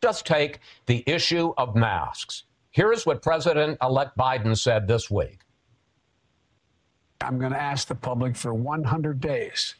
Just 0.00 0.24
take 0.24 0.60
the 0.86 1.04
issue 1.06 1.52
of 1.58 1.76
masks. 1.76 2.44
Here's 2.70 3.04
what 3.04 3.20
President 3.20 3.76
elect 3.82 4.16
Biden 4.16 4.56
said 4.56 4.88
this 4.88 5.10
week. 5.10 5.40
I'm 7.20 7.38
going 7.38 7.52
to 7.52 7.60
ask 7.60 7.86
the 7.86 7.94
public 7.94 8.34
for 8.34 8.54
100 8.54 9.20
days 9.20 9.74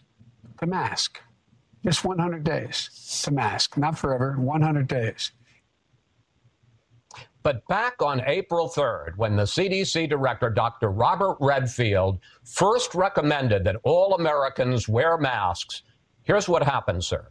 to 0.63 0.67
mask. 0.67 1.21
Just 1.85 2.05
100 2.05 2.45
days 2.45 3.21
to 3.25 3.33
mask, 3.33 3.77
not 3.77 3.99
forever, 3.99 4.37
100 4.39 4.87
days. 4.87 5.33
But 7.43 7.67
back 7.67 8.01
on 8.01 8.23
April 8.27 8.69
3rd, 8.69 9.17
when 9.17 9.35
the 9.35 9.43
CDC 9.43 10.09
director, 10.09 10.49
Dr. 10.49 10.91
Robert 10.91 11.37
Redfield, 11.41 12.21
first 12.45 12.95
recommended 12.95 13.65
that 13.65 13.77
all 13.83 14.15
Americans 14.15 14.89
wear 14.89 15.19
masks, 15.19 15.83
here's 16.23 16.49
what 16.49 16.63
happened, 16.63 17.03
sir. 17.03 17.27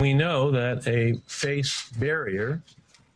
We 0.00 0.12
know 0.12 0.50
that 0.50 0.86
a 0.86 1.14
face 1.26 1.88
barrier 1.98 2.62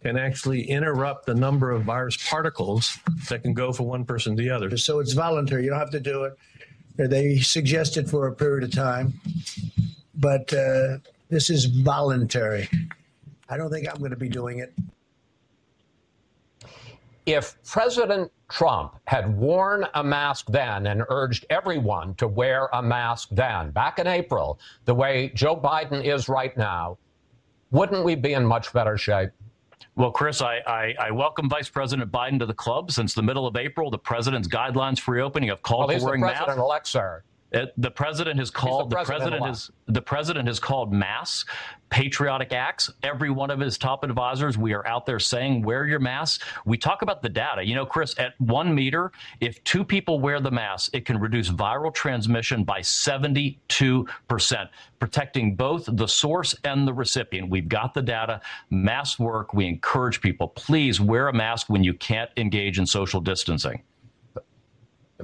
can 0.00 0.16
actually 0.16 0.62
interrupt 0.62 1.26
the 1.26 1.34
number 1.34 1.70
of 1.70 1.82
virus 1.82 2.16
particles 2.16 2.98
that 3.28 3.42
can 3.42 3.52
go 3.52 3.72
from 3.72 3.86
one 3.86 4.06
person 4.06 4.36
to 4.36 4.42
the 4.42 4.48
other. 4.48 4.74
So 4.78 5.00
it's 5.00 5.12
voluntary. 5.12 5.64
You 5.64 5.70
don't 5.70 5.78
have 5.78 5.90
to 5.90 6.00
do 6.00 6.24
it. 6.24 6.38
They 6.98 7.38
suggested 7.38 8.10
for 8.10 8.26
a 8.26 8.34
period 8.34 8.64
of 8.64 8.72
time, 8.72 9.14
but 10.14 10.52
uh, 10.52 10.98
this 11.28 11.48
is 11.48 11.64
voluntary. 11.66 12.68
I 13.48 13.56
don't 13.56 13.70
think 13.70 13.88
I'm 13.88 13.98
going 13.98 14.10
to 14.10 14.16
be 14.16 14.28
doing 14.28 14.58
it 14.58 14.74
if 17.28 17.62
President 17.62 18.32
Trump 18.50 18.94
had 19.06 19.36
worn 19.36 19.84
a 19.92 20.02
mask 20.02 20.46
then 20.48 20.86
and 20.86 21.02
urged 21.10 21.44
everyone 21.50 22.14
to 22.14 22.26
wear 22.26 22.70
a 22.72 22.82
mask 22.82 23.28
then, 23.32 23.70
back 23.70 23.98
in 23.98 24.06
April, 24.06 24.58
the 24.86 24.94
way 24.94 25.30
Joe 25.34 25.54
Biden 25.54 26.02
is 26.02 26.30
right 26.30 26.56
now, 26.56 26.96
wouldn't 27.70 28.02
we 28.02 28.14
be 28.14 28.32
in 28.32 28.46
much 28.46 28.72
better 28.72 28.96
shape? 28.96 29.30
Well, 29.98 30.12
Chris, 30.12 30.40
I, 30.42 30.60
I, 30.64 30.94
I, 31.00 31.10
welcome 31.10 31.48
Vice 31.48 31.68
President 31.68 32.12
Biden 32.12 32.38
to 32.38 32.46
the 32.46 32.54
club. 32.54 32.92
Since 32.92 33.14
the 33.14 33.22
middle 33.22 33.48
of 33.48 33.56
April, 33.56 33.90
the 33.90 33.98
president's 33.98 34.46
guidelines 34.46 35.00
for 35.00 35.10
reopening 35.10 35.48
have 35.48 35.60
called 35.62 35.88
well, 35.88 35.98
for 35.98 36.04
wearing 36.04 36.20
masks. 36.20 36.44
President-elect, 36.44 36.86
sir. 36.86 37.24
It, 37.50 37.72
the 37.78 37.90
president 37.90 38.38
has 38.38 38.50
called 38.50 38.90
the 38.90 38.96
president, 38.96 39.32
the 39.32 39.38
president 39.38 39.46
has 39.46 39.70
the 39.86 40.02
president 40.02 40.48
has 40.48 40.60
called 40.60 40.92
mass 40.92 41.46
patriotic 41.88 42.52
acts. 42.52 42.90
Every 43.02 43.30
one 43.30 43.50
of 43.50 43.58
his 43.58 43.78
top 43.78 44.04
advisors, 44.04 44.58
we 44.58 44.74
are 44.74 44.86
out 44.86 45.06
there 45.06 45.18
saying 45.18 45.62
wear 45.62 45.86
your 45.86 45.98
mask. 45.98 46.42
We 46.66 46.76
talk 46.76 47.00
about 47.00 47.22
the 47.22 47.30
data. 47.30 47.64
You 47.64 47.74
know, 47.74 47.86
Chris, 47.86 48.14
at 48.18 48.38
one 48.38 48.74
meter, 48.74 49.12
if 49.40 49.62
two 49.64 49.82
people 49.82 50.20
wear 50.20 50.40
the 50.40 50.50
mask, 50.50 50.94
it 50.94 51.06
can 51.06 51.18
reduce 51.18 51.48
viral 51.48 51.94
transmission 51.94 52.64
by 52.64 52.82
72 52.82 54.06
percent, 54.28 54.68
protecting 54.98 55.56
both 55.56 55.88
the 55.90 56.06
source 56.06 56.54
and 56.64 56.86
the 56.86 56.92
recipient. 56.92 57.48
We've 57.48 57.68
got 57.68 57.94
the 57.94 58.02
data. 58.02 58.42
Masks 58.68 59.18
work. 59.18 59.54
We 59.54 59.66
encourage 59.66 60.20
people, 60.20 60.48
please 60.48 61.00
wear 61.00 61.28
a 61.28 61.32
mask 61.32 61.70
when 61.70 61.82
you 61.82 61.94
can't 61.94 62.30
engage 62.36 62.78
in 62.78 62.86
social 62.86 63.22
distancing. 63.22 63.82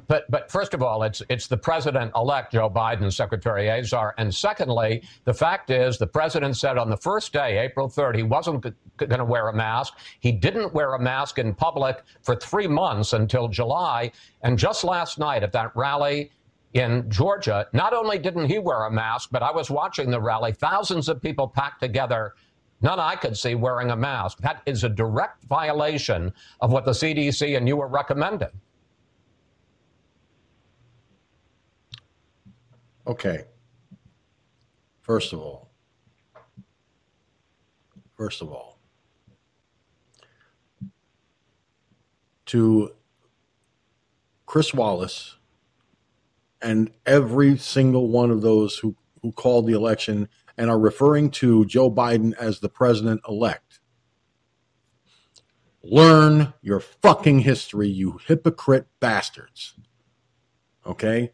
But 0.09 0.29
but 0.29 0.51
first 0.51 0.75
of 0.75 0.83
all, 0.83 1.05
it's 1.05 1.23
it's 1.29 1.47
the 1.47 1.57
president-elect 1.57 2.53
Joe 2.53 2.69
Biden, 2.69 3.12
Secretary 3.12 3.71
Azar, 3.71 4.12
and 4.19 4.35
secondly, 4.35 5.05
the 5.25 5.33
fact 5.33 5.71
is 5.71 5.99
the 5.99 6.07
president 6.07 6.57
said 6.57 6.79
on 6.79 6.91
the 6.91 6.97
first 6.97 7.33
day, 7.33 7.59
April 7.59 7.89
3rd, 7.89 8.16
he 8.16 8.23
wasn't 8.25 8.65
g- 8.65 8.73
going 8.99 9.19
to 9.19 9.25
wear 9.25 9.49
a 9.49 9.55
mask. 9.55 9.95
He 10.19 10.33
didn't 10.33 10.75
wear 10.75 10.95
a 10.95 10.99
mask 10.99 11.39
in 11.39 11.55
public 11.55 12.03
for 12.23 12.35
three 12.35 12.66
months 12.66 13.12
until 13.12 13.47
July, 13.47 14.11
and 14.43 14.59
just 14.59 14.83
last 14.83 15.19
night 15.21 15.45
at 15.45 15.53
that 15.53 15.71
rally 15.77 16.33
in 16.73 17.09
Georgia, 17.09 17.69
not 17.73 17.95
only 17.95 18.19
didn't 18.19 18.47
he 18.47 18.59
wear 18.59 18.87
a 18.87 18.91
mask, 18.91 19.29
but 19.31 19.45
I 19.45 19.53
was 19.53 19.71
watching 19.71 20.11
the 20.11 20.21
rally, 20.21 20.53
thousands 20.53 21.09
of 21.09 21.23
people 21.23 21.47
packed 21.47 21.81
together. 21.81 22.35
None 22.83 22.99
I 22.99 23.15
could 23.15 23.39
see 23.39 23.55
wearing 23.55 23.93
a 23.93 23.97
mask. 23.97 24.39
That 24.39 24.61
is 24.66 24.83
a 24.83 24.89
direct 24.89 25.45
violation 25.45 26.33
of 26.61 26.73
what 26.73 26.85
the 26.85 26.91
CDC 26.91 27.57
and 27.57 27.69
you 27.69 27.77
were 27.77 27.87
recommending. 27.87 28.51
Okay. 33.06 33.44
First 35.02 35.32
of 35.32 35.40
all, 35.40 35.70
first 38.16 38.40
of 38.40 38.51
all, 38.51 38.78
to 42.47 42.94
Chris 44.47 44.72
Wallace 44.72 45.36
and 46.62 46.90
every 47.05 47.59
single 47.59 48.09
one 48.09 48.31
of 48.31 48.40
those 48.40 48.78
who, 48.78 48.97
who 49.20 49.32
called 49.32 49.66
the 49.66 49.74
election 49.74 50.28
and 50.56 50.70
are 50.70 50.78
referring 50.78 51.31
to 51.31 51.66
Joe 51.66 51.90
Biden 51.90 52.35
as 52.39 52.60
the 52.60 52.68
president 52.70 53.20
elect. 53.28 53.81
Learn 55.82 56.55
your 56.62 56.81
fucking 56.81 57.40
history, 57.40 57.89
you 57.89 58.18
hypocrite 58.26 58.86
bastards. 59.01 59.74
Okay? 60.86 61.32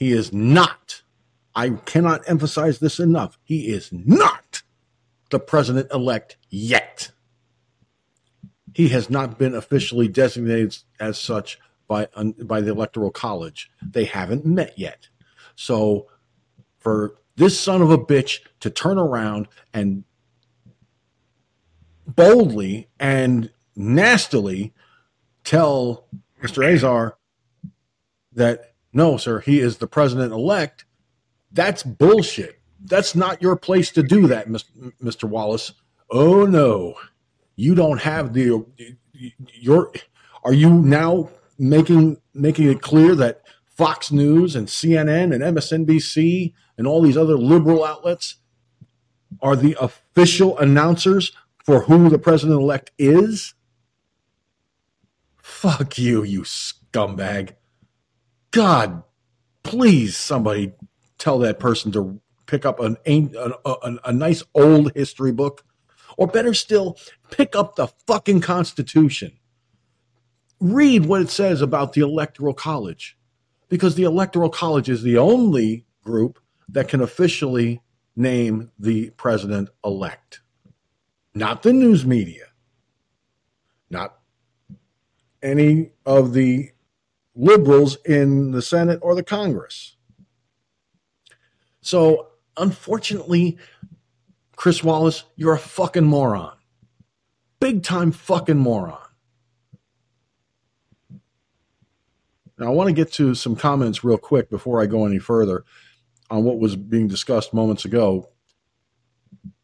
He 0.00 0.12
is 0.12 0.32
not, 0.32 1.02
I 1.54 1.68
cannot 1.84 2.26
emphasize 2.26 2.78
this 2.78 2.98
enough, 2.98 3.38
he 3.44 3.68
is 3.68 3.90
not 3.92 4.62
the 5.28 5.38
president 5.38 5.92
elect 5.92 6.38
yet. 6.48 7.12
He 8.74 8.88
has 8.88 9.10
not 9.10 9.38
been 9.38 9.54
officially 9.54 10.08
designated 10.08 10.78
as 10.98 11.18
such 11.18 11.58
by, 11.86 12.08
by 12.42 12.62
the 12.62 12.70
Electoral 12.70 13.10
College. 13.10 13.70
They 13.82 14.04
haven't 14.04 14.46
met 14.46 14.78
yet. 14.78 15.08
So 15.54 16.06
for 16.78 17.16
this 17.36 17.60
son 17.60 17.82
of 17.82 17.90
a 17.90 17.98
bitch 17.98 18.40
to 18.60 18.70
turn 18.70 18.96
around 18.96 19.48
and 19.74 20.04
boldly 22.06 22.88
and 22.98 23.50
nastily 23.76 24.72
tell 25.44 26.06
Mr. 26.42 26.64
Azar 26.64 27.18
that 28.32 28.69
no, 28.92 29.16
sir, 29.16 29.40
he 29.40 29.60
is 29.60 29.78
the 29.78 29.86
president 29.86 30.32
elect. 30.32 30.84
That's 31.52 31.82
bullshit. 31.82 32.60
That's 32.82 33.14
not 33.14 33.42
your 33.42 33.56
place 33.56 33.90
to 33.92 34.02
do 34.02 34.26
that, 34.28 34.48
Mr. 34.48 35.24
Wallace. 35.24 35.72
Oh 36.10 36.46
no, 36.46 36.94
you 37.56 37.74
don't 37.74 38.00
have 38.00 38.32
the 38.32 38.64
your. 39.54 39.92
Are 40.42 40.54
you 40.54 40.70
now 40.70 41.28
making 41.58 42.20
making 42.32 42.70
it 42.70 42.80
clear 42.80 43.14
that 43.14 43.42
Fox 43.66 44.10
News 44.10 44.56
and 44.56 44.66
CNN 44.66 45.34
and 45.34 45.56
MSNBC 45.56 46.54
and 46.78 46.86
all 46.86 47.02
these 47.02 47.16
other 47.16 47.36
liberal 47.36 47.84
outlets 47.84 48.36
are 49.42 49.56
the 49.56 49.76
official 49.80 50.58
announcers 50.58 51.32
for 51.64 51.82
who 51.82 52.08
the 52.08 52.18
president 52.18 52.60
elect 52.60 52.90
is? 52.98 53.54
Fuck 55.36 55.98
you, 55.98 56.22
you 56.22 56.42
scumbag. 56.42 57.54
God, 58.50 59.02
please, 59.62 60.16
somebody 60.16 60.72
tell 61.18 61.38
that 61.40 61.60
person 61.60 61.92
to 61.92 62.20
pick 62.46 62.66
up 62.66 62.80
an, 62.80 62.96
a, 63.06 63.52
a, 63.64 63.96
a 64.06 64.12
nice 64.12 64.42
old 64.54 64.92
history 64.94 65.32
book, 65.32 65.64
or 66.16 66.26
better 66.26 66.52
still, 66.52 66.98
pick 67.30 67.54
up 67.54 67.76
the 67.76 67.86
fucking 68.06 68.40
Constitution. 68.40 69.32
Read 70.58 71.06
what 71.06 71.22
it 71.22 71.30
says 71.30 71.62
about 71.62 71.92
the 71.92 72.00
Electoral 72.00 72.52
College, 72.52 73.16
because 73.68 73.94
the 73.94 74.02
Electoral 74.02 74.50
College 74.50 74.88
is 74.88 75.02
the 75.02 75.16
only 75.16 75.86
group 76.02 76.40
that 76.68 76.88
can 76.88 77.00
officially 77.00 77.80
name 78.16 78.70
the 78.78 79.10
president 79.10 79.68
elect, 79.84 80.40
not 81.34 81.62
the 81.62 81.72
news 81.72 82.04
media, 82.04 82.46
not 83.88 84.18
any 85.42 85.90
of 86.04 86.32
the 86.32 86.70
liberals 87.40 87.96
in 88.04 88.50
the 88.50 88.60
Senate 88.60 88.98
or 89.02 89.14
the 89.14 89.22
Congress. 89.22 89.96
So, 91.80 92.28
unfortunately, 92.56 93.56
Chris 94.56 94.84
Wallace, 94.84 95.24
you're 95.36 95.54
a 95.54 95.58
fucking 95.58 96.04
moron. 96.04 96.54
Big 97.58 97.82
time 97.82 98.12
fucking 98.12 98.58
moron. 98.58 98.98
Now, 102.58 102.66
I 102.66 102.70
want 102.70 102.88
to 102.88 102.92
get 102.94 103.10
to 103.14 103.34
some 103.34 103.56
comments 103.56 104.04
real 104.04 104.18
quick 104.18 104.50
before 104.50 104.82
I 104.82 104.86
go 104.86 105.06
any 105.06 105.18
further 105.18 105.64
on 106.28 106.44
what 106.44 106.58
was 106.58 106.76
being 106.76 107.08
discussed 107.08 107.54
moments 107.54 107.86
ago. 107.86 108.28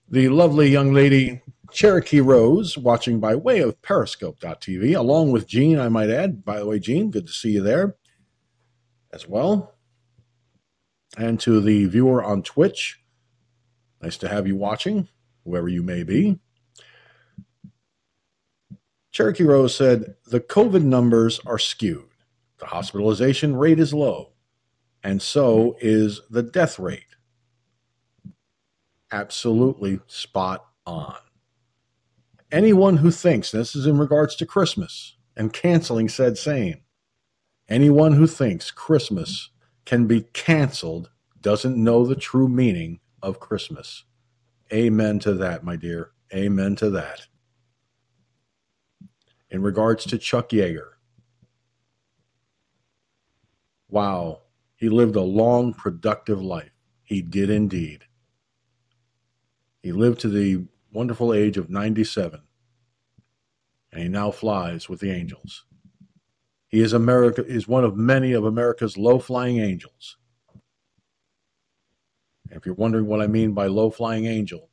The 0.09 0.31
lovely 0.31 0.69
young 0.69 0.95
lady 0.95 1.43
Cherokee 1.77 2.23
Rose, 2.23 2.79
watching 2.79 3.21
by 3.21 3.35
way 3.35 3.61
of 3.61 3.83
Periscope.tv, 3.83 4.97
along 4.97 5.31
with 5.31 5.47
Gene, 5.47 5.79
I 5.79 5.91
might 5.91 6.09
add. 6.09 6.43
By 6.43 6.59
the 6.59 6.65
way, 6.65 6.79
Gene, 6.79 7.11
good 7.11 7.27
to 7.27 7.33
see 7.35 7.51
you 7.51 7.63
there 7.63 7.97
as 9.13 9.29
well. 9.29 9.75
And 11.19 11.39
to 11.41 11.61
the 11.61 11.85
viewer 11.85 12.25
on 12.25 12.43
Twitch, 12.43 12.99
nice 14.01 14.17
to 14.19 14.29
have 14.29 14.47
you 14.47 14.57
watching, 14.57 15.09
whoever 15.45 15.69
you 15.69 15.83
may 15.83 16.03
be. 16.03 16.39
Cherokee 19.11 19.45
Rose 19.45 19.77
said 19.77 20.15
the 20.25 20.41
COVID 20.41 20.83
numbers 20.83 21.41
are 21.45 21.59
skewed. 21.59 22.09
The 22.57 22.67
hospitalization 22.67 23.55
rate 23.55 23.79
is 23.79 23.93
low, 23.93 24.33
and 25.05 25.21
so 25.21 25.77
is 25.83 26.23
the 26.31 26.43
death 26.43 26.79
rate. 26.79 27.03
Absolutely 29.13 30.01
spot 30.07 30.65
on. 30.87 31.17
Anyone 32.53 32.99
who 32.99 33.11
thinks 33.11 33.51
this 33.51 33.75
is 33.75 33.87
in 33.87 33.99
regards 33.99 34.37
to 34.37 34.47
Christmas 34.47 35.17
and 35.37 35.53
canceling 35.53 36.09
said 36.09 36.39
same. 36.39 36.81
Anyone 37.69 38.13
who 38.13 38.27
thinks 38.29 38.71
Christmas 38.71 39.51
can 39.85 40.07
be 40.07 40.23
canceled 40.33 41.11
doesn't 41.41 41.77
know 41.77 42.07
the 42.07 42.15
true 42.15 42.49
meaning 42.49 43.01
of 43.23 43.41
Christmas. 43.41 44.05
Amen 44.73 45.19
to 45.21 45.35
that, 45.35 45.65
my 45.65 45.77
dear. 45.77 46.13
Amen 46.33 46.77
to 46.77 46.91
that. 46.91 47.27
In 49.51 49.63
regards 49.63 50.05
to 50.07 50.19
Chuck 50.19 50.51
Yeager, 50.51 50.91
wow, 53.89 54.43
he 54.77 54.89
lived 54.89 55.17
a 55.17 55.21
long, 55.21 55.73
productive 55.73 56.43
life. 56.43 56.73
He 57.03 57.23
did 57.23 57.51
indeed. 57.51 58.05
He 59.83 59.93
lived 59.93 60.21
to 60.21 60.29
the 60.29 60.67
wonderful 60.97 61.35
age 61.35 61.59
of 61.59 61.69
97, 61.69 62.41
and 63.93 64.03
he 64.03 64.09
now 64.09 64.31
flies 64.31 64.89
with 64.89 64.99
the 64.99 65.11
angels. 65.11 65.67
He 66.69 66.81
is 66.81 66.95
America 66.95 67.45
is 67.45 67.69
one 67.69 67.85
of 67.85 67.99
many 67.99 68.33
of 68.33 68.47
America's 68.47 68.97
low-flying 68.97 69.59
angels. 69.59 70.17
If 72.51 72.65
you're 72.65 72.75
wondering 72.75 73.07
what 73.07 73.21
I 73.21 73.27
mean 73.27 73.53
by 73.53 73.67
low-flying 73.67 74.25
angel, 74.25 74.71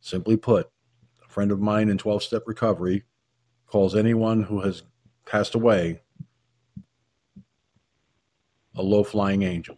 simply 0.00 0.36
put, 0.36 0.70
a 1.24 1.28
friend 1.28 1.52
of 1.52 1.60
mine 1.60 1.88
in 1.88 1.98
12-step 1.98 2.42
recovery 2.46 3.04
calls 3.66 3.94
anyone 3.94 4.42
who 4.42 4.60
has 4.62 4.82
passed 5.24 5.54
away 5.54 6.00
a 8.74 8.82
low-flying 8.82 9.44
angel. 9.44 9.76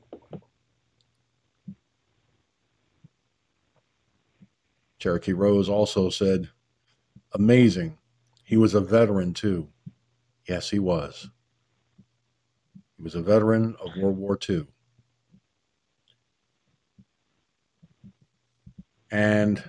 Cherokee 5.06 5.34
Rose 5.34 5.68
also 5.68 6.10
said, 6.10 6.48
amazing. 7.30 7.96
He 8.42 8.56
was 8.56 8.74
a 8.74 8.80
veteran 8.80 9.34
too. 9.34 9.68
Yes, 10.48 10.70
he 10.70 10.80
was. 10.80 11.28
He 12.96 13.04
was 13.04 13.14
a 13.14 13.22
veteran 13.22 13.76
of 13.80 13.96
World 13.96 14.18
War 14.18 14.36
II. 14.50 14.66
And 19.08 19.62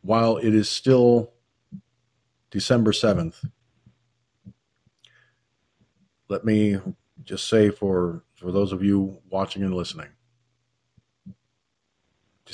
while 0.00 0.38
it 0.38 0.52
is 0.52 0.68
still 0.68 1.30
December 2.50 2.90
7th, 2.90 3.48
let 6.28 6.44
me 6.44 6.76
just 7.22 7.48
say 7.48 7.70
for, 7.70 8.24
for 8.34 8.50
those 8.50 8.72
of 8.72 8.82
you 8.82 9.18
watching 9.30 9.62
and 9.62 9.76
listening 9.76 10.08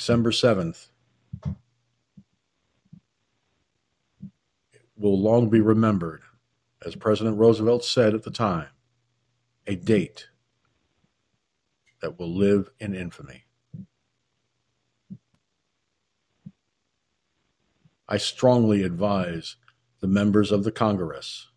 December 0.01 0.31
7th 0.31 0.87
will 4.97 5.21
long 5.21 5.47
be 5.47 5.61
remembered, 5.61 6.23
as 6.83 6.95
President 6.95 7.37
Roosevelt 7.37 7.85
said 7.85 8.15
at 8.15 8.23
the 8.23 8.31
time, 8.31 8.69
a 9.67 9.75
date 9.75 10.29
that 12.01 12.17
will 12.17 12.35
live 12.35 12.71
in 12.79 12.95
infamy. 12.95 13.43
I 18.09 18.17
strongly 18.17 18.81
advise 18.81 19.57
the 19.99 20.07
members 20.07 20.51
of 20.51 20.63
the 20.63 20.71
Congress 20.71 21.49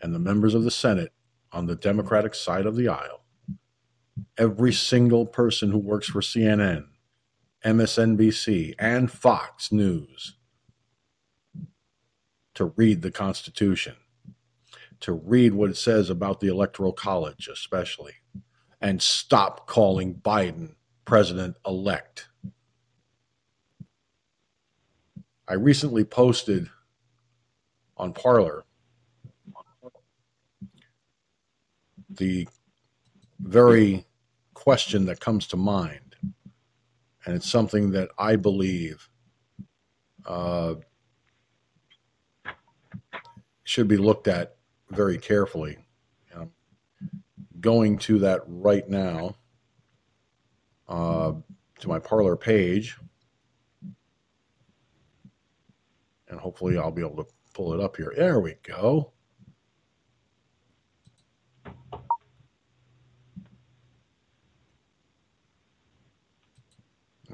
and 0.00 0.14
the 0.14 0.18
members 0.18 0.54
of 0.54 0.64
the 0.64 0.70
Senate 0.70 1.12
on 1.52 1.66
the 1.66 1.76
Democratic 1.76 2.34
side 2.34 2.64
of 2.64 2.76
the 2.76 2.88
aisle, 2.88 3.24
every 4.38 4.72
single 4.72 5.26
person 5.26 5.70
who 5.70 5.76
works 5.76 6.08
for 6.08 6.22
CNN, 6.22 6.86
MSNBC, 7.66 8.76
and 8.78 9.10
Fox 9.10 9.72
News 9.72 10.36
to 12.54 12.66
read 12.76 13.02
the 13.02 13.10
Constitution, 13.10 13.96
to 15.00 15.12
read 15.12 15.52
what 15.52 15.70
it 15.70 15.76
says 15.76 16.08
about 16.08 16.38
the 16.38 16.46
Electoral 16.46 16.92
College, 16.92 17.48
especially, 17.52 18.14
and 18.80 19.02
stop 19.02 19.66
calling 19.66 20.14
Biden 20.14 20.76
president 21.04 21.56
elect. 21.66 22.28
I 25.48 25.54
recently 25.54 26.04
posted 26.04 26.70
on 27.96 28.12
Parler 28.12 28.64
the 32.08 32.46
very 33.40 34.06
question 34.54 35.06
that 35.06 35.18
comes 35.18 35.48
to 35.48 35.56
mind 35.56 36.05
and 37.26 37.34
it's 37.34 37.50
something 37.50 37.90
that 37.90 38.08
I 38.18 38.36
believe 38.36 39.10
uh, 40.24 40.76
should 43.64 43.88
be 43.88 43.96
looked 43.96 44.28
at 44.28 44.56
very 44.90 45.18
carefully. 45.18 45.76
You 46.30 46.50
going 47.60 47.98
to 47.98 48.20
that 48.20 48.42
right 48.46 48.88
now 48.88 49.36
uh, 50.88 51.32
to 51.80 51.88
my 51.88 51.98
Parler 51.98 52.36
page, 52.36 52.96
and 56.28 56.38
hopefully 56.38 56.78
I'll 56.78 56.92
be 56.92 57.02
able 57.02 57.24
to 57.24 57.26
pull 57.54 57.74
it 57.74 57.80
up 57.80 57.96
here. 57.96 58.12
There 58.16 58.38
we 58.38 58.54
go. 58.62 59.12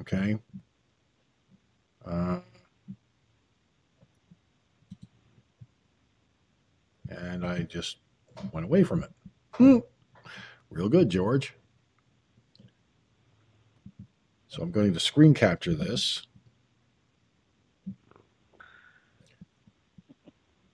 Okay. 0.03 0.37
Uh, 2.05 2.39
and 7.07 7.45
I 7.45 7.61
just 7.61 7.99
went 8.51 8.65
away 8.65 8.83
from 8.83 9.03
it. 9.03 9.11
Hmm. 9.53 9.77
Real 10.69 10.89
good, 10.89 11.07
George. 11.07 11.53
So 14.49 14.61
I'm 14.61 14.71
going 14.71 14.93
to 14.93 14.99
screen 14.99 15.33
capture 15.33 15.73
this 15.73 16.27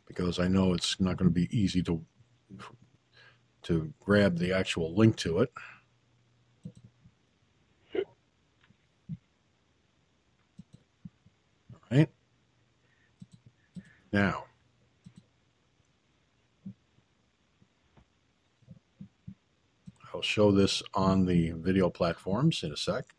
because 0.07 0.39
I 0.39 0.47
know 0.47 0.73
it's 0.73 0.99
not 0.99 1.17
going 1.17 1.29
to 1.29 1.33
be 1.33 1.55
easy 1.55 1.83
to 1.83 2.03
to 3.61 3.93
grab 3.99 4.39
the 4.39 4.53
actual 4.53 4.95
link 4.95 5.17
to 5.17 5.39
it. 5.39 5.51
right? 11.91 12.09
Now, 14.11 14.45
I'll 20.13 20.21
show 20.21 20.51
this 20.51 20.81
on 20.93 21.25
the 21.25 21.51
video 21.51 21.89
platforms 21.89 22.63
in 22.63 22.71
a 22.71 22.77
sec. 22.77 23.13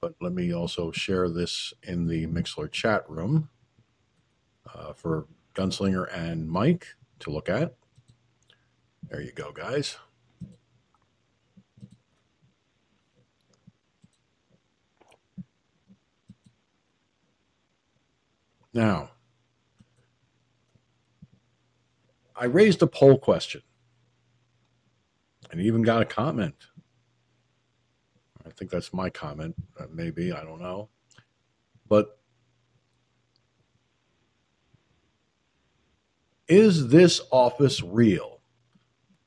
But 0.00 0.14
let 0.20 0.32
me 0.32 0.52
also 0.52 0.90
share 0.90 1.28
this 1.28 1.72
in 1.84 2.08
the 2.08 2.26
Mixlr 2.26 2.70
chat 2.70 3.08
room 3.08 3.48
uh, 4.74 4.92
for 4.92 5.26
Gunslinger 5.54 6.12
and 6.12 6.48
Mike 6.48 6.88
to 7.20 7.30
look 7.30 7.48
at. 7.48 7.76
There 9.08 9.20
you 9.20 9.32
go, 9.32 9.52
guys. 9.52 9.96
Now, 18.74 19.10
I 22.34 22.46
raised 22.46 22.82
a 22.82 22.86
poll 22.86 23.18
question 23.18 23.62
and 25.50 25.60
even 25.60 25.82
got 25.82 26.02
a 26.02 26.06
comment. 26.06 26.54
I 28.46 28.50
think 28.50 28.70
that's 28.70 28.92
my 28.92 29.10
comment, 29.10 29.54
uh, 29.78 29.84
maybe, 29.92 30.32
I 30.32 30.42
don't 30.42 30.60
know. 30.60 30.88
But 31.88 32.18
is 36.48 36.88
this 36.88 37.20
office 37.30 37.82
real? 37.82 38.40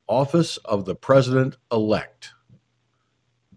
Office 0.07 0.57
of 0.57 0.85
the 0.85 0.95
President 0.95 1.57
elect? 1.71 2.31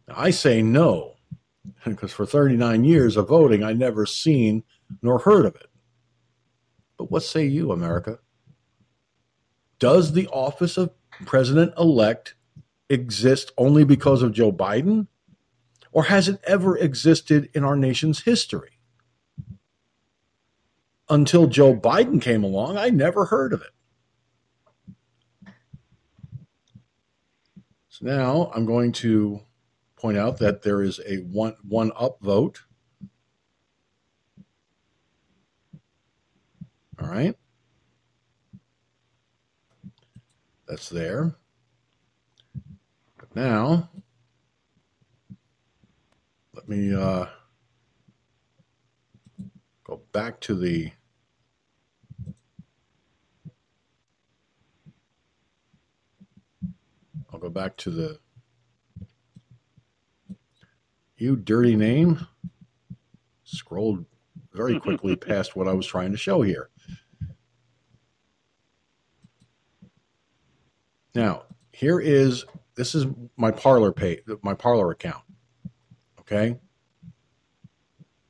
I 0.08 0.30
say 0.30 0.62
no, 0.62 1.14
because 1.84 2.12
for 2.12 2.26
39 2.26 2.84
years 2.84 3.16
of 3.16 3.28
voting, 3.28 3.64
I 3.64 3.72
never 3.72 4.06
seen 4.06 4.62
nor 5.02 5.18
heard 5.18 5.46
of 5.46 5.54
it. 5.56 5.67
But 6.98 7.10
what 7.10 7.22
say 7.22 7.46
you, 7.46 7.70
America? 7.72 8.18
Does 9.78 10.12
the 10.12 10.26
office 10.28 10.76
of 10.76 10.90
president 11.24 11.72
elect 11.78 12.34
exist 12.90 13.52
only 13.56 13.84
because 13.84 14.22
of 14.22 14.32
Joe 14.32 14.52
Biden? 14.52 15.06
Or 15.92 16.04
has 16.04 16.28
it 16.28 16.40
ever 16.44 16.76
existed 16.76 17.48
in 17.54 17.64
our 17.64 17.76
nation's 17.76 18.22
history? 18.22 18.72
Until 21.08 21.46
Joe 21.46 21.74
Biden 21.74 22.20
came 22.20 22.44
along, 22.44 22.76
I 22.76 22.90
never 22.90 23.26
heard 23.26 23.52
of 23.52 23.62
it. 23.62 23.70
So 27.88 28.06
now 28.06 28.50
I'm 28.54 28.66
going 28.66 28.92
to 28.92 29.40
point 29.96 30.18
out 30.18 30.38
that 30.38 30.62
there 30.62 30.82
is 30.82 31.00
a 31.06 31.16
one, 31.18 31.54
one 31.66 31.92
up 31.96 32.18
vote 32.20 32.62
All 37.00 37.08
right. 37.08 37.36
That's 40.66 40.88
there. 40.88 41.34
But 43.18 43.34
now, 43.34 43.88
let 46.54 46.68
me 46.68 46.94
uh, 46.94 47.26
go 49.84 50.02
back 50.12 50.40
to 50.40 50.54
the 50.54 50.90
I'll 57.32 57.38
go 57.38 57.48
back 57.50 57.76
to 57.78 57.90
the 57.90 58.18
you 61.16 61.36
dirty 61.36 61.76
name. 61.76 62.26
Scrolled 63.44 64.04
very 64.52 64.78
quickly 64.80 65.16
past 65.16 65.56
what 65.56 65.68
I 65.68 65.72
was 65.72 65.86
trying 65.86 66.10
to 66.10 66.18
show 66.18 66.42
here. 66.42 66.70
Now, 71.18 71.46
here 71.72 71.98
is 71.98 72.44
this 72.76 72.94
is 72.94 73.06
my 73.36 73.50
Parler 73.50 73.90
pay 73.90 74.20
my 74.44 74.54
Parler 74.54 74.92
account. 74.92 75.24
Okay? 76.20 76.60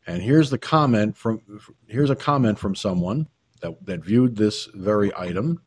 And 0.07 0.23
here's 0.23 0.49
the 0.49 0.57
comment 0.57 1.15
from 1.15 1.43
here's 1.87 2.09
a 2.09 2.17
comment 2.17 2.59
from 2.59 2.75
someone 2.75 3.29
that, 3.61 3.85
that 3.85 4.03
viewed 4.03 4.37
this 4.37 4.71
very 4.73 5.13
item. 5.15 5.61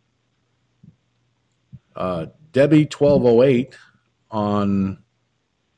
Uh, 1.96 2.26
Debbie 2.54 2.88
twelve 2.88 3.24
oh 3.24 3.44
eight 3.44 3.78
on 4.32 5.04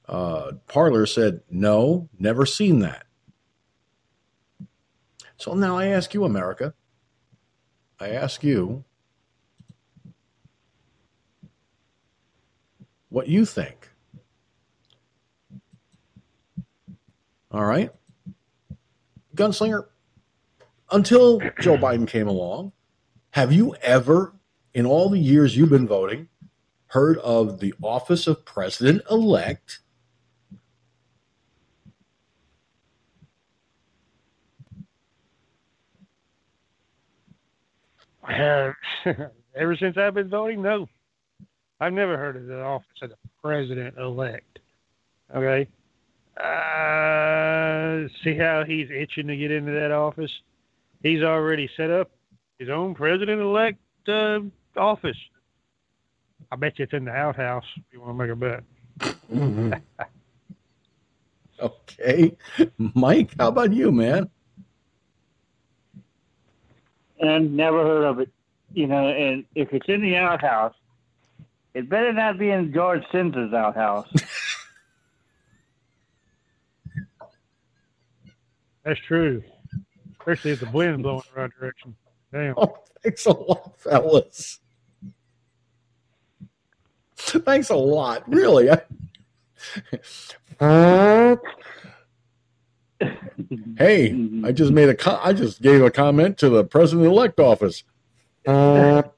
uh, 0.07 0.53
Parler 0.69 1.05
said, 1.05 1.41
"No, 1.49 2.07
never 2.17 2.45
seen 2.45 2.79
that." 2.79 3.05
So 5.35 5.55
now 5.55 5.77
I 5.77 5.87
ask 5.87 6.13
you, 6.13 6.23
America. 6.23 6.73
I 7.99 8.11
ask 8.11 8.45
you, 8.45 8.85
what 13.13 13.27
you 13.27 13.45
think. 13.45 13.89
All 17.51 17.63
right. 17.63 17.91
Gunslinger, 19.35 19.85
until 20.91 21.39
Joe 21.61 21.77
Biden 21.77 22.07
came 22.07 22.27
along, 22.27 22.71
have 23.29 23.53
you 23.53 23.75
ever, 23.83 24.33
in 24.73 24.87
all 24.87 25.09
the 25.09 25.19
years 25.19 25.55
you've 25.55 25.69
been 25.69 25.87
voting, 25.87 26.27
heard 26.87 27.19
of 27.19 27.59
the 27.59 27.75
office 27.83 28.25
of 28.25 28.45
president 28.45 29.03
elect? 29.11 29.81
Uh, 38.27 38.71
ever 39.55 39.75
since 39.79 39.97
I've 39.97 40.15
been 40.15 40.29
voting, 40.29 40.63
no. 40.63 40.87
I've 41.79 41.93
never 41.93 42.17
heard 42.17 42.35
of 42.35 42.47
the 42.47 42.61
office 42.61 42.87
of 43.01 43.09
the 43.09 43.17
president 43.41 43.97
elect. 43.97 44.59
Okay. 45.35 45.67
Uh, 46.37 48.07
see 48.23 48.37
how 48.37 48.63
he's 48.65 48.89
itching 48.89 49.27
to 49.27 49.35
get 49.35 49.51
into 49.51 49.71
that 49.71 49.91
office? 49.91 50.31
He's 51.01 51.21
already 51.21 51.69
set 51.75 51.91
up 51.91 52.11
his 52.57 52.69
own 52.69 52.95
president 52.95 53.41
elect 53.41 53.79
uh, 54.07 54.39
office. 54.77 55.17
I 56.51 56.55
bet 56.55 56.79
you 56.79 56.83
it's 56.83 56.93
in 56.93 57.05
the 57.05 57.11
outhouse 57.11 57.65
if 57.75 57.83
you 57.91 58.01
want 58.01 58.17
to 58.17 58.23
make 58.23 58.31
a 58.31 58.35
bet. 58.35 58.63
Mm-hmm. 59.31 59.73
okay. 61.61 62.37
Mike, 62.95 63.31
how 63.39 63.49
about 63.49 63.73
you, 63.73 63.91
man? 63.91 64.29
And 67.19 67.55
never 67.55 67.83
heard 67.83 68.05
of 68.05 68.19
it. 68.19 68.29
You 68.73 68.87
know, 68.87 69.07
and 69.07 69.45
if 69.55 69.71
it's 69.71 69.87
in 69.87 70.01
the 70.01 70.15
outhouse, 70.15 70.73
it 71.73 71.89
better 71.89 72.13
not 72.13 72.37
be 72.37 72.49
in 72.49 72.71
George 72.73 73.03
Sims's 73.11 73.53
outhouse. 73.53 74.07
That's 78.83 78.99
true. 79.07 79.43
Especially 80.19 80.51
if 80.51 80.59
the 80.59 80.69
wind's 80.71 81.01
blowing 81.01 81.23
the 81.33 81.41
right 81.41 81.49
direction. 81.57 81.95
Damn. 82.31 82.53
Oh, 82.57 82.77
thanks 83.01 83.25
a 83.25 83.31
lot, 83.31 83.79
fellas. 83.79 84.59
Thanks 87.15 87.69
a 87.69 87.75
lot. 87.75 88.27
Really. 88.27 88.69
hey, 93.77 94.29
I 94.43 94.51
just 94.51 94.71
made 94.71 94.89
a 94.89 94.95
co- 94.95 95.19
I 95.23 95.33
just 95.33 95.61
gave 95.61 95.81
a 95.81 95.89
comment 95.89 96.37
to 96.39 96.49
the 96.49 96.63
president 96.63 97.07
elect 97.07 97.39
office. 97.39 97.83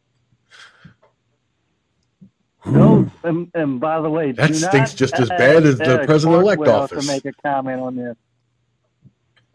No, 2.65 3.09
and, 3.23 3.51
and 3.53 3.79
by 3.79 4.01
the 4.01 4.09
way, 4.09 4.31
That 4.31 4.55
stinks 4.55 4.73
not 4.73 4.95
just 4.95 5.19
as 5.19 5.29
bad 5.29 5.65
as 5.65 5.77
the 5.77 6.03
president-elect 6.05 6.59
Hartwell 6.59 6.81
office. 6.81 7.05
To 7.05 7.11
make 7.13 7.25
a 7.25 7.33
comment 7.43 7.81
on 7.81 7.95
this, 7.95 8.15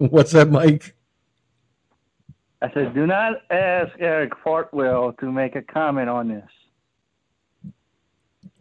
What's 0.01 0.33
that, 0.33 0.51
Mike? 0.51 0.95
I 2.63 2.73
said, 2.73 2.95
do 2.95 3.07
not 3.07 3.43
ask 3.51 3.93
Eric 3.99 4.33
Fartwell 4.43 5.17
to 5.19 5.31
make 5.31 5.57
a 5.57 5.63
comment 5.63 6.09
on 6.09 6.29
this. 6.29 6.49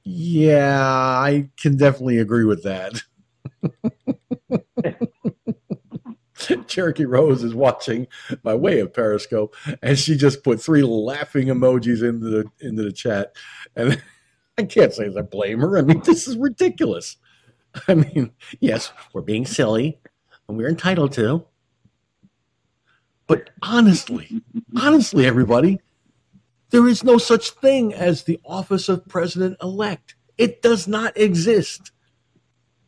Yeah, 0.04 0.82
I 0.82 1.50
can 1.56 1.78
definitely 1.78 2.18
agree 2.18 2.44
with 2.44 2.64
that. 2.64 3.04
Cherokee 6.68 7.06
Rose 7.06 7.44
is 7.44 7.54
watching 7.54 8.08
by 8.44 8.56
way 8.56 8.80
of 8.80 8.94
Periscope, 8.94 9.56
and 9.82 9.98
she 10.00 10.18
just 10.18 10.44
put 10.44 10.62
three 10.62 10.84
laughing 10.84 11.48
emojis 11.48 12.02
into 12.02 12.26
the 12.26 12.46
into 12.60 12.84
the 12.84 12.92
chat. 12.92 13.34
And 13.76 14.02
I 14.60 14.64
can't 14.64 14.94
say 14.94 15.08
that 15.08 15.18
I 15.18 15.22
blame 15.22 15.60
her. 15.62 15.78
I 15.78 15.82
mean, 15.82 16.02
this 16.06 16.28
is 16.28 16.36
ridiculous. 16.38 17.16
I 17.88 17.94
mean, 17.94 18.32
yes, 18.60 18.92
we're 19.14 19.22
being 19.22 19.46
silly, 19.46 20.00
and 20.48 20.58
we're 20.58 20.68
entitled 20.68 21.14
to. 21.14 21.46
But 23.26 23.52
honestly, 23.62 24.42
honestly, 24.76 25.26
everybody, 25.26 25.80
there 26.72 26.88
is 26.88 27.04
no 27.04 27.18
such 27.18 27.52
thing 27.52 27.94
as 27.94 28.24
the 28.24 28.40
office 28.44 28.90
of 28.90 29.08
president 29.08 29.58
elect. 29.62 30.16
It 30.38 30.62
does 30.62 30.88
not 30.88 31.16
exist. 31.16 31.92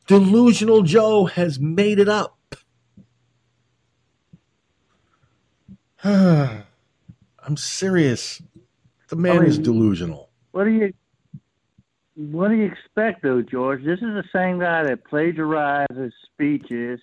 Delusional 0.07 0.81
Joe 0.81 1.25
has 1.25 1.59
made 1.59 1.99
it 1.99 2.09
up. 2.09 2.37
I'm 6.03 6.65
serious. 7.55 8.41
The 9.09 9.15
man 9.15 9.37
I 9.37 9.39
mean, 9.41 9.49
is 9.49 9.59
delusional. 9.59 10.31
What 10.51 10.63
do 10.63 10.71
you 10.71 10.93
what 12.15 12.49
do 12.49 12.55
you 12.55 12.65
expect 12.65 13.23
though, 13.23 13.41
George? 13.41 13.83
This 13.83 13.99
is 13.99 14.13
the 14.13 14.23
same 14.33 14.59
guy 14.59 14.83
that 14.83 15.03
plagiarizes 15.05 16.11
speeches, 16.25 16.99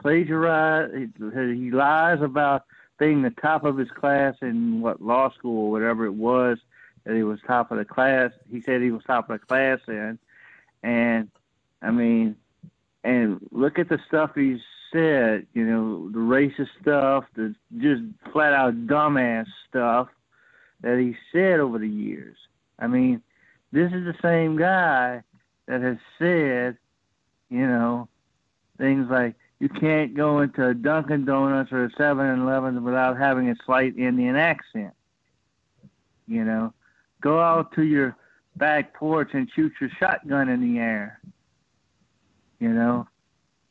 plagiarize 0.00 0.90
he, 0.94 1.08
he 1.54 1.70
lies 1.70 2.20
about 2.20 2.64
being 2.98 3.22
the 3.22 3.30
top 3.30 3.64
of 3.64 3.78
his 3.78 3.90
class 3.90 4.34
in 4.42 4.80
what 4.80 5.00
law 5.00 5.30
school 5.32 5.66
or 5.66 5.70
whatever 5.70 6.04
it 6.04 6.14
was 6.14 6.58
that 7.04 7.16
he 7.16 7.22
was 7.22 7.38
top 7.46 7.70
of 7.70 7.78
the 7.78 7.84
class. 7.84 8.30
He 8.50 8.60
said 8.60 8.82
he 8.82 8.90
was 8.90 9.02
top 9.04 9.30
of 9.30 9.40
the 9.40 9.46
class 9.46 9.78
in, 9.88 10.18
and 10.82 11.30
I 11.80 11.90
mean, 11.90 12.36
and 13.04 13.40
look 13.50 13.78
at 13.78 13.88
the 13.88 13.98
stuff 14.06 14.32
he's 14.34 14.60
said. 14.92 15.46
You 15.54 15.64
know, 15.64 16.10
the 16.10 16.18
racist 16.18 16.68
stuff, 16.80 17.24
the 17.34 17.54
just 17.78 18.02
flat 18.32 18.52
out 18.52 18.86
dumbass 18.86 19.46
stuff 19.68 20.08
that 20.82 20.98
he 20.98 21.16
said 21.32 21.60
over 21.60 21.78
the 21.78 21.88
years. 21.88 22.36
I 22.78 22.86
mean, 22.86 23.22
this 23.72 23.92
is 23.92 24.04
the 24.04 24.16
same 24.22 24.56
guy 24.56 25.22
that 25.66 25.80
has 25.80 25.96
said, 26.18 26.76
you 27.48 27.66
know, 27.66 28.08
things 28.78 29.08
like 29.10 29.34
you 29.58 29.68
can't 29.68 30.14
go 30.14 30.40
into 30.40 30.66
a 30.66 30.74
Dunkin' 30.74 31.24
Donuts 31.24 31.70
or 31.70 31.84
a 31.84 31.90
7-Eleven 31.90 32.82
without 32.82 33.18
having 33.18 33.50
a 33.50 33.54
slight 33.64 33.96
Indian 33.96 34.36
accent. 34.36 34.94
You 36.26 36.44
know, 36.44 36.72
go 37.20 37.40
out 37.40 37.72
to 37.74 37.82
your 37.82 38.16
back 38.56 38.94
porch 38.94 39.30
and 39.32 39.48
shoot 39.54 39.72
your 39.80 39.90
shotgun 39.98 40.48
in 40.48 40.60
the 40.60 40.80
air. 40.80 41.20
You 42.58 42.70
know, 42.70 43.08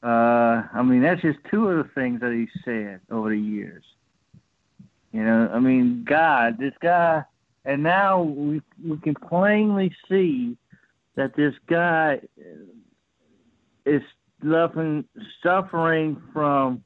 uh, 0.04 0.64
I 0.74 0.82
mean 0.84 1.02
that's 1.02 1.22
just 1.22 1.40
two 1.50 1.70
of 1.70 1.78
the 1.78 1.92
things 1.94 2.22
that 2.22 2.32
he 2.32 2.48
said 2.66 3.02
over 3.12 3.30
the 3.30 3.40
years. 3.40 3.84
You 5.12 5.24
know, 5.24 5.50
I 5.54 5.60
mean, 5.60 6.06
God, 6.08 6.58
this 6.60 6.74
guy, 6.82 7.24
and 7.66 7.84
now 7.84 8.22
we 8.22 8.62
we 8.84 8.98
can 8.98 9.16
plainly 9.16 9.94
see 10.08 10.58
that 11.16 11.36
this 11.36 11.54
guy 11.68 12.20
is 13.86 14.02
suffering 14.42 15.06
suffering 15.44 16.22
from 16.34 16.84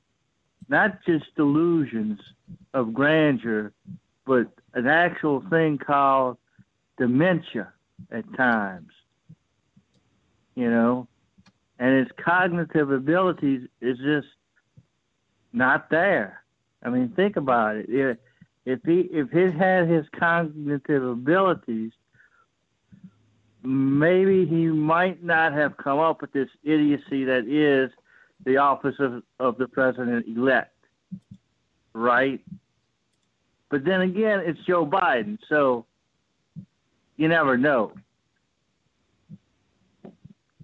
not 0.69 0.99
just 1.05 1.25
delusions 1.35 2.19
of 2.73 2.93
grandeur, 2.93 3.71
but 4.25 4.47
an 4.73 4.87
actual 4.87 5.43
thing 5.49 5.77
called 5.77 6.37
dementia 6.97 7.71
at 8.11 8.25
times. 8.35 8.89
You 10.55 10.69
know, 10.69 11.07
and 11.79 11.99
his 11.99 12.07
cognitive 12.23 12.91
abilities 12.91 13.67
is 13.81 13.97
just 13.97 14.27
not 15.51 15.89
there. 15.89 16.43
I 16.83 16.89
mean, 16.89 17.13
think 17.15 17.37
about 17.37 17.75
it. 17.77 17.85
If, 17.89 18.17
if 18.65 18.79
he 18.85 19.09
if 19.11 19.29
he 19.31 19.57
had 19.57 19.89
his 19.89 20.05
cognitive 20.17 21.03
abilities, 21.03 21.91
maybe 23.63 24.45
he 24.45 24.67
might 24.67 25.23
not 25.23 25.53
have 25.53 25.75
come 25.77 25.99
up 25.99 26.21
with 26.21 26.31
this 26.31 26.49
idiocy 26.63 27.23
that 27.25 27.45
is 27.47 27.91
the 28.45 28.57
office 28.57 28.95
of, 28.99 29.23
of 29.39 29.57
the 29.57 29.67
president 29.67 30.25
elect. 30.27 30.71
Right? 31.93 32.41
But 33.69 33.85
then 33.85 34.01
again, 34.01 34.41
it's 34.45 34.59
Joe 34.67 34.85
Biden, 34.85 35.37
so 35.49 35.85
you 37.17 37.27
never 37.27 37.57
know. 37.57 37.93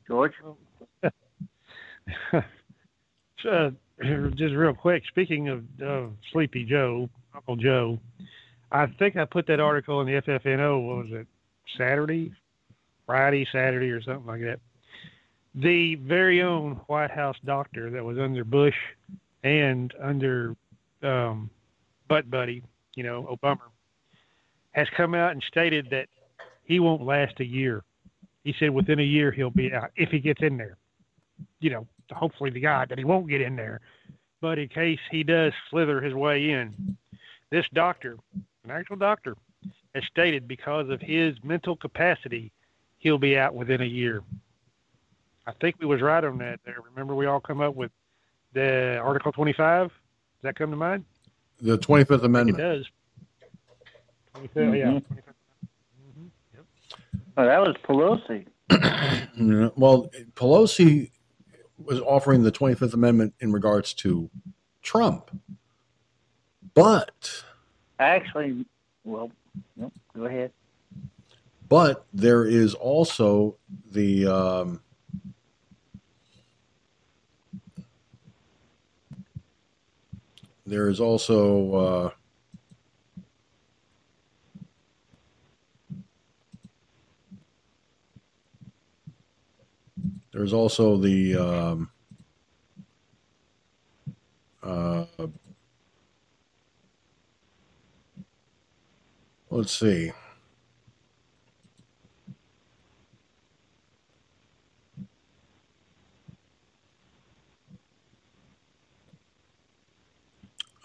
George? 0.07 0.33
so, 1.01 1.11
uh, 3.51 3.69
just 4.35 4.55
real 4.55 4.73
quick, 4.73 5.03
speaking 5.07 5.49
of, 5.49 5.63
of 5.81 6.13
Sleepy 6.31 6.65
Joe, 6.65 7.09
Uncle 7.39 7.55
Joe, 7.55 7.99
I 8.71 8.87
think 8.99 9.15
I 9.15 9.25
put 9.25 9.47
that 9.47 9.59
article 9.59 10.01
in 10.01 10.07
the 10.07 10.21
FFNO. 10.21 10.85
What 10.85 10.97
was 10.97 11.07
it? 11.11 11.27
Saturday, 11.77 12.33
Friday, 13.05 13.47
Saturday, 13.51 13.89
or 13.91 14.01
something 14.01 14.25
like 14.25 14.41
that. 14.41 14.59
The 15.55 15.95
very 15.95 16.41
own 16.41 16.81
White 16.87 17.11
House 17.11 17.37
doctor 17.45 17.89
that 17.91 18.03
was 18.03 18.17
under 18.19 18.43
Bush 18.43 18.75
and 19.43 19.93
under 20.01 20.55
um, 21.01 21.49
Butt 22.07 22.29
Buddy, 22.29 22.61
you 22.95 23.03
know, 23.03 23.37
Obama, 23.41 23.61
has 24.71 24.87
come 24.95 25.15
out 25.15 25.31
and 25.31 25.43
stated 25.47 25.87
that 25.91 26.07
he 26.63 26.79
won't 26.79 27.01
last 27.01 27.39
a 27.39 27.45
year. 27.45 27.83
He 28.43 28.53
said 28.59 28.69
within 28.71 28.99
a 28.99 29.03
year 29.03 29.31
he'll 29.31 29.49
be 29.49 29.73
out 29.73 29.91
if 29.95 30.09
he 30.09 30.19
gets 30.19 30.41
in 30.41 30.57
there. 30.57 30.77
You 31.61 31.69
know, 31.71 31.87
hopefully 32.11 32.49
the 32.49 32.59
God 32.59 32.89
that 32.89 32.97
he 32.97 33.05
won't 33.05 33.29
get 33.29 33.41
in 33.41 33.55
there. 33.55 33.79
But 34.41 34.59
in 34.59 34.67
case 34.67 34.99
he 35.09 35.23
does 35.23 35.53
slither 35.69 36.01
his 36.01 36.13
way 36.13 36.51
in, 36.51 36.97
this 37.51 37.65
doctor, 37.73 38.17
an 38.63 38.71
actual 38.71 38.95
doctor, 38.95 39.35
has 39.95 40.03
stated 40.05 40.47
because 40.47 40.89
of 40.89 41.01
his 41.01 41.35
mental 41.43 41.75
capacity, 41.75 42.51
he'll 42.99 43.17
be 43.17 43.37
out 43.37 43.55
within 43.55 43.81
a 43.81 43.85
year. 43.85 44.21
I 45.47 45.53
think 45.59 45.77
we 45.79 45.87
was 45.87 46.01
right 46.01 46.23
on 46.23 46.37
that 46.39 46.59
there. 46.65 46.77
Remember 46.93 47.15
we 47.15 47.25
all 47.25 47.39
come 47.39 47.59
up 47.59 47.75
with 47.75 47.91
the 48.53 48.97
Article 48.97 49.31
25? 49.31 49.87
Does 49.87 49.93
that 50.43 50.55
come 50.55 50.69
to 50.69 50.77
mind? 50.77 51.05
The 51.61 51.77
25th 51.77 52.23
Amendment. 52.23 52.59
It 52.59 52.61
does. 52.61 52.85
25th, 54.35 54.51
Mm-hmm. 54.55 54.75
Yeah. 54.75 56.61
Oh, 57.37 57.45
that 57.45 57.61
was 57.61 57.75
Pelosi. 57.83 58.45
Well, 59.77 60.11
Pelosi 60.33 61.11
was 61.77 62.01
offering 62.01 62.43
the 62.43 62.51
25th 62.51 62.93
Amendment 62.93 63.33
in 63.39 63.53
regards 63.53 63.93
to 63.95 64.29
Trump. 64.81 65.31
But 66.79 67.43
Actually, 67.99 68.65
well, 69.03 69.29
no, 69.75 69.91
go 70.15 70.25
ahead. 70.25 70.51
but 71.67 72.05
there 72.13 72.45
is 72.45 72.73
also 72.73 73.57
the 73.91 74.25
um, 74.25 74.81
there 80.65 80.87
is 80.87 81.01
also 81.01 81.73
uh, 81.75 82.09
there's 90.31 90.53
also 90.53 90.95
the 90.95 91.35
um, 91.35 91.91
uh, 94.63 95.05
let's 99.49 99.77
see 99.77 100.11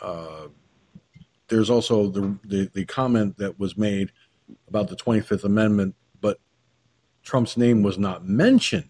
uh, 0.02 0.48
there's 1.48 1.70
also 1.70 2.08
the, 2.08 2.36
the 2.44 2.70
the 2.74 2.84
comment 2.84 3.36
that 3.38 3.58
was 3.58 3.76
made 3.76 4.12
about 4.68 4.88
the 4.88 4.96
25th 4.96 5.44
Amendment, 5.44 5.94
but 6.20 6.38
Trump's 7.22 7.56
name 7.56 7.82
was 7.82 7.98
not 7.98 8.26
mentioned. 8.26 8.88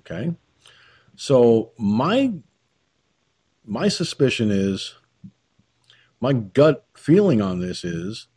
Okay, 0.00 0.34
so 1.16 1.72
my 1.78 2.32
my 3.64 3.88
suspicion 3.88 4.50
is, 4.50 4.94
my 6.20 6.32
gut 6.32 6.86
feeling 6.96 7.40
on 7.40 7.60
this 7.60 7.84
is, 7.84 8.28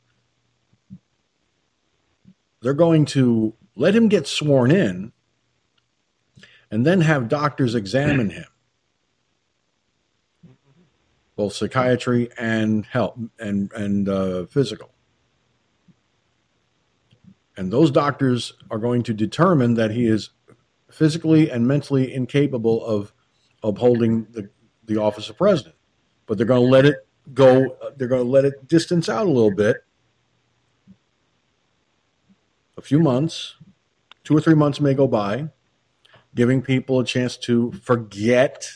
they're 2.61 2.73
going 2.73 3.05
to 3.05 3.55
let 3.75 3.95
him 3.95 4.07
get 4.07 4.27
sworn 4.27 4.71
in, 4.71 5.11
and 6.69 6.85
then 6.85 7.01
have 7.01 7.27
doctors 7.27 7.75
examine 7.75 8.29
him 8.29 8.45
both 11.41 11.53
psychiatry 11.53 12.29
and 12.37 12.85
health 12.85 13.17
and 13.39 13.71
and 13.73 14.07
uh, 14.07 14.45
physical. 14.45 14.91
And 17.57 17.73
those 17.73 17.89
doctors 17.89 18.53
are 18.69 18.77
going 18.77 19.01
to 19.03 19.13
determine 19.13 19.73
that 19.73 19.89
he 19.89 20.05
is 20.05 20.29
physically 20.91 21.49
and 21.49 21.67
mentally 21.67 22.13
incapable 22.13 22.85
of 22.85 23.11
upholding 23.63 24.25
the, 24.31 24.51
the 24.85 24.97
office 24.97 25.29
of 25.29 25.37
president. 25.37 25.75
But 26.27 26.37
they're 26.37 26.45
going 26.45 26.61
to 26.61 26.67
let 26.67 26.85
it 26.85 27.07
go. 27.33 27.77
They're 27.97 28.07
going 28.07 28.23
to 28.23 28.29
let 28.29 28.45
it 28.45 28.67
distance 28.67 29.09
out 29.09 29.25
a 29.25 29.29
little 29.29 29.53
bit. 29.53 29.77
A 32.77 32.81
few 32.81 32.99
months, 32.99 33.55
two 34.23 34.35
or 34.35 34.41
three 34.41 34.55
months 34.55 34.79
may 34.79 34.93
go 34.93 35.07
by, 35.07 35.49
giving 36.33 36.61
people 36.61 36.99
a 36.99 37.05
chance 37.05 37.37
to 37.37 37.71
forget 37.73 38.69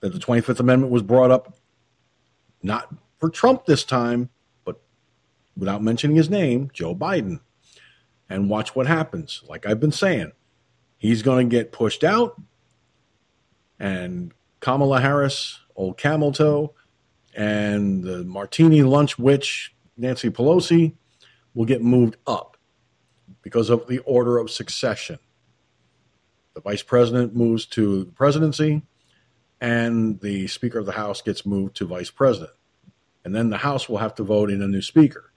that 0.00 0.12
the 0.12 0.18
25th 0.18 0.60
Amendment 0.60 0.92
was 0.92 1.02
brought 1.02 1.30
up 1.30 1.54
not 2.62 2.92
for 3.18 3.28
Trump 3.28 3.66
this 3.66 3.84
time, 3.84 4.30
but 4.64 4.80
without 5.56 5.82
mentioning 5.82 6.16
his 6.16 6.30
name, 6.30 6.70
Joe 6.72 6.94
Biden. 6.94 7.40
And 8.28 8.48
watch 8.48 8.74
what 8.74 8.86
happens. 8.86 9.42
Like 9.48 9.66
I've 9.66 9.80
been 9.80 9.92
saying, 9.92 10.32
he's 10.96 11.22
going 11.22 11.48
to 11.50 11.56
get 11.56 11.72
pushed 11.72 12.04
out, 12.04 12.40
and 13.78 14.32
Kamala 14.60 15.00
Harris, 15.00 15.58
old 15.74 15.98
camel 15.98 16.32
toe, 16.32 16.74
and 17.40 18.04
the 18.04 18.22
martini 18.24 18.82
lunch 18.82 19.18
witch, 19.18 19.74
Nancy 19.96 20.28
Pelosi, 20.28 20.92
will 21.54 21.64
get 21.64 21.82
moved 21.82 22.18
up 22.26 22.58
because 23.40 23.70
of 23.70 23.88
the 23.88 24.00
order 24.00 24.36
of 24.36 24.50
succession. 24.50 25.18
The 26.52 26.60
vice 26.60 26.82
president 26.82 27.34
moves 27.34 27.64
to 27.68 28.04
the 28.04 28.12
presidency, 28.12 28.82
and 29.58 30.20
the 30.20 30.48
Speaker 30.48 30.80
of 30.80 30.84
the 30.84 30.92
House 30.92 31.22
gets 31.22 31.46
moved 31.46 31.76
to 31.76 31.86
vice 31.86 32.10
president. 32.10 32.52
And 33.24 33.34
then 33.34 33.48
the 33.48 33.56
House 33.56 33.88
will 33.88 33.98
have 33.98 34.14
to 34.16 34.22
vote 34.22 34.50
in 34.50 34.60
a 34.60 34.68
new 34.68 34.82
speaker. 34.82 35.32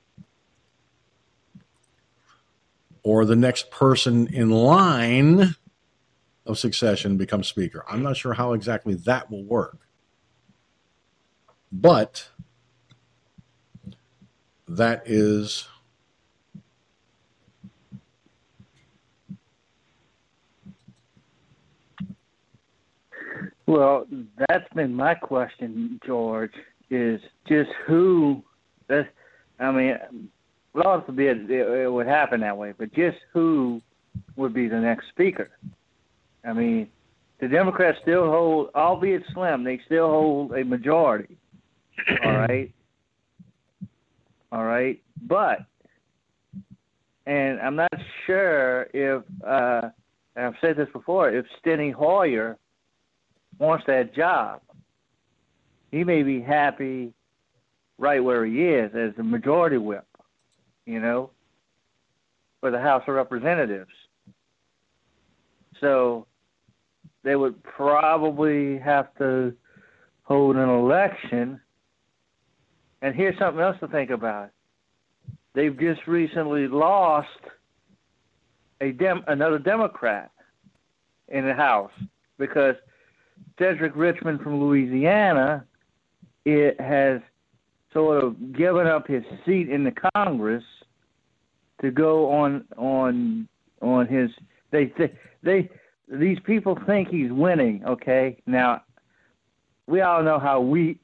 Or 3.01 3.23
the 3.23 3.37
next 3.37 3.71
person 3.71 4.27
in 4.27 4.49
line 4.49 5.55
of 6.45 6.59
succession 6.59 7.15
becomes 7.15 7.47
speaker. 7.47 7.85
I'm 7.87 8.03
not 8.03 8.17
sure 8.17 8.33
how 8.33 8.51
exactly 8.51 8.95
that 8.95 9.31
will 9.31 9.45
work. 9.45 9.79
But 11.73 12.29
that 14.67 15.03
is 15.05 15.67
Well, 23.65 24.05
that's 24.37 24.71
been 24.75 24.93
my 24.93 25.15
question, 25.15 25.99
George. 26.05 26.51
Is 26.91 27.19
just 27.47 27.71
who? 27.87 28.43
That 28.87 29.07
I 29.59 29.71
mean, 29.71 29.97
Lord 30.75 31.05
forbid 31.07 31.49
it, 31.49 31.81
it 31.81 31.91
would 31.91 32.05
happen 32.05 32.41
that 32.41 32.55
way, 32.55 32.73
but 32.77 32.93
just 32.93 33.17
who 33.31 33.81
would 34.35 34.53
be 34.53 34.67
the 34.67 34.79
next 34.79 35.07
speaker? 35.09 35.49
I 36.45 36.53
mean, 36.53 36.87
the 37.39 37.47
Democrats 37.47 37.97
still 38.03 38.29
hold, 38.29 38.69
albeit 38.75 39.23
slim, 39.33 39.63
they 39.63 39.79
still 39.87 40.07
hold 40.07 40.51
a 40.51 40.63
majority. 40.63 41.35
All 42.23 42.31
right, 42.31 42.71
all 44.51 44.63
right, 44.63 45.01
but, 45.21 45.59
and 47.25 47.59
I'm 47.59 47.75
not 47.75 47.93
sure 48.25 48.87
if 48.93 49.23
uh, 49.45 49.89
I've 50.35 50.55
said 50.61 50.77
this 50.77 50.89
before, 50.93 51.29
if 51.31 51.45
Steny 51.63 51.93
Hoyer 51.93 52.57
wants 53.59 53.85
that 53.87 54.15
job. 54.15 54.61
He 55.91 56.03
may 56.03 56.23
be 56.23 56.41
happy 56.41 57.13
right 57.97 58.23
where 58.23 58.45
he 58.45 58.63
is 58.63 58.91
as 58.95 59.15
the 59.15 59.23
majority 59.23 59.77
whip, 59.77 60.07
you 60.85 60.99
know, 60.99 61.29
for 62.59 62.71
the 62.71 62.79
House 62.79 63.03
of 63.07 63.13
Representatives. 63.13 63.91
So 65.79 66.25
they 67.23 67.35
would 67.35 67.61
probably 67.63 68.79
have 68.79 69.13
to 69.19 69.53
hold 70.23 70.55
an 70.55 70.69
election. 70.69 71.59
And 73.03 73.13
here's 73.13 73.37
something 73.37 73.61
else 73.61 73.77
to 73.81 73.87
think 73.87 74.09
about. 74.09 74.49
They've 75.53 75.77
just 75.79 76.07
recently 76.07 76.67
lost 76.67 77.27
a 78.81 78.91
dem- 78.93 79.23
another 79.27 79.59
Democrat 79.59 80.31
in 81.27 81.45
the 81.45 81.53
House 81.53 81.91
because– 82.39 82.75
Cedric 83.59 83.95
Richmond 83.95 84.41
from 84.41 84.59
Louisiana 84.61 85.65
it 86.45 86.79
has 86.79 87.21
sort 87.93 88.23
of 88.23 88.53
given 88.53 88.87
up 88.87 89.07
his 89.07 89.23
seat 89.45 89.69
in 89.69 89.83
the 89.83 89.93
Congress 90.15 90.63
to 91.81 91.91
go 91.91 92.31
on 92.31 92.65
on 92.77 93.47
on 93.81 94.07
his 94.07 94.29
they 94.71 94.91
they, 94.97 95.13
they 95.43 95.69
these 96.07 96.39
people 96.45 96.77
think 96.85 97.09
he's 97.09 97.31
winning 97.31 97.83
okay 97.85 98.37
now 98.45 98.81
we 99.87 100.01
all 100.01 100.23
know 100.23 100.39
how 100.39 100.59
we 100.59 100.99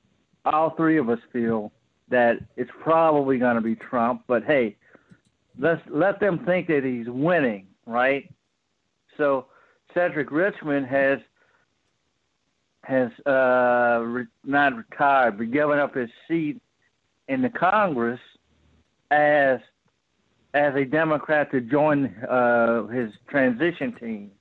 all 0.46 0.72
three 0.72 0.98
of 0.98 1.10
us 1.10 1.20
feel 1.32 1.72
that 2.10 2.38
it's 2.58 2.72
probably 2.82 3.38
going 3.38 3.56
to 3.56 3.62
be 3.62 3.76
Trump 3.76 4.24
but 4.28 4.44
hey 4.44 4.76
let's 5.58 5.82
let 5.90 6.20
them 6.20 6.44
think 6.46 6.68
that 6.68 6.84
he's 6.84 7.08
winning 7.08 7.68
right 7.86 8.32
so 9.18 9.46
Cedric 9.94 10.32
Richmond 10.32 10.88
has 10.88 11.20
has 12.84 13.12
uh, 13.28 14.02
re- 14.04 14.26
not 14.44 14.76
retired, 14.76 15.38
but 15.38 15.52
given 15.52 15.78
up 15.78 15.94
his 15.96 16.10
seat 16.28 16.60
in 17.28 17.42
the 17.42 17.50
Congress 17.50 18.20
as 19.12 19.60
as 20.54 20.74
a 20.76 20.86
Democrat 20.86 21.52
to 21.52 21.62
join 21.62 22.08
uh, 22.28 22.88
his 22.88 23.12
transition 23.30 23.94
team 24.00 24.32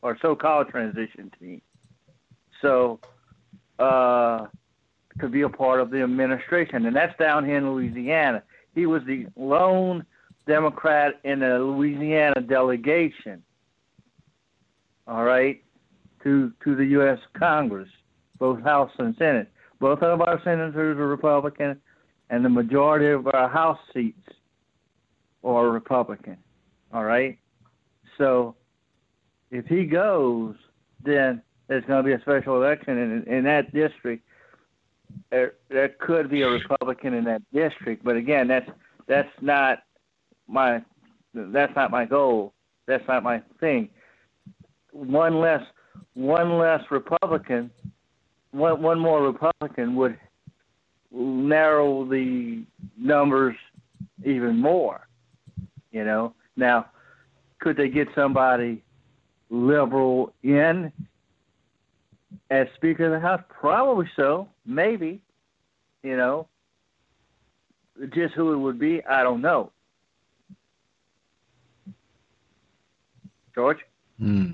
or 0.00 0.16
so-called 0.22 0.68
transition 0.68 1.30
team. 1.38 1.60
So 2.62 2.98
uh, 3.78 4.46
to 5.20 5.28
be 5.28 5.42
a 5.42 5.48
part 5.48 5.80
of 5.80 5.90
the 5.90 6.02
administration, 6.02 6.86
and 6.86 6.96
that's 6.96 7.16
down 7.18 7.44
here 7.44 7.58
in 7.58 7.72
Louisiana. 7.72 8.42
He 8.74 8.86
was 8.86 9.02
the 9.06 9.26
lone 9.36 10.04
Democrat 10.46 11.20
in 11.24 11.40
the 11.40 11.58
Louisiana 11.58 12.40
delegation. 12.40 13.42
All 15.06 15.24
right, 15.24 15.62
to 16.22 16.52
to 16.64 16.76
the 16.76 16.84
U.S. 16.86 17.18
Congress, 17.38 17.88
both 18.38 18.62
House 18.62 18.90
and 18.98 19.14
Senate. 19.18 19.48
Both 19.80 20.02
of 20.02 20.20
our 20.20 20.40
senators 20.44 20.96
are 20.96 21.08
Republican, 21.08 21.80
and 22.30 22.44
the 22.44 22.48
majority 22.48 23.08
of 23.08 23.26
our 23.26 23.48
House 23.48 23.78
seats 23.92 24.28
are 25.42 25.70
Republican. 25.70 26.36
All 26.94 27.04
right, 27.04 27.38
so 28.16 28.54
if 29.50 29.66
he 29.66 29.84
goes, 29.84 30.54
then 31.04 31.42
there's 31.68 31.84
going 31.84 32.04
to 32.04 32.06
be 32.06 32.12
a 32.12 32.20
special 32.20 32.62
election 32.62 32.96
in 32.98 33.24
in 33.32 33.44
that 33.44 33.72
district. 33.74 34.24
There, 35.30 35.54
there 35.68 35.90
could 36.00 36.30
be 36.30 36.42
a 36.42 36.48
Republican 36.48 37.14
in 37.14 37.24
that 37.24 37.42
district, 37.52 38.04
but 38.04 38.16
again, 38.16 38.48
that's 38.48 38.68
that's 39.08 39.28
not 39.40 39.78
my 40.46 40.82
that's 41.34 41.74
not 41.74 41.90
my 41.90 42.04
goal. 42.04 42.52
That's 42.86 43.06
not 43.08 43.22
my 43.22 43.42
thing. 43.60 43.88
One 44.92 45.40
less 45.40 45.62
one 46.14 46.58
less 46.58 46.80
Republican, 46.90 47.70
one, 48.50 48.82
one 48.82 48.98
more 48.98 49.22
Republican 49.22 49.94
would 49.96 50.18
narrow 51.10 52.04
the 52.04 52.64
numbers 52.98 53.56
even 54.24 54.58
more. 54.58 55.06
You 55.90 56.04
know, 56.04 56.34
now 56.56 56.86
could 57.60 57.76
they 57.76 57.88
get 57.88 58.08
somebody 58.14 58.82
liberal 59.50 60.32
in 60.42 60.92
as 62.50 62.66
Speaker 62.76 63.06
of 63.06 63.12
the 63.12 63.20
House? 63.20 63.42
Probably 63.48 64.08
so, 64.16 64.48
maybe. 64.64 65.22
You 66.02 66.16
know, 66.16 66.48
just 68.12 68.34
who 68.34 68.52
it 68.52 68.56
would 68.56 68.78
be, 68.78 69.04
I 69.04 69.22
don't 69.22 69.40
know. 69.40 69.72
George. 73.54 73.78
Hmm. 74.18 74.52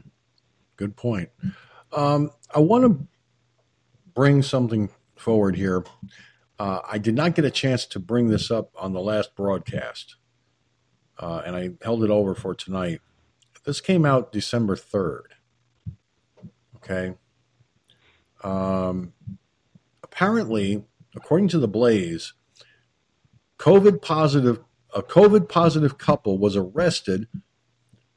Good 0.77 0.97
point. 0.97 1.31
Um, 1.93 2.31
I 2.55 2.61
want 2.61 2.85
to 2.85 3.07
bring 4.15 4.43
something 4.43 4.91
forward 5.17 5.57
here. 5.57 5.85
Uh, 6.59 6.81
I 6.89 6.99
did 6.99 7.15
not 7.15 7.35
get 7.35 7.45
a 7.45 7.51
chance 7.51 7.87
to 7.87 8.01
bring 8.01 8.29
this 8.29 8.51
up 8.51 8.71
on 8.77 8.93
the 8.93 9.01
last 9.01 9.35
broadcast, 9.37 10.17
uh, 11.19 11.43
and 11.47 11.55
I 11.55 11.71
held 11.83 12.03
it 12.03 12.11
over 12.11 12.35
for 12.35 12.55
tonight. 12.55 13.01
This 13.65 13.81
came 13.81 14.05
out 14.05 14.33
December 14.33 14.77
3rd. 14.77 15.23
Okay. 16.77 17.15
Um, 18.43 19.12
apparently, 20.02 20.85
according 21.16 21.48
to 21.48 21.59
the 21.59 21.69
Blaze, 21.69 22.35
COVID 23.59 24.02
positive 24.02 24.60
a 24.94 25.02
COVID 25.02 25.48
positive 25.48 25.98
couple 25.98 26.39
was 26.39 26.56
arrested 26.56 27.28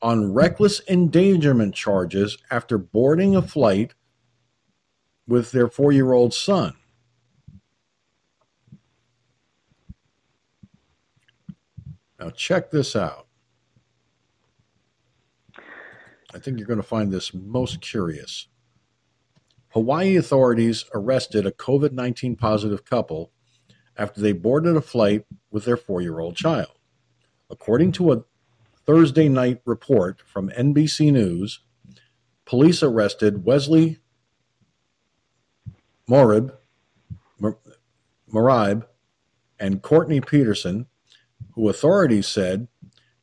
on 0.02 0.34
reckless 0.34 0.82
endangerment 0.88 1.76
charges 1.76 2.38
after 2.50 2.78
boarding 2.78 3.36
a 3.36 3.42
flight 3.42 3.94
with 5.28 5.52
their 5.52 5.68
four 5.68 5.92
year 5.92 6.14
old 6.14 6.34
son. 6.34 6.76
Now, 12.20 12.30
check 12.30 12.72
this 12.72 12.96
out. 12.96 13.28
I 16.34 16.40
think 16.40 16.58
you're 16.58 16.68
going 16.68 16.78
to 16.78 16.84
find 16.84 17.12
this 17.12 17.34
most 17.34 17.82
curious. 17.82 18.48
Hawaii 19.74 20.18
authorities 20.18 20.86
arrested 20.94 21.46
a 21.46 21.52
COVID 21.52 21.94
19 21.94 22.36
positive 22.36 22.84
couple 22.84 23.32
after 23.98 24.20
they 24.20 24.34
boarded 24.34 24.76
a 24.76 24.82
flight 24.82 25.26
with 25.50 25.66
their 25.66 25.78
four 25.78 26.02
year 26.02 26.20
old 26.20 26.36
child. 26.36 26.72
According 27.50 27.94
to 27.94 28.12
a 28.12 28.24
Thursday 28.86 29.30
night 29.30 29.62
report 29.66 30.22
from 30.26 30.50
NBC 30.50 31.12
News, 31.12 31.60
police 32.46 32.84
arrested 32.84 33.46
Wesley 33.46 34.00
Morib, 36.10 36.54
Marib 38.34 38.86
and 39.60 39.82
Courtney 39.82 40.20
Peterson, 40.20 40.88
who 41.54 41.70
authorities 41.70 42.28
said 42.28 42.68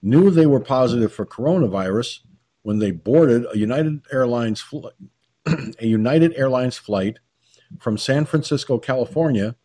knew 0.00 0.30
they 0.30 0.46
were 0.46 0.60
positive 0.60 1.12
for 1.12 1.26
coronavirus 1.26 2.20
when 2.62 2.78
they 2.78 2.90
boarded 2.90 3.44
a 3.52 3.58
United 3.58 4.00
Airlines 4.10 4.60
a 5.78 5.86
United 5.86 6.34
Airlines 6.36 6.76
flight 6.76 7.18
from 7.78 7.98
San 7.98 8.24
Francisco, 8.24 8.78
California 8.78 9.56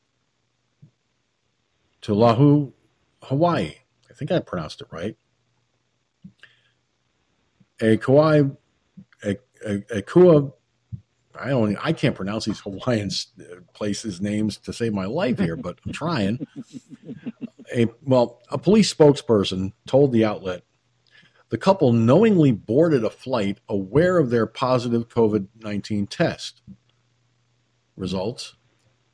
to 2.01 2.13
Lahu, 2.13 2.73
Hawaii. 3.23 3.75
I 4.09 4.13
think 4.13 4.31
I 4.31 4.39
pronounced 4.39 4.81
it 4.81 4.87
right. 4.91 5.17
A 7.81 7.97
Kauai, 7.97 8.43
a, 9.23 9.37
a, 9.65 9.83
a 9.89 10.01
Kua, 10.01 10.51
I 11.39 11.49
don't, 11.49 11.77
I 11.81 11.93
can't 11.93 12.15
pronounce 12.15 12.45
these 12.45 12.59
Hawaiian 12.59 13.09
places 13.73 14.21
names 14.21 14.57
to 14.59 14.73
save 14.73 14.93
my 14.93 15.05
life 15.05 15.39
here, 15.39 15.55
but 15.55 15.79
I'm 15.85 15.91
trying. 15.91 16.45
A 17.73 17.87
well, 18.03 18.41
a 18.49 18.57
police 18.57 18.93
spokesperson 18.93 19.71
told 19.87 20.11
the 20.11 20.25
outlet 20.25 20.63
the 21.53 21.57
couple 21.59 21.93
knowingly 21.93 22.51
boarded 22.51 23.03
a 23.03 23.11
flight 23.11 23.59
aware 23.69 24.17
of 24.17 24.31
their 24.31 24.47
positive 24.47 25.07
COVID 25.07 25.49
19 25.61 26.07
test 26.07 26.63
results, 27.95 28.55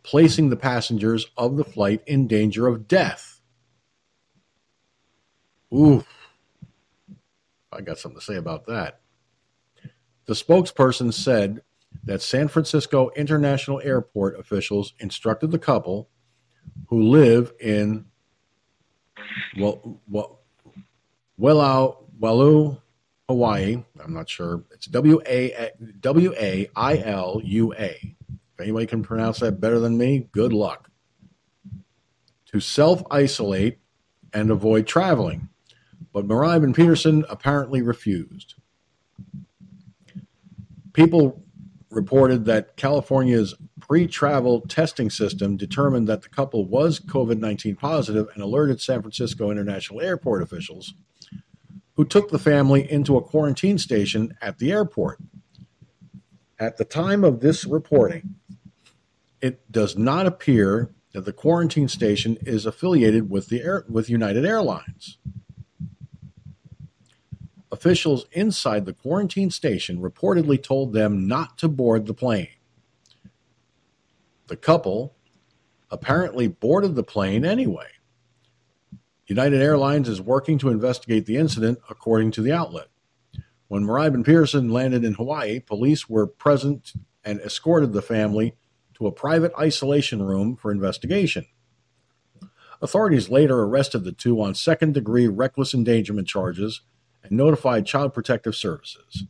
placing 0.04 0.50
the 0.50 0.56
passengers 0.56 1.28
of 1.36 1.58
the 1.58 1.66
flight 1.66 2.02
in 2.08 2.28
danger 2.28 2.66
of 2.66 2.88
death. 2.88 3.42
Ooh, 5.74 6.06
I 7.74 7.82
got 7.82 7.98
something 7.98 8.22
to 8.22 8.26
say 8.26 8.38
about 8.38 8.68
that. 8.68 9.02
The 10.26 10.34
spokesperson 10.34 11.14
said 11.14 11.62
that 12.06 12.22
San 12.22 12.48
Francisco 12.48 13.12
International 13.18 13.82
Airport 13.84 14.40
officials 14.40 14.94
instructed 15.00 15.52
the 15.52 15.60
couple 15.60 16.10
who 16.88 17.02
live 17.02 17.52
in 17.60 18.06
well, 19.58 20.00
well, 20.08 20.40
Wailua, 21.38 21.98
Wailua, 22.20 22.82
Hawaii. 23.28 23.84
I'm 24.04 24.14
not 24.14 24.30
sure. 24.30 24.64
It's 24.72 24.88
W 24.88 25.22
A 25.26 25.72
W 26.00 26.34
A 26.38 26.70
I 26.76 26.98
L 26.98 27.42
U 27.44 27.74
A. 27.74 28.16
If 28.30 28.60
anybody 28.60 28.86
can 28.88 29.04
pronounce 29.04 29.40
that 29.40 29.60
better 29.62 29.80
than 29.80 29.98
me, 29.98 30.28
good 30.32 30.52
luck. 30.52 30.90
To 32.48 32.60
self 32.60 33.04
isolate 33.12 33.80
and 34.34 34.52
avoid 34.52 34.88
traveling. 34.88 35.50
But 36.12 36.26
Moribe 36.26 36.64
and 36.64 36.76
Peterson 36.76 37.24
apparently 37.30 37.82
refused. 37.82 38.56
People 40.94 41.44
reported 41.92 42.46
that 42.46 42.76
California's 42.76 43.54
pre 43.80 44.08
travel 44.08 44.62
testing 44.62 45.10
system 45.10 45.58
determined 45.58 46.08
that 46.08 46.22
the 46.22 46.30
couple 46.30 46.66
was 46.66 47.00
COVID 47.00 47.40
19 47.40 47.76
positive 47.76 48.28
and 48.34 48.44
alerted 48.44 48.82
San 48.82 49.02
Francisco 49.02 49.52
International 49.52 50.02
Airport 50.02 50.42
officials, 50.42 50.94
who 52.00 52.06
took 52.06 52.30
the 52.30 52.40
family 52.40 52.90
into 52.90 53.18
a 53.18 53.22
quarantine 53.22 53.78
station 53.78 54.34
at 54.42 54.58
the 54.58 54.72
airport. 54.72 55.20
At 56.58 56.78
the 56.78 56.86
time 56.86 57.26
of 57.26 57.42
this 57.42 57.66
reporting, 57.66 58.36
it 59.42 59.70
does 59.70 59.98
not 59.98 60.26
appear 60.26 60.92
that 61.12 61.26
the 61.26 61.34
quarantine 61.34 61.90
station 61.90 62.38
is 62.44 62.66
affiliated 62.66 63.30
with 63.30 63.50
the 63.50 63.62
Air, 63.62 63.84
with 63.90 64.10
United 64.10 64.46
Airlines. 64.46 65.18
Officials 67.70 68.28
inside 68.32 68.86
the 68.86 68.94
quarantine 68.94 69.52
station 69.52 70.00
reportedly 70.00 70.64
told 70.64 70.94
them 70.94 71.28
not 71.28 71.58
to 71.58 71.68
board 71.68 72.06
the 72.06 72.14
plane. 72.14 72.48
The 74.48 74.56
couple 74.56 75.18
apparently 75.92 76.48
boarded 76.48 76.96
the 76.96 77.04
plane 77.04 77.44
anyway. 77.44 77.90
United 79.30 79.62
Airlines 79.62 80.10
is 80.10 80.20
working 80.20 80.58
to 80.58 80.70
investigate 80.70 81.28
the 81.28 81.38
incident, 81.38 81.78
according 81.88 82.32
to 82.32 82.42
the 82.42 82.52
outlet. 82.52 82.88
When 83.68 83.86
Moribe 83.86 84.16
and 84.16 84.26
Pearson 84.26 84.70
landed 84.70 85.06
in 85.06 85.14
Hawaii, 85.14 85.60
police 85.60 86.10
were 86.10 86.26
present 86.26 86.94
and 87.24 87.40
escorted 87.42 87.94
the 87.94 88.02
family 88.02 88.56
to 88.96 89.06
a 89.06 89.12
private 89.12 89.52
isolation 89.58 90.24
room 90.24 90.56
for 90.56 90.72
investigation. 90.72 91.46
Authorities 92.82 93.30
later 93.30 93.60
arrested 93.60 94.04
the 94.04 94.12
two 94.12 94.42
on 94.42 94.56
second 94.56 94.96
degree 94.96 95.28
reckless 95.28 95.76
endangerment 95.76 96.28
charges 96.28 96.82
and 97.22 97.34
notified 97.34 97.86
Child 97.86 98.16
Protective 98.16 98.56
Services. 98.56 99.26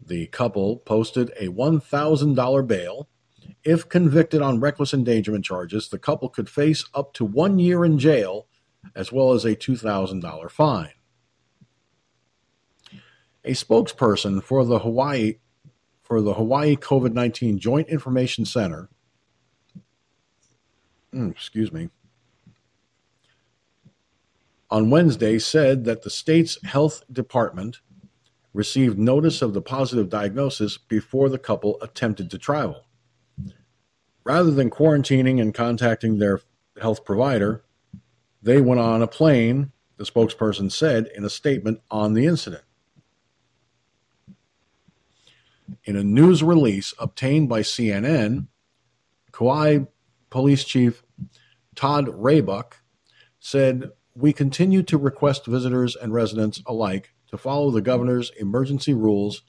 The 0.00 0.26
couple 0.28 0.78
posted 0.78 1.30
a 1.38 1.48
$1,000 1.48 2.66
bail. 2.66 3.10
If 3.62 3.90
convicted 3.90 4.40
on 4.40 4.60
reckless 4.60 4.94
endangerment 4.94 5.44
charges, 5.44 5.90
the 5.90 5.98
couple 5.98 6.30
could 6.30 6.48
face 6.48 6.86
up 6.94 7.12
to 7.14 7.26
one 7.26 7.58
year 7.58 7.84
in 7.84 7.98
jail 7.98 8.46
as 8.94 9.12
well 9.12 9.32
as 9.32 9.44
a 9.44 9.56
$2,000 9.56 10.50
fine. 10.50 10.92
A 13.44 13.52
spokesperson 13.52 14.42
for 14.42 14.64
the 14.64 14.80
Hawaii 14.80 15.34
for 16.02 16.20
the 16.20 16.34
Hawaii 16.34 16.76
COVID-19 16.76 17.58
Joint 17.58 17.88
Information 17.88 18.44
Center, 18.44 18.90
mm, 21.14 21.30
excuse 21.30 21.72
me, 21.72 21.88
on 24.70 24.90
Wednesday 24.90 25.38
said 25.38 25.84
that 25.84 26.02
the 26.02 26.10
state's 26.10 26.62
health 26.64 27.02
department 27.10 27.80
received 28.52 28.98
notice 28.98 29.40
of 29.40 29.54
the 29.54 29.62
positive 29.62 30.08
diagnosis 30.08 30.78
before 30.78 31.28
the 31.28 31.38
couple 31.38 31.78
attempted 31.80 32.30
to 32.30 32.38
travel. 32.38 32.84
Rather 34.24 34.50
than 34.50 34.70
quarantining 34.70 35.40
and 35.40 35.54
contacting 35.54 36.18
their 36.18 36.40
health 36.80 37.04
provider, 37.04 37.64
they 38.44 38.60
went 38.60 38.80
on 38.80 39.00
a 39.00 39.06
plane, 39.06 39.72
the 39.96 40.04
spokesperson 40.04 40.70
said 40.70 41.10
in 41.16 41.24
a 41.24 41.30
statement 41.30 41.80
on 41.90 42.12
the 42.12 42.26
incident. 42.26 42.62
In 45.84 45.96
a 45.96 46.04
news 46.04 46.42
release 46.42 46.92
obtained 46.98 47.48
by 47.48 47.62
CNN, 47.62 48.48
Kauai 49.32 49.86
Police 50.28 50.64
Chief 50.64 51.02
Todd 51.74 52.06
Raybuck 52.06 52.74
said 53.40 53.90
we 54.14 54.32
continue 54.32 54.82
to 54.82 54.98
request 54.98 55.46
visitors 55.46 55.96
and 55.96 56.12
residents 56.12 56.62
alike 56.66 57.14
to 57.28 57.38
follow 57.38 57.70
the 57.70 57.80
governor's 57.80 58.30
emergency 58.38 58.92
rules 58.92 59.42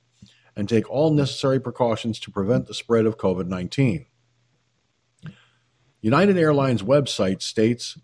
and 0.56 0.70
take 0.70 0.90
all 0.90 1.12
necessary 1.12 1.60
precautions 1.60 2.18
to 2.22 2.32
prevent 2.32 2.68
the 2.68 2.74
spread 2.74 3.06
of 3.06 3.18
COVID 3.18 3.48
19. 3.48 4.06
United 6.02 6.38
Airlines 6.38 6.82
website 6.82 7.42
states 7.42 7.98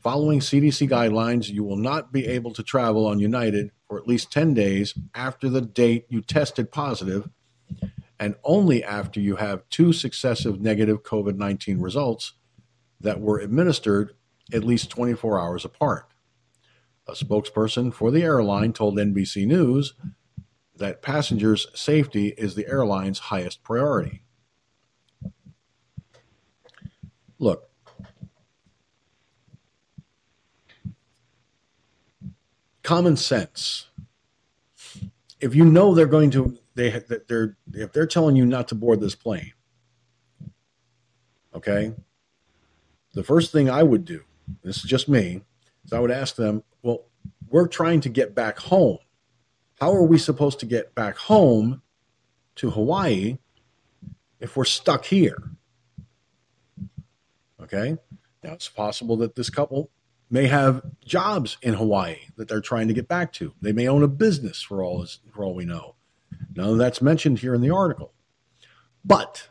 following 0.00 0.40
CDC 0.40 0.88
guidelines, 0.88 1.48
you 1.48 1.64
will 1.64 1.76
not 1.76 2.12
be 2.12 2.26
able 2.26 2.52
to 2.54 2.62
travel 2.62 3.06
on 3.06 3.18
United 3.18 3.70
for 3.86 3.98
at 3.98 4.06
least 4.06 4.32
10 4.32 4.54
days 4.54 4.94
after 5.14 5.48
the 5.48 5.60
date 5.60 6.06
you 6.08 6.20
tested 6.20 6.70
positive 6.70 7.28
and 8.18 8.34
only 8.44 8.82
after 8.82 9.20
you 9.20 9.36
have 9.36 9.68
two 9.68 9.92
successive 9.92 10.60
negative 10.60 11.02
COVID 11.02 11.36
19 11.36 11.80
results 11.80 12.34
that 13.00 13.20
were 13.20 13.38
administered 13.38 14.14
at 14.52 14.64
least 14.64 14.90
24 14.90 15.38
hours 15.38 15.64
apart. 15.64 16.06
A 17.06 17.12
spokesperson 17.12 17.92
for 17.92 18.10
the 18.10 18.22
airline 18.22 18.72
told 18.72 18.96
NBC 18.96 19.46
News 19.46 19.94
that 20.76 21.02
passengers' 21.02 21.66
safety 21.74 22.28
is 22.36 22.54
the 22.54 22.66
airline's 22.66 23.18
highest 23.18 23.62
priority. 23.62 24.22
Look, 27.38 27.67
common 32.88 33.16
sense. 33.18 33.90
If 35.40 35.54
you 35.54 35.66
know 35.66 35.94
they're 35.94 36.06
going 36.06 36.30
to, 36.30 36.58
they 36.74 36.88
they're 37.28 37.58
if 37.74 37.92
they're 37.92 38.06
telling 38.06 38.34
you 38.34 38.46
not 38.46 38.68
to 38.68 38.74
board 38.74 39.02
this 39.02 39.14
plane, 39.14 39.52
okay. 41.54 41.92
The 43.12 43.22
first 43.22 43.52
thing 43.52 43.68
I 43.68 43.82
would 43.82 44.06
do 44.06 44.22
this 44.62 44.78
is 44.78 44.84
just 44.84 45.06
me, 45.06 45.42
is 45.84 45.92
I 45.92 46.00
would 46.00 46.10
ask 46.10 46.36
them, 46.36 46.62
well, 46.82 47.04
we're 47.50 47.68
trying 47.68 48.00
to 48.00 48.08
get 48.08 48.34
back 48.34 48.58
home. 48.58 48.98
How 49.78 49.92
are 49.92 50.02
we 50.02 50.16
supposed 50.16 50.58
to 50.60 50.66
get 50.66 50.94
back 50.94 51.18
home 51.18 51.82
to 52.54 52.70
Hawaii 52.70 53.36
if 54.40 54.56
we're 54.56 54.64
stuck 54.64 55.04
here? 55.04 55.50
Okay. 57.62 57.98
Now 58.42 58.54
it's 58.54 58.70
possible 58.70 59.18
that 59.18 59.34
this 59.34 59.50
couple 59.50 59.90
may 60.30 60.46
have 60.46 60.82
jobs 61.04 61.56
in 61.62 61.74
Hawaii 61.74 62.18
that 62.36 62.48
they're 62.48 62.60
trying 62.60 62.88
to 62.88 62.94
get 62.94 63.08
back 63.08 63.32
to. 63.34 63.54
They 63.60 63.72
may 63.72 63.88
own 63.88 64.02
a 64.02 64.08
business 64.08 64.62
for 64.62 64.82
all 64.82 65.06
for 65.30 65.44
all 65.44 65.54
we 65.54 65.64
know. 65.64 65.94
None 66.54 66.70
of 66.70 66.78
that's 66.78 67.00
mentioned 67.02 67.38
here 67.38 67.54
in 67.54 67.60
the 67.60 67.70
article. 67.70 68.12
But 69.04 69.48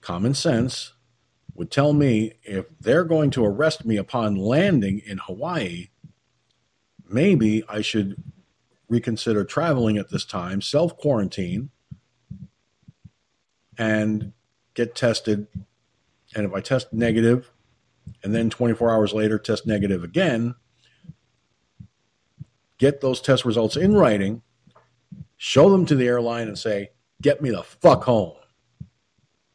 common 0.00 0.34
sense 0.34 0.92
would 1.54 1.70
tell 1.70 1.92
me 1.92 2.34
if 2.42 2.66
they're 2.80 3.04
going 3.04 3.30
to 3.30 3.44
arrest 3.44 3.84
me 3.84 3.96
upon 3.96 4.36
landing 4.36 5.00
in 5.04 5.18
Hawaii, 5.18 5.88
maybe 7.08 7.64
I 7.68 7.80
should 7.80 8.22
reconsider 8.88 9.44
traveling 9.44 9.98
at 9.98 10.10
this 10.10 10.24
time, 10.24 10.60
self 10.60 10.96
quarantine, 10.96 11.70
and 13.76 14.32
get 14.74 14.94
tested. 14.94 15.48
And 16.34 16.46
if 16.46 16.54
I 16.54 16.60
test 16.60 16.92
negative, 16.92 17.50
and 18.22 18.34
then 18.34 18.50
24 18.50 18.90
hours 18.90 19.12
later 19.12 19.38
test 19.38 19.66
negative 19.66 20.04
again, 20.04 20.54
get 22.78 23.00
those 23.00 23.20
test 23.20 23.44
results 23.44 23.76
in 23.76 23.94
writing, 23.94 24.42
show 25.36 25.70
them 25.70 25.86
to 25.86 25.94
the 25.94 26.06
airline, 26.06 26.48
and 26.48 26.58
say, 26.58 26.90
Get 27.22 27.42
me 27.42 27.50
the 27.50 27.62
fuck 27.62 28.04
home. 28.04 28.36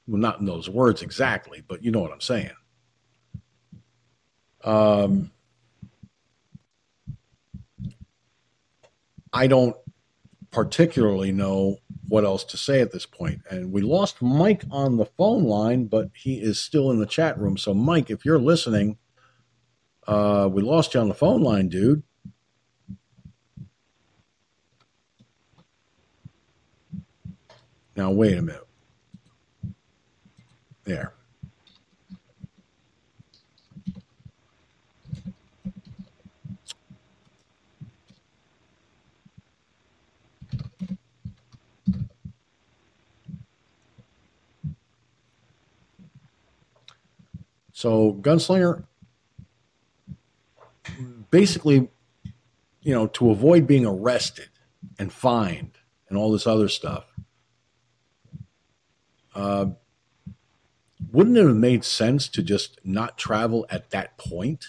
Well, 0.07 0.21
not 0.21 0.39
in 0.39 0.45
those 0.45 0.69
words 0.69 1.01
exactly, 1.01 1.63
but 1.67 1.83
you 1.83 1.89
know 1.91 1.99
what 1.99 2.11
I'm 2.11 2.21
saying. 2.21 2.51
Um, 4.63 5.31
I 9.33 9.47
don't 9.47 9.75
particularly 10.51 11.31
know 11.31 11.77
what 12.07 12.23
else 12.23 12.43
to 12.43 12.57
say 12.57 12.81
at 12.81 12.91
this 12.91 13.05
point. 13.05 13.41
And 13.49 13.71
we 13.71 13.81
lost 13.81 14.21
Mike 14.21 14.63
on 14.69 14.97
the 14.97 15.05
phone 15.05 15.43
line, 15.43 15.85
but 15.85 16.09
he 16.13 16.35
is 16.35 16.59
still 16.59 16.91
in 16.91 16.99
the 16.99 17.05
chat 17.05 17.37
room. 17.39 17.57
So, 17.57 17.73
Mike, 17.73 18.09
if 18.09 18.25
you're 18.25 18.39
listening, 18.39 18.97
uh, 20.07 20.49
we 20.51 20.61
lost 20.61 20.93
you 20.93 20.99
on 20.99 21.07
the 21.07 21.15
phone 21.15 21.41
line, 21.41 21.67
dude. 21.69 22.03
Now, 27.95 28.11
wait 28.11 28.37
a 28.37 28.41
minute. 28.41 28.67
There. 30.83 31.13
So, 47.75 48.13
Gunslinger, 48.21 48.85
basically, 51.29 51.89
you 52.81 52.93
know, 52.93 53.07
to 53.07 53.31
avoid 53.31 53.67
being 53.67 53.85
arrested 53.85 54.47
and 54.97 55.11
fined 55.11 55.73
and 56.07 56.17
all 56.17 56.31
this 56.31 56.47
other 56.47 56.69
stuff, 56.69 57.03
uh, 59.35 59.65
wouldn't 61.11 61.35
it 61.37 61.45
have 61.45 61.57
made 61.57 61.83
sense 61.83 62.29
to 62.29 62.41
just 62.41 62.79
not 62.85 63.17
travel 63.17 63.65
at 63.69 63.89
that 63.89 64.17
point? 64.17 64.67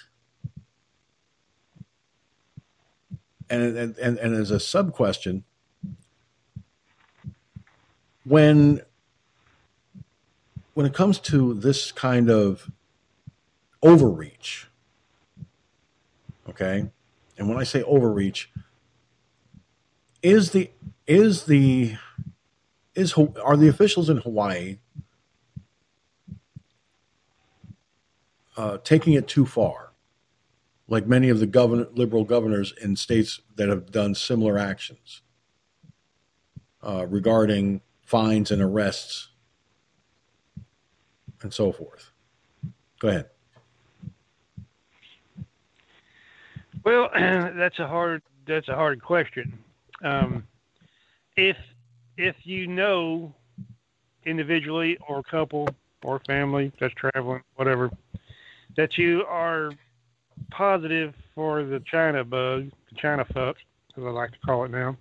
And, 3.49 3.77
and, 3.77 3.99
and, 3.99 4.19
and 4.19 4.35
as 4.35 4.51
a 4.51 4.59
sub 4.59 4.93
question, 4.93 5.45
when 8.25 8.83
when 10.75 10.85
it 10.85 10.93
comes 10.93 11.21
to 11.21 11.55
this 11.55 11.93
kind 11.93 12.29
of 12.29 12.69
overreach, 13.87 14.69
okay, 16.49 16.91
and 17.39 17.49
when 17.49 17.59
I 17.59 17.65
say 17.65 17.83
overreach, 17.83 18.51
is 20.23 20.51
the 20.51 20.71
is 21.07 21.45
the 21.45 21.97
is 22.95 23.15
are 23.15 23.57
the 23.57 23.69
officials 23.69 24.11
in 24.11 24.19
Hawaii 24.19 24.79
uh, 28.57 28.79
taking 28.83 29.13
it 29.13 29.29
too 29.29 29.47
far, 29.47 29.93
like 30.89 31.07
many 31.07 31.29
of 31.29 31.41
the 31.41 31.47
governor, 31.47 31.87
liberal 31.93 32.25
governors 32.25 32.73
in 32.83 32.97
states 32.97 33.41
that 33.57 33.69
have 33.69 33.93
done 33.93 34.15
similar 34.15 34.59
actions 34.59 35.23
uh, 36.83 37.07
regarding 37.09 37.83
fines 38.03 38.51
and 38.51 38.63
arrests 38.63 39.29
and 41.43 41.53
so 41.53 41.73
forth. 41.73 42.11
Go 42.99 43.09
ahead. 43.09 43.27
Well, 46.87 47.11
that's 47.15 47.79
a 47.81 47.87
hard 47.87 48.23
that's 48.47 48.69
a 48.69 48.75
hard 48.75 49.03
question. 49.03 49.59
Um, 50.03 50.47
if 51.37 51.57
if 52.17 52.37
you 52.45 52.69
know 52.69 53.35
individually 54.25 54.97
or 55.07 55.23
couple 55.25 55.69
or 56.05 56.21
family 56.21 56.73
that's 56.81 56.95
traveling, 56.95 57.43
whatever, 57.57 57.91
that 58.77 58.97
you 58.97 59.25
are 59.29 59.73
positive 60.51 61.13
for 61.35 61.65
the 61.65 61.83
China 61.91 62.25
bug, 62.25 62.71
the 62.91 62.97
China 62.97 63.25
fuck, 63.35 63.57
as 63.97 64.05
I 64.05 64.11
like 64.11 64.31
to 64.31 64.39
call 64.39 64.65
it 64.65 64.71
now, 64.71 64.97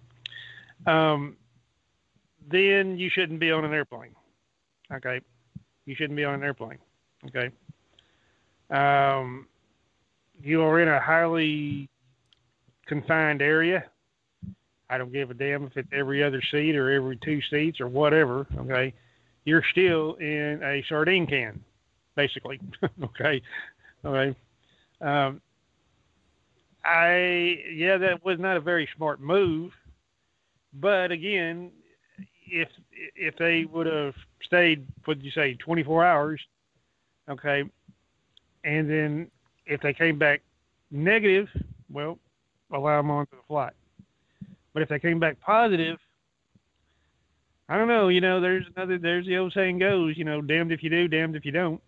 um, 0.87 1.37
then 2.49 2.97
you 2.97 3.11
shouldn't 3.11 3.39
be 3.39 3.51
on 3.51 3.63
an 3.63 3.73
airplane. 3.73 4.15
Okay, 4.91 5.21
you 5.85 5.93
shouldn't 5.93 6.17
be 6.17 6.25
on 6.25 6.33
an 6.33 6.43
airplane. 6.43 6.79
Okay. 7.27 7.51
Um, 8.71 9.47
you 10.45 10.61
are 10.61 10.79
in 10.79 10.87
a 10.87 10.99
highly 10.99 11.89
confined 12.85 13.41
area. 13.41 13.83
I 14.89 14.97
don't 14.99 15.11
give 15.11 15.31
a 15.31 15.33
damn 15.33 15.65
if 15.65 15.75
it's 15.75 15.89
every 15.91 16.23
other 16.23 16.41
seat 16.51 16.75
or 16.75 16.91
every 16.91 17.17
two 17.23 17.39
seats 17.49 17.81
or 17.81 17.87
whatever. 17.87 18.45
Okay. 18.59 18.93
You're 19.43 19.63
still 19.71 20.15
in 20.15 20.61
a 20.63 20.83
sardine 20.87 21.25
can, 21.25 21.63
basically. 22.15 22.59
okay. 23.03 23.41
Okay. 24.05 24.37
Um, 25.01 25.41
I, 26.83 27.57
yeah, 27.73 27.97
that 27.97 28.23
was 28.23 28.39
not 28.39 28.57
a 28.57 28.61
very 28.61 28.87
smart 28.95 29.19
move. 29.19 29.71
But 30.79 31.11
again, 31.11 31.71
if 32.47 32.67
if 33.15 33.35
they 33.37 33.65
would 33.65 33.87
have 33.87 34.13
stayed, 34.43 34.85
what 35.05 35.17
did 35.17 35.25
you 35.25 35.31
say, 35.31 35.55
24 35.55 36.05
hours, 36.05 36.41
okay, 37.29 37.63
and 38.63 38.89
then 38.89 39.31
if 39.65 39.81
they 39.81 39.93
came 39.93 40.17
back 40.17 40.41
negative, 40.91 41.49
well, 41.89 42.19
allow 42.71 42.97
them 42.97 43.11
onto 43.11 43.35
the 43.35 43.43
flight. 43.47 43.73
But 44.73 44.83
if 44.83 44.89
they 44.89 44.99
came 44.99 45.19
back 45.19 45.39
positive, 45.39 45.97
I 47.67 47.77
don't 47.77 47.87
know. 47.87 48.09
You 48.09 48.21
know, 48.21 48.41
there's 48.41 48.65
another. 48.75 48.97
There's 48.97 49.25
the 49.25 49.37
old 49.37 49.53
saying 49.53 49.79
goes. 49.79 50.17
You 50.17 50.25
know, 50.25 50.41
damned 50.41 50.71
if 50.71 50.83
you 50.83 50.89
do, 50.89 51.07
damned 51.07 51.35
if 51.35 51.45
you 51.45 51.51
don't. 51.51 51.81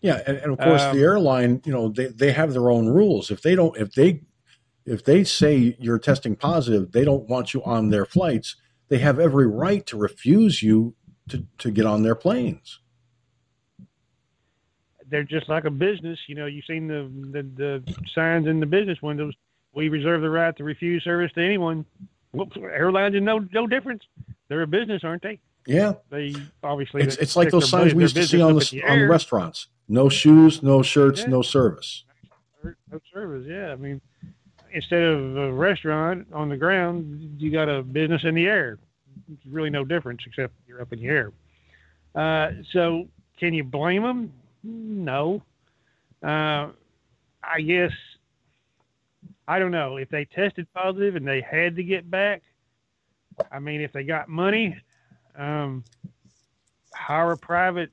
Yeah, 0.00 0.22
and, 0.26 0.38
and 0.38 0.52
of 0.52 0.58
course 0.58 0.82
um, 0.82 0.96
the 0.96 1.02
airline. 1.02 1.60
You 1.64 1.72
know, 1.72 1.88
they 1.88 2.06
they 2.06 2.32
have 2.32 2.52
their 2.52 2.70
own 2.70 2.88
rules. 2.88 3.30
If 3.30 3.42
they 3.42 3.54
don't, 3.54 3.76
if 3.76 3.92
they 3.92 4.22
if 4.86 5.04
they 5.04 5.24
say 5.24 5.76
you're 5.78 5.98
testing 5.98 6.36
positive, 6.36 6.92
they 6.92 7.04
don't 7.04 7.28
want 7.28 7.52
you 7.52 7.62
on 7.64 7.90
their 7.90 8.06
flights. 8.06 8.56
They 8.88 8.98
have 8.98 9.18
every 9.18 9.46
right 9.46 9.84
to 9.86 9.98
refuse 9.98 10.62
you 10.62 10.94
to 11.28 11.46
to 11.58 11.70
get 11.70 11.84
on 11.84 12.02
their 12.02 12.14
planes 12.14 12.80
they're 15.10 15.24
just 15.24 15.48
like 15.48 15.64
a 15.64 15.70
business. 15.70 16.18
You 16.26 16.36
know, 16.36 16.46
you've 16.46 16.64
seen 16.64 16.86
the, 16.86 17.10
the, 17.32 17.42
the 17.42 17.94
signs 18.14 18.46
in 18.46 18.60
the 18.60 18.66
business 18.66 19.02
windows. 19.02 19.34
We 19.72 19.88
reserve 19.88 20.22
the 20.22 20.30
right 20.30 20.56
to 20.56 20.64
refuse 20.64 21.04
service 21.04 21.32
to 21.34 21.44
anyone. 21.44 21.84
Well, 22.32 22.48
airlines 22.62 23.14
are 23.14 23.20
no 23.20 23.46
no 23.52 23.66
difference. 23.66 24.02
They're 24.48 24.62
a 24.62 24.66
business, 24.66 25.02
aren't 25.04 25.22
they? 25.22 25.38
Yeah. 25.66 25.94
They 26.10 26.34
obviously 26.62 27.02
it's, 27.02 27.16
it's 27.16 27.36
like 27.36 27.50
those 27.50 27.68
signs 27.68 27.94
we 27.94 28.02
used 28.02 28.16
to 28.16 28.26
see 28.26 28.40
on 28.40 28.54
the, 28.54 28.60
the 28.60 28.82
on 28.84 28.98
the 28.98 29.06
restaurants. 29.08 29.68
No 29.88 30.08
shoes, 30.08 30.62
no 30.62 30.82
shirts, 30.82 31.22
yeah. 31.22 31.28
no 31.28 31.42
service. 31.42 32.04
No 32.62 33.00
service. 33.12 33.46
Yeah, 33.48 33.72
I 33.72 33.76
mean, 33.76 34.00
instead 34.72 35.02
of 35.02 35.36
a 35.36 35.52
restaurant 35.52 36.28
on 36.32 36.48
the 36.48 36.56
ground, 36.56 37.36
you 37.38 37.50
got 37.50 37.68
a 37.68 37.82
business 37.82 38.22
in 38.24 38.34
the 38.34 38.46
air. 38.46 38.78
It's 39.32 39.46
really 39.46 39.70
no 39.70 39.84
difference 39.84 40.22
except 40.26 40.52
you're 40.66 40.80
up 40.80 40.92
in 40.92 41.00
the 41.00 41.06
air. 41.06 41.32
Uh, 42.14 42.52
so, 42.72 43.08
can 43.38 43.54
you 43.54 43.64
blame 43.64 44.02
them? 44.02 44.32
No. 44.62 45.42
Uh, 46.22 46.68
I 47.42 47.60
guess 47.64 47.92
I 49.48 49.58
don't 49.58 49.70
know 49.70 49.96
if 49.96 50.08
they 50.10 50.26
tested 50.26 50.66
positive 50.74 51.16
and 51.16 51.26
they 51.26 51.40
had 51.40 51.76
to 51.76 51.82
get 51.82 52.10
back. 52.10 52.42
I 53.50 53.58
mean, 53.58 53.80
if 53.80 53.92
they 53.92 54.04
got 54.04 54.28
money, 54.28 54.76
um, 55.36 55.82
hire 56.94 57.32
a 57.32 57.36
private 57.36 57.90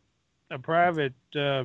a 0.52 0.60
private 0.60 1.14
uh, 1.36 1.64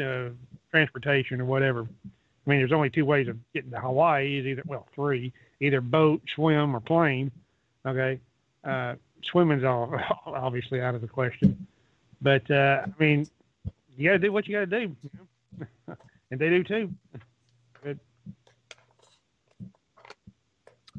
uh, 0.00 0.28
transportation 0.70 1.40
or 1.40 1.44
whatever. 1.44 1.82
I 1.82 2.50
mean, 2.50 2.58
there's 2.58 2.72
only 2.72 2.90
two 2.90 3.04
ways 3.04 3.28
of 3.28 3.36
getting 3.52 3.70
to 3.70 3.80
Hawaii. 3.80 4.38
Is 4.38 4.46
either 4.46 4.62
well, 4.66 4.86
three: 4.94 5.32
either 5.60 5.80
boat, 5.80 6.22
swim, 6.34 6.74
or 6.74 6.80
plane. 6.80 7.30
Okay, 7.86 8.20
uh, 8.64 8.94
swimming's 9.30 9.64
all 9.64 9.94
obviously 10.26 10.80
out 10.80 10.94
of 10.94 11.00
the 11.00 11.08
question. 11.08 11.66
But 12.20 12.48
uh, 12.50 12.82
I 12.84 13.02
mean, 13.02 13.26
you 13.96 14.08
got 14.08 14.12
to 14.12 14.18
do 14.18 14.32
what 14.32 14.46
you 14.46 14.54
got 14.54 14.70
to 14.70 14.86
do, 14.86 14.96
and 16.30 16.40
they 16.40 16.48
do 16.48 16.64
too. 16.64 16.92
Good. 17.82 18.00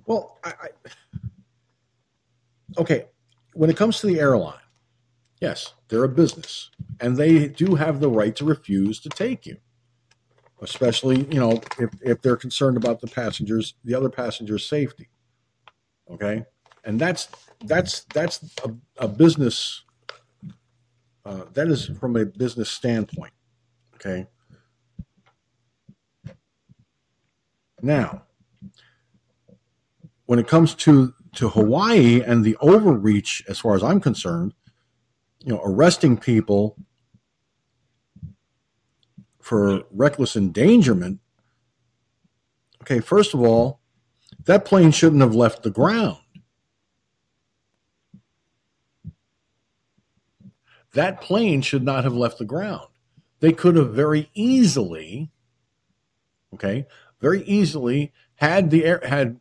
Well, 0.06 0.38
I, 0.44 0.50
I, 0.50 0.68
okay. 2.78 3.06
When 3.54 3.70
it 3.70 3.78
comes 3.78 4.00
to 4.00 4.08
the 4.08 4.20
airline, 4.20 4.60
yes, 5.40 5.74
they're 5.88 6.04
a 6.04 6.10
business, 6.10 6.72
and 7.00 7.18
they 7.18 7.48
do 7.48 7.76
have 7.76 8.00
the 8.00 8.10
right 8.10 8.36
to 8.36 8.46
refuse 8.46 9.00
to 9.02 9.10
take 9.10 9.46
you, 9.46 9.58
especially 10.62 11.26
you 11.32 11.40
know 11.40 11.62
if 11.80 11.90
if 12.02 12.22
they're 12.22 12.36
concerned 12.38 12.78
about 12.78 13.02
the 13.02 13.08
passengers, 13.08 13.76
the 13.84 13.96
other 13.96 14.10
passengers' 14.10 14.68
safety. 14.68 15.10
Okay, 16.10 16.46
and 16.84 17.00
that's 17.00 17.30
that's 17.64 18.06
that's 18.14 18.56
a, 18.64 18.74
a 18.98 19.08
business 19.08 19.84
uh, 21.26 21.46
that 21.54 21.68
is 21.68 21.86
from 22.00 22.16
a 22.16 22.26
business 22.26 22.70
standpoint. 22.70 23.34
Okay. 23.96 24.28
Now, 27.82 28.24
when 30.26 30.40
it 30.40 30.48
comes 30.48 30.74
to 30.76 31.14
to 31.36 31.50
Hawaii 31.50 32.22
and 32.22 32.44
the 32.44 32.56
overreach, 32.62 33.44
as 33.50 33.60
far 33.60 33.76
as 33.76 33.84
I'm 33.84 34.00
concerned, 34.00 34.54
you 35.44 35.54
know, 35.54 35.62
arresting 35.66 36.18
people 36.18 36.78
for 39.42 39.84
reckless 39.92 40.36
endangerment, 40.36 41.20
okay, 42.84 43.00
first 43.00 43.34
of 43.34 43.42
all, 43.42 43.82
that 44.46 44.64
plane 44.64 44.92
shouldn't 44.92 45.22
have 45.22 45.36
left 45.36 45.64
the 45.64 45.72
ground. 45.72 46.18
That 50.94 51.22
plane 51.22 51.62
should 51.62 51.84
not 51.84 52.04
have 52.04 52.14
left 52.14 52.38
the 52.38 52.46
ground. 52.46 52.88
They 53.40 53.52
could 53.52 53.76
have 53.76 53.94
very 53.94 54.30
easily, 54.34 55.32
okay, 56.54 56.88
very 57.20 57.44
easily 57.44 58.14
had 58.36 58.70
the 58.70 58.86
air 58.86 59.02
had 59.04 59.40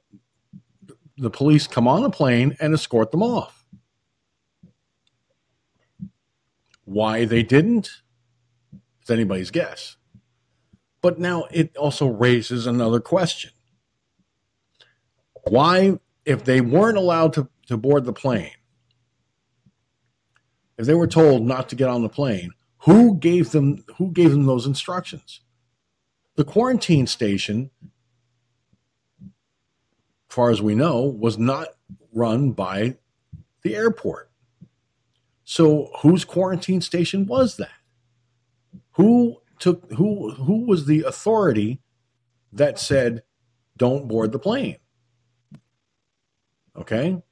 the 1.16 1.30
police 1.30 1.66
come 1.66 1.86
on 1.86 2.02
the 2.02 2.10
plane 2.10 2.56
and 2.58 2.74
escort 2.74 3.10
them 3.10 3.22
off. 3.22 3.64
Why 6.84 7.24
they 7.24 7.42
didn't? 7.42 7.90
It's 9.00 9.10
anybody's 9.10 9.50
guess. 9.50 9.96
But 11.00 11.18
now 11.18 11.44
it 11.50 11.76
also 11.76 12.06
raises 12.06 12.66
another 12.66 13.00
question. 13.00 13.50
Why, 15.48 15.98
if 16.24 16.44
they 16.44 16.60
weren't 16.60 16.98
allowed 16.98 17.32
to, 17.34 17.48
to 17.66 17.76
board 17.76 18.04
the 18.04 18.12
plane, 18.12 18.52
if 20.82 20.88
they 20.88 20.94
were 20.94 21.06
told 21.06 21.46
not 21.46 21.68
to 21.68 21.76
get 21.76 21.88
on 21.88 22.02
the 22.02 22.08
plane, 22.08 22.50
who 22.78 23.16
gave 23.16 23.52
them 23.52 23.84
who 23.98 24.10
gave 24.10 24.32
them 24.32 24.46
those 24.46 24.66
instructions? 24.66 25.40
The 26.34 26.44
quarantine 26.44 27.06
station, 27.06 27.70
far 30.28 30.50
as 30.50 30.60
we 30.60 30.74
know, 30.74 31.02
was 31.02 31.38
not 31.38 31.68
run 32.12 32.50
by 32.50 32.96
the 33.62 33.76
airport. 33.76 34.28
So 35.44 35.92
whose 36.00 36.24
quarantine 36.24 36.80
station 36.80 37.26
was 37.26 37.58
that? 37.58 37.70
Who 38.94 39.40
took 39.60 39.88
who 39.92 40.32
who 40.32 40.66
was 40.66 40.86
the 40.86 41.04
authority 41.04 41.80
that 42.52 42.80
said 42.80 43.22
don't 43.76 44.08
board 44.08 44.32
the 44.32 44.40
plane? 44.40 44.78
Okay? 46.74 47.22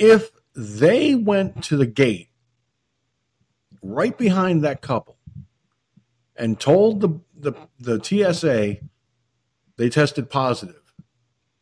If 0.00 0.32
they 0.56 1.14
went 1.14 1.62
to 1.62 1.76
the 1.76 1.86
gate 1.86 2.30
right 3.92 4.16
behind 4.16 4.62
that 4.64 4.82
couple 4.82 5.16
and 6.36 6.58
told 6.60 7.00
the, 7.00 7.20
the, 7.34 7.52
the 7.78 8.02
TSA 8.02 8.78
they 9.76 9.88
tested 9.88 10.30
positive. 10.30 10.92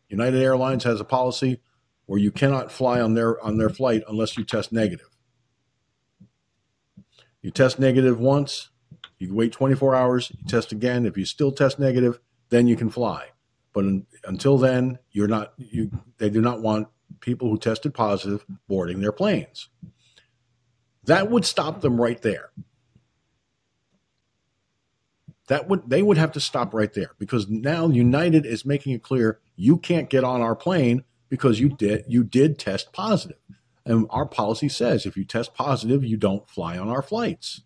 United 0.09 0.41
Airlines 0.41 0.85
has 0.85 1.01
a 1.01 1.05
policy 1.05 1.61
where 2.07 2.19
you 2.19 2.31
cannot 2.31 2.71
fly 2.71 3.01
on 3.01 3.15
their 3.15 3.43
on 3.43 3.57
their 3.57 3.71
flight 3.71 4.03
unless 4.09 4.37
you 4.37 4.45
test 4.45 4.73
negative. 4.73 5.09
You 7.43 7.51
test 7.51 7.79
negative 7.79 8.21
once, 8.21 8.71
you 9.19 9.35
wait 9.35 9.53
24 9.53 9.95
hours, 9.95 10.31
you 10.31 10.45
test 10.47 10.73
again. 10.73 11.07
If 11.07 11.17
you 11.17 11.25
still 11.25 11.53
test 11.53 11.79
negative, 11.79 12.21
then 12.51 12.67
you 12.67 12.77
can 12.77 12.91
fly. 12.91 13.29
But 13.73 13.85
in, 13.85 14.07
until 14.25 14.57
then, 14.59 14.99
you're 15.11 15.29
not 15.29 15.55
you 15.57 15.91
they 16.19 16.31
do 16.31 16.41
not 16.41 16.61
want 16.61 16.89
people 17.21 17.49
who 17.51 17.59
tested 17.59 17.95
positive 17.95 18.45
boarding 18.69 19.01
their 19.01 19.13
planes. 19.13 19.69
That 21.07 21.31
would 21.31 21.45
stop 21.45 21.81
them 21.81 22.01
right 22.01 22.21
there. 22.23 22.51
That 25.49 25.69
would 25.69 25.91
they 25.91 26.03
would 26.03 26.17
have 26.17 26.33
to 26.33 26.41
stop 26.41 26.73
right 26.73 26.93
there 26.93 27.11
because 27.19 27.49
now 27.49 27.89
United 27.89 28.47
is 28.47 28.65
making 28.65 28.95
it 28.95 29.03
clear 29.03 29.41
you 29.57 29.77
can't 29.77 30.09
get 30.09 30.25
on 30.25 30.41
our 30.41 30.57
plane 30.57 31.05
because 31.29 31.61
you 31.61 31.69
did 31.69 32.05
you 32.09 32.25
did 32.25 32.59
test 32.59 32.93
positive. 32.93 33.37
And 33.85 34.07
our 34.09 34.25
policy 34.25 34.71
says 34.71 35.05
if 35.05 35.17
you 35.17 35.25
test 35.25 35.55
positive, 35.55 36.03
you 36.03 36.17
don't 36.17 36.49
fly 36.49 36.79
on 36.79 36.89
our 36.89 37.03
flights. 37.03 37.61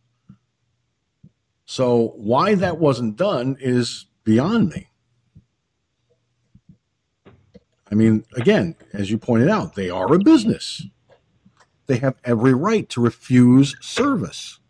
So 1.65 2.15
why 2.17 2.55
that 2.57 2.79
wasn't 2.79 3.17
done 3.17 3.57
is 3.61 4.07
beyond 4.25 4.71
me. 4.71 4.89
I 7.91 7.95
mean, 7.95 8.25
again, 8.35 8.75
as 8.93 9.11
you 9.11 9.19
pointed 9.19 9.49
out, 9.49 9.75
they 9.75 9.89
are 9.89 10.13
a 10.13 10.19
business 10.19 10.83
they 11.89 11.97
have 11.97 12.17
every 12.23 12.55
right 12.55 12.89
to 12.91 13.01
refuse 13.01 13.75
service. 13.81 14.61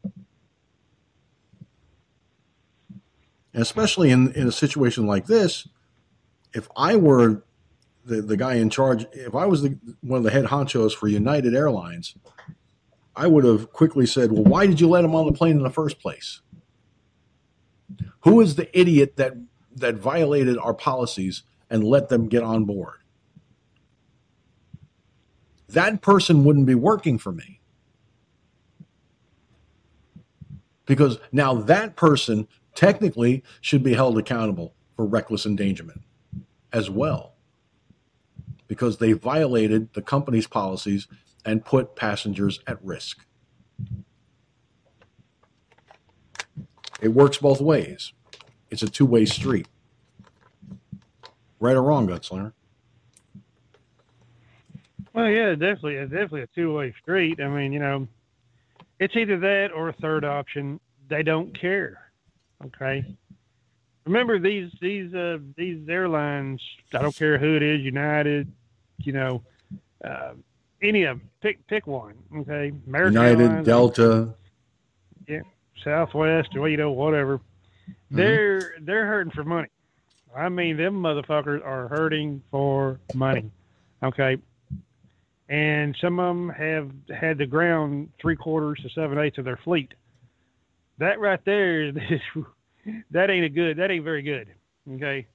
And 3.52 3.62
especially 3.62 4.10
in, 4.10 4.32
in 4.32 4.46
a 4.46 4.52
situation 4.52 5.06
like 5.06 5.26
this, 5.26 5.68
if 6.54 6.68
I 6.76 6.96
were 6.96 7.42
the, 8.04 8.22
the 8.22 8.36
guy 8.36 8.54
in 8.54 8.70
charge, 8.70 9.04
if 9.12 9.34
I 9.34 9.46
was 9.46 9.62
the, 9.62 9.76
one 10.00 10.18
of 10.18 10.24
the 10.24 10.30
head 10.30 10.46
honchos 10.46 10.94
for 10.94 11.08
United 11.08 11.54
Airlines, 11.54 12.14
I 13.16 13.26
would 13.26 13.44
have 13.44 13.72
quickly 13.72 14.06
said, 14.06 14.30
Well, 14.30 14.44
why 14.44 14.66
did 14.66 14.80
you 14.80 14.88
let 14.88 15.04
him 15.04 15.14
on 15.14 15.26
the 15.26 15.32
plane 15.32 15.56
in 15.56 15.64
the 15.64 15.70
first 15.70 15.98
place? 15.98 16.40
Who 18.20 18.40
is 18.40 18.54
the 18.54 18.78
idiot 18.78 19.16
that, 19.16 19.34
that 19.74 19.96
violated 19.96 20.56
our 20.56 20.74
policies 20.74 21.42
and 21.68 21.82
let 21.82 22.10
them 22.10 22.28
get 22.28 22.44
on 22.44 22.64
board? 22.64 22.97
That 25.68 26.00
person 26.02 26.44
wouldn't 26.44 26.66
be 26.66 26.74
working 26.74 27.18
for 27.18 27.32
me. 27.32 27.60
Because 30.86 31.18
now 31.30 31.54
that 31.54 31.96
person 31.96 32.48
technically 32.74 33.42
should 33.60 33.82
be 33.82 33.94
held 33.94 34.16
accountable 34.16 34.74
for 34.96 35.04
reckless 35.04 35.44
endangerment 35.44 36.02
as 36.72 36.88
well. 36.88 37.34
Because 38.66 38.98
they 38.98 39.12
violated 39.12 39.92
the 39.92 40.02
company's 40.02 40.46
policies 40.46 41.06
and 41.44 41.64
put 41.64 41.94
passengers 41.94 42.60
at 42.66 42.82
risk. 42.84 43.24
It 47.00 47.08
works 47.08 47.38
both 47.38 47.60
ways. 47.60 48.12
It's 48.70 48.82
a 48.82 48.88
two 48.88 49.06
way 49.06 49.24
street. 49.24 49.68
Right 51.60 51.76
or 51.76 51.82
wrong, 51.82 52.06
Gunslinger? 52.08 52.52
Well, 55.18 55.30
yeah, 55.30 55.50
definitely, 55.56 55.96
it's 55.96 56.12
definitely 56.12 56.42
a 56.42 56.46
two-way 56.54 56.94
street. 57.02 57.40
I 57.40 57.48
mean, 57.48 57.72
you 57.72 57.80
know, 57.80 58.06
it's 59.00 59.16
either 59.16 59.36
that 59.40 59.72
or 59.74 59.88
a 59.88 59.92
third 59.94 60.24
option. 60.24 60.78
They 61.08 61.24
don't 61.24 61.58
care. 61.58 62.12
Okay. 62.66 63.04
Remember 64.04 64.38
these 64.38 64.70
these 64.80 65.12
uh, 65.12 65.38
these 65.56 65.88
airlines. 65.88 66.62
I 66.94 67.02
don't 67.02 67.16
care 67.16 67.36
who 67.36 67.56
it 67.56 67.64
is, 67.64 67.80
United, 67.80 68.46
you 68.98 69.12
know, 69.12 69.42
uh, 70.04 70.34
any 70.82 71.02
of 71.02 71.18
them. 71.18 71.28
Pick 71.40 71.66
pick 71.66 71.88
one. 71.88 72.14
Okay. 72.36 72.72
American 72.86 73.14
United, 73.14 73.40
Airlines, 73.40 73.66
Delta. 73.66 74.34
Yeah, 75.26 75.40
Southwest, 75.82 76.54
or 76.54 76.68
you 76.68 76.76
know, 76.76 76.92
whatever. 76.92 77.38
Mm-hmm. 77.38 78.16
They're 78.16 78.74
they're 78.82 79.06
hurting 79.06 79.32
for 79.32 79.42
money. 79.42 79.68
I 80.36 80.48
mean, 80.48 80.76
them 80.76 81.02
motherfuckers 81.02 81.66
are 81.66 81.88
hurting 81.88 82.40
for 82.52 83.00
money. 83.14 83.50
Okay 84.00 84.38
and 85.48 85.96
some 86.00 86.18
of 86.18 86.28
them 86.28 86.48
have 86.50 86.90
had 87.14 87.38
the 87.38 87.46
ground 87.46 88.10
three 88.20 88.36
quarters 88.36 88.80
to 88.82 88.90
seven 88.90 89.18
eighths 89.18 89.38
of 89.38 89.44
their 89.44 89.56
fleet. 89.56 89.94
That 90.98 91.20
right 91.20 91.42
there 91.44 91.92
that 93.10 93.30
ain't 93.30 93.44
a 93.44 93.48
good. 93.48 93.78
That 93.78 93.90
ain't 93.90 94.04
very 94.04 94.22
good. 94.22 94.48
Okay, 94.94 95.26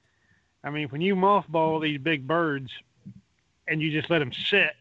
I 0.64 0.70
mean 0.70 0.88
when 0.90 1.02
you 1.02 1.16
mothball 1.16 1.82
these 1.82 2.00
big 2.00 2.28
birds 2.28 2.72
and 3.68 3.82
you 3.82 3.92
just 3.92 4.10
let 4.10 4.20
them 4.20 4.34
sit, 4.34 4.74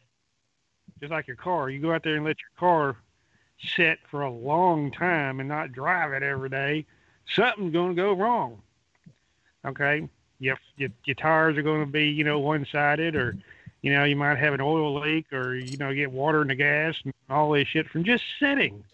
just 1.00 1.12
like 1.12 1.26
your 1.26 1.36
car, 1.36 1.70
you 1.70 1.80
go 1.80 1.92
out 1.92 2.02
there 2.02 2.16
and 2.16 2.24
let 2.24 2.36
your 2.40 2.58
car 2.58 2.96
sit 3.76 3.98
for 4.10 4.22
a 4.22 4.30
long 4.30 4.90
time 4.90 5.40
and 5.40 5.48
not 5.48 5.72
drive 5.72 6.12
it 6.12 6.22
every 6.22 6.48
day. 6.48 6.84
Something's 7.26 7.72
going 7.72 7.94
to 7.94 8.02
go 8.02 8.12
wrong. 8.12 8.60
Okay, 9.64 10.08
your, 10.40 10.58
your, 10.76 10.88
your 11.04 11.14
tires 11.14 11.56
are 11.56 11.62
going 11.62 11.80
to 11.80 11.90
be 11.90 12.06
you 12.06 12.24
know 12.24 12.40
one 12.40 12.66
sided 12.70 13.14
or 13.14 13.36
you 13.82 13.92
know, 13.92 14.04
you 14.04 14.16
might 14.16 14.38
have 14.38 14.54
an 14.54 14.60
oil 14.60 15.00
leak 15.00 15.32
or, 15.32 15.54
you 15.54 15.76
know, 15.76 15.92
get 15.92 16.10
water 16.10 16.42
in 16.42 16.48
the 16.48 16.54
gas 16.54 16.94
and 17.04 17.12
all 17.28 17.50
this 17.50 17.68
shit 17.68 17.88
from 17.88 18.04
just 18.04 18.22
sitting. 18.38 18.84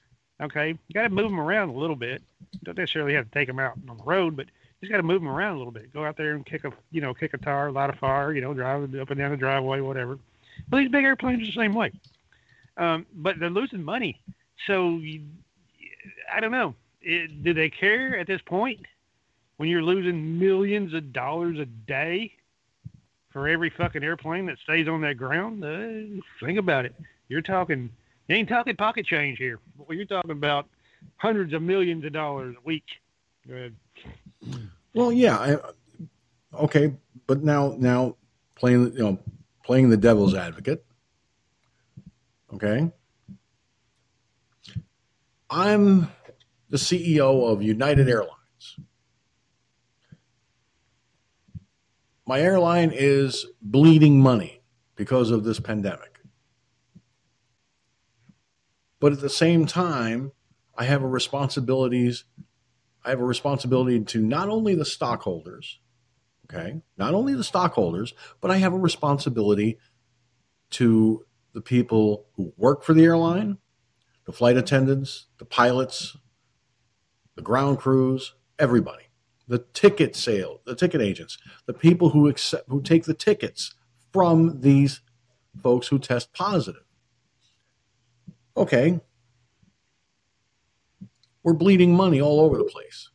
Okay. 0.40 0.68
You 0.68 0.94
got 0.94 1.02
to 1.02 1.10
move 1.10 1.30
them 1.30 1.40
around 1.40 1.68
a 1.68 1.74
little 1.74 1.96
bit. 1.96 2.22
Don't 2.64 2.78
necessarily 2.78 3.14
have 3.14 3.26
to 3.26 3.30
take 3.30 3.48
them 3.48 3.58
out 3.58 3.74
on 3.88 3.98
the 3.98 4.02
road, 4.04 4.34
but 4.34 4.46
just 4.80 4.90
got 4.90 4.98
to 4.98 5.02
move 5.02 5.20
them 5.20 5.28
around 5.28 5.56
a 5.56 5.58
little 5.58 5.72
bit. 5.72 5.92
Go 5.92 6.04
out 6.04 6.16
there 6.16 6.34
and 6.34 6.46
kick 6.46 6.64
a, 6.64 6.72
you 6.90 7.00
know, 7.00 7.12
kick 7.12 7.34
a 7.34 7.38
tire, 7.38 7.70
light 7.70 7.90
a 7.90 7.92
fire, 7.94 8.32
you 8.32 8.40
know, 8.40 8.54
drive 8.54 8.82
up 8.94 9.10
and 9.10 9.18
down 9.18 9.30
the 9.30 9.36
driveway, 9.36 9.80
whatever. 9.80 10.18
But 10.68 10.78
these 10.78 10.90
big 10.90 11.04
airplanes 11.04 11.42
are 11.42 11.46
the 11.46 11.52
same 11.52 11.74
way. 11.74 11.92
Um, 12.76 13.04
but 13.12 13.38
they're 13.38 13.50
losing 13.50 13.82
money. 13.82 14.20
So 14.66 14.98
you, 14.98 15.22
I 16.32 16.40
don't 16.40 16.52
know. 16.52 16.74
It, 17.02 17.42
do 17.42 17.52
they 17.52 17.68
care 17.68 18.18
at 18.18 18.26
this 18.26 18.40
point 18.42 18.80
when 19.56 19.68
you're 19.68 19.82
losing 19.82 20.38
millions 20.38 20.94
of 20.94 21.12
dollars 21.12 21.58
a 21.58 21.66
day? 21.66 22.32
For 23.30 23.48
every 23.48 23.70
fucking 23.70 24.02
airplane 24.02 24.46
that 24.46 24.58
stays 24.58 24.88
on 24.88 25.00
that 25.02 25.16
ground. 25.16 25.64
Uh, 25.64 26.22
think 26.44 26.58
about 26.58 26.84
it. 26.84 26.94
You're 27.28 27.42
talking, 27.42 27.90
you 28.26 28.36
ain't 28.36 28.48
talking 28.48 28.76
pocket 28.76 29.06
change 29.06 29.38
here. 29.38 29.58
Well, 29.76 29.96
you're 29.96 30.06
talking 30.06 30.30
about 30.30 30.66
hundreds 31.16 31.52
of 31.52 31.62
millions 31.62 32.04
of 32.04 32.12
dollars 32.12 32.56
a 32.56 32.66
week. 32.66 32.84
Well, 34.94 35.12
yeah. 35.12 35.36
I, 35.36 35.56
okay, 36.62 36.94
but 37.26 37.42
now, 37.42 37.74
now 37.78 38.16
playing, 38.54 38.92
you 38.94 38.98
know, 38.98 39.18
playing 39.64 39.90
the 39.90 39.96
devil's 39.96 40.34
advocate. 40.34 40.84
Okay. 42.54 42.90
I'm 45.50 46.10
the 46.70 46.76
CEO 46.76 47.50
of 47.50 47.62
United 47.62 48.08
Airlines. 48.08 48.32
airlines. 48.38 48.88
My 52.28 52.42
airline 52.42 52.92
is 52.94 53.46
bleeding 53.62 54.20
money 54.20 54.60
because 54.96 55.30
of 55.30 55.44
this 55.44 55.60
pandemic. 55.60 56.20
But 59.00 59.12
at 59.12 59.22
the 59.22 59.30
same 59.30 59.64
time, 59.64 60.32
I 60.76 60.84
have 60.84 61.02
a 61.02 61.08
responsibilities 61.08 62.24
I 63.02 63.10
have 63.10 63.20
a 63.20 63.24
responsibility 63.24 63.98
to 64.04 64.20
not 64.20 64.50
only 64.50 64.74
the 64.74 64.84
stockholders, 64.84 65.78
okay, 66.44 66.82
not 66.98 67.14
only 67.14 67.32
the 67.32 67.44
stockholders, 67.44 68.12
but 68.42 68.50
I 68.50 68.58
have 68.58 68.74
a 68.74 68.78
responsibility 68.78 69.78
to 70.72 71.24
the 71.54 71.62
people 71.62 72.26
who 72.34 72.52
work 72.58 72.82
for 72.82 72.92
the 72.92 73.04
airline, 73.04 73.56
the 74.26 74.32
flight 74.32 74.58
attendants, 74.58 75.28
the 75.38 75.46
pilots, 75.46 76.18
the 77.36 77.42
ground 77.42 77.78
crews, 77.78 78.34
everybody. 78.58 79.07
The 79.48 79.64
ticket 79.72 80.14
sale, 80.14 80.60
the 80.66 80.74
ticket 80.74 81.00
agents, 81.00 81.38
the 81.66 81.72
people 81.72 82.10
who 82.10 82.28
accept 82.28 82.68
who 82.68 82.82
take 82.82 83.04
the 83.04 83.14
tickets 83.14 83.74
from 84.12 84.60
these 84.60 85.00
folks 85.62 85.88
who 85.88 85.98
test 85.98 86.32
positive. 86.34 86.84
Okay, 88.56 89.00
we're 91.42 91.54
bleeding 91.54 91.94
money 91.94 92.20
all 92.20 92.40
over 92.40 92.58
the 92.58 92.64
place. 92.64 93.10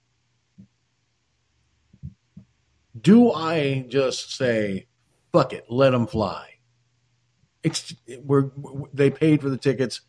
Do 2.99 3.31
I 3.31 3.85
just 3.89 4.35
say, 4.35 4.88
fuck 5.31 5.53
it, 5.53 5.65
let 5.69 5.91
them 5.91 6.07
fly? 6.07 6.49
It's, 7.61 7.93
we're, 8.23 8.49
they 8.93 9.10
paid 9.10 9.41
for 9.41 9.49
the 9.49 9.57
tickets, 9.57 10.01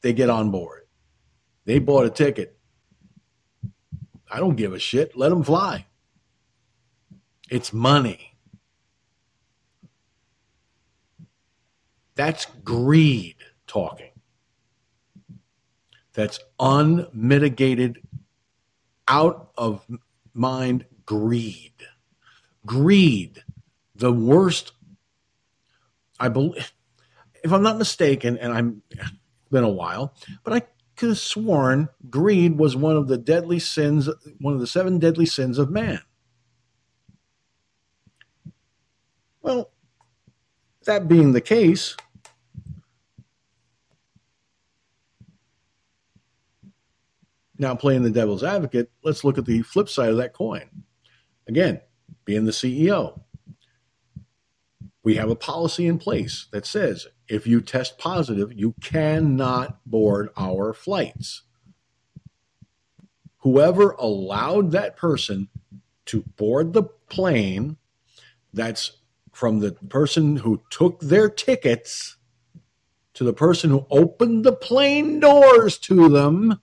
they 0.00 0.12
get 0.12 0.30
on 0.30 0.50
board. 0.50 0.86
They 1.66 1.78
bought 1.78 2.06
a 2.06 2.10
ticket. 2.10 2.58
I 4.34 4.40
don't 4.40 4.56
give 4.56 4.72
a 4.72 4.78
shit. 4.78 5.16
Let 5.16 5.28
them 5.28 5.44
fly. 5.44 5.86
It's 7.48 7.72
money. 7.72 8.36
That's 12.16 12.46
greed 12.64 13.36
talking 13.66 14.10
that's 16.14 16.38
unmitigated, 16.58 18.00
out 19.06 19.50
of 19.58 19.84
mind 20.32 20.86
greed. 21.04 21.72
Greed, 22.64 23.44
the 23.94 24.12
worst. 24.12 24.72
I 26.18 26.28
believe, 26.28 26.72
if 27.42 27.52
I'm 27.52 27.62
not 27.62 27.76
mistaken, 27.76 28.38
and 28.38 28.52
I'm 28.52 28.82
been 29.50 29.64
a 29.64 29.68
while, 29.68 30.14
but 30.42 30.54
I 30.54 30.62
could 30.96 31.10
have 31.10 31.18
sworn 31.18 31.88
greed 32.08 32.58
was 32.58 32.76
one 32.76 32.96
of 32.96 33.08
the 33.08 33.18
deadly 33.18 33.58
sins, 33.58 34.08
one 34.38 34.54
of 34.54 34.60
the 34.60 34.66
seven 34.66 34.98
deadly 34.98 35.26
sins 35.26 35.58
of 35.58 35.70
man. 35.70 36.00
Well, 39.42 39.70
that 40.86 41.08
being 41.08 41.32
the 41.32 41.40
case, 41.40 41.96
Now, 47.56 47.74
playing 47.74 48.02
the 48.02 48.10
devil's 48.10 48.42
advocate, 48.42 48.90
let's 49.04 49.22
look 49.22 49.38
at 49.38 49.46
the 49.46 49.62
flip 49.62 49.88
side 49.88 50.10
of 50.10 50.16
that 50.16 50.32
coin. 50.32 50.68
Again, 51.46 51.80
being 52.24 52.44
the 52.44 52.50
CEO, 52.50 53.20
we 55.04 55.16
have 55.16 55.30
a 55.30 55.36
policy 55.36 55.86
in 55.86 55.98
place 55.98 56.46
that 56.50 56.66
says 56.66 57.06
if 57.28 57.46
you 57.46 57.60
test 57.60 57.98
positive, 57.98 58.52
you 58.52 58.74
cannot 58.80 59.78
board 59.86 60.30
our 60.36 60.72
flights. 60.72 61.42
Whoever 63.38 63.90
allowed 63.90 64.72
that 64.72 64.96
person 64.96 65.48
to 66.06 66.22
board 66.36 66.72
the 66.72 66.84
plane, 66.84 67.76
that's 68.52 68.92
from 69.30 69.60
the 69.60 69.72
person 69.72 70.36
who 70.36 70.62
took 70.70 71.00
their 71.00 71.28
tickets 71.28 72.16
to 73.12 73.24
the 73.24 73.32
person 73.34 73.70
who 73.70 73.86
opened 73.90 74.44
the 74.44 74.52
plane 74.52 75.20
doors 75.20 75.78
to 75.78 76.08
them 76.08 76.60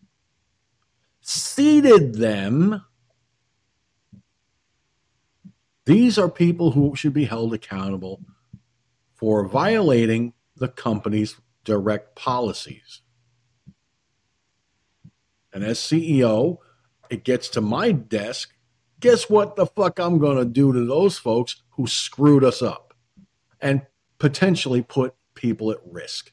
seated 1.22 2.16
them. 2.16 2.84
These 5.86 6.18
are 6.18 6.30
people 6.30 6.72
who 6.72 6.96
should 6.96 7.14
be 7.14 7.26
held 7.26 7.54
accountable 7.54 8.22
for 9.14 9.46
violating 9.48 10.34
the 10.56 10.68
company's 10.68 11.38
direct 11.64 12.16
policies. 12.16 13.02
And 15.54 15.64
as 15.64 15.80
CEO, 15.80 16.58
it 17.10 17.24
gets 17.24 17.50
to 17.50 17.62
my 17.62 17.92
desk. 17.92 18.54
Guess 19.00 19.30
what 19.30 19.56
the 19.56 19.66
fuck 19.66 20.00
I'm 20.00 20.20
going 20.20 20.38
to 20.38 20.46
do 20.46 20.72
to 20.72 20.86
those 20.86 21.18
folks 21.18 21.64
who 21.72 21.88
screwed 21.88 22.44
us 22.44 22.62
up 22.62 22.94
and 23.60 23.82
potentially 24.20 24.82
put 24.82 25.16
people 25.34 25.72
at 25.72 25.80
risk? 25.84 26.32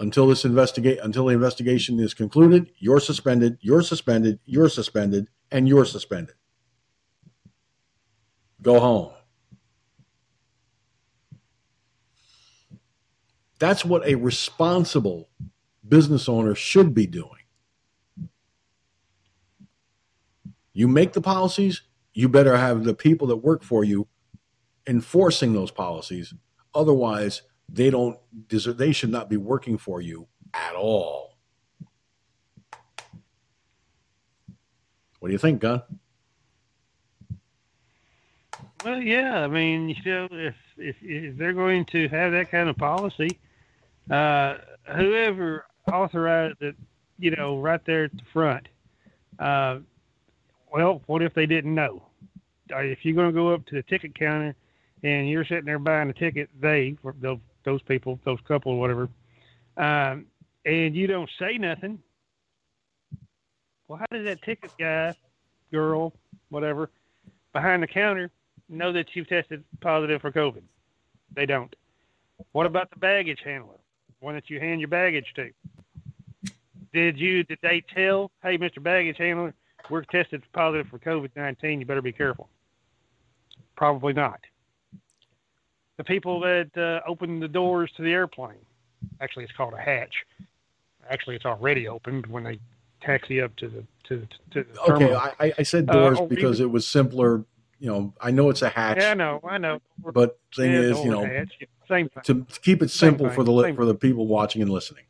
until 0.00 0.26
this 0.26 0.44
investigate 0.46 0.98
until 1.02 1.26
the 1.26 1.34
investigation 1.34 2.00
is 2.00 2.14
concluded, 2.14 2.70
you're 2.78 3.00
suspended, 3.00 3.58
you're 3.60 3.82
suspended, 3.82 4.40
you're 4.46 4.68
suspended, 4.68 5.28
and 5.52 5.68
you're 5.68 5.84
suspended. 5.84 6.34
Go 8.62 8.78
home. 8.78 9.12
That's 13.58 13.84
what 13.84 14.06
a 14.06 14.14
responsible 14.14 15.28
business 15.86 16.28
owner 16.28 16.54
should 16.54 16.94
be 16.94 17.06
doing. 17.06 17.30
You 20.72 20.88
make 20.88 21.12
the 21.12 21.20
policies, 21.20 21.82
you 22.14 22.28
better 22.28 22.56
have 22.56 22.84
the 22.84 22.94
people 22.94 23.26
that 23.28 23.36
work 23.36 23.62
for 23.62 23.84
you 23.84 24.08
enforcing 24.86 25.52
those 25.52 25.70
policies. 25.70 26.32
Otherwise, 26.74 27.42
they 27.68 27.90
don't 27.90 28.18
deserve, 28.48 28.78
they 28.78 28.92
should 28.92 29.10
not 29.10 29.28
be 29.28 29.36
working 29.36 29.76
for 29.78 30.00
you 30.00 30.26
at 30.54 30.74
all. 30.74 31.36
What 35.18 35.28
do 35.28 35.32
you 35.32 35.38
think, 35.38 35.60
Gun? 35.60 35.82
Well, 38.84 39.02
yeah. 39.02 39.44
I 39.44 39.46
mean, 39.46 39.90
you 39.90 39.96
know, 40.04 40.28
if 40.30 40.54
if, 40.76 40.96
if 41.02 41.36
they're 41.36 41.52
going 41.52 41.84
to 41.86 42.08
have 42.08 42.32
that 42.32 42.50
kind 42.50 42.68
of 42.68 42.76
policy, 42.76 43.38
uh, 44.10 44.56
whoever 44.96 45.66
authorized 45.92 46.62
it, 46.62 46.76
you 47.18 47.30
know, 47.32 47.58
right 47.58 47.84
there 47.84 48.04
at 48.04 48.12
the 48.12 48.22
front. 48.32 48.68
Uh, 49.38 49.78
well, 50.72 51.02
what 51.06 51.22
if 51.22 51.34
they 51.34 51.46
didn't 51.46 51.74
know? 51.74 52.02
Uh, 52.72 52.78
if 52.78 53.04
you're 53.04 53.14
going 53.14 53.28
to 53.28 53.32
go 53.32 53.52
up 53.52 53.66
to 53.66 53.74
the 53.74 53.82
ticket 53.82 54.14
counter 54.14 54.54
and 55.02 55.28
you're 55.28 55.44
sitting 55.44 55.64
there 55.64 55.78
buying 55.78 56.08
a 56.08 56.12
ticket, 56.12 56.48
they, 56.60 56.96
those 57.64 57.82
people, 57.82 58.20
those 58.24 58.38
couple, 58.46 58.72
or 58.72 58.78
whatever, 58.78 59.08
um, 59.76 60.26
and 60.64 60.94
you 60.94 61.06
don't 61.06 61.30
say 61.38 61.58
nothing, 61.58 61.98
well, 63.88 63.98
how 63.98 64.06
does 64.16 64.24
that 64.24 64.42
ticket 64.42 64.70
guy, 64.78 65.14
girl, 65.72 66.12
whatever, 66.50 66.90
behind 67.52 67.82
the 67.82 67.86
counter 67.88 68.30
know 68.70 68.92
that 68.92 69.14
you've 69.14 69.28
tested 69.28 69.64
positive 69.80 70.20
for 70.20 70.32
COVID? 70.32 70.62
They 71.34 71.46
don't. 71.46 71.74
What 72.52 72.66
about 72.66 72.90
the 72.90 72.96
baggage 72.96 73.40
handler, 73.44 73.78
one 74.20 74.34
that 74.34 74.48
you 74.48 74.60
hand 74.60 74.80
your 74.80 74.88
baggage 74.88 75.32
to? 75.36 75.50
Did 76.92 77.18
you 77.18 77.44
did 77.44 77.58
they 77.62 77.82
tell, 77.94 78.30
hey, 78.42 78.58
Mr. 78.58 78.82
Baggage 78.82 79.18
Handler, 79.18 79.54
we're 79.88 80.02
tested 80.02 80.42
positive 80.52 80.88
for 80.88 80.98
COVID 80.98 81.30
nineteen. 81.36 81.80
You 81.80 81.86
better 81.86 82.02
be 82.02 82.12
careful. 82.12 82.48
Probably 83.76 84.12
not 84.12 84.40
the 86.00 86.04
people 86.04 86.40
that 86.40 86.70
uh, 86.78 87.06
open 87.06 87.40
the 87.40 87.48
doors 87.48 87.92
to 87.94 88.02
the 88.02 88.10
airplane. 88.10 88.56
Actually, 89.20 89.44
it's 89.44 89.52
called 89.52 89.74
a 89.74 89.80
hatch. 89.80 90.14
Actually, 91.10 91.36
it's 91.36 91.44
already 91.44 91.88
opened 91.88 92.26
when 92.26 92.42
they 92.42 92.58
taxi 93.02 93.38
up 93.38 93.54
to 93.56 93.68
the 93.68 93.84
to, 94.04 94.26
to 94.50 94.64
the 94.64 94.80
okay. 94.92 95.14
I, 95.14 95.52
I 95.58 95.62
said 95.62 95.84
doors 95.84 96.18
uh, 96.18 96.24
because 96.24 96.58
even, 96.58 96.70
it 96.70 96.72
was 96.72 96.86
simpler. 96.86 97.44
You 97.80 97.90
know, 97.90 98.14
I 98.20 98.30
know 98.30 98.50
it's 98.50 98.62
a 98.62 98.68
hatch. 98.68 98.98
Yeah, 99.00 99.12
I 99.12 99.14
know, 99.14 99.40
I 99.42 99.58
know. 99.58 99.80
But 99.98 100.38
thing 100.54 100.72
yeah, 100.72 100.80
is, 100.80 100.98
you 101.00 101.10
know, 101.10 101.24
hatch, 101.24 101.52
same 101.88 102.08
thing. 102.08 102.22
to 102.24 102.46
keep 102.60 102.82
it 102.82 102.90
simple 102.90 103.28
for 103.30 103.42
the 103.42 103.62
same 103.62 103.76
for 103.76 103.84
the 103.84 103.94
people 103.94 104.26
watching 104.26 104.62
and 104.62 104.70
listening. 104.70 105.04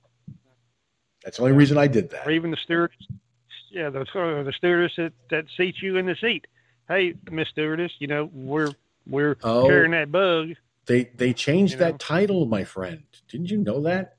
That's 1.25 1.37
the 1.37 1.43
only 1.43 1.57
reason 1.57 1.77
I 1.77 1.89
did 1.89 2.11
that. 2.11 2.27
Or 2.27 2.31
even 2.31 2.51
the 2.51 2.57
stewardess, 2.57 3.07
yeah, 3.71 3.91
the 3.91 4.05
the 4.05 4.53
stewardess 4.57 4.93
that, 4.97 5.13
that 5.31 5.45
seats 5.57 5.83
you 5.83 5.97
in 5.97 6.07
the 6.07 6.17
seat. 6.21 6.47
Hey, 6.89 7.15
Miss 7.31 7.49
Stewardess, 7.49 7.93
you 7.99 8.07
know 8.07 8.31
we're 8.33 8.73
we're 9.07 9.37
oh. 9.43 9.67
carrying 9.67 9.91
that 9.91 10.11
bug 10.11 10.55
they 10.91 11.05
they 11.15 11.33
changed 11.33 11.75
you 11.75 11.79
know? 11.79 11.85
that 11.87 12.01
title, 12.01 12.47
my 12.47 12.65
friend. 12.65 13.05
Didn't 13.29 13.51
you 13.51 13.59
know 13.59 13.81
that? 13.83 14.17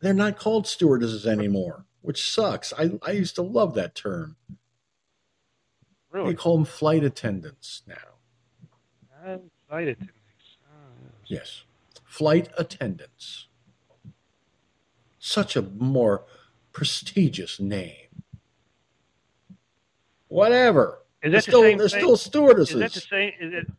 They're 0.00 0.12
not 0.12 0.38
called 0.38 0.66
stewardesses 0.66 1.26
anymore, 1.26 1.86
which 2.02 2.30
sucks. 2.30 2.74
I 2.78 2.98
I 3.02 3.12
used 3.12 3.34
to 3.36 3.42
love 3.42 3.72
that 3.74 3.94
term. 3.94 4.36
Really? 6.14 6.30
They 6.30 6.36
call 6.36 6.56
them 6.56 6.64
flight 6.64 7.02
attendants 7.02 7.82
now. 7.88 7.94
Uh, 9.26 9.38
flight 9.68 9.88
attendants. 9.88 10.14
Oh, 10.64 11.08
yes, 11.26 11.64
flight 12.04 12.48
attendants. 12.56 13.48
Such 15.18 15.56
a 15.56 15.62
more 15.62 16.22
prestigious 16.72 17.58
name. 17.58 17.96
whatever. 20.28 21.00
Is 21.22 21.32
that 21.32 21.38
the 21.38 21.42
still, 21.42 21.62
same 21.62 21.78
they're 21.78 21.88
thing? 21.88 22.00
still 22.00 22.16
stewardesses. 22.16 22.76
Is 22.76 22.80
that 22.80 22.92
the 22.92 23.00
same? 23.00 23.32
Is 23.40 23.52
it? 23.52 23.72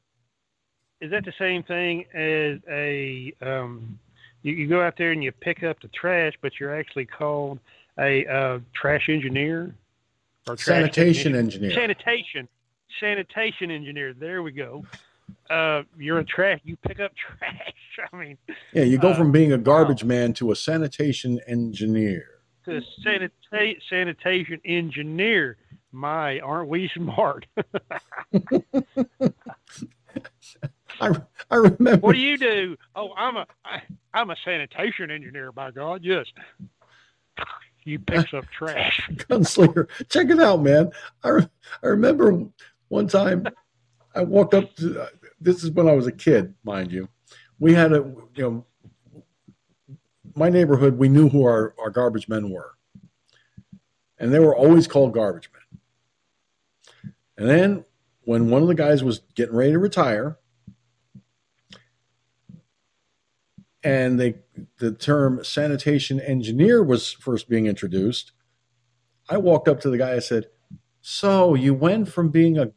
Is 1.00 1.12
that 1.12 1.24
the 1.24 1.34
same 1.40 1.64
thing 1.64 2.04
as 2.14 2.60
a? 2.70 3.34
Um, 3.42 3.98
you, 4.42 4.54
you 4.56 4.68
go 4.68 4.82
out 4.82 4.96
there 4.98 5.14
and 5.14 5.24
you 5.24 5.32
pick 5.32 5.64
up 5.64 5.80
the 5.82 5.88
trash, 5.90 6.34
but 6.42 6.60
you're 6.60 6.76
actually 6.76 7.06
called 7.06 7.60
a 7.98 8.26
uh, 8.26 8.60
trash 8.74 9.08
engineer 9.08 9.74
or 10.48 10.56
trash 10.56 10.66
Sanitation 10.80 11.34
technician? 11.34 11.36
engineer. 11.36 11.72
Sanitation, 11.74 12.48
sanitation 13.00 13.72
engineer. 13.72 14.14
There 14.14 14.44
we 14.44 14.52
go. 14.52 14.84
Uh, 15.50 15.82
you're 15.98 16.20
a 16.20 16.24
trash. 16.26 16.60
You 16.64 16.78
pick 16.78 17.00
up 17.00 17.12
trash. 17.40 17.74
I 18.14 18.16
mean, 18.16 18.38
yeah, 18.74 18.84
you 18.84 18.98
go 18.98 19.10
uh, 19.10 19.16
from 19.16 19.32
being 19.32 19.54
a 19.54 19.58
garbage 19.58 20.04
man 20.04 20.34
to 20.34 20.52
a 20.52 20.56
sanitation 20.56 21.40
engineer. 21.48 22.26
to 22.66 22.82
sanita- 23.06 23.76
sanitation 23.90 24.60
engineer. 24.66 25.58
My, 25.92 26.40
aren't 26.42 26.68
we 26.70 26.90
smart? 26.94 27.46
I, 31.02 31.12
I 31.50 31.56
remember. 31.56 31.98
What 31.98 32.14
do 32.14 32.20
you 32.20 32.38
do? 32.38 32.76
Oh, 32.96 33.12
I'm 33.18 33.38
a 33.38 33.46
I, 33.64 33.82
I'm 34.14 34.30
a 34.30 34.36
sanitation 34.44 35.10
engineer. 35.10 35.52
By 35.54 35.72
God, 35.72 36.02
yes. 36.04 36.26
You 37.86 38.00
picks 38.00 38.34
up 38.34 38.50
trash. 38.50 39.08
gunslinger. 39.14 39.88
Check 40.10 40.30
it 40.30 40.40
out, 40.40 40.62
man. 40.62 40.92
I, 41.24 41.30
re- 41.30 41.50
I 41.84 41.88
remember 41.88 42.46
one 42.88 43.08
time 43.08 43.48
I 44.16 44.24
walked 44.24 44.56
up 44.56 44.76
to 44.78 45.04
uh, 45.04 45.08
this 45.40 45.64
is 45.64 45.70
when 45.72 45.88
I 45.88 45.94
was 45.94 46.08
a 46.08 46.12
kid, 46.12 46.56
mind 46.64 46.92
you. 46.92 47.08
We 47.60 47.74
had 47.74 47.94
a 47.94 47.98
you 48.36 48.44
know 48.44 48.66
my 50.36 50.50
neighborhood. 50.50 50.98
We 50.98 51.10
knew 51.10 51.30
who 51.30 51.44
our 51.44 51.76
our 51.80 51.92
garbage 51.92 52.28
men 52.28 52.50
were, 52.50 52.72
and 54.18 54.34
they 54.34 54.40
were 54.40 54.56
always 54.56 54.88
called 54.88 55.14
garbage 55.14 55.50
men. 55.54 57.12
And 57.38 57.50
then 57.50 57.86
when 58.24 58.50
one 58.50 58.64
of 58.64 58.68
the 58.68 58.76
guys 58.76 59.04
was 59.04 59.22
getting 59.36 59.56
ready 59.56 59.74
to 59.74 59.80
retire, 59.80 60.40
and 63.86 64.20
they 64.20 64.34
the 64.80 64.92
term 64.92 65.44
sanitation 65.44 66.20
engineer 66.20 66.84
was 66.84 67.14
first 67.14 67.48
being 67.48 67.68
introduced, 67.68 68.32
I 69.30 69.38
walked 69.38 69.68
up 69.68 69.80
to 69.82 69.92
the 69.92 70.00
guy. 70.00 70.14
I 70.14 70.20
said, 70.20 70.48
"So 71.02 71.54
you 71.54 71.76
went 71.76 72.10
from 72.10 72.30
being 72.30 72.58
a 72.58 72.72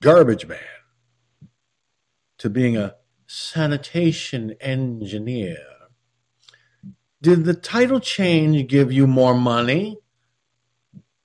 garbage 0.00 0.46
man 0.46 0.60
to 2.38 2.48
being 2.48 2.76
a 2.76 2.94
sanitation 3.26 4.52
engineer. 4.60 5.58
Did 7.20 7.44
the 7.44 7.54
title 7.54 7.98
change 7.98 8.68
give 8.68 8.92
you 8.92 9.08
more 9.08 9.34
money?" 9.34 9.98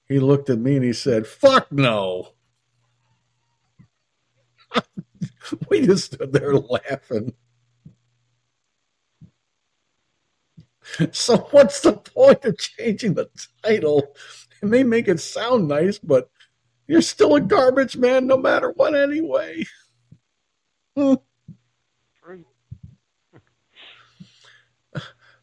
He 0.09 0.19
looked 0.19 0.49
at 0.49 0.57
me 0.57 0.77
and 0.77 0.83
he 0.83 0.93
said, 0.93 1.27
"Fuck 1.27 1.71
no." 1.71 2.33
we 5.69 5.85
just 5.85 6.13
stood 6.13 6.33
there 6.33 6.55
laughing. 6.55 7.35
So 11.11 11.37
what's 11.51 11.81
the 11.81 11.93
point 11.93 12.43
of 12.45 12.57
changing 12.57 13.13
the 13.13 13.29
title? 13.63 14.15
It 14.61 14.65
may 14.65 14.83
make 14.83 15.07
it 15.07 15.19
sound 15.19 15.67
nice, 15.67 15.97
but 15.97 16.29
you're 16.87 17.01
still 17.01 17.35
a 17.35 17.41
garbage 17.41 17.97
man 17.97 18.27
no 18.27 18.37
matter 18.37 18.71
what 18.71 18.95
anyway. 18.95 19.65
Hmm. 20.95 21.15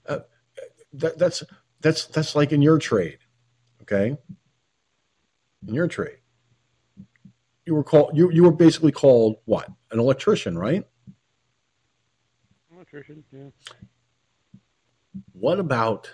Uh, 0.06 0.20
that, 0.94 1.18
that's 1.18 1.42
that's 1.82 2.06
that's 2.06 2.34
like 2.34 2.50
in 2.50 2.62
your 2.62 2.78
trade, 2.78 3.18
okay? 3.82 4.16
In 5.66 5.74
your 5.74 5.86
trade, 5.86 6.16
you 7.66 7.74
were 7.74 7.84
called 7.84 8.16
you 8.16 8.30
you 8.30 8.42
were 8.42 8.52
basically 8.52 8.92
called 8.92 9.36
what? 9.44 9.68
An 9.90 9.98
electrician, 10.00 10.56
right? 10.56 10.82
Electrician, 12.72 13.22
yeah. 13.30 13.50
What 15.40 15.60
about 15.60 16.10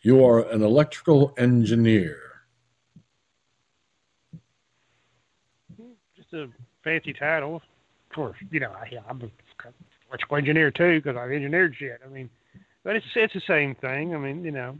you 0.00 0.24
are 0.24 0.40
an 0.48 0.62
electrical 0.62 1.34
engineer? 1.36 2.18
Just 6.16 6.32
a 6.32 6.48
fancy 6.82 7.12
title. 7.12 7.56
Of 7.56 8.14
course, 8.14 8.36
you 8.50 8.60
know, 8.60 8.70
I, 8.70 8.88
I'm 9.08 9.20
an 9.20 9.30
electrical 10.08 10.36
engineer 10.38 10.70
too 10.70 11.02
because 11.02 11.18
I've 11.18 11.32
engineered 11.32 11.74
shit. 11.76 12.00
I 12.04 12.08
mean, 12.08 12.30
but 12.82 12.96
it's 12.96 13.06
it's 13.14 13.34
the 13.34 13.42
same 13.46 13.74
thing. 13.74 14.14
I 14.14 14.18
mean, 14.18 14.42
you 14.42 14.52
know, 14.52 14.78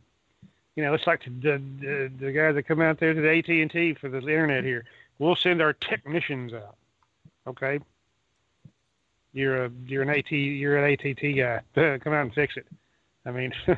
you 0.75 0.83
know, 0.83 0.94
it's 0.94 1.07
like 1.07 1.25
the 1.25 1.60
the, 1.81 2.10
the, 2.18 2.33
guys 2.33 2.55
that 2.55 2.66
come 2.66 2.81
out 2.81 2.99
there 2.99 3.12
to 3.12 3.20
the 3.20 3.39
AT 3.39 3.49
and 3.49 3.70
T 3.70 3.92
for 3.94 4.08
the 4.08 4.18
internet 4.18 4.65
here. 4.65 4.84
We'll 5.18 5.36
send 5.36 5.60
our 5.60 5.75
technicians 5.75 6.55
out. 6.55 6.76
Okay. 7.47 7.78
You're 9.34 9.66
a 9.66 9.70
you're 9.86 10.02
an 10.02 10.10
AT 10.10 10.31
you're 10.31 10.83
an 10.83 10.92
ATT 10.94 11.36
guy. 11.36 11.99
come 11.99 12.15
out 12.15 12.23
and 12.23 12.33
fix 12.33 12.57
it. 12.57 12.66
I 13.27 13.31
mean, 13.33 13.53
ooh, 13.69 13.77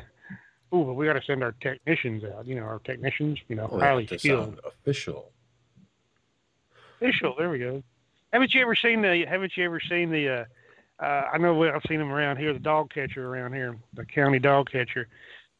but 0.85 0.93
we 0.93 1.05
got 1.05 1.13
to 1.13 1.23
send 1.23 1.43
our 1.43 1.53
technicians 1.53 2.23
out. 2.23 2.45
You 2.45 2.55
know, 2.55 2.63
our 2.63 2.79
technicians. 2.79 3.39
You 3.47 3.55
know, 3.55 3.67
Oh, 3.71 3.79
highly 3.79 4.05
to 4.07 4.19
skilled. 4.19 4.59
official. 4.65 5.31
Official. 7.01 7.35
There 7.37 7.49
we 7.49 7.59
go. 7.59 7.83
Haven't 8.31 8.53
you 8.53 8.61
ever 8.61 8.75
seen 8.75 9.01
the? 9.01 9.25
Haven't 9.27 9.57
you 9.57 9.65
ever 9.65 9.79
seen 9.79 10.11
the? 10.11 10.29
Uh, 10.29 11.03
uh, 11.03 11.29
I 11.33 11.37
know 11.37 11.63
I've 11.63 11.81
seen 11.87 11.99
them 11.99 12.11
around 12.11 12.37
here. 12.37 12.53
The 12.53 12.59
dog 12.59 12.93
catcher 12.93 13.25
around 13.25 13.53
here, 13.53 13.77
the 13.93 14.05
county 14.05 14.39
dog 14.39 14.69
catcher. 14.71 15.07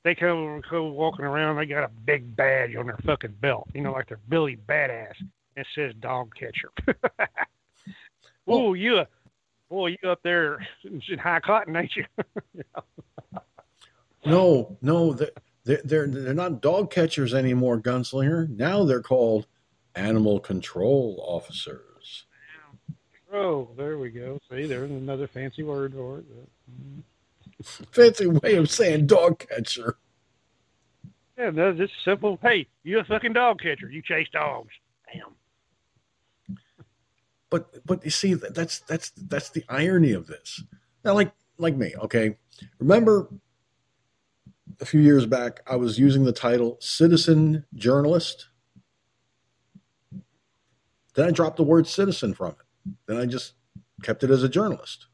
They 0.04 0.16
come 0.16 0.62
go 0.70 0.88
walking 0.88 1.26
around. 1.26 1.58
They 1.58 1.66
got 1.66 1.84
a 1.84 1.90
big 1.90 2.36
badge 2.36 2.76
on 2.76 2.86
their 2.88 2.98
fucking 3.06 3.36
belt. 3.42 3.70
You 3.74 3.82
know, 3.82 3.92
like 3.92 4.08
they're 4.08 4.20
Billy 4.30 4.58
Badass. 4.68 5.16
It 5.58 5.68
says 5.76 5.94
dog 6.00 6.34
catcher. 6.36 6.72
oh, 8.48 8.74
you, 8.76 9.04
boy, 9.70 9.98
you 10.02 10.10
up 10.10 10.22
there 10.24 10.66
in 10.84 11.18
high 11.18 11.40
cotton, 11.42 11.76
ain't 11.76 11.96
you? 11.96 12.06
No, 14.26 14.78
no, 14.82 15.14
they- 15.14 15.30
they're 15.66 15.82
they're 15.84 16.08
they're 16.08 16.34
not 16.34 16.62
dog 16.62 16.90
catchers 16.90 17.34
anymore, 17.34 17.80
gunslinger. 17.80 18.50
Now 18.50 18.86
they're 18.86 19.02
called 19.02 19.46
animal 19.94 20.40
control 20.40 21.24
officers. 21.28 22.26
oh, 23.32 23.70
there 23.78 23.98
we 23.98 24.10
go. 24.10 24.40
See, 24.50 24.66
there's 24.66 24.90
another 24.90 25.28
fancy 25.28 25.62
word 25.64 25.94
for 25.94 26.20
it. 26.20 26.26
Mm. 26.72 27.04
Fancy 27.92 28.26
way 28.28 28.56
of 28.56 28.70
saying 28.72 29.06
dog 29.08 29.40
catcher. 29.40 29.98
Yeah, 31.38 31.52
no, 31.52 31.74
just 31.74 31.94
simple. 32.04 32.40
Hey, 32.42 32.68
you're 32.84 33.02
a 33.02 33.06
fucking 33.06 33.34
dog 33.34 33.62
catcher. 33.62 33.90
You 33.90 34.02
chase 34.02 34.28
dogs. 34.32 34.72
Damn. 35.14 36.58
But 37.50 37.86
but 37.86 38.04
you 38.06 38.12
see 38.12 38.34
that's 38.34 38.80
that's 38.80 39.10
that's 39.12 39.50
the 39.50 39.64
irony 39.70 40.14
of 40.14 40.28
this. 40.28 40.64
Now, 41.04 41.14
like 41.14 41.32
like 41.58 41.76
me, 41.76 41.94
okay. 42.04 42.38
Remember 42.80 43.28
a 44.82 44.86
few 44.86 45.02
years 45.02 45.26
back, 45.26 45.62
I 45.68 45.76
was 45.76 46.00
using 46.00 46.24
the 46.24 46.32
title 46.32 46.78
citizen 46.80 47.66
journalist. 47.76 48.48
Then 51.16 51.28
I 51.28 51.32
dropped 51.32 51.58
the 51.58 51.64
word 51.64 51.88
citizen 51.88 52.34
from 52.34 52.52
it. 52.52 52.96
Then 53.08 53.18
I 53.18 53.26
just 53.26 53.54
kept 54.04 54.24
it 54.24 54.30
as 54.30 54.44
a 54.44 54.50
journalist. 54.50 55.08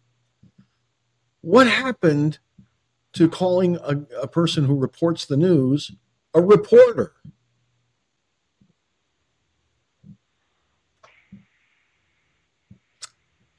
What 1.41 1.67
happened 1.67 2.39
to 3.13 3.29
calling 3.29 3.77
a, 3.77 4.01
a 4.21 4.27
person 4.27 4.65
who 4.65 4.75
reports 4.75 5.25
the 5.25 5.37
news 5.37 5.91
a 6.33 6.41
reporter? 6.41 7.13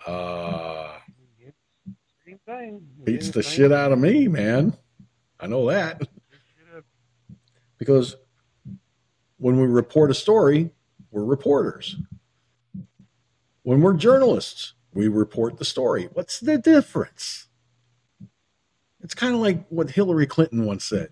Uh, 0.06 0.98
beats 3.02 3.30
the 3.30 3.42
shit 3.42 3.72
out 3.72 3.90
of 3.90 3.98
me, 3.98 4.28
man. 4.28 4.76
I 5.38 5.46
know 5.46 5.68
that. 5.68 6.02
Because 7.78 8.16
when 9.38 9.60
we 9.60 9.66
report 9.66 10.10
a 10.10 10.14
story, 10.14 10.70
we're 11.10 11.24
reporters. 11.24 11.96
When 13.62 13.80
we're 13.80 13.94
journalists, 13.94 14.74
we 14.92 15.08
report 15.08 15.58
the 15.58 15.64
story. 15.64 16.08
What's 16.12 16.40
the 16.40 16.56
difference? 16.56 17.48
It's 19.02 19.14
kind 19.14 19.34
of 19.34 19.40
like 19.40 19.66
what 19.68 19.90
Hillary 19.90 20.26
Clinton 20.26 20.64
once 20.64 20.84
said. 20.84 21.10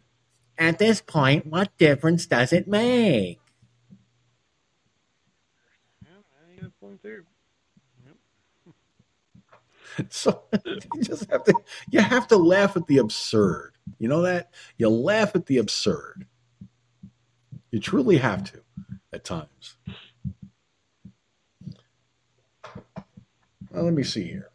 At 0.56 0.78
this 0.78 1.00
point, 1.00 1.46
what 1.46 1.76
difference 1.78 2.26
does 2.26 2.52
it 2.52 2.66
make? 2.66 3.40
Good 6.60 6.72
point 6.80 7.02
there. 7.02 7.24
So 10.10 10.42
you 10.64 11.02
just 11.02 11.31
have 11.31 11.44
to 11.44 11.55
you 11.90 12.00
have 12.00 12.26
to 12.28 12.36
laugh 12.36 12.76
at 12.76 12.86
the 12.86 12.98
absurd. 12.98 13.73
You 13.98 14.08
know 14.08 14.23
that? 14.23 14.50
You 14.78 14.89
laugh 14.89 15.34
at 15.36 15.47
the 15.47 15.58
absurd. 15.58 16.26
You 17.70 17.81
truly 17.81 18.18
have 18.18 18.44
to 18.52 18.60
at 19.12 19.24
times. 19.24 19.76
Well, 23.70 23.84
let 23.84 23.94
me 23.94 24.02
see 24.05 24.24
here. 24.24 24.50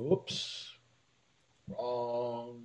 Oops. 0.00 0.72
Wrong 1.68 2.62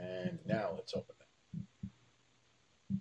And 0.00 0.38
now 0.46 0.72
let's 0.74 0.94
open 0.94 1.14
it. 1.20 2.98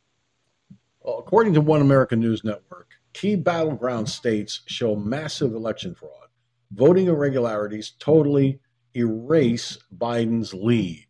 Well, 1.01 1.19
according 1.19 1.53
to 1.53 1.61
One 1.61 1.81
American 1.81 2.19
News 2.19 2.43
Network, 2.43 2.91
key 3.13 3.35
battleground 3.35 4.09
states 4.09 4.61
show 4.65 4.95
massive 4.95 5.53
election 5.53 5.95
fraud. 5.95 6.11
Voting 6.71 7.07
irregularities 7.07 7.93
totally 7.99 8.59
erase 8.95 9.77
Biden's 9.95 10.53
lead. 10.53 11.07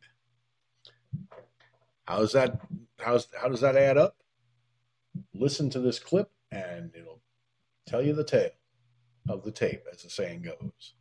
How's 2.06 2.34
that? 2.34 2.62
How's 3.00 3.28
how 3.40 3.50
does 3.50 3.62
that 3.62 3.76
add 3.76 3.98
up? 3.98 4.18
Listen 5.34 5.70
to 5.72 5.80
this 5.80 6.00
clip, 6.00 6.30
and 6.52 6.92
it'll 6.96 7.22
tell 7.86 8.02
you 8.02 8.14
the 8.14 8.24
tale 8.24 8.52
of 9.28 9.44
the 9.44 9.52
tape, 9.52 9.84
as 9.92 10.04
the 10.04 10.10
saying 10.10 10.44
goes. 10.44 10.94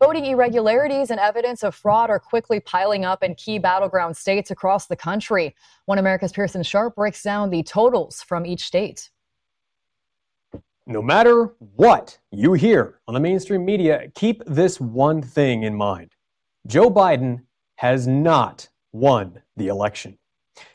Voting 0.00 0.26
irregularities 0.26 1.10
and 1.10 1.18
evidence 1.18 1.64
of 1.64 1.74
fraud 1.74 2.08
are 2.08 2.20
quickly 2.20 2.60
piling 2.60 3.04
up 3.04 3.24
in 3.24 3.34
key 3.34 3.58
battleground 3.58 4.16
states 4.16 4.52
across 4.52 4.86
the 4.86 4.94
country. 4.94 5.56
One 5.86 5.98
America's 5.98 6.30
Pearson 6.30 6.62
Sharp 6.62 6.94
breaks 6.94 7.20
down 7.24 7.50
the 7.50 7.64
totals 7.64 8.22
from 8.22 8.46
each 8.46 8.64
state. 8.64 9.10
No 10.86 11.02
matter 11.02 11.52
what 11.74 12.16
you 12.30 12.52
hear 12.52 13.00
on 13.08 13.14
the 13.14 13.20
mainstream 13.20 13.64
media, 13.64 14.08
keep 14.14 14.44
this 14.46 14.80
one 14.80 15.20
thing 15.20 15.64
in 15.64 15.74
mind 15.74 16.12
Joe 16.68 16.90
Biden 16.90 17.42
has 17.76 18.06
not 18.06 18.68
won 18.92 19.42
the 19.56 19.66
election. 19.66 20.16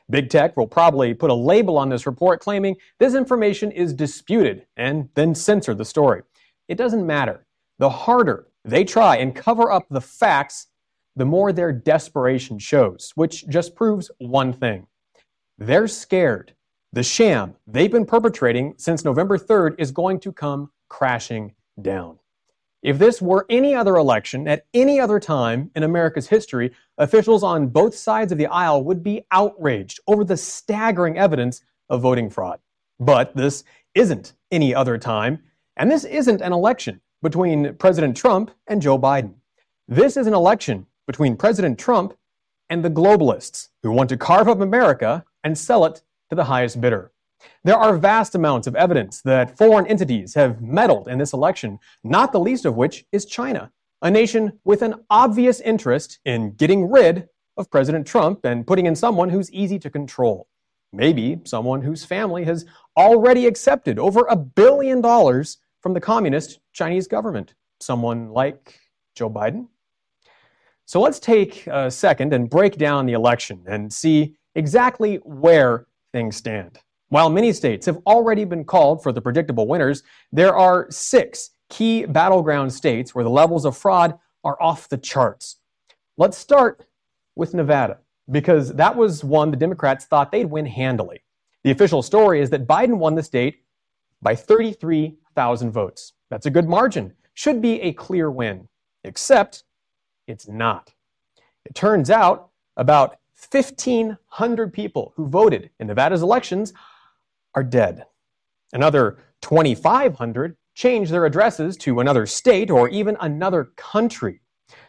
Big 0.09 0.29
Tech 0.29 0.57
will 0.57 0.67
probably 0.67 1.13
put 1.13 1.29
a 1.29 1.33
label 1.33 1.77
on 1.77 1.87
this 1.87 2.05
report 2.05 2.41
claiming 2.41 2.75
this 2.99 3.15
information 3.15 3.71
is 3.71 3.93
disputed 3.93 4.67
and 4.75 5.07
then 5.15 5.33
censor 5.33 5.73
the 5.73 5.85
story. 5.85 6.23
It 6.67 6.75
doesn't 6.75 7.07
matter. 7.07 7.45
The 7.79 7.89
harder 7.89 8.47
they 8.65 8.83
try 8.83 9.17
and 9.17 9.35
cover 9.35 9.71
up 9.71 9.87
the 9.89 10.01
facts, 10.01 10.67
the 11.15 11.25
more 11.25 11.51
their 11.51 11.71
desperation 11.71 12.57
shows, 12.59 13.11
which 13.15 13.47
just 13.47 13.75
proves 13.75 14.09
one 14.19 14.53
thing. 14.53 14.87
They're 15.57 15.87
scared. 15.87 16.55
The 16.93 17.03
sham 17.03 17.55
they've 17.67 17.91
been 17.91 18.05
perpetrating 18.05 18.75
since 18.77 19.03
November 19.03 19.37
3rd 19.37 19.75
is 19.79 19.91
going 19.91 20.19
to 20.21 20.31
come 20.31 20.71
crashing 20.89 21.55
down. 21.81 22.19
If 22.83 22.99
this 22.99 23.21
were 23.21 23.45
any 23.49 23.73
other 23.73 23.95
election 23.95 24.47
at 24.47 24.65
any 24.73 24.99
other 24.99 25.19
time 25.19 25.71
in 25.75 25.83
America's 25.83 26.27
history, 26.27 26.71
officials 26.97 27.41
on 27.41 27.67
both 27.67 27.95
sides 27.95 28.31
of 28.31 28.37
the 28.37 28.47
aisle 28.47 28.83
would 28.83 29.01
be 29.01 29.25
outraged 29.31 30.01
over 30.05 30.23
the 30.23 30.37
staggering 30.37 31.17
evidence 31.17 31.61
of 31.89 32.01
voting 32.01 32.29
fraud. 32.29 32.59
But 32.99 33.35
this 33.35 33.63
isn't 33.95 34.33
any 34.51 34.75
other 34.75 34.97
time, 34.97 35.41
and 35.77 35.89
this 35.89 36.03
isn't 36.03 36.41
an 36.41 36.53
election 36.53 37.01
between 37.23 37.73
President 37.75 38.15
Trump 38.15 38.51
and 38.67 38.81
Joe 38.81 38.99
Biden. 38.99 39.33
This 39.87 40.17
is 40.17 40.27
an 40.27 40.33
election 40.33 40.85
between 41.07 41.37
President 41.37 41.79
Trump 41.79 42.13
and 42.69 42.83
the 42.83 42.89
globalists 42.89 43.69
who 43.81 43.91
want 43.91 44.09
to 44.09 44.17
carve 44.17 44.47
up 44.47 44.59
America 44.59 45.23
and 45.43 45.57
sell 45.57 45.85
it 45.85 46.03
to 46.29 46.35
the 46.35 46.43
highest 46.43 46.81
bidder. 46.81 47.11
There 47.63 47.77
are 47.77 47.97
vast 47.97 48.35
amounts 48.35 48.67
of 48.67 48.75
evidence 48.75 49.21
that 49.21 49.57
foreign 49.57 49.87
entities 49.87 50.33
have 50.35 50.61
meddled 50.61 51.07
in 51.07 51.17
this 51.17 51.33
election, 51.33 51.79
not 52.03 52.31
the 52.31 52.39
least 52.39 52.65
of 52.65 52.75
which 52.75 53.05
is 53.11 53.25
China, 53.25 53.71
a 54.01 54.11
nation 54.11 54.59
with 54.65 54.81
an 54.81 54.95
obvious 55.09 55.59
interest 55.61 56.19
in 56.25 56.51
getting 56.51 56.89
rid 56.89 57.27
of 57.57 57.71
President 57.71 58.05
Trump 58.05 58.43
and 58.43 58.67
putting 58.67 58.85
in 58.85 58.95
someone 58.95 59.29
who's 59.29 59.51
easy 59.51 59.79
to 59.79 59.89
control. 59.89 60.47
Maybe 60.91 61.39
someone 61.43 61.81
whose 61.81 62.05
family 62.05 62.43
has 62.45 62.65
already 62.97 63.47
accepted 63.47 63.97
over 63.97 64.25
a 64.29 64.35
billion 64.35 65.01
dollars 65.01 65.57
from 65.83 65.93
the 65.93 65.99
communist 65.99 66.61
Chinese 66.71 67.07
government. 67.07 67.53
Someone 67.79 68.31
like 68.31 68.79
Joe 69.13 69.29
Biden. 69.29 69.67
So 70.85 70.99
let's 70.99 71.19
take 71.19 71.67
a 71.67 71.91
second 71.91 72.33
and 72.33 72.49
break 72.49 72.77
down 72.77 73.05
the 73.05 73.13
election 73.13 73.63
and 73.67 73.91
see 73.91 74.35
exactly 74.55 75.17
where 75.17 75.85
things 76.13 76.37
stand. 76.37 76.79
While 77.09 77.29
many 77.29 77.53
states 77.53 77.85
have 77.85 77.99
already 78.07 78.45
been 78.45 78.63
called 78.63 79.03
for 79.03 79.11
the 79.11 79.21
predictable 79.21 79.67
winners, 79.67 80.03
there 80.31 80.55
are 80.55 80.87
six 80.89 81.51
key 81.69 82.05
battleground 82.05 82.73
states 82.73 83.13
where 83.13 83.23
the 83.23 83.29
levels 83.29 83.65
of 83.65 83.77
fraud 83.77 84.17
are 84.43 84.61
off 84.61 84.89
the 84.89 84.97
charts. 84.97 85.57
Let's 86.17 86.37
start 86.37 86.85
with 87.35 87.53
Nevada, 87.53 87.99
because 88.31 88.73
that 88.73 88.95
was 88.95 89.23
one 89.23 89.51
the 89.51 89.57
Democrats 89.57 90.05
thought 90.05 90.31
they'd 90.31 90.45
win 90.45 90.65
handily. 90.65 91.23
The 91.63 91.71
official 91.71 92.01
story 92.01 92.41
is 92.41 92.49
that 92.51 92.67
Biden 92.67 92.97
won 92.97 93.15
the 93.15 93.23
state 93.23 93.63
by 94.21 94.35
33,000 95.35 95.71
votes. 95.71 96.13
That's 96.29 96.45
a 96.45 96.51
good 96.51 96.67
margin. 96.67 97.13
Should 97.33 97.61
be 97.61 97.81
a 97.81 97.93
clear 97.93 98.29
win, 98.29 98.67
except 99.03 99.63
it's 100.27 100.47
not. 100.47 100.93
It 101.65 101.75
turns 101.75 102.09
out 102.09 102.49
about 102.77 103.17
1,500 103.51 104.73
people 104.73 105.13
who 105.15 105.27
voted 105.27 105.69
in 105.79 105.87
Nevada's 105.87 106.21
elections 106.21 106.73
are 107.55 107.63
dead. 107.63 108.05
Another 108.73 109.17
2,500 109.41 110.55
changed 110.75 111.11
their 111.11 111.25
addresses 111.25 111.77
to 111.77 111.99
another 111.99 112.25
state 112.25 112.71
or 112.71 112.89
even 112.89 113.17
another 113.19 113.65
country. 113.75 114.41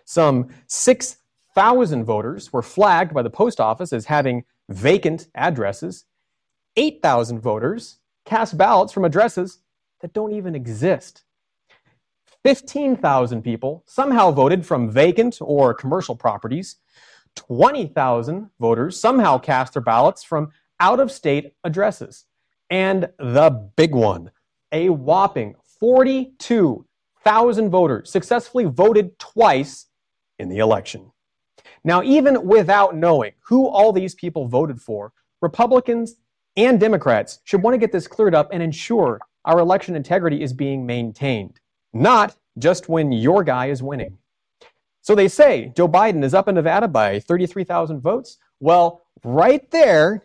Some 0.04 0.48
6,000 0.66 2.04
voters 2.04 2.52
were 2.52 2.62
flagged 2.62 3.12
by 3.12 3.22
the 3.22 3.30
post 3.30 3.60
office 3.60 3.92
as 3.92 4.06
having 4.06 4.44
vacant 4.68 5.28
addresses. 5.34 6.04
8,000 6.76 7.40
voters 7.40 7.98
cast 8.24 8.56
ballots 8.56 8.92
from 8.92 9.04
addresses 9.04 9.58
that 10.04 10.12
don't 10.12 10.34
even 10.34 10.54
exist. 10.54 11.24
15,000 12.42 13.40
people 13.40 13.82
somehow 13.86 14.30
voted 14.30 14.66
from 14.66 14.90
vacant 14.90 15.38
or 15.40 15.72
commercial 15.72 16.14
properties. 16.14 16.76
20,000 17.36 18.50
voters 18.60 19.00
somehow 19.00 19.38
cast 19.38 19.72
their 19.72 19.80
ballots 19.80 20.22
from 20.22 20.50
out 20.78 21.00
of 21.00 21.10
state 21.10 21.54
addresses. 21.64 22.26
And 22.68 23.08
the 23.18 23.70
big 23.76 23.94
one, 23.94 24.30
a 24.72 24.90
whopping 24.90 25.54
42,000 25.80 27.70
voters 27.70 28.10
successfully 28.10 28.66
voted 28.66 29.18
twice 29.18 29.86
in 30.38 30.50
the 30.50 30.58
election. 30.58 31.12
Now, 31.82 32.02
even 32.02 32.46
without 32.46 32.94
knowing 32.94 33.32
who 33.46 33.68
all 33.68 33.90
these 33.90 34.14
people 34.14 34.48
voted 34.48 34.82
for, 34.82 35.14
Republicans 35.40 36.16
and 36.58 36.78
Democrats 36.78 37.38
should 37.44 37.62
want 37.62 37.72
to 37.72 37.78
get 37.78 37.90
this 37.90 38.06
cleared 38.06 38.34
up 38.34 38.50
and 38.52 38.62
ensure 38.62 39.18
our 39.44 39.58
election 39.58 39.96
integrity 39.96 40.42
is 40.42 40.52
being 40.52 40.86
maintained, 40.86 41.60
not 41.92 42.36
just 42.58 42.88
when 42.88 43.12
your 43.12 43.44
guy 43.44 43.66
is 43.66 43.82
winning. 43.82 44.18
So 45.02 45.14
they 45.14 45.28
say 45.28 45.72
Joe 45.76 45.88
Biden 45.88 46.24
is 46.24 46.34
up 46.34 46.48
in 46.48 46.54
Nevada 46.54 46.88
by 46.88 47.20
33,000 47.20 48.00
votes. 48.00 48.38
Well, 48.60 49.02
right 49.22 49.70
there 49.70 50.24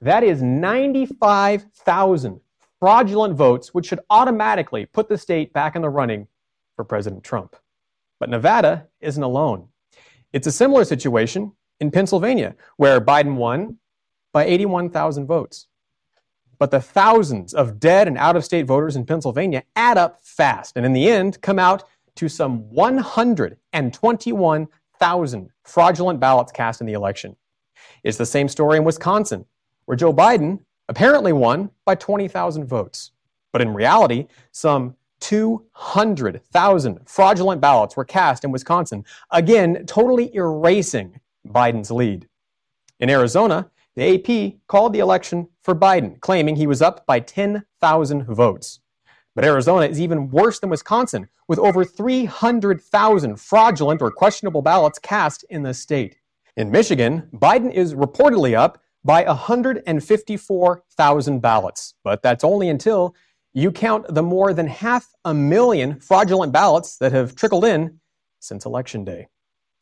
that 0.00 0.22
is 0.24 0.42
95,000 0.42 2.40
fraudulent 2.78 3.34
votes, 3.34 3.74
which 3.74 3.86
should 3.86 4.00
automatically 4.08 4.86
put 4.86 5.08
the 5.08 5.18
state 5.18 5.52
back 5.52 5.76
in 5.76 5.82
the 5.82 5.90
running 5.90 6.26
for 6.74 6.84
President 6.84 7.22
Trump. 7.22 7.54
But 8.18 8.30
Nevada 8.30 8.86
isn't 9.00 9.22
alone. 9.22 9.68
It's 10.32 10.46
a 10.46 10.52
similar 10.52 10.84
situation 10.84 11.52
in 11.80 11.90
Pennsylvania, 11.90 12.54
where 12.76 13.00
Biden 13.00 13.36
won 13.36 13.76
by 14.32 14.44
81,000 14.44 15.26
votes. 15.26 15.66
But 16.60 16.70
the 16.70 16.80
thousands 16.80 17.52
of 17.54 17.80
dead 17.80 18.06
and 18.06 18.16
out 18.18 18.36
of 18.36 18.44
state 18.44 18.66
voters 18.66 18.94
in 18.94 19.04
Pennsylvania 19.06 19.64
add 19.74 19.98
up 19.98 20.22
fast, 20.22 20.76
and 20.76 20.86
in 20.86 20.92
the 20.92 21.08
end, 21.08 21.40
come 21.40 21.58
out 21.58 21.82
to 22.16 22.28
some 22.28 22.68
121,000 22.70 25.50
fraudulent 25.64 26.20
ballots 26.20 26.52
cast 26.52 26.82
in 26.82 26.86
the 26.86 26.92
election. 26.92 27.34
It's 28.04 28.18
the 28.18 28.26
same 28.26 28.46
story 28.46 28.76
in 28.76 28.84
Wisconsin, 28.84 29.46
where 29.86 29.96
Joe 29.96 30.12
Biden 30.12 30.60
apparently 30.88 31.32
won 31.32 31.70
by 31.86 31.94
20,000 31.94 32.66
votes. 32.66 33.12
But 33.52 33.62
in 33.62 33.72
reality, 33.72 34.26
some 34.52 34.96
200,000 35.20 37.00
fraudulent 37.06 37.62
ballots 37.62 37.96
were 37.96 38.04
cast 38.04 38.44
in 38.44 38.52
Wisconsin, 38.52 39.06
again, 39.30 39.86
totally 39.86 40.34
erasing 40.34 41.20
Biden's 41.48 41.90
lead. 41.90 42.28
In 42.98 43.08
Arizona, 43.08 43.70
the 43.96 44.14
AP 44.14 44.54
called 44.66 44.92
the 44.92 44.98
election 45.00 45.48
for 45.62 45.74
Biden, 45.74 46.20
claiming 46.20 46.56
he 46.56 46.66
was 46.66 46.82
up 46.82 47.06
by 47.06 47.20
10,000 47.20 48.24
votes. 48.24 48.80
But 49.34 49.44
Arizona 49.44 49.86
is 49.86 50.00
even 50.00 50.30
worse 50.30 50.58
than 50.58 50.70
Wisconsin, 50.70 51.28
with 51.48 51.58
over 51.58 51.84
300,000 51.84 53.40
fraudulent 53.40 54.00
or 54.02 54.10
questionable 54.10 54.62
ballots 54.62 54.98
cast 54.98 55.44
in 55.50 55.62
the 55.62 55.74
state. 55.74 56.16
In 56.56 56.70
Michigan, 56.70 57.28
Biden 57.32 57.72
is 57.72 57.94
reportedly 57.94 58.56
up 58.56 58.80
by 59.04 59.24
154,000 59.24 61.40
ballots. 61.40 61.94
But 62.04 62.22
that's 62.22 62.44
only 62.44 62.68
until 62.68 63.16
you 63.52 63.72
count 63.72 64.14
the 64.14 64.22
more 64.22 64.52
than 64.52 64.66
half 64.66 65.08
a 65.24 65.32
million 65.34 65.98
fraudulent 66.00 66.52
ballots 66.52 66.98
that 66.98 67.12
have 67.12 67.34
trickled 67.34 67.64
in 67.64 67.98
since 68.40 68.64
Election 68.64 69.04
Day. 69.04 69.28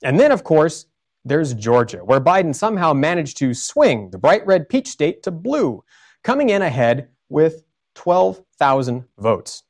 And 0.02 0.20
then, 0.20 0.32
of 0.32 0.44
course, 0.44 0.86
there's 1.24 1.54
Georgia, 1.54 1.98
where 1.98 2.20
Biden 2.20 2.54
somehow 2.54 2.92
managed 2.92 3.36
to 3.38 3.54
swing 3.54 4.10
the 4.10 4.18
bright 4.18 4.46
red 4.46 4.68
peach 4.68 4.88
state 4.88 5.22
to 5.24 5.30
blue, 5.30 5.84
coming 6.24 6.50
in 6.50 6.62
ahead 6.62 7.08
with 7.28 7.62
12,000 7.94 9.04
votes. 9.18 9.64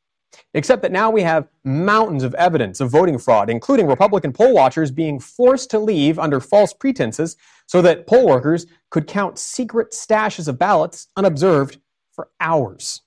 Except 0.55 0.83
that 0.83 0.93
now 0.93 1.11
we 1.11 1.23
have 1.23 1.49
mountains 1.65 2.23
of 2.23 2.35
evidence 2.35 2.81
of 2.81 2.91
voting 2.91 3.19
fraud, 3.19 3.51
including 3.51 3.87
Republican 3.87 4.33
poll 4.33 4.55
watchers 4.55 4.91
being 4.91 5.19
forced 5.19 5.71
to 5.71 5.79
leave 5.79 6.19
under 6.19 6.41
false 6.41 6.73
pretenses 6.73 7.37
so 7.67 7.83
that 7.83 8.07
poll 8.07 8.27
workers 8.27 8.67
could 8.91 9.07
count 9.07 9.39
secret 9.39 9.93
stashes 9.93 10.49
of 10.49 10.59
ballots 10.59 11.09
unobserved 11.17 11.81
for 12.13 12.29
hours. 12.41 13.03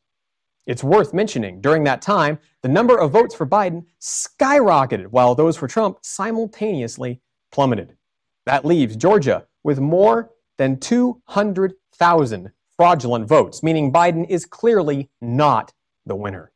It's 0.68 0.84
worth 0.84 1.14
mentioning 1.14 1.62
during 1.62 1.84
that 1.86 2.02
time, 2.02 2.40
the 2.62 2.70
number 2.70 2.98
of 2.98 3.12
votes 3.12 3.34
for 3.34 3.48
Biden 3.48 3.86
skyrocketed 4.00 5.08
while 5.08 5.36
those 5.36 5.58
for 5.58 5.68
Trump 5.68 6.00
simultaneously 6.02 7.22
plummeted. 7.52 7.98
That 8.46 8.66
leaves 8.66 8.96
Georgia 8.96 9.46
with 9.64 9.80
more 9.80 10.32
than 10.58 10.80
200,000 10.80 12.52
fraudulent 12.76 13.28
votes, 13.28 13.62
meaning 13.62 13.94
Biden 13.94 14.28
is 14.30 14.46
clearly 14.46 15.10
not 15.22 15.72
the 16.06 16.16
winner. 16.16 16.52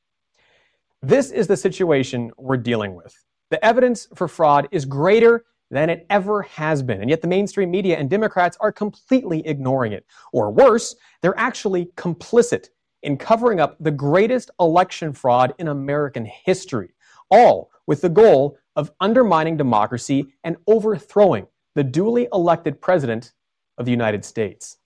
This 1.01 1.29
is 1.29 1.45
the 1.47 1.57
situation 1.57 2.31
we're 2.37 2.57
dealing 2.57 2.95
with. 2.95 3.15
The 3.51 3.63
evidence 3.63 4.07
for 4.15 4.27
fraud 4.27 4.67
is 4.71 4.85
greater 4.85 5.45
than 5.69 5.89
it 5.89 6.05
ever 6.09 6.41
has 6.43 6.81
been, 6.81 7.01
and 7.01 7.09
yet 7.09 7.21
the 7.21 7.27
mainstream 7.27 7.69
media 7.69 7.97
and 7.97 8.09
Democrats 8.09 8.57
are 8.59 8.71
completely 8.71 9.45
ignoring 9.45 9.91
it. 9.91 10.05
Or 10.33 10.51
worse, 10.51 10.95
they're 11.21 11.37
actually 11.37 11.91
complicit 11.95 12.69
in 13.03 13.17
covering 13.17 13.59
up 13.59 13.77
the 13.79 13.91
greatest 13.91 14.49
election 14.59 15.13
fraud 15.13 15.53
in 15.59 15.67
American 15.67 16.25
history, 16.25 16.95
all 17.29 17.69
with 17.85 18.01
the 18.01 18.09
goal 18.09 18.57
of 18.75 18.91
undermining 18.99 19.57
democracy 19.57 20.33
and 20.43 20.57
overthrowing 20.65 21.45
the 21.75 21.83
duly 21.83 22.27
elected 22.33 22.81
president 22.81 23.33
of 23.77 23.85
the 23.85 23.91
United 23.91 24.25
States. 24.25 24.77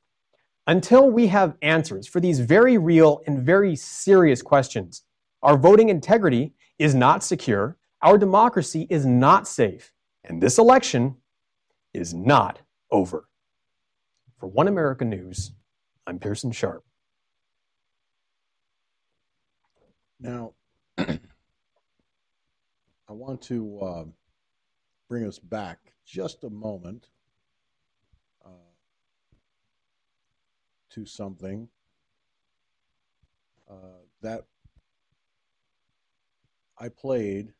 Until 0.68 1.10
we 1.10 1.28
have 1.28 1.56
answers 1.62 2.08
for 2.08 2.20
these 2.20 2.40
very 2.40 2.78
real 2.78 3.22
and 3.26 3.42
very 3.42 3.76
serious 3.76 4.42
questions, 4.42 5.04
our 5.42 5.58
voting 5.58 5.90
integrity 5.90 6.54
is 6.78 6.94
not 6.94 7.24
secure, 7.24 7.78
our 8.02 8.18
democracy 8.18 8.86
is 8.90 9.06
not 9.06 9.48
safe, 9.48 9.94
and 10.24 10.42
this 10.42 10.58
election 10.58 11.16
is 11.94 12.14
not 12.14 12.60
over. 12.92 13.26
For 14.40 14.48
One 14.48 14.68
America 14.68 15.06
News, 15.06 15.52
I'm 16.08 16.20
Pearson 16.20 16.52
Sharp. 16.52 16.84
Now, 20.20 20.54
I 20.98 21.20
want 23.10 23.42
to 23.44 23.80
uh, 23.80 24.04
bring 25.08 25.26
us 25.26 25.40
back 25.40 25.94
just 26.10 26.44
a 26.44 26.50
moment 26.50 27.08
uh, 28.44 28.50
to 30.90 31.06
something 31.06 31.70
uh, 33.70 34.02
that 34.24 34.46
I 36.80 36.90
played 36.90 37.54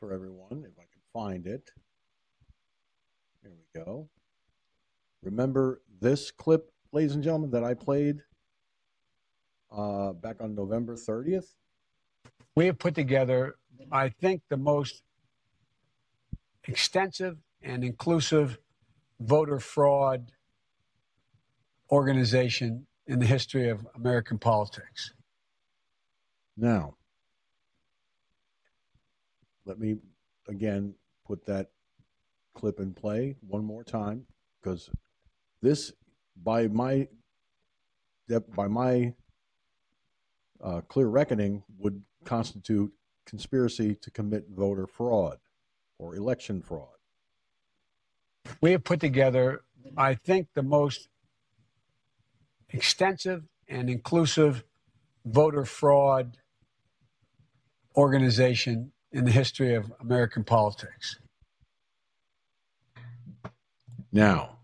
for 0.00 0.12
everyone, 0.12 0.64
if 0.66 0.76
I 0.76 0.86
can 0.90 1.02
find 1.12 1.46
it. 1.46 1.70
Here 3.42 3.52
we 3.52 3.80
go. 3.80 4.08
Remember 5.22 5.82
this 6.00 6.32
clip, 6.32 6.72
ladies 6.90 7.14
and 7.14 7.22
gentlemen, 7.22 7.52
that 7.52 7.62
I 7.62 7.74
played 7.74 8.16
uh, 9.70 10.14
back 10.14 10.42
on 10.42 10.56
November 10.56 10.96
30th? 10.96 11.54
We 12.56 12.66
have 12.66 12.78
put 12.78 12.96
together, 12.96 13.54
I 13.92 14.08
think, 14.08 14.42
the 14.48 14.56
most 14.56 15.02
extensive 16.66 17.36
and 17.62 17.84
inclusive 17.84 18.58
voter 19.20 19.58
fraud 19.60 20.30
organization 21.90 22.86
in 23.06 23.18
the 23.18 23.26
history 23.26 23.68
of 23.68 23.86
American 23.94 24.38
politics. 24.38 25.12
Now, 26.56 26.94
let 29.66 29.78
me 29.78 29.96
again 30.48 30.94
put 31.26 31.44
that 31.46 31.70
clip 32.54 32.80
in 32.80 32.94
play 32.94 33.36
one 33.46 33.64
more 33.64 33.84
time 33.84 34.26
because 34.60 34.90
this, 35.60 35.92
by 36.42 36.68
my 36.68 37.08
by 38.56 38.68
my 38.68 39.12
uh, 40.62 40.80
clear 40.82 41.08
reckoning, 41.08 41.62
would 41.78 42.02
constitute 42.24 42.90
conspiracy 43.26 43.94
to 43.96 44.10
commit 44.10 44.46
voter 44.50 44.86
fraud 44.86 45.38
or 45.98 46.14
election 46.14 46.62
fraud. 46.62 46.88
We 48.60 48.72
have 48.72 48.84
put 48.84 49.00
together, 49.00 49.62
I 49.96 50.14
think, 50.14 50.48
the 50.54 50.62
most 50.62 51.08
extensive 52.70 53.44
and 53.68 53.88
inclusive 53.88 54.64
voter 55.24 55.64
fraud 55.64 56.36
organization 57.96 58.92
in 59.12 59.24
the 59.24 59.30
history 59.30 59.74
of 59.74 59.92
American 60.00 60.44
politics. 60.44 61.18
Now, 64.12 64.58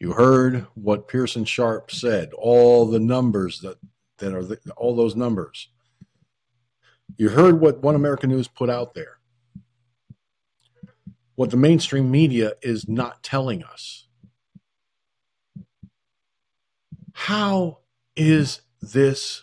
you 0.00 0.12
heard 0.12 0.66
what 0.74 1.08
Pearson 1.08 1.44
Sharp 1.44 1.90
said, 1.90 2.32
all 2.32 2.86
the 2.86 3.00
numbers 3.00 3.60
that, 3.60 3.78
that 4.18 4.34
are 4.34 4.44
the, 4.44 4.58
all 4.76 4.94
those 4.94 5.16
numbers. 5.16 5.68
You 7.18 7.30
heard 7.30 7.60
what 7.60 7.82
One 7.82 7.96
American 7.96 8.30
News 8.30 8.46
put 8.46 8.70
out 8.70 8.94
there. 8.94 9.18
What 11.34 11.50
the 11.50 11.56
mainstream 11.56 12.12
media 12.12 12.52
is 12.62 12.88
not 12.88 13.24
telling 13.24 13.64
us. 13.64 14.06
How 17.12 17.80
is 18.14 18.60
this 18.80 19.42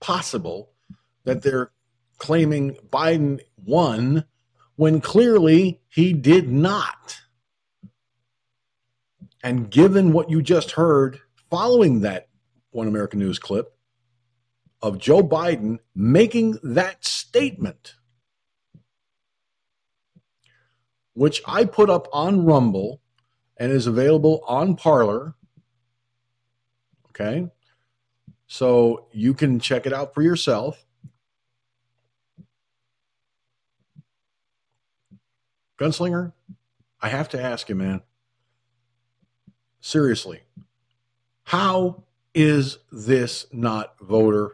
possible 0.00 0.70
that 1.24 1.42
they're 1.42 1.72
claiming 2.18 2.74
Biden 2.88 3.40
won 3.56 4.24
when 4.76 5.00
clearly 5.00 5.80
he 5.88 6.12
did 6.12 6.48
not? 6.48 7.20
And 9.42 9.68
given 9.68 10.12
what 10.12 10.30
you 10.30 10.42
just 10.42 10.70
heard 10.72 11.18
following 11.50 12.00
that 12.02 12.28
One 12.70 12.86
American 12.86 13.18
News 13.18 13.40
clip 13.40 13.76
of 14.82 14.98
Joe 14.98 15.22
Biden 15.22 15.78
making 15.94 16.58
that 16.62 17.04
statement, 17.04 17.94
which 21.14 21.40
I 21.46 21.64
put 21.64 21.88
up 21.88 22.08
on 22.12 22.44
Rumble 22.44 23.00
and 23.56 23.70
is 23.70 23.86
available 23.86 24.42
on 24.46 24.74
Parler. 24.74 25.34
Okay. 27.10 27.48
So 28.46 29.06
you 29.12 29.34
can 29.34 29.60
check 29.60 29.86
it 29.86 29.92
out 29.92 30.14
for 30.14 30.22
yourself. 30.22 30.84
Gunslinger, 35.78 36.32
I 37.00 37.08
have 37.08 37.28
to 37.30 37.40
ask 37.40 37.68
you, 37.68 37.74
man. 37.74 38.02
Seriously, 39.80 40.42
how 41.44 42.04
is 42.34 42.78
this 42.92 43.46
not 43.52 43.98
voter 43.98 44.52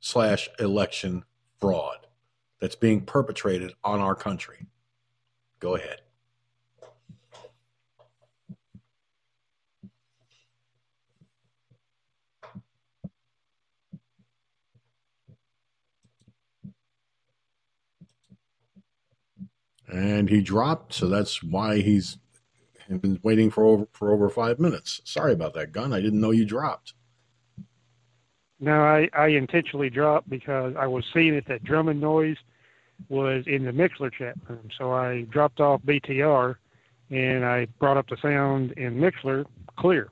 slash 0.00 0.48
election 0.58 1.24
fraud 1.60 2.06
that's 2.60 2.76
being 2.76 3.02
perpetrated 3.02 3.72
on 3.84 4.00
our 4.00 4.14
country? 4.14 4.66
Go 5.60 5.76
ahead. 5.76 6.00
and 19.92 20.28
he 20.28 20.40
dropped. 20.40 20.94
So 20.94 21.08
that's 21.08 21.42
why 21.42 21.80
he's 21.80 22.18
been 22.88 23.20
waiting 23.22 23.50
for 23.50 23.64
over 23.64 23.86
for 23.92 24.12
over 24.12 24.28
five 24.28 24.58
minutes. 24.58 25.00
Sorry 25.04 25.32
about 25.32 25.54
that, 25.54 25.72
gun. 25.72 25.92
I 25.92 26.00
didn't 26.00 26.20
know 26.20 26.30
you 26.30 26.44
dropped. 26.44 26.94
No, 28.60 28.82
I, 28.82 29.08
I 29.16 29.28
intentionally 29.28 29.88
dropped 29.88 30.28
because 30.28 30.74
I 30.78 30.86
was 30.86 31.04
seeing 31.14 31.34
that 31.34 31.46
that 31.48 31.64
drumming 31.64 31.98
noise 31.98 32.36
was 33.08 33.44
in 33.46 33.64
the 33.64 33.72
Mixlr 33.72 34.12
chat 34.12 34.36
room. 34.48 34.68
So 34.76 34.92
I 34.92 35.22
dropped 35.30 35.60
off 35.60 35.80
BTR 35.82 36.56
and 37.10 37.44
I 37.44 37.66
brought 37.78 37.96
up 37.96 38.08
the 38.08 38.18
sound 38.20 38.72
in 38.72 38.96
Mixlr 38.96 39.46
clear. 39.78 40.10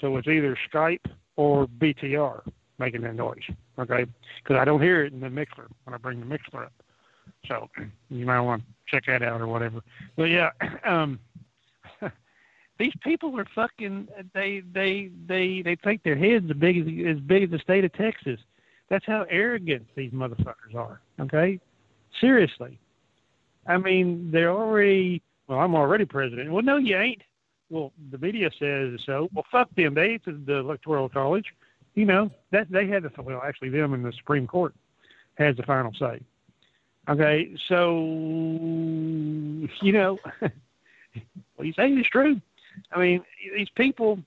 So 0.00 0.16
it's 0.18 0.28
either 0.28 0.56
Skype 0.70 1.06
or 1.36 1.66
BTR 1.66 2.42
making 2.78 3.00
that 3.02 3.14
noise. 3.14 3.42
Okay, 3.78 4.06
because 4.42 4.56
I 4.60 4.64
don't 4.64 4.82
hear 4.82 5.04
it 5.04 5.12
in 5.12 5.20
the 5.20 5.28
Mixlr 5.28 5.66
when 5.84 5.94
I 5.94 5.96
bring 5.96 6.20
the 6.20 6.26
Mixlr 6.26 6.66
up. 6.66 6.72
So 7.46 7.68
you 8.10 8.26
might 8.26 8.40
want 8.40 8.62
to 8.62 8.68
check 8.86 9.04
that 9.06 9.22
out 9.22 9.40
or 9.40 9.46
whatever. 9.46 9.80
But 10.16 10.24
yeah, 10.24 10.50
um, 10.84 11.18
these 12.78 12.92
people 13.02 13.38
are 13.38 13.46
fucking. 13.54 14.08
They 14.34 14.62
they 14.72 15.10
they 15.26 15.62
they 15.62 15.76
think 15.82 16.02
their 16.02 16.16
heads 16.16 16.46
as 16.48 16.56
big 16.56 16.78
as 16.78 17.16
as 17.16 17.20
big 17.20 17.44
as 17.44 17.50
the 17.50 17.58
state 17.58 17.84
of 17.84 17.92
Texas. 17.94 18.40
That's 18.88 19.04
how 19.04 19.26
arrogant 19.28 19.86
these 19.96 20.12
motherfuckers 20.12 20.74
are. 20.74 21.00
Okay, 21.20 21.60
seriously. 22.20 22.78
I 23.66 23.78
mean, 23.78 24.30
they're 24.30 24.52
already. 24.52 25.22
Well, 25.46 25.58
I'm 25.58 25.74
already 25.74 26.04
president. 26.04 26.52
Well, 26.52 26.62
no, 26.62 26.76
you 26.76 26.96
ain't. 26.96 27.22
well, 27.70 27.92
the 28.10 28.18
media 28.18 28.50
says 28.58 29.00
so. 29.04 29.28
Well, 29.32 29.44
fuck 29.50 29.74
them. 29.74 29.94
They 29.94 30.14
it's 30.14 30.24
the 30.24 30.56
electoral 30.56 31.08
college. 31.08 31.46
You 31.94 32.04
know 32.04 32.30
that 32.52 32.70
they 32.70 32.86
had 32.86 33.02
the 33.02 33.10
well, 33.22 33.42
actually, 33.44 33.70
them 33.70 33.92
and 33.92 34.04
the 34.04 34.12
Supreme 34.12 34.46
Court 34.46 34.74
has 35.34 35.56
the 35.56 35.64
final 35.64 35.92
say. 35.94 36.20
Okay, 37.08 37.56
so 37.68 37.98
you 39.82 39.92
know 39.92 40.18
what 41.56 41.66
you 41.66 41.72
saying 41.72 41.98
is 41.98 42.06
true. 42.12 42.40
I 42.92 42.98
mean, 42.98 43.22
these 43.54 43.70
people. 43.70 44.20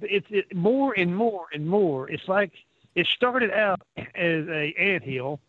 It's 0.00 0.26
it, 0.30 0.54
more 0.54 0.94
and 0.96 1.14
more 1.14 1.46
and 1.52 1.66
more. 1.66 2.08
It's 2.08 2.28
like 2.28 2.52
it 2.94 3.06
started 3.06 3.50
out 3.50 3.82
as 3.96 4.46
a 4.48 4.74
anthill, 4.78 5.40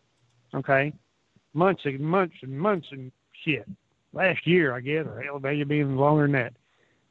okay, 0.54 0.92
months 1.54 1.82
and 1.84 2.00
months 2.00 2.36
and 2.42 2.58
months 2.58 2.88
and 2.90 3.12
shit. 3.32 3.66
Last 4.12 4.46
year, 4.46 4.74
I 4.74 4.80
guess, 4.80 5.06
or 5.06 5.20
hell, 5.20 5.40
maybe 5.40 5.64
being 5.64 5.96
longer 5.96 6.22
than 6.24 6.32
that. 6.32 6.54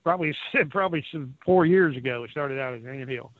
Probably, 0.03 0.35
probably 0.69 1.05
some 1.11 1.35
four 1.45 1.65
years 1.65 1.95
ago, 1.95 2.23
it 2.23 2.31
started 2.31 2.59
out 2.59 2.73
as 2.73 2.83
an 2.83 3.01
anthill, 3.01 3.31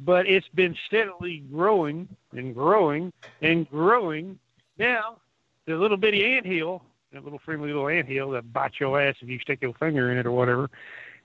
but 0.00 0.26
it's 0.26 0.48
been 0.48 0.76
steadily 0.86 1.44
growing 1.50 2.08
and 2.32 2.54
growing 2.54 3.12
and 3.40 3.68
growing. 3.68 4.38
Now, 4.78 5.18
the 5.66 5.76
little 5.76 5.96
bitty 5.96 6.24
anthill, 6.24 6.82
that 7.12 7.24
little 7.24 7.40
friendly 7.44 7.68
little 7.68 7.88
anthill 7.88 8.30
that 8.30 8.52
bites 8.52 8.80
your 8.80 9.00
ass 9.00 9.16
if 9.20 9.28
you 9.28 9.38
stick 9.38 9.60
your 9.62 9.74
finger 9.74 10.10
in 10.12 10.18
it 10.18 10.26
or 10.26 10.32
whatever, 10.32 10.70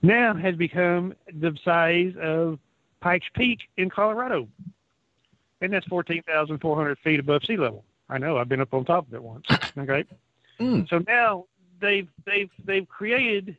now 0.02 0.34
has 0.34 0.56
become 0.56 1.14
the 1.40 1.58
size 1.64 2.14
of 2.22 2.60
Pikes 3.02 3.28
Peak 3.36 3.60
in 3.78 3.90
Colorado 3.90 4.48
and 5.62 5.74
that's 5.74 5.86
14,400 5.88 6.98
feet 7.00 7.20
above 7.20 7.44
sea 7.46 7.58
level. 7.58 7.84
I 8.10 8.18
know. 8.18 8.38
I've 8.38 8.50
been 8.50 8.62
up 8.62 8.74
on 8.74 8.86
top 8.86 9.08
of 9.08 9.14
it 9.14 9.24
once. 9.24 9.46
Okay. 9.78 10.06
Mm. 10.60 10.90
So 10.90 11.04
now 11.08 11.46
they've 11.80 12.08
they've 12.26 12.50
they've 12.66 12.88
created 12.90 13.56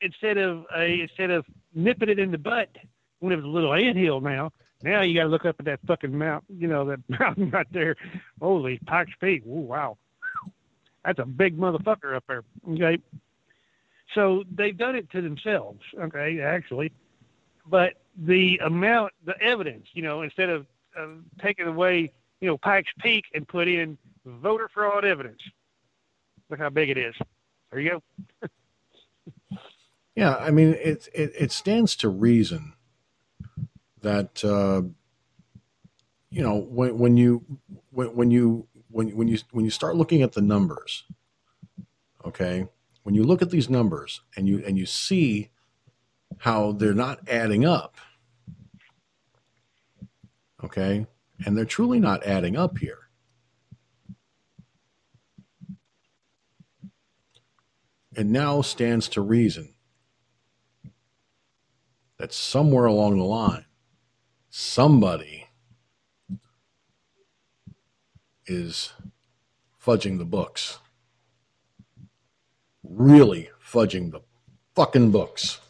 instead 0.00 0.38
of 0.38 0.64
a 0.74 1.02
instead 1.02 1.30
of 1.30 1.44
nipping 1.74 2.08
it 2.08 2.18
in 2.18 2.30
the 2.30 2.38
butt 2.38 2.70
when 3.18 3.30
it 3.30 3.36
was 3.36 3.44
a 3.44 3.48
little 3.48 3.74
anthill. 3.74 4.22
Now 4.22 4.50
now 4.82 5.02
you 5.02 5.14
got 5.14 5.24
to 5.24 5.28
look 5.28 5.44
up 5.44 5.56
at 5.58 5.66
that 5.66 5.80
fucking 5.86 6.16
mountain. 6.16 6.58
You 6.58 6.68
know 6.68 6.86
that 6.86 7.00
mountain 7.20 7.50
right 7.50 7.66
there. 7.72 7.94
Holy 8.40 8.78
Pikes 8.86 9.12
Peak. 9.20 9.42
Ooh, 9.46 9.60
wow. 9.60 9.98
That's 11.08 11.20
a 11.20 11.24
big 11.24 11.56
motherfucker 11.56 12.14
up 12.14 12.24
there. 12.28 12.44
Okay. 12.68 12.98
So 14.14 14.44
they've 14.54 14.76
done 14.76 14.94
it 14.94 15.10
to 15.12 15.22
themselves. 15.22 15.80
Okay, 15.98 16.40
actually, 16.42 16.92
but 17.66 17.94
the 18.14 18.58
amount, 18.58 19.14
the 19.24 19.32
evidence, 19.40 19.86
you 19.94 20.02
know, 20.02 20.20
instead 20.20 20.50
of 20.50 20.66
uh, 20.98 21.06
taken 21.42 21.66
away, 21.66 22.12
you 22.42 22.48
know, 22.48 22.58
Pikes 22.58 22.90
Peak 23.00 23.24
and 23.32 23.48
put 23.48 23.68
in 23.68 23.96
voter 24.26 24.68
fraud 24.68 25.06
evidence. 25.06 25.40
Look 26.50 26.58
how 26.58 26.68
big 26.68 26.90
it 26.90 26.98
is. 26.98 27.14
There 27.70 27.80
you 27.80 28.02
go. 28.42 28.48
yeah, 30.14 30.36
I 30.36 30.50
mean, 30.50 30.74
it, 30.74 31.08
it, 31.14 31.32
it 31.38 31.52
stands 31.52 31.96
to 31.96 32.10
reason 32.10 32.74
that 34.02 34.44
uh, 34.44 34.82
you 36.28 36.42
know 36.42 36.56
when 36.56 36.98
when 36.98 37.16
you 37.16 37.44
when, 37.92 38.14
when 38.14 38.30
you 38.30 38.68
when 38.90 39.16
when 39.16 39.28
you 39.28 39.38
when 39.52 39.64
you 39.64 39.70
start 39.70 39.96
looking 39.96 40.22
at 40.22 40.32
the 40.32 40.42
numbers, 40.42 41.04
okay, 42.24 42.66
when 43.02 43.14
you 43.14 43.24
look 43.24 43.42
at 43.42 43.50
these 43.50 43.70
numbers 43.70 44.20
and 44.36 44.48
you 44.48 44.62
and 44.66 44.78
you 44.78 44.86
see 44.86 45.50
how 46.38 46.72
they're 46.72 46.94
not 46.94 47.28
adding 47.28 47.64
up 47.64 47.96
Okay. 50.64 51.06
And 51.44 51.56
they're 51.56 51.64
truly 51.64 52.00
not 52.00 52.24
adding 52.24 52.56
up 52.56 52.78
here. 52.78 52.98
It 58.16 58.26
now 58.26 58.62
stands 58.62 59.08
to 59.10 59.20
reason 59.20 59.74
that 62.18 62.32
somewhere 62.32 62.86
along 62.86 63.18
the 63.18 63.24
line, 63.24 63.66
somebody 64.50 65.47
is 68.48 68.92
fudging 69.82 70.18
the 70.18 70.24
books. 70.24 70.78
Really 72.82 73.50
fudging 73.62 74.10
the 74.10 74.20
fucking 74.74 75.10
books. 75.10 75.60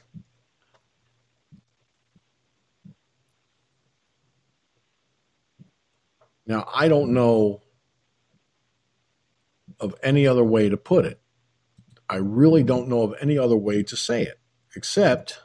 Now, 6.46 6.66
I 6.74 6.88
don't 6.88 7.12
know 7.12 7.60
of 9.80 9.94
any 10.02 10.26
other 10.26 10.44
way 10.44 10.68
to 10.68 10.76
put 10.76 11.04
it. 11.04 11.20
I 12.08 12.16
really 12.16 12.62
don't 12.62 12.88
know 12.88 13.02
of 13.02 13.14
any 13.20 13.36
other 13.36 13.56
way 13.56 13.82
to 13.82 13.96
say 13.96 14.22
it, 14.22 14.40
except 14.74 15.40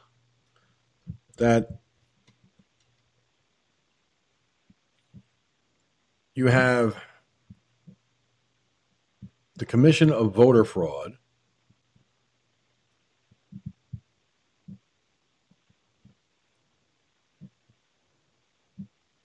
that 1.36 1.68
you 6.34 6.46
have 6.46 6.96
the 9.56 9.66
Commission 9.66 10.10
of 10.10 10.34
Voter 10.34 10.64
Fraud. 10.64 11.16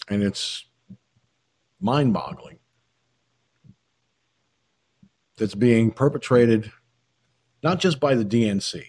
And 0.08 0.24
it's 0.24 0.66
mind 1.80 2.14
boggling 2.14 2.60
that's 5.38 5.56
being 5.56 5.92
perpetrated 5.92 6.72
not 7.64 7.80
just 7.80 8.00
by 8.00 8.16
the 8.16 8.26
DNC, 8.26 8.84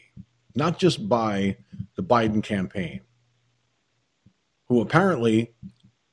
not 0.54 0.78
just 0.78 1.08
by 1.08 1.56
the 1.96 2.02
Biden 2.02 2.42
campaign, 2.42 3.00
who 4.66 4.80
apparently, 4.80 5.52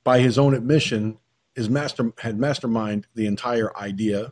by 0.03 0.19
his 0.19 0.37
own 0.37 0.53
admission, 0.53 1.17
is 1.55 1.69
master 1.69 2.11
had 2.19 2.37
masterminded 2.37 3.05
the 3.15 3.27
entire 3.27 3.75
idea 3.77 4.31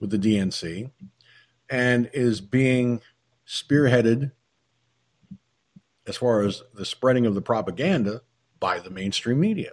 with 0.00 0.10
the 0.10 0.18
DNC 0.18 0.90
and 1.68 2.10
is 2.12 2.40
being 2.40 3.00
spearheaded 3.46 4.32
as 6.06 6.16
far 6.16 6.42
as 6.42 6.62
the 6.74 6.84
spreading 6.84 7.26
of 7.26 7.34
the 7.34 7.42
propaganda 7.42 8.22
by 8.58 8.78
the 8.80 8.90
mainstream 8.90 9.38
media. 9.38 9.72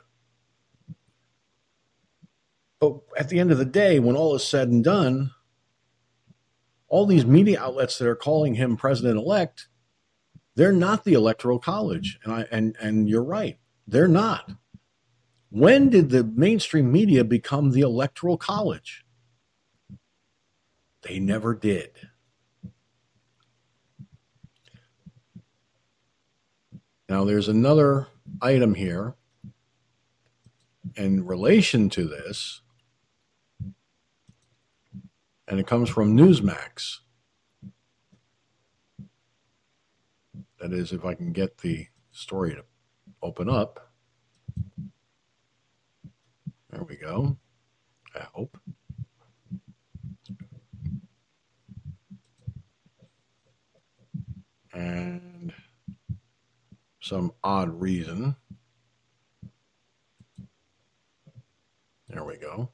But 2.79 2.99
at 3.17 3.29
the 3.29 3.39
end 3.39 3.51
of 3.51 3.57
the 3.57 3.65
day, 3.65 3.99
when 3.99 4.15
all 4.15 4.35
is 4.35 4.45
said 4.45 4.69
and 4.69 4.83
done, 4.83 5.31
all 6.87 7.05
these 7.05 7.25
media 7.25 7.59
outlets 7.59 7.97
that 7.97 8.07
are 8.07 8.15
calling 8.15 8.55
him 8.55 8.77
president 8.77 9.17
elect, 9.17 9.67
they're 10.55 10.71
not 10.71 11.03
the 11.03 11.13
electoral 11.13 11.59
college. 11.59 12.19
And 12.23 12.33
I 12.33 12.45
and 12.51 12.75
and 12.79 13.09
you're 13.09 13.23
right. 13.23 13.57
They're 13.87 14.07
not. 14.07 14.51
When 15.49 15.89
did 15.89 16.09
the 16.09 16.23
mainstream 16.23 16.91
media 16.91 17.23
become 17.23 17.71
the 17.71 17.81
electoral 17.81 18.37
college? 18.37 19.05
They 21.07 21.19
never 21.19 21.53
did. 21.53 21.91
Now 27.07 27.23
there's 27.23 27.47
another 27.47 28.07
item 28.41 28.75
here 28.75 29.15
in 30.95 31.25
relation 31.25 31.89
to 31.91 32.05
this 32.07 32.61
and 35.47 35.59
it 35.59 35.67
comes 35.67 35.89
from 35.89 36.17
Newsmax. 36.17 36.97
That 40.59 40.73
is, 40.73 40.91
if 40.91 41.05
I 41.05 41.13
can 41.13 41.31
get 41.31 41.59
the 41.59 41.87
story 42.11 42.55
to 42.55 42.65
open 43.21 43.49
up. 43.49 43.91
There 46.69 46.83
we 46.83 46.97
go. 46.97 47.37
I 48.13 48.25
hope. 48.33 48.57
And 54.77 55.53
some 57.01 57.31
odd 57.43 57.81
reason. 57.81 58.35
There 62.07 62.23
we 62.23 62.37
go. 62.37 62.69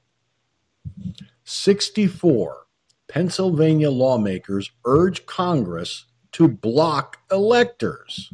64 1.46 2.66
Pennsylvania 3.08 3.90
lawmakers 3.90 4.70
urge 4.84 5.26
Congress 5.26 6.04
to 6.34 6.50
block 6.50 7.20
electors. 7.32 8.34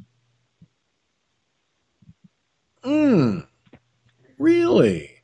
Hmm. 2.83 3.41
Really? 4.39 5.21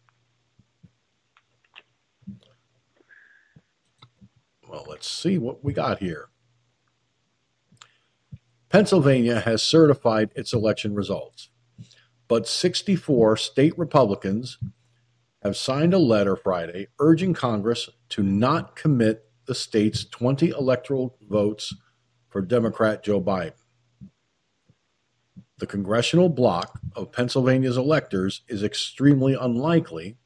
Well, 4.70 4.86
let's 4.88 5.10
see 5.10 5.40
what 5.40 5.64
we 5.64 5.74
got 5.74 5.98
here. 5.98 6.30
Pennsylvania 8.76 9.40
has 9.40 9.64
certified 9.64 10.32
its 10.36 10.52
election 10.52 10.96
results, 10.96 11.48
but 12.28 12.46
64 12.46 13.38
state 13.38 13.80
Republicans 13.80 14.58
have 15.42 15.56
signed 15.56 15.94
a 15.94 15.98
letter 15.98 16.36
Friday 16.36 16.88
urging 17.00 17.34
Congress 17.34 17.90
to 18.10 18.22
not 18.22 18.76
commit 18.76 19.30
the 19.46 19.56
state's 19.56 20.04
20 20.04 20.50
electoral 20.50 21.18
votes 21.22 21.74
for 22.28 22.42
Democrat 22.42 23.02
Joe 23.02 23.22
Biden. 23.22 23.54
The 25.60 25.68
congressional 25.68 26.28
bloc 26.28 26.78
of 26.98 27.14
Pennsylvania's 27.14 27.78
electors 27.78 28.42
is 28.50 28.62
extremely 28.62 29.36
unlikely, 29.36 30.18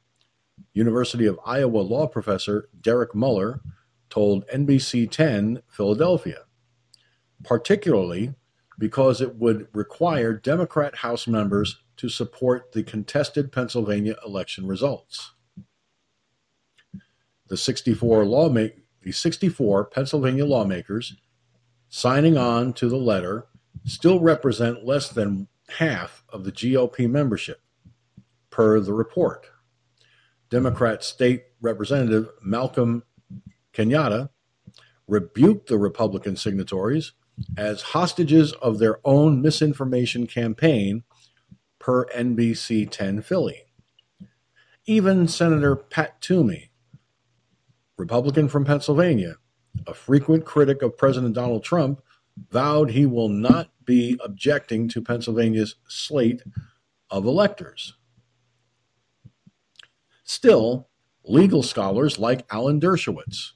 University 0.72 1.26
of 1.26 1.38
Iowa 1.46 1.82
law 1.82 2.08
professor 2.08 2.68
Derek 2.80 3.14
Muller 3.14 3.60
told 4.08 4.44
NBC 4.48 5.08
10 5.08 5.62
Philadelphia, 5.68 6.46
particularly 7.44 8.34
because 8.80 9.20
it 9.20 9.36
would 9.36 9.68
require 9.74 10.32
Democrat 10.32 10.96
House 10.96 11.26
members 11.28 11.82
to 11.98 12.08
support 12.08 12.72
the 12.72 12.82
contested 12.82 13.52
Pennsylvania 13.52 14.16
election 14.26 14.66
results. 14.66 15.32
The 17.48 17.58
64 17.58 18.24
lawma- 18.24 18.72
the 19.02 19.12
64 19.12 19.84
Pennsylvania 19.84 20.46
lawmakers 20.46 21.14
signing 21.90 22.38
on 22.38 22.72
to 22.72 22.88
the 22.88 22.96
letter 22.96 23.48
still 23.84 24.18
represent 24.18 24.86
less 24.86 25.10
than 25.10 25.48
half 25.76 26.24
of 26.30 26.44
the 26.44 26.52
GOP 26.52 27.08
membership, 27.08 27.60
per 28.48 28.80
the 28.80 28.94
report. 28.94 29.46
Democrat 30.48 31.04
State 31.04 31.44
Representative 31.60 32.30
Malcolm 32.42 33.02
Kenyatta 33.74 34.30
rebuked 35.06 35.68
the 35.68 35.78
Republican 35.78 36.34
signatories 36.34 37.12
as 37.56 37.82
hostages 37.82 38.52
of 38.54 38.78
their 38.78 39.00
own 39.04 39.40
misinformation 39.42 40.26
campaign, 40.26 41.04
per 41.80 42.04
NBC 42.06 42.88
10 42.88 43.22
Philly. 43.22 43.62
Even 44.86 45.26
Senator 45.26 45.74
Pat 45.74 46.20
Toomey, 46.20 46.70
Republican 47.96 48.48
from 48.48 48.64
Pennsylvania, 48.64 49.36
a 49.86 49.94
frequent 49.94 50.44
critic 50.44 50.82
of 50.82 50.96
President 50.96 51.34
Donald 51.34 51.64
Trump, 51.64 52.02
vowed 52.50 52.90
he 52.90 53.06
will 53.06 53.28
not 53.28 53.70
be 53.84 54.18
objecting 54.22 54.88
to 54.88 55.02
Pennsylvania's 55.02 55.76
slate 55.88 56.42
of 57.10 57.24
electors. 57.24 57.94
Still, 60.22 60.88
legal 61.24 61.62
scholars 61.62 62.18
like 62.18 62.46
Alan 62.52 62.80
Dershowitz 62.80 63.52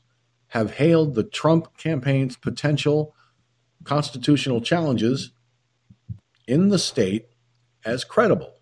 have 0.49 0.73
hailed 0.73 1.15
the 1.15 1.25
Trump 1.25 1.77
campaign's 1.77 2.37
potential 2.37 3.15
constitutional 3.85 4.61
challenges 4.61 5.31
in 6.47 6.69
the 6.69 6.79
state 6.79 7.27
as 7.85 8.05
credible, 8.05 8.55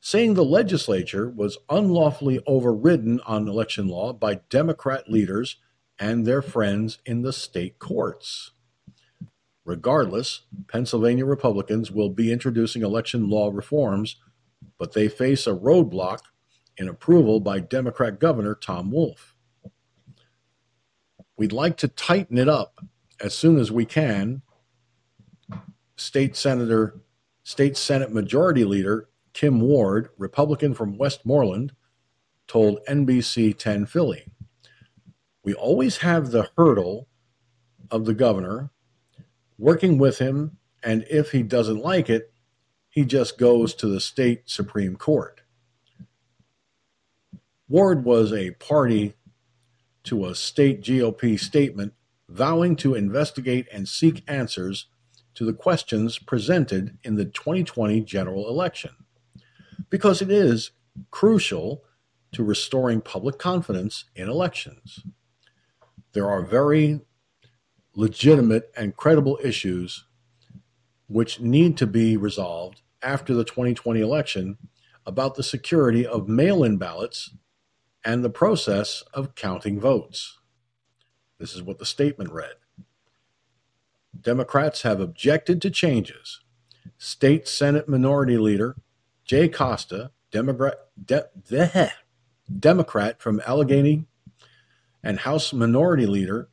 saying 0.00 0.34
the 0.34 0.44
legislature 0.44 1.28
was 1.28 1.58
unlawfully 1.68 2.40
overridden 2.46 3.20
on 3.26 3.48
election 3.48 3.88
law 3.88 4.12
by 4.12 4.40
Democrat 4.48 5.08
leaders 5.08 5.56
and 5.98 6.26
their 6.26 6.42
friends 6.42 6.98
in 7.04 7.22
the 7.22 7.32
state 7.32 7.78
courts. 7.78 8.52
Regardless, 9.64 10.42
Pennsylvania 10.68 11.26
Republicans 11.26 11.90
will 11.90 12.08
be 12.08 12.32
introducing 12.32 12.82
election 12.82 13.28
law 13.28 13.50
reforms, 13.52 14.16
but 14.78 14.92
they 14.92 15.08
face 15.08 15.46
a 15.46 15.52
roadblock 15.52 16.20
in 16.76 16.88
approval 16.88 17.40
by 17.40 17.60
Democrat 17.60 18.18
Governor 18.18 18.54
Tom 18.54 18.90
Wolf. 18.90 19.34
We'd 21.36 21.52
like 21.52 21.76
to 21.78 21.88
tighten 21.88 22.38
it 22.38 22.48
up 22.48 22.84
as 23.20 23.34
soon 23.34 23.58
as 23.58 23.70
we 23.70 23.84
can. 23.84 24.42
State 25.96 26.36
Senator, 26.36 27.00
State 27.42 27.76
Senate 27.76 28.12
Majority 28.12 28.64
Leader 28.64 29.08
Kim 29.32 29.60
Ward, 29.60 30.08
Republican 30.18 30.74
from 30.74 30.98
Westmoreland, 30.98 31.72
told 32.46 32.84
NBC 32.88 33.56
10 33.56 33.86
Philly. 33.86 34.26
We 35.44 35.54
always 35.54 35.98
have 35.98 36.30
the 36.30 36.50
hurdle 36.56 37.06
of 37.90 38.04
the 38.04 38.14
governor 38.14 38.70
working 39.58 39.98
with 39.98 40.18
him, 40.18 40.58
and 40.82 41.06
if 41.10 41.30
he 41.30 41.42
doesn't 41.42 41.80
like 41.80 42.10
it, 42.10 42.32
he 42.88 43.04
just 43.04 43.38
goes 43.38 43.74
to 43.74 43.86
the 43.86 44.00
state 44.00 44.42
Supreme 44.46 44.96
Court. 44.96 45.42
Ward 47.68 48.04
was 48.04 48.32
a 48.32 48.50
party 48.52 49.14
to 50.04 50.26
a 50.26 50.34
state 50.34 50.82
GOP 50.82 51.38
statement 51.38 51.92
vowing 52.30 52.76
to 52.76 52.94
investigate 52.94 53.66
and 53.72 53.88
seek 53.88 54.22
answers 54.28 54.86
to 55.34 55.44
the 55.44 55.52
questions 55.52 56.18
presented 56.18 56.96
in 57.02 57.16
the 57.16 57.24
2020 57.24 58.00
general 58.02 58.48
election, 58.48 58.92
because 59.88 60.22
it 60.22 60.30
is 60.30 60.70
crucial 61.10 61.84
to 62.32 62.44
restoring 62.44 63.00
public 63.00 63.38
confidence 63.38 64.04
in 64.14 64.28
elections. 64.28 65.00
There 66.12 66.28
are 66.28 66.42
very 66.42 67.00
legitimate 67.94 68.70
and 68.76 68.96
credible 68.96 69.38
issues 69.42 70.04
which 71.08 71.40
need 71.40 71.76
to 71.76 71.86
be 71.86 72.16
resolved 72.16 72.82
after 73.02 73.34
the 73.34 73.44
2020 73.44 74.00
election 74.00 74.58
about 75.04 75.34
the 75.34 75.42
security 75.42 76.06
of 76.06 76.28
mail 76.28 76.62
in 76.62 76.76
ballots 76.76 77.30
and 78.04 78.22
the 78.22 78.30
process 78.30 79.02
of 79.12 79.34
counting 79.34 79.80
votes. 79.80 80.38
This 81.40 81.54
is 81.56 81.62
what 81.62 81.78
the 81.78 81.86
statement 81.86 82.30
read. 82.30 82.52
Democrats 84.20 84.82
have 84.82 85.00
objected 85.00 85.62
to 85.62 85.70
changes. 85.70 86.40
State 86.98 87.48
Senate 87.48 87.88
Minority 87.88 88.36
Leader 88.36 88.76
Jay 89.24 89.48
Costa, 89.48 90.10
Democrat, 90.30 90.74
de, 91.02 91.24
Democrat 92.58 93.22
from 93.22 93.40
Allegheny, 93.46 94.04
and 95.02 95.20
House 95.20 95.52
Minority 95.54 96.04
Leader 96.04 96.50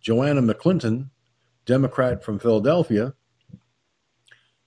Joanna 0.00 0.40
McClinton, 0.40 1.10
Democrat 1.66 2.22
from 2.22 2.38
Philadelphia, 2.38 3.14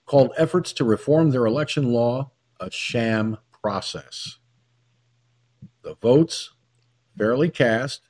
called 0.05 0.33
efforts 0.37 0.73
to 0.73 0.83
reform 0.83 1.31
their 1.31 1.45
election 1.45 1.93
law 1.93 2.31
a 2.59 2.69
sham 2.69 3.37
process. 3.63 4.37
The 5.83 5.95
votes 5.95 6.51
fairly 7.17 7.49
cast 7.49 8.01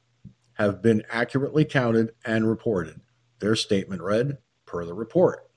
have 0.62 0.82
been 0.82 1.04
accurately 1.10 1.66
counted 1.66 2.14
and 2.24 2.48
reported. 2.48 3.02
Their 3.40 3.56
statement 3.56 4.04
read, 4.04 4.38
per 4.68 4.86
the 4.86 4.94
report. 4.94 5.50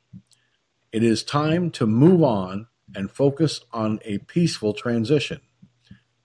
It 0.92 1.02
is 1.02 1.22
time 1.22 1.70
to 1.72 1.86
move 1.86 2.22
on 2.22 2.68
and 2.94 3.10
focus 3.10 3.60
on 3.70 4.00
a 4.06 4.18
peaceful 4.18 4.72
transition 4.72 5.42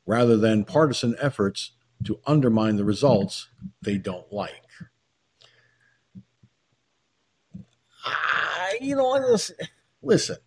rather 0.06 0.38
than 0.38 0.64
partisan 0.64 1.16
efforts 1.20 1.72
to 2.06 2.22
undermine 2.26 2.78
the 2.78 2.86
results 2.86 3.50
they 3.82 3.98
don't 3.98 4.32
like. 4.32 4.64
I, 8.06 8.78
you 8.80 8.96
know, 8.96 9.12
listen, 9.12 9.58
listen. 10.02 10.38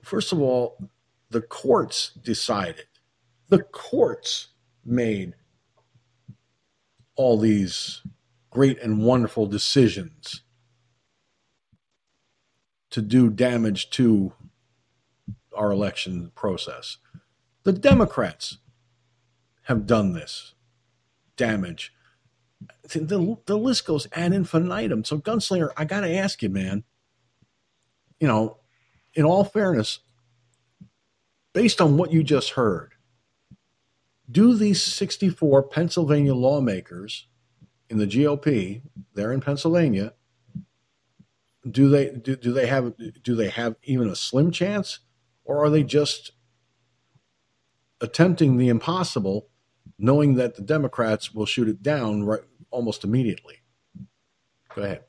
First 0.00 0.32
of 0.32 0.40
all, 0.40 0.78
the 1.30 1.42
courts 1.42 2.12
decided. 2.22 2.86
The 3.48 3.64
courts 3.64 4.48
made 4.84 5.34
all 7.16 7.38
these 7.38 8.02
great 8.50 8.80
and 8.80 9.04
wonderful 9.04 9.46
decisions 9.46 10.42
to 12.90 13.00
do 13.00 13.30
damage 13.30 13.90
to 13.90 14.32
our 15.56 15.70
election 15.70 16.30
process. 16.34 16.98
The 17.64 17.72
Democrats 17.72 18.58
have 19.64 19.86
done 19.86 20.12
this 20.12 20.54
damage 21.36 21.92
the, 22.82 23.38
the 23.46 23.58
list 23.58 23.86
goes 23.86 24.06
ad 24.12 24.32
infinitum. 24.32 25.04
So, 25.04 25.18
Gunslinger, 25.18 25.70
I 25.76 25.84
got 25.84 26.00
to 26.00 26.14
ask 26.14 26.42
you, 26.42 26.48
man, 26.48 26.84
you 28.20 28.28
know, 28.28 28.58
in 29.14 29.24
all 29.24 29.44
fairness, 29.44 30.00
based 31.52 31.80
on 31.80 31.96
what 31.96 32.12
you 32.12 32.22
just 32.22 32.50
heard, 32.50 32.91
do 34.32 34.54
these 34.54 34.82
64 34.82 35.64
Pennsylvania 35.64 36.34
lawmakers 36.34 37.28
in 37.88 37.98
the 37.98 38.06
GOP, 38.06 38.82
they're 39.14 39.32
in 39.32 39.40
Pennsylvania, 39.40 40.14
do 41.70 41.88
they 41.88 42.10
do, 42.10 42.34
do 42.34 42.52
they 42.52 42.66
have 42.66 42.94
do 43.22 43.36
they 43.36 43.48
have 43.48 43.76
even 43.84 44.08
a 44.08 44.16
slim 44.16 44.50
chance 44.50 44.98
or 45.44 45.64
are 45.64 45.70
they 45.70 45.84
just 45.84 46.32
attempting 48.00 48.56
the 48.56 48.68
impossible 48.68 49.48
knowing 49.98 50.34
that 50.34 50.56
the 50.56 50.62
Democrats 50.62 51.32
will 51.32 51.46
shoot 51.46 51.68
it 51.68 51.82
down 51.82 52.24
right 52.24 52.40
almost 52.70 53.04
immediately. 53.04 53.62
Go 54.74 54.82
ahead. 54.82 55.04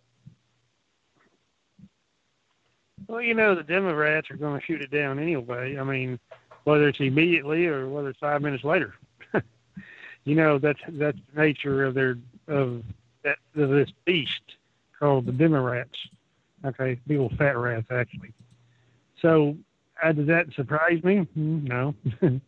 Well, 3.07 3.21
you 3.21 3.33
know, 3.33 3.55
the 3.55 3.63
Democrats 3.63 4.29
are 4.29 4.37
going 4.37 4.59
to 4.59 4.65
shoot 4.65 4.81
it 4.81 4.91
down 4.91 5.19
anyway. 5.19 5.77
I 5.77 5.83
mean, 5.83 6.19
whether 6.63 6.87
it's 6.87 6.99
immediately 6.99 7.65
or 7.65 7.89
whether 7.89 8.09
it's 8.09 8.19
five 8.19 8.41
minutes 8.41 8.63
later. 8.63 8.93
You 10.25 10.35
know, 10.35 10.57
that's 10.57 10.79
that's 10.89 11.17
the 11.33 11.41
nature 11.41 11.83
of 11.85 11.93
their 11.93 12.17
of 12.47 12.83
that 13.23 13.37
of 13.55 13.69
this 13.69 13.89
beast 14.05 14.55
called 14.97 15.25
the 15.25 15.31
Democrats. 15.31 15.97
Okay, 16.65 16.99
big 17.07 17.17
old 17.17 17.35
fat 17.37 17.57
rats 17.57 17.87
actually. 17.91 18.33
So, 19.21 19.55
uh, 20.01 20.11
does 20.11 20.27
that 20.27 20.53
surprise 20.53 21.03
me? 21.03 21.19
Hmm, 21.33 21.65
no, 21.65 21.95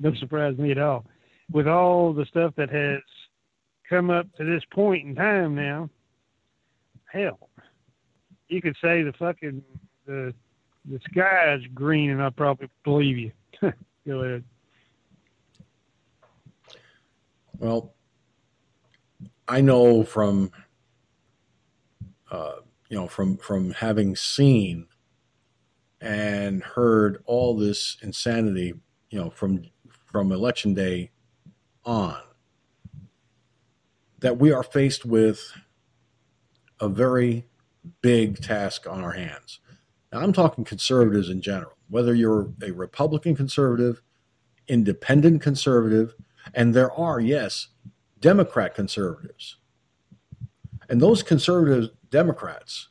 don't 0.00 0.18
surprise 0.18 0.56
me 0.58 0.70
at 0.70 0.78
all. 0.78 1.04
With 1.52 1.68
all 1.68 2.12
the 2.12 2.26
stuff 2.26 2.54
that 2.56 2.70
has 2.70 3.00
come 3.88 4.10
up 4.10 4.26
to 4.36 4.44
this 4.44 4.62
point 4.70 5.06
in 5.06 5.14
time 5.14 5.54
now, 5.54 5.90
hell, 7.06 7.48
you 8.48 8.62
could 8.62 8.76
say 8.80 9.02
the 9.02 9.12
fucking 9.12 9.62
the 10.06 10.32
the 10.90 11.00
sky 11.10 11.54
is 11.54 11.62
green, 11.74 12.10
and 12.10 12.22
I 12.22 12.30
probably 12.30 12.68
believe 12.84 13.18
you. 13.18 13.32
Go 14.06 14.20
ahead. 14.20 14.44
Well, 17.58 17.94
I 19.46 19.60
know 19.60 20.04
from 20.04 20.50
uh, 22.30 22.56
you 22.88 22.96
know 22.96 23.06
from 23.06 23.36
from 23.36 23.72
having 23.72 24.16
seen 24.16 24.86
and 26.00 26.62
heard 26.62 27.22
all 27.24 27.56
this 27.56 27.96
insanity, 28.02 28.74
you 29.10 29.18
know, 29.18 29.30
from 29.30 29.64
from 30.04 30.32
election 30.32 30.74
day 30.74 31.10
on, 31.84 32.20
that 34.20 34.38
we 34.38 34.52
are 34.52 34.62
faced 34.62 35.04
with 35.04 35.52
a 36.80 36.88
very 36.88 37.46
big 38.02 38.40
task 38.42 38.86
on 38.88 39.02
our 39.02 39.12
hands. 39.12 39.60
Now, 40.12 40.20
I'm 40.20 40.32
talking 40.32 40.64
conservatives 40.64 41.28
in 41.28 41.40
general, 41.40 41.76
whether 41.88 42.14
you're 42.14 42.52
a 42.62 42.70
Republican 42.70 43.34
conservative, 43.34 44.02
independent 44.68 45.42
conservative, 45.42 46.14
and 46.52 46.74
there 46.74 46.92
are, 46.92 47.20
yes, 47.20 47.68
Democrat 48.20 48.74
conservatives. 48.74 49.56
And 50.88 51.00
those 51.00 51.22
conservative 51.22 51.90
Democrats 52.10 52.88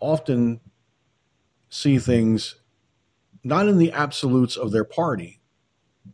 often 0.00 0.60
see 1.68 1.98
things 1.98 2.56
not 3.44 3.68
in 3.68 3.78
the 3.78 3.92
absolutes 3.92 4.56
of 4.56 4.72
their 4.72 4.84
party, 4.84 5.40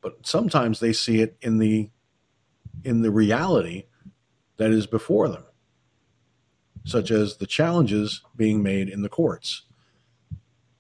but 0.01 0.27
sometimes 0.27 0.81
they 0.81 0.93
see 0.93 1.21
it 1.21 1.37
in 1.41 1.59
the 1.59 1.91
in 2.85 3.03
the 3.03 3.11
reality 3.11 3.85
that 4.59 4.71
is 4.71 4.87
before 4.87 5.29
them, 5.29 5.45
such 6.85 7.11
as 7.11 7.37
the 7.37 7.47
challenges 7.47 8.23
being 8.37 8.63
made 8.63 8.89
in 8.89 9.03
the 9.03 9.09
courts. 9.09 9.63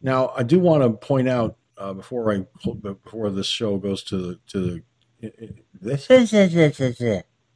Now, 0.00 0.32
I 0.36 0.42
do 0.42 0.60
want 0.60 0.82
to 0.82 0.90
point 0.90 1.28
out 1.28 1.56
uh, 1.78 1.94
before 1.94 2.32
I 2.32 2.46
before 2.80 3.30
this 3.30 3.46
show 3.46 3.78
goes 3.78 4.02
to 4.04 4.16
the 4.18 4.40
to 4.48 4.60
the 4.60 4.82
this 5.20 6.06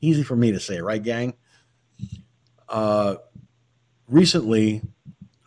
easy 0.01 0.23
for 0.23 0.37
me 0.37 0.53
to 0.53 0.61
say, 0.61 0.81
right, 0.81 1.03
gang? 1.03 1.35
Uh, 2.69 3.17
recently, 4.09 4.83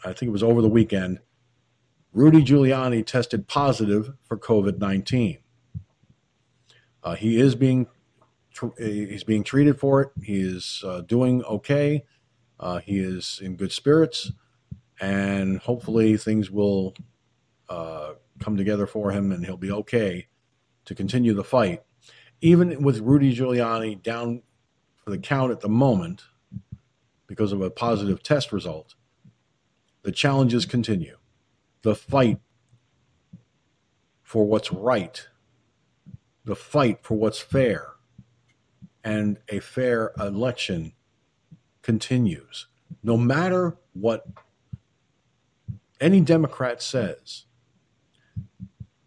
I 0.04 0.14
think 0.14 0.30
it 0.30 0.32
was 0.32 0.44
over 0.44 0.62
the 0.62 0.70
weekend, 0.70 1.20
Rudy 2.12 2.44
Giuliani 2.44 3.06
tested 3.06 3.48
positive 3.48 4.14
for 4.26 4.38
COVID 4.38 4.78
nineteen. 4.78 5.40
Uh, 7.04 7.16
he 7.16 7.40
is 7.40 7.56
being 7.56 7.88
he's 8.78 9.24
being 9.24 9.44
treated 9.44 9.80
for 9.80 10.02
it. 10.02 10.10
He 10.22 10.42
is 10.42 10.84
uh, 10.86 11.02
doing 11.02 11.44
okay. 11.44 12.06
Uh, 12.60 12.80
he 12.80 13.00
is 13.00 13.40
in 13.42 13.56
good 13.56 13.72
spirits, 13.72 14.32
and 15.02 15.58
hopefully 15.60 16.18
things 16.18 16.52
will 16.52 16.94
uh, 17.68 18.14
come 18.40 18.56
together 18.56 18.86
for 18.86 19.12
him, 19.12 19.32
and 19.32 19.46
he'll 19.46 19.58
be 19.58 19.72
okay 19.72 20.28
to 20.86 20.94
continue 20.94 21.34
the 21.34 21.44
fight. 21.44 21.82
Even 22.44 22.84
with 22.84 23.00
Rudy 23.00 23.34
Giuliani 23.34 24.04
down 24.04 24.42
for 24.98 25.12
the 25.12 25.18
count 25.18 25.54
at 25.54 25.62
the 25.62 25.70
moment 25.70 26.24
because 27.26 27.54
of 27.54 27.62
a 27.62 27.70
positive 27.70 28.22
test 28.22 28.52
result, 28.52 28.96
the 30.02 30.12
challenges 30.12 30.66
continue 30.66 31.16
the 31.84 31.96
fight 31.96 32.40
for 34.22 34.46
what's 34.46 34.74
right, 34.74 35.26
the 36.44 36.56
fight 36.56 37.00
for 37.02 37.16
what's 37.16 37.40
fair, 37.40 37.92
and 39.06 39.38
a 39.48 39.60
fair 39.62 40.12
election 40.20 40.92
continues. 41.82 42.68
No 43.02 43.16
matter 43.16 43.78
what 43.94 44.26
any 46.02 46.20
Democrat 46.20 46.82
says, 46.82 47.46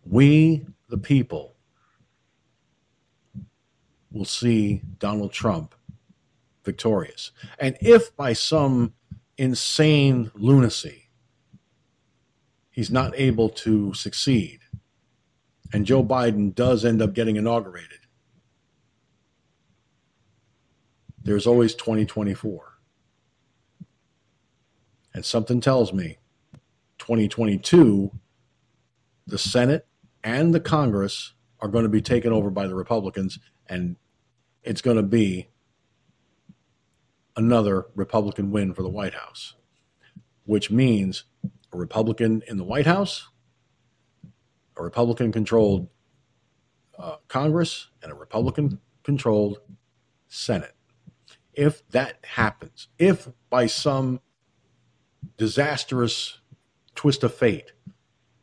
we, 0.07 0.65
the 0.89 0.97
people, 0.97 1.56
will 4.17 4.25
see 4.25 4.83
Donald 4.99 5.33
Trump 5.33 5.75
victorious. 6.65 7.33
And 7.59 7.77
if 7.81 8.17
by 8.17 8.33
some 8.33 8.95
insane 9.39 10.31
lunacy 10.35 11.11
he's 12.71 12.91
not 12.91 13.13
able 13.17 13.49
to 13.49 13.93
succeed, 13.95 14.61
and 15.73 15.85
Joe 15.85 16.03
Biden 16.03 16.55
does 16.55 16.85
end 16.85 17.03
up 17.03 17.13
getting 17.13 17.37
inaugurated, 17.37 18.01
there's 21.23 21.47
always 21.47 21.75
2024. 21.75 22.79
And 25.13 25.25
something 25.25 25.61
tells 25.61 25.93
me 25.93 26.19
2022, 26.99 28.13
the 29.27 29.39
Senate 29.39 29.87
and 30.23 30.55
the 30.55 30.61
Congress 30.61 31.33
are 31.61 31.69
going 31.69 31.85
to 31.85 31.89
be 31.89 32.03
taken 32.03 32.33
over 32.33 32.51
by 32.51 32.67
the 32.67 32.75
Republicans, 32.75 33.39
and 33.69 33.97
it's 34.67 34.83
going 34.83 34.97
to 34.97 35.03
be 35.03 35.49
another 37.37 37.87
Republican 37.95 38.51
win 38.51 38.75
for 38.75 38.83
the 38.83 38.89
White 38.89 39.15
House, 39.15 39.55
which 40.45 40.71
means 40.71 41.25
a 41.73 41.77
Republican 41.77 42.43
in 42.49 42.57
the 42.57 42.65
White 42.65 42.87
House, 42.87 43.29
a 44.77 44.83
Republican 44.83 45.33
controlled 45.33 45.89
uh, 46.99 47.17
Congress, 47.29 47.89
and 48.03 48.11
a 48.11 48.15
Republican 48.15 48.81
controlled 49.05 49.59
Senate. 50.29 50.75
If 51.55 51.87
that 51.91 52.19
happens, 52.25 52.89
if 52.99 53.29
by 53.49 53.67
some 53.67 54.21
disastrous 55.37 56.41
twist 56.95 57.23
of 57.23 57.33
fate, 57.33 57.73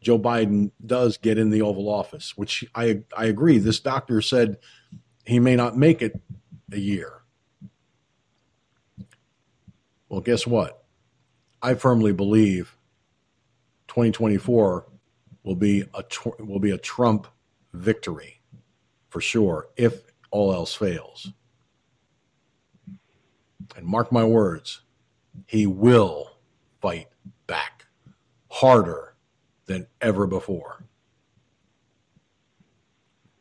Joe 0.01 0.19
Biden 0.19 0.71
does 0.85 1.17
get 1.17 1.37
in 1.37 1.49
the 1.49 1.61
Oval 1.61 1.89
Office, 1.89 2.37
which 2.37 2.63
I 2.75 3.03
I 3.15 3.25
agree. 3.25 3.57
This 3.57 3.79
doctor 3.79 4.21
said 4.21 4.57
he 5.23 5.39
may 5.39 5.55
not 5.55 5.77
make 5.77 6.01
it 6.01 6.19
a 6.71 6.79
year. 6.79 7.21
Well, 10.09 10.21
guess 10.21 10.45
what? 10.45 10.83
I 11.61 11.73
firmly 11.75 12.11
believe 12.11 12.77
2024 13.87 14.85
will 15.43 15.55
be 15.55 15.83
a 15.93 16.03
will 16.39 16.59
be 16.59 16.71
a 16.71 16.77
Trump 16.77 17.27
victory 17.73 18.41
for 19.09 19.21
sure 19.21 19.69
if 19.77 20.01
all 20.31 20.53
else 20.53 20.75
fails. 20.75 21.31
And 23.75 23.85
mark 23.85 24.11
my 24.11 24.23
words, 24.23 24.81
he 25.47 25.65
will 25.65 26.37
fight 26.81 27.07
back 27.47 27.85
harder 28.49 29.15
than 29.65 29.87
ever 30.01 30.27
before. 30.27 30.85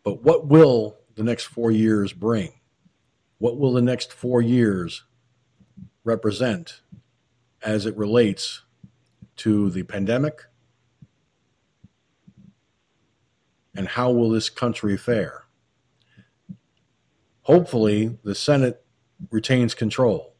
But 0.05 0.23
what 0.23 0.47
will 0.47 0.97
the 1.15 1.25
next 1.25 1.45
4 1.45 1.71
years 1.71 2.13
bring? 2.13 2.53
What 3.39 3.59
will 3.59 3.73
the 3.73 3.83
next 3.83 4.13
4 4.13 4.41
years 4.43 5.05
represent 6.05 6.81
as 7.63 7.87
it 7.87 7.97
relates 7.97 8.63
to 9.37 9.71
the 9.71 9.83
pandemic? 9.83 10.43
And 13.75 13.89
how 13.89 14.11
will 14.11 14.31
this 14.31 14.51
country 14.51 14.97
fare? 14.97 15.45
Hopefully, 17.43 18.19
the 18.23 18.35
Senate 18.35 18.85
retains 19.31 19.75
control. 19.75 20.35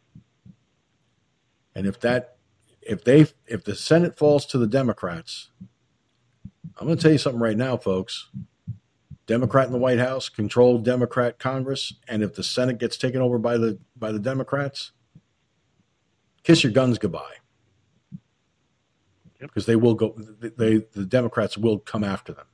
And 1.75 1.87
if 1.87 1.99
that 2.01 2.37
if 2.83 3.05
they 3.05 3.27
if 3.47 3.65
the 3.65 3.75
Senate 3.75 4.19
falls 4.19 4.45
to 4.47 4.59
the 4.59 4.67
Democrats, 4.67 5.51
I'm 6.79 6.87
going 6.87 6.97
to 6.97 7.03
tell 7.03 7.13
you 7.13 7.19
something 7.19 7.41
right 7.41 7.57
now, 7.57 7.77
folks. 7.77 8.29
Democrat 9.27 9.67
in 9.67 9.73
the 9.73 9.79
White 9.79 9.99
House, 9.99 10.29
controlled 10.29 10.85
Democrat 10.85 11.39
Congress, 11.39 11.95
and 12.09 12.23
if 12.23 12.35
the 12.35 12.43
Senate 12.43 12.79
gets 12.79 12.97
taken 12.97 13.21
over 13.21 13.39
by 13.39 13.57
the 13.57 13.79
by 13.97 14.11
the 14.13 14.19
Democrats, 14.19 14.93
kiss 16.43 16.65
your 16.65 16.73
guns 16.73 16.99
goodbye 16.99 17.37
because 19.41 19.67
they 19.67 19.77
will 19.77 19.95
go. 19.95 20.17
They 20.41 20.79
the 20.93 21.07
Democrats 21.07 21.57
will 21.57 21.79
come 21.79 22.05
after 22.05 22.33
them 22.33 22.47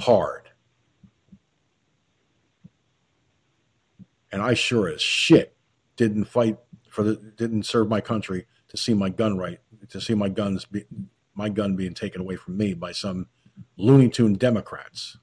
hard, 0.00 0.50
and 4.30 4.42
I 4.42 4.54
sure 4.54 4.88
as 4.88 5.00
shit 5.00 5.56
didn't 5.96 6.26
fight 6.26 6.58
for 6.88 7.02
the 7.02 7.16
didn't 7.16 7.64
serve 7.64 7.88
my 7.88 8.00
country 8.00 8.46
to 8.68 8.76
see 8.76 8.94
my 8.94 9.08
gun 9.08 9.38
right 9.38 9.60
to 9.88 10.00
see 10.00 10.14
my 10.14 10.28
guns 10.28 10.64
be, 10.64 10.84
my 11.34 11.48
gun 11.48 11.76
being 11.76 11.94
taken 11.94 12.20
away 12.20 12.36
from 12.36 12.56
me 12.56 12.74
by 12.74 12.92
some 12.92 13.26
Looney 13.76 14.08
Tune 14.08 14.34
Democrats. 14.34 15.18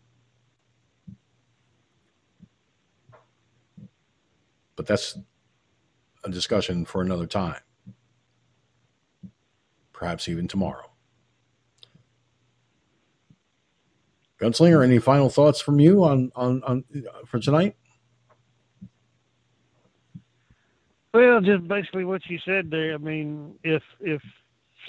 But 4.77 4.85
that's 4.85 5.17
a 6.23 6.29
discussion 6.29 6.85
for 6.85 7.01
another 7.01 7.27
time 7.27 7.59
perhaps 9.97 10.29
even 10.29 10.47
tomorrow. 10.47 10.91
Gunslinger, 14.39 14.83
any 14.83 14.99
final 14.99 15.29
thoughts 15.29 15.59
from 15.59 15.79
you 15.79 16.03
on 16.03 16.31
on, 16.35 16.61
on 16.63 16.83
uh, 16.95 17.25
for 17.25 17.39
tonight? 17.39 17.75
Well, 21.13 21.41
just 21.41 21.67
basically 21.67 22.05
what 22.05 22.21
you 22.27 22.37
said 22.45 22.69
there. 22.69 22.93
I 22.93 22.97
mean, 22.97 23.55
if 23.63 23.81
if 23.99 24.21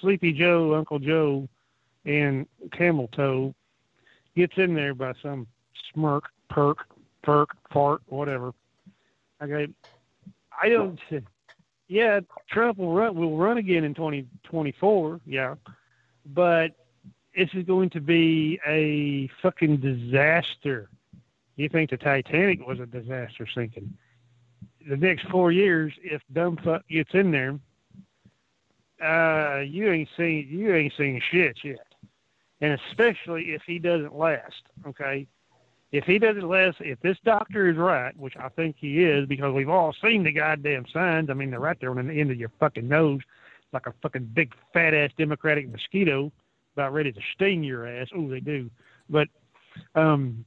Sleepy 0.01 0.35
Joe, 0.35 0.75
Uncle 0.75 0.99
Joe, 0.99 1.49
and 2.05 2.47
Camel 2.73 3.09
Toe 3.09 3.55
gets 4.37 4.53
in 4.59 4.75
there 4.75 4.95
by 4.95 5.15
some 5.23 5.47
smirk, 5.91 6.25
perk, 6.51 6.81
perk, 7.23 7.49
fart, 7.73 8.03
whatever. 8.09 8.53
Okay, 9.43 9.69
I 10.61 10.69
don't. 10.69 10.99
Yeah, 11.91 12.21
Trump 12.51 12.77
will 12.77 12.93
run 12.93 13.15
will 13.15 13.39
run 13.39 13.57
again 13.57 13.83
in 13.83 13.95
twenty 13.95 14.27
twenty 14.43 14.73
four. 14.73 15.23
Yeah, 15.25 15.55
but 16.27 16.73
this 17.35 17.49
is 17.55 17.65
going 17.65 17.89
to 17.91 18.01
be 18.03 18.61
a 18.67 19.31
fucking 19.41 19.79
disaster. 19.79 20.91
You 21.57 21.71
think 21.71 21.89
the 21.89 21.97
Titanic 21.97 22.67
was 22.67 22.79
a 22.79 22.85
disaster 22.85 23.47
sinking? 23.47 23.97
The 24.87 24.99
next 24.99 25.29
four 25.29 25.51
years, 25.51 25.95
if 26.03 26.21
dumb 26.31 26.59
fuck 26.63 26.87
gets 26.89 27.15
in 27.15 27.31
there, 27.31 27.59
uh, 29.03 29.61
you 29.61 29.91
ain't 29.91 30.09
seen 30.17 30.47
you 30.51 30.75
ain't 30.75 30.93
seen 30.97 31.23
shit 31.31 31.59
yet, 31.65 31.87
and 32.61 32.79
especially 32.89 33.55
if 33.55 33.63
he 33.67 33.79
doesn't 33.79 34.15
last. 34.15 34.63
Okay, 34.87 35.27
if 35.91 36.05
he 36.05 36.19
doesn't 36.19 36.47
last, 36.47 36.77
if 36.81 37.01
this 37.01 37.17
doctor 37.25 37.69
is 37.69 37.77
right, 37.77 38.17
which 38.19 38.37
I 38.37 38.49
think 38.51 38.77
he 38.79 39.05
is, 39.05 39.27
because 39.27 39.55
we've 39.55 39.71
all 39.71 39.95
seen 40.03 40.23
the 40.23 40.33
goddamn 40.33 40.85
signs. 40.93 41.31
I 41.31 41.35
mean, 41.35 41.51
they're 41.51 41.61
right 41.61 41.79
there 41.81 41.91
on 41.91 42.07
the 42.07 42.21
end 42.21 42.31
of 42.31 42.39
your 42.39 42.53
fucking 42.61 42.87
nose, 42.87 43.21
like 43.73 43.87
a 43.87 43.95
fucking 44.03 44.31
big 44.35 44.53
fat 44.73 44.93
ass 44.93 45.11
Democratic 45.17 45.71
mosquito 45.71 46.31
about 46.75 46.93
ready 46.93 47.11
to 47.11 47.21
sting 47.35 47.65
your 47.65 47.87
ass. 47.87 48.09
Oh, 48.15 48.29
they 48.29 48.41
do. 48.41 48.71
But 49.09 49.29
um, 49.95 50.45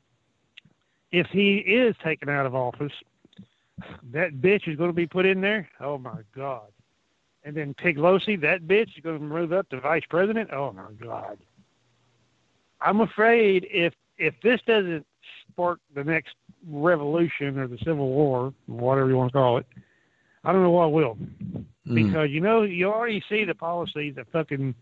if 1.12 1.28
he 1.28 1.58
is 1.58 1.96
taken 2.04 2.30
out 2.30 2.46
of 2.46 2.54
office, 2.54 2.94
that 4.12 4.42
bitch 4.42 4.68
is 4.68 4.78
going 4.78 4.90
to 4.90 4.96
be 4.96 5.08
put 5.08 5.26
in 5.26 5.42
there. 5.42 5.68
Oh 5.80 5.98
my 5.98 6.20
God! 6.36 6.68
And 7.44 7.58
then 7.58 7.74
Piglosi, 7.74 8.40
that 8.42 8.68
bitch 8.68 8.96
is 8.96 9.04
going 9.04 9.20
to 9.20 9.26
move 9.26 9.54
up 9.54 9.68
to 9.70 9.80
vice 9.80 10.04
president. 10.08 10.52
Oh 10.54 10.72
my 10.72 10.92
God! 11.04 11.40
I'm 12.80 13.02
afraid 13.02 13.68
if 13.72 13.94
if 14.20 14.36
this 14.44 14.62
doesn't 14.68 15.06
spark 15.50 15.80
the 15.96 16.04
next 16.04 16.36
revolution 16.70 17.58
or 17.58 17.68
the 17.68 17.78
civil 17.80 18.10
war, 18.10 18.54
whatever 18.68 19.10
you 19.10 19.18
want 19.18 19.32
to 19.32 19.38
call 19.38 19.58
it, 19.58 19.66
I 20.44 20.52
don't 20.52 20.64
know 20.64 20.72
what 20.72 20.92
will. 20.92 21.18
Hmm. 21.86 21.96
Because 21.96 22.30
you 22.30 22.42
know 22.42 22.64
you 22.64 22.88
already 22.88 23.24
see 23.30 23.44
the 23.44 23.56
policies 23.56 24.16
that 24.16 24.32
fucking 24.32 24.74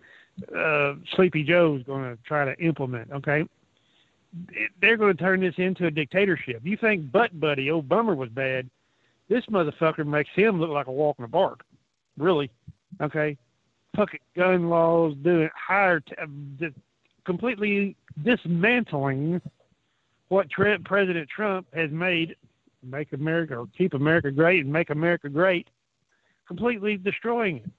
uh, 0.58 0.94
Sleepy 1.16 1.44
Joe's 1.44 1.84
going 1.84 2.04
to 2.04 2.18
try 2.24 2.46
to 2.46 2.58
implement. 2.64 3.12
Okay, 3.12 3.46
they're 4.82 4.98
going 4.98 5.16
to 5.16 5.24
turn 5.24 5.42
this 5.42 5.56
into 5.58 5.86
a 5.88 5.92
dictatorship. 5.92 6.62
You 6.64 6.78
think 6.78 7.12
Butt 7.12 7.40
Buddy, 7.40 7.72
old 7.72 7.90
Bummer, 7.90 8.16
was 8.16 8.30
bad? 8.30 8.70
This 9.28 9.46
motherfucker 9.50 10.06
makes 10.06 10.30
him 10.36 10.60
look 10.60 10.70
like 10.70 10.88
a 10.88 10.92
walk 10.92 11.18
in 11.20 11.24
the 11.24 11.30
park. 11.30 11.62
Really? 12.18 12.50
Okay. 13.02 13.38
Fucking 13.96 14.20
gun 14.36 14.70
laws, 14.70 15.16
doing 15.24 15.50
higher, 15.56 16.00
t- 16.00 16.16
uh, 16.22 16.68
completely 17.26 17.96
dismantling 18.24 19.42
what 20.30 20.48
President 20.50 21.30
Trump 21.30 21.68
has 21.74 21.92
made 21.92 22.36
make 22.82 23.12
America 23.14 23.58
or 23.58 23.68
keep 23.78 23.94
America 23.94 24.32
great 24.32 24.64
and 24.64 24.72
make 24.72 24.90
America 24.90 25.28
great, 25.28 25.68
completely 26.48 26.98
destroying 26.98 27.58
it, 27.58 27.70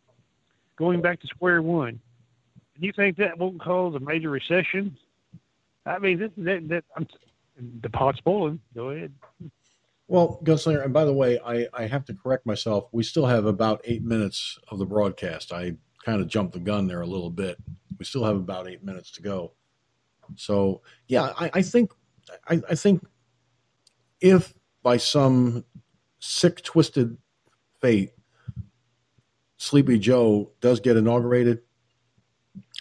going 0.76 1.00
back 1.00 1.20
to 1.20 1.26
square 1.26 1.62
one. 1.62 1.98
Do 2.78 2.86
you 2.86 2.92
think 2.94 3.16
that 3.16 3.38
won't 3.38 3.60
cause 3.60 3.94
a 3.94 4.00
major 4.00 4.30
recession? 4.30 4.96
I 5.86 5.98
mean, 5.98 6.18
this 6.18 6.30
that, 6.38 6.68
that 6.68 6.84
I'm, 6.96 7.06
the 7.82 7.90
pot's 7.90 8.20
boiling. 8.20 8.60
Go 8.74 8.90
ahead. 8.90 9.12
Well, 10.08 10.40
Gunslinger, 10.42 10.84
and 10.84 10.92
by 10.92 11.04
the 11.04 11.12
way, 11.12 11.38
I, 11.44 11.68
I 11.72 11.86
have 11.86 12.04
to 12.06 12.14
correct 12.14 12.44
myself. 12.44 12.88
We 12.92 13.04
still 13.04 13.26
have 13.26 13.46
about 13.46 13.80
eight 13.84 14.02
minutes 14.02 14.58
of 14.68 14.78
the 14.78 14.86
broadcast. 14.86 15.52
I 15.52 15.76
kind 16.04 16.20
of 16.20 16.26
jumped 16.26 16.52
the 16.52 16.58
gun 16.58 16.88
there 16.88 17.02
a 17.02 17.06
little 17.06 17.30
bit. 17.30 17.58
We 17.98 18.04
still 18.04 18.24
have 18.24 18.36
about 18.36 18.68
eight 18.68 18.82
minutes 18.82 19.10
to 19.12 19.22
go. 19.22 19.52
So, 20.36 20.80
yeah, 21.06 21.32
I, 21.38 21.50
I 21.54 21.62
think 21.62 21.92
I, 22.49 22.60
I 22.70 22.75
think 22.75 23.07
if 24.20 24.55
by 24.83 24.97
some 24.97 25.65
sick, 26.18 26.62
twisted 26.62 27.17
fate, 27.81 28.12
Sleepy 29.57 29.99
Joe 29.99 30.52
does 30.60 30.81
get 30.81 30.97
inaugurated, 30.97 31.60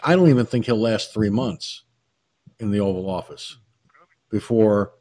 I 0.04 0.16
don't 0.16 0.30
even 0.30 0.46
think 0.46 0.66
he'll 0.66 0.80
last 0.80 1.14
three 1.14 1.30
months 1.30 1.84
in 2.60 2.72
the 2.72 2.80
Oval 2.80 3.10
Office 3.10 3.58
before 4.30 4.94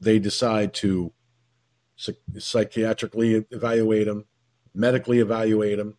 they 0.00 0.18
decide 0.18 0.74
to 0.74 1.12
psychiatrically 1.98 3.44
evaluate 3.50 4.06
him, 4.06 4.24
medically 4.74 5.18
evaluate 5.18 5.78
him, 5.78 5.96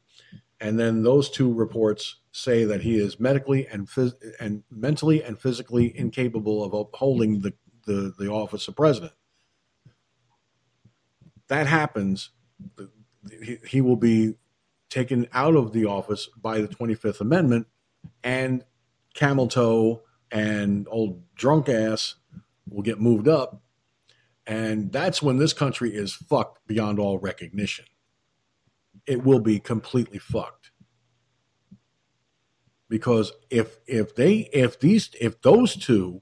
and 0.60 0.80
then 0.80 1.04
those 1.04 1.30
two 1.30 1.54
reports 1.54 2.18
say 2.32 2.64
that 2.66 2.82
he 2.82 2.98
is 2.98 3.20
medically 3.20 3.68
and 3.68 3.88
phys- 3.88 4.14
and 4.40 4.64
mentally 4.70 5.24
and 5.24 5.40
physically 5.40 5.98
incapable 5.98 6.64
of 6.64 6.74
upholding 6.74 7.42
the, 7.42 7.54
the, 7.90 8.14
the 8.20 8.32
office 8.32 8.68
of 8.68 8.76
president. 8.76 9.14
That 11.48 11.66
happens, 11.66 12.30
he, 13.44 13.58
he 13.68 13.82
will 13.82 13.96
be 13.96 14.36
taken 14.90 15.28
out 15.34 15.56
of 15.56 15.74
the 15.74 15.86
office 15.86 16.30
by 16.40 16.62
the 16.62 16.68
25th 16.68 17.20
Amendment, 17.20 17.66
and 18.24 18.64
Camel 19.16 19.48
Toe 19.48 20.04
and 20.32 20.88
old 20.92 21.24
drunk 21.34 21.68
ass 21.68 22.16
will 22.70 22.84
get 22.84 23.02
moved 23.02 23.28
up. 23.28 23.64
And 24.46 24.92
that's 24.92 25.22
when 25.22 25.38
this 25.38 25.54
country 25.54 25.94
is 25.94 26.14
fucked 26.14 26.66
beyond 26.68 27.00
all 27.00 27.18
recognition. 27.18 27.86
It 29.08 29.24
will 29.24 29.40
be 29.40 29.60
completely 29.60 30.20
fucked. 30.20 30.72
Because 32.88 33.32
if 33.50 33.80
if 33.88 34.16
they 34.16 34.50
if 34.54 34.80
these 34.80 35.12
if 35.20 35.42
those 35.42 35.76
two 35.76 36.22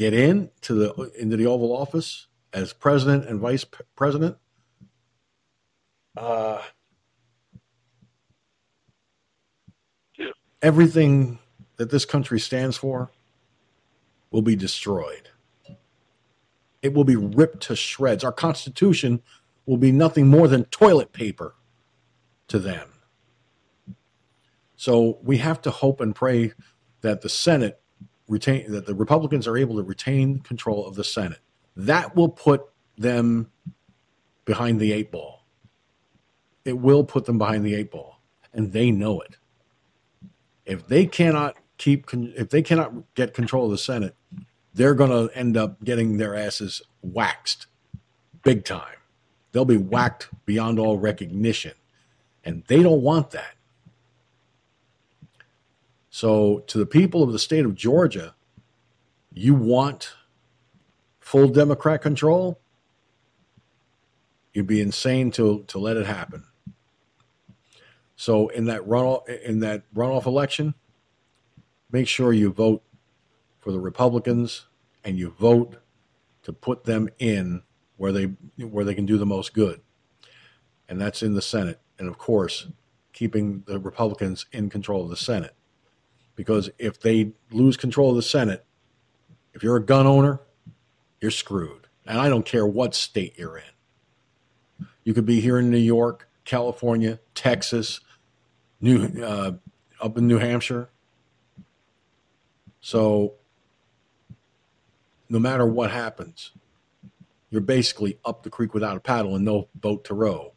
get 0.00 0.14
in 0.14 0.48
to 0.62 0.72
the 0.72 1.12
into 1.18 1.36
the 1.36 1.46
Oval 1.46 1.76
Office 1.76 2.26
as 2.54 2.72
president 2.72 3.28
and 3.28 3.38
vice 3.38 3.66
president, 3.94 4.38
uh, 6.16 6.62
everything 10.62 11.38
that 11.76 11.90
this 11.90 12.06
country 12.06 12.40
stands 12.40 12.78
for 12.78 13.10
will 14.30 14.40
be 14.40 14.56
destroyed. 14.56 15.28
It 16.80 16.94
will 16.94 17.04
be 17.04 17.16
ripped 17.16 17.60
to 17.64 17.76
shreds. 17.76 18.24
Our 18.24 18.32
Constitution 18.32 19.20
will 19.66 19.76
be 19.76 19.92
nothing 19.92 20.28
more 20.28 20.48
than 20.48 20.64
toilet 20.64 21.12
paper 21.12 21.56
to 22.48 22.58
them. 22.58 22.88
So 24.76 25.18
we 25.22 25.36
have 25.36 25.60
to 25.60 25.70
hope 25.70 26.00
and 26.00 26.14
pray 26.14 26.54
that 27.02 27.20
the 27.20 27.28
Senate 27.28 27.82
retain 28.30 28.70
that 28.70 28.86
the 28.86 28.94
Republicans 28.94 29.46
are 29.48 29.58
able 29.58 29.76
to 29.76 29.82
retain 29.82 30.38
control 30.38 30.86
of 30.86 30.94
the 30.94 31.04
Senate. 31.04 31.40
That 31.76 32.14
will 32.14 32.28
put 32.28 32.62
them 32.96 33.50
behind 34.44 34.80
the 34.80 34.92
eight 34.92 35.10
ball. 35.10 35.44
It 36.64 36.78
will 36.78 37.04
put 37.04 37.24
them 37.24 37.38
behind 37.38 37.66
the 37.66 37.74
eight 37.74 37.90
ball, 37.90 38.20
and 38.52 38.72
they 38.72 38.90
know 38.90 39.20
it. 39.20 39.36
If 40.64 40.86
they 40.86 41.06
cannot 41.06 41.56
keep, 41.76 42.06
if 42.12 42.50
they 42.50 42.62
cannot 42.62 43.14
get 43.14 43.34
control 43.34 43.64
of 43.64 43.72
the 43.72 43.78
Senate, 43.78 44.14
they're 44.72 44.94
going 44.94 45.10
to 45.10 45.36
end 45.36 45.56
up 45.56 45.82
getting 45.82 46.18
their 46.18 46.36
asses 46.36 46.82
waxed 47.02 47.66
big 48.44 48.64
time. 48.64 48.96
They'll 49.52 49.64
be 49.64 49.76
whacked 49.76 50.28
beyond 50.46 50.78
all 50.78 50.98
recognition, 50.98 51.72
and 52.44 52.62
they 52.68 52.82
don't 52.82 53.02
want 53.02 53.30
that. 53.32 53.54
So, 56.20 56.58
to 56.66 56.76
the 56.76 56.84
people 56.84 57.22
of 57.22 57.32
the 57.32 57.38
state 57.38 57.64
of 57.64 57.74
Georgia, 57.74 58.34
you 59.32 59.54
want 59.54 60.12
full 61.18 61.48
Democrat 61.48 62.02
control? 62.02 62.60
You'd 64.52 64.66
be 64.66 64.82
insane 64.82 65.30
to 65.30 65.64
to 65.68 65.78
let 65.78 65.96
it 65.96 66.04
happen. 66.04 66.44
So, 68.16 68.48
in 68.48 68.66
that 68.66 68.82
runoff 68.82 69.26
in 69.30 69.60
that 69.60 69.84
runoff 69.94 70.26
election, 70.26 70.74
make 71.90 72.06
sure 72.06 72.34
you 72.34 72.52
vote 72.52 72.82
for 73.58 73.72
the 73.72 73.80
Republicans 73.80 74.66
and 75.02 75.18
you 75.18 75.30
vote 75.30 75.76
to 76.42 76.52
put 76.52 76.84
them 76.84 77.08
in 77.18 77.62
where 77.96 78.12
they 78.12 78.24
where 78.58 78.84
they 78.84 78.94
can 78.94 79.06
do 79.06 79.16
the 79.16 79.24
most 79.24 79.54
good. 79.54 79.80
And 80.86 81.00
that's 81.00 81.22
in 81.22 81.32
the 81.32 81.40
Senate. 81.40 81.80
And 81.98 82.08
of 82.08 82.18
course, 82.18 82.66
keeping 83.14 83.62
the 83.66 83.78
Republicans 83.78 84.44
in 84.52 84.68
control 84.68 85.04
of 85.04 85.08
the 85.08 85.16
Senate. 85.16 85.54
Because 86.40 86.70
if 86.78 86.98
they 86.98 87.32
lose 87.50 87.76
control 87.76 88.08
of 88.08 88.16
the 88.16 88.22
Senate, 88.22 88.64
if 89.52 89.62
you're 89.62 89.76
a 89.76 89.84
gun 89.84 90.06
owner, 90.06 90.40
you're 91.20 91.30
screwed. 91.30 91.86
And 92.06 92.18
I 92.18 92.30
don't 92.30 92.46
care 92.46 92.66
what 92.66 92.94
state 92.94 93.34
you're 93.36 93.58
in. 93.58 94.86
You 95.04 95.12
could 95.12 95.26
be 95.26 95.42
here 95.42 95.58
in 95.58 95.70
New 95.70 95.76
York, 95.76 96.30
California, 96.46 97.20
Texas, 97.34 98.00
New 98.80 99.22
uh, 99.22 99.52
up 100.00 100.16
in 100.16 100.26
New 100.26 100.38
Hampshire. 100.38 100.88
So 102.80 103.34
no 105.28 105.38
matter 105.38 105.66
what 105.66 105.90
happens, 105.90 106.52
you're 107.50 107.60
basically 107.60 108.18
up 108.24 108.44
the 108.44 108.50
creek 108.50 108.72
without 108.72 108.96
a 108.96 109.00
paddle 109.00 109.36
and 109.36 109.44
no 109.44 109.68
boat 109.74 110.04
to 110.04 110.14
row. 110.14 110.54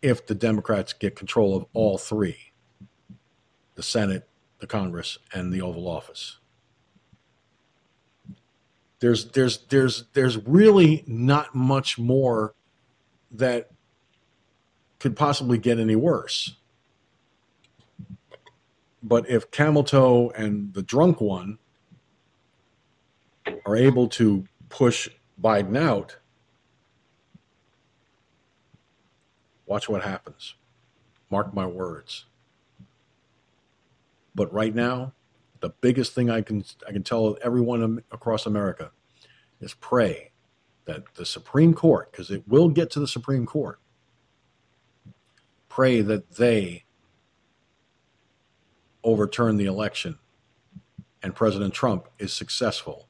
if 0.00 0.26
the 0.26 0.34
Democrats 0.34 0.94
get 0.94 1.14
control 1.14 1.54
of 1.56 1.66
all 1.72 1.96
three 1.96 2.53
the 3.74 3.82
Senate, 3.82 4.28
the 4.58 4.66
Congress, 4.66 5.18
and 5.32 5.52
the 5.52 5.60
Oval 5.60 5.88
Office. 5.88 6.38
There's 9.00 9.26
there's 9.32 9.58
there's 9.68 10.04
there's 10.14 10.38
really 10.46 11.04
not 11.06 11.54
much 11.54 11.98
more 11.98 12.54
that 13.30 13.70
could 14.98 15.16
possibly 15.16 15.58
get 15.58 15.78
any 15.78 15.96
worse. 15.96 16.56
But 19.02 19.28
if 19.28 19.50
Camel 19.50 19.84
Toe 19.84 20.32
and 20.34 20.72
the 20.72 20.82
drunk 20.82 21.20
one 21.20 21.58
are 23.66 23.76
able 23.76 24.08
to 24.08 24.46
push 24.70 25.10
Biden 25.38 25.76
out, 25.76 26.16
watch 29.66 29.90
what 29.90 30.02
happens. 30.02 30.54
Mark 31.30 31.52
my 31.52 31.66
words. 31.66 32.24
But 34.34 34.52
right 34.52 34.74
now, 34.74 35.12
the 35.60 35.70
biggest 35.80 36.12
thing 36.14 36.30
I 36.30 36.42
can 36.42 36.64
I 36.86 36.92
can 36.92 37.02
tell 37.02 37.38
everyone 37.42 38.02
across 38.10 38.46
America 38.46 38.90
is 39.60 39.74
pray 39.74 40.32
that 40.84 41.14
the 41.14 41.24
Supreme 41.24 41.72
Court, 41.72 42.10
because 42.12 42.30
it 42.30 42.46
will 42.46 42.68
get 42.68 42.90
to 42.90 43.00
the 43.00 43.08
Supreme 43.08 43.46
Court, 43.46 43.78
pray 45.68 46.02
that 46.02 46.32
they 46.32 46.84
overturn 49.02 49.56
the 49.56 49.66
election 49.66 50.18
and 51.22 51.34
President 51.34 51.72
Trump 51.72 52.08
is 52.18 52.34
successful 52.34 53.08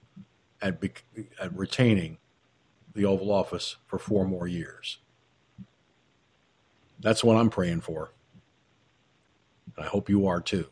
at, 0.63 0.81
at 1.41 1.57
retaining 1.57 2.19
the 2.95 3.05
Oval 3.05 3.33
Office 3.33 3.77
for 3.87 3.99
four 3.99 4.25
more 4.25 4.47
years. 4.47 4.99
That's 7.01 7.25
what 7.25 7.37
I'm 7.37 7.51
praying 7.51 7.81
for. 7.81 8.13
I 9.77 9.87
hope 9.87 10.09
you 10.09 10.29
are 10.29 10.41
too. 10.41 10.69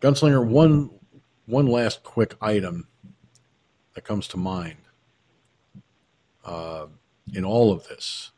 Gunslinger, 0.00 0.46
one 0.46 0.90
one 1.46 1.66
last 1.66 2.02
quick 2.02 2.34
item 2.40 2.88
that 3.94 4.04
comes 4.04 4.28
to 4.28 4.36
mind 4.36 4.78
uh, 6.44 6.86
in 7.32 7.44
all 7.44 7.72
of 7.72 7.88
this. 7.88 8.32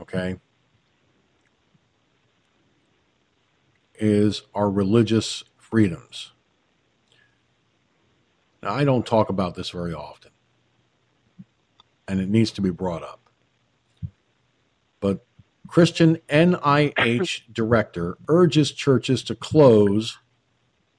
Okay, 0.00 0.36
is 3.94 4.42
our 4.54 4.70
religious 4.70 5.42
freedoms. 5.56 6.32
Now, 8.62 8.74
I 8.74 8.84
don't 8.84 9.06
talk 9.06 9.28
about 9.28 9.54
this 9.54 9.70
very 9.70 9.92
often, 9.92 10.32
and 12.06 12.20
it 12.20 12.28
needs 12.28 12.50
to 12.52 12.60
be 12.60 12.70
brought 12.70 13.02
up. 13.02 13.17
Christian 15.68 16.16
NIH 16.28 17.42
director 17.52 18.16
urges 18.26 18.72
churches 18.72 19.22
to 19.24 19.34
close 19.34 20.18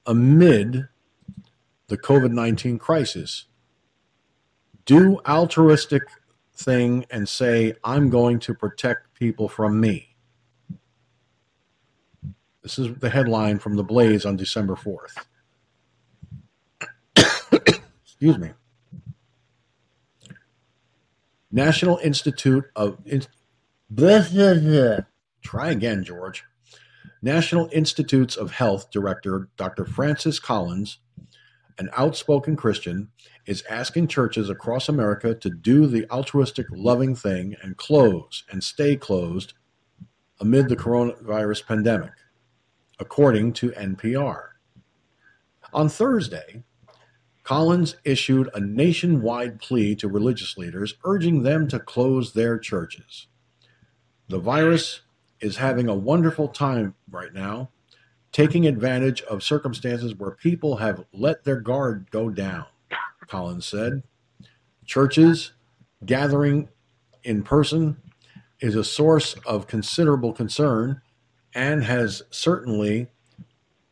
amid 0.06 0.88
the 1.88 1.98
COVID 1.98 2.30
19 2.30 2.78
crisis. 2.78 3.46
Do 4.86 5.20
altruistic 5.26 6.04
thing 6.54 7.04
and 7.10 7.28
say, 7.28 7.74
I'm 7.84 8.10
going 8.10 8.38
to 8.40 8.54
protect 8.54 9.12
people 9.14 9.48
from 9.48 9.80
me. 9.80 10.16
This 12.62 12.78
is 12.78 12.94
the 12.96 13.10
headline 13.10 13.58
from 13.58 13.74
The 13.74 13.82
Blaze 13.82 14.24
on 14.24 14.36
December 14.36 14.76
4th. 14.76 15.24
Excuse 18.04 18.38
me. 18.38 18.50
National 21.50 21.98
Institute 21.98 22.64
of 22.76 22.98
Blah, 23.90 24.24
blah, 24.32 24.54
blah. 24.54 24.98
Try 25.42 25.70
again, 25.70 26.04
George. 26.04 26.44
National 27.22 27.68
Institutes 27.72 28.36
of 28.36 28.52
Health 28.52 28.90
Director 28.90 29.48
Dr. 29.56 29.84
Francis 29.84 30.38
Collins, 30.38 31.00
an 31.78 31.90
outspoken 31.96 32.56
Christian, 32.56 33.08
is 33.46 33.64
asking 33.68 34.06
churches 34.06 34.48
across 34.48 34.88
America 34.88 35.34
to 35.34 35.50
do 35.50 35.86
the 35.86 36.08
altruistic, 36.10 36.66
loving 36.70 37.16
thing 37.16 37.56
and 37.62 37.76
close 37.76 38.44
and 38.50 38.62
stay 38.62 38.96
closed 38.96 39.54
amid 40.38 40.68
the 40.68 40.76
coronavirus 40.76 41.66
pandemic, 41.66 42.12
according 43.00 43.52
to 43.54 43.70
NPR. 43.72 44.50
On 45.72 45.88
Thursday, 45.88 46.62
Collins 47.42 47.96
issued 48.04 48.48
a 48.54 48.60
nationwide 48.60 49.60
plea 49.60 49.96
to 49.96 50.08
religious 50.08 50.56
leaders 50.56 50.94
urging 51.04 51.42
them 51.42 51.66
to 51.68 51.80
close 51.80 52.32
their 52.32 52.58
churches. 52.58 53.26
The 54.30 54.38
virus 54.38 55.00
is 55.40 55.56
having 55.56 55.88
a 55.88 55.94
wonderful 55.94 56.46
time 56.46 56.94
right 57.10 57.34
now, 57.34 57.70
taking 58.30 58.64
advantage 58.64 59.22
of 59.22 59.42
circumstances 59.42 60.14
where 60.14 60.30
people 60.30 60.76
have 60.76 61.04
let 61.12 61.42
their 61.42 61.58
guard 61.60 62.08
go 62.12 62.30
down, 62.30 62.66
Collins 63.26 63.66
said. 63.66 64.04
Churches 64.86 65.50
gathering 66.06 66.68
in 67.24 67.42
person 67.42 68.00
is 68.60 68.76
a 68.76 68.84
source 68.84 69.34
of 69.46 69.66
considerable 69.66 70.32
concern 70.32 71.02
and 71.52 71.82
has 71.82 72.22
certainly 72.30 73.08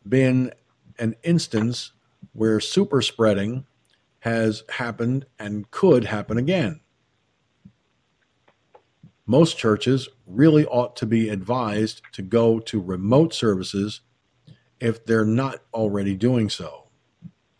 been 0.08 0.52
an 1.00 1.16
instance 1.24 1.90
where 2.32 2.60
super 2.60 3.02
spreading 3.02 3.66
has 4.20 4.62
happened 4.68 5.26
and 5.40 5.68
could 5.72 6.04
happen 6.04 6.38
again 6.38 6.80
most 9.28 9.58
churches 9.58 10.08
really 10.26 10.64
ought 10.66 10.96
to 10.96 11.06
be 11.06 11.28
advised 11.28 12.00
to 12.12 12.22
go 12.22 12.58
to 12.58 12.80
remote 12.80 13.34
services 13.34 14.00
if 14.80 15.04
they're 15.04 15.24
not 15.24 15.60
already 15.74 16.14
doing 16.14 16.48
so. 16.48 16.88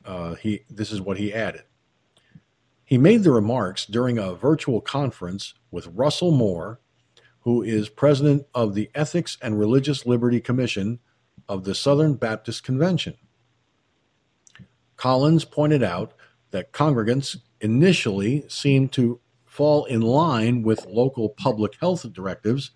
Uh, 0.03 0.35
he, 0.37 0.65
this 0.71 0.91
is 0.91 1.03
what 1.03 1.19
he 1.19 1.33
added. 1.33 1.65
He 2.85 2.97
made 2.97 3.23
the 3.23 3.33
remarks 3.33 3.85
during 3.85 4.17
a 4.17 4.35
virtual 4.35 4.81
conference 4.81 5.53
with 5.71 5.89
Russell 5.89 6.31
Moore, 6.31 6.81
who 7.41 7.63
is 7.63 7.91
president 7.91 8.47
of 8.55 8.75
the 8.75 8.91
Ethics 8.95 9.37
and 9.43 9.59
Religious 9.59 10.07
Liberty 10.07 10.41
Commission 10.41 11.01
of 11.51 11.65
the 11.65 11.75
Southern 11.75 12.15
Baptist 12.15 12.65
Convention. 12.65 13.15
Collins 14.97 15.45
pointed 15.45 15.83
out 15.83 16.15
that 16.51 16.73
congregants 16.73 17.37
initially 17.61 18.47
seemed 18.49 18.91
to 18.93 19.21
fall 19.59 19.87
in 19.87 20.01
line 20.01 20.63
with 20.63 20.87
local 20.87 21.31
public 21.31 21.75
health 21.81 22.07
directives, 22.13 22.71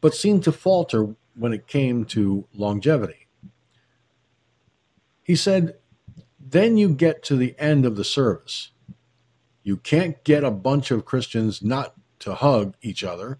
but 0.00 0.14
seemed 0.14 0.42
to 0.42 0.50
falter 0.50 1.14
when 1.34 1.52
it 1.52 1.66
came 1.66 2.06
to 2.06 2.48
longevity. 2.54 3.28
He 5.22 5.36
said, 5.36 5.74
then 6.40 6.78
you 6.78 6.88
get 6.88 7.22
to 7.24 7.36
the 7.36 7.54
end 7.58 7.84
of 7.84 7.96
the 7.96 8.04
service. 8.04 8.70
You 9.62 9.76
can't 9.76 10.24
get 10.24 10.42
a 10.42 10.50
bunch 10.50 10.90
of 10.90 11.04
Christians 11.04 11.62
not 11.62 11.92
to 12.20 12.34
hug 12.34 12.76
each 12.80 13.04
other 13.04 13.38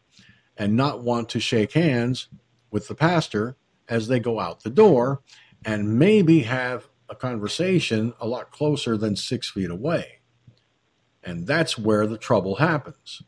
and 0.59 0.77
not 0.77 1.03
want 1.03 1.31
to 1.31 1.41
shake 1.41 1.73
hands 1.73 2.29
with 2.71 2.89
the 2.89 2.95
pastor 2.95 3.57
as 3.89 4.07
they 4.07 4.21
go 4.21 4.39
out 4.39 4.63
the 4.63 4.69
door 4.69 5.23
and 5.65 5.99
maybe 5.99 6.41
have 6.41 6.91
a 7.09 7.15
conversation 7.15 8.13
a 8.21 8.29
lot 8.29 8.51
closer 8.51 8.99
than 8.99 9.17
six 9.17 9.49
feet 9.49 9.71
away. 9.71 10.16
And 11.27 11.45
that's 11.45 11.77
where 11.77 12.07
the 12.07 12.17
trouble 12.17 12.55
happens. 12.57 13.21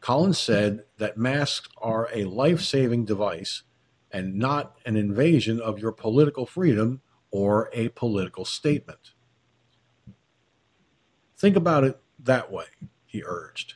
Collins 0.00 0.40
said 0.40 0.82
that 0.98 1.16
masks 1.16 1.68
are 1.80 2.08
a 2.12 2.24
life 2.24 2.60
saving 2.60 3.04
device 3.04 3.62
and 4.10 4.34
not 4.34 4.76
an 4.84 4.96
invasion 4.96 5.60
of 5.60 5.78
your 5.78 5.92
political 5.92 6.44
freedom 6.44 7.00
or 7.30 7.70
a 7.72 7.90
political 7.90 8.44
statement. 8.44 9.12
Think 11.38 11.54
about 11.54 11.84
it 11.84 12.00
that 12.18 12.50
way, 12.50 12.66
he 13.06 13.22
urged. 13.24 13.74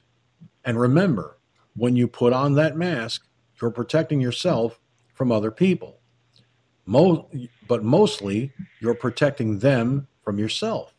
And 0.64 0.80
remember, 0.80 1.38
when 1.76 1.94
you 1.94 2.08
put 2.08 2.32
on 2.32 2.54
that 2.54 2.76
mask, 2.76 3.28
you're 3.62 3.70
protecting 3.70 4.20
yourself 4.20 4.80
from 5.14 5.30
other 5.30 5.52
people. 5.52 6.00
Mo- 6.84 7.30
but 7.68 7.84
mostly, 7.84 8.52
you're 8.80 8.94
protecting 8.94 9.60
them 9.60 10.08
from 10.24 10.40
yourself. 10.40 10.95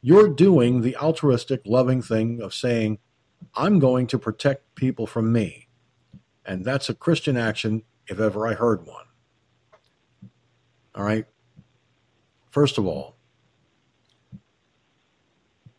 You're 0.00 0.28
doing 0.28 0.82
the 0.82 0.96
altruistic, 0.96 1.62
loving 1.64 2.02
thing 2.02 2.40
of 2.40 2.54
saying, 2.54 2.98
I'm 3.54 3.78
going 3.78 4.06
to 4.08 4.18
protect 4.18 4.74
people 4.74 5.06
from 5.06 5.32
me. 5.32 5.68
And 6.44 6.64
that's 6.64 6.88
a 6.88 6.94
Christian 6.94 7.36
action 7.36 7.82
if 8.06 8.20
ever 8.20 8.46
I 8.46 8.54
heard 8.54 8.86
one. 8.86 9.06
All 10.94 11.04
right. 11.04 11.26
First 12.50 12.78
of 12.78 12.86
all, 12.86 13.16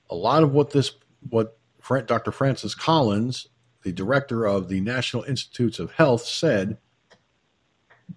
a 0.09 0.15
lot 0.15 0.43
of 0.43 0.51
what 0.53 0.71
this, 0.71 0.91
what 1.27 1.57
Dr. 2.05 2.31
Francis 2.31 2.75
Collins, 2.75 3.47
the 3.83 3.91
director 3.91 4.45
of 4.45 4.67
the 4.67 4.81
National 4.81 5.23
Institutes 5.23 5.79
of 5.79 5.91
Health, 5.91 6.23
said 6.23 6.77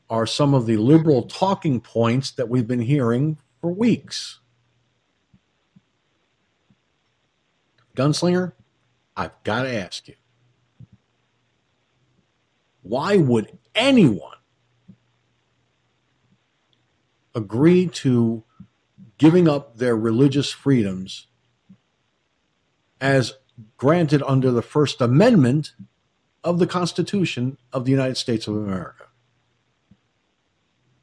are 0.09 0.27
some 0.27 0.55
of 0.55 0.67
the 0.67 0.77
liberal 0.77 1.23
talking 1.23 1.81
points 1.81 2.31
that 2.33 2.49
we've 2.49 2.67
been 2.67 2.81
hearing 2.81 3.39
for 3.61 3.73
weeks. 3.73 4.41
Gunslinger, 7.97 8.53
I've 9.17 9.43
got 9.45 9.65
to 9.65 9.75
ask 9.75 10.09
you 10.09 10.15
why 12.83 13.17
would 13.17 13.59
anyone 13.75 14.39
agree 17.35 17.87
to 17.87 18.43
giving 19.19 19.47
up 19.49 19.77
their 19.77 19.97
religious 19.97 20.51
freedoms 20.51 21.27
as 23.01 23.35
granted 23.77 24.23
under 24.27 24.51
the 24.51 24.63
First 24.63 25.01
Amendment 25.01 25.75
of 26.43 26.59
the 26.59 26.67
Constitution 26.67 27.59
of 27.73 27.85
the 27.85 27.91
United 27.91 28.17
States 28.17 28.49
of 28.49 28.57
America? 28.57 29.05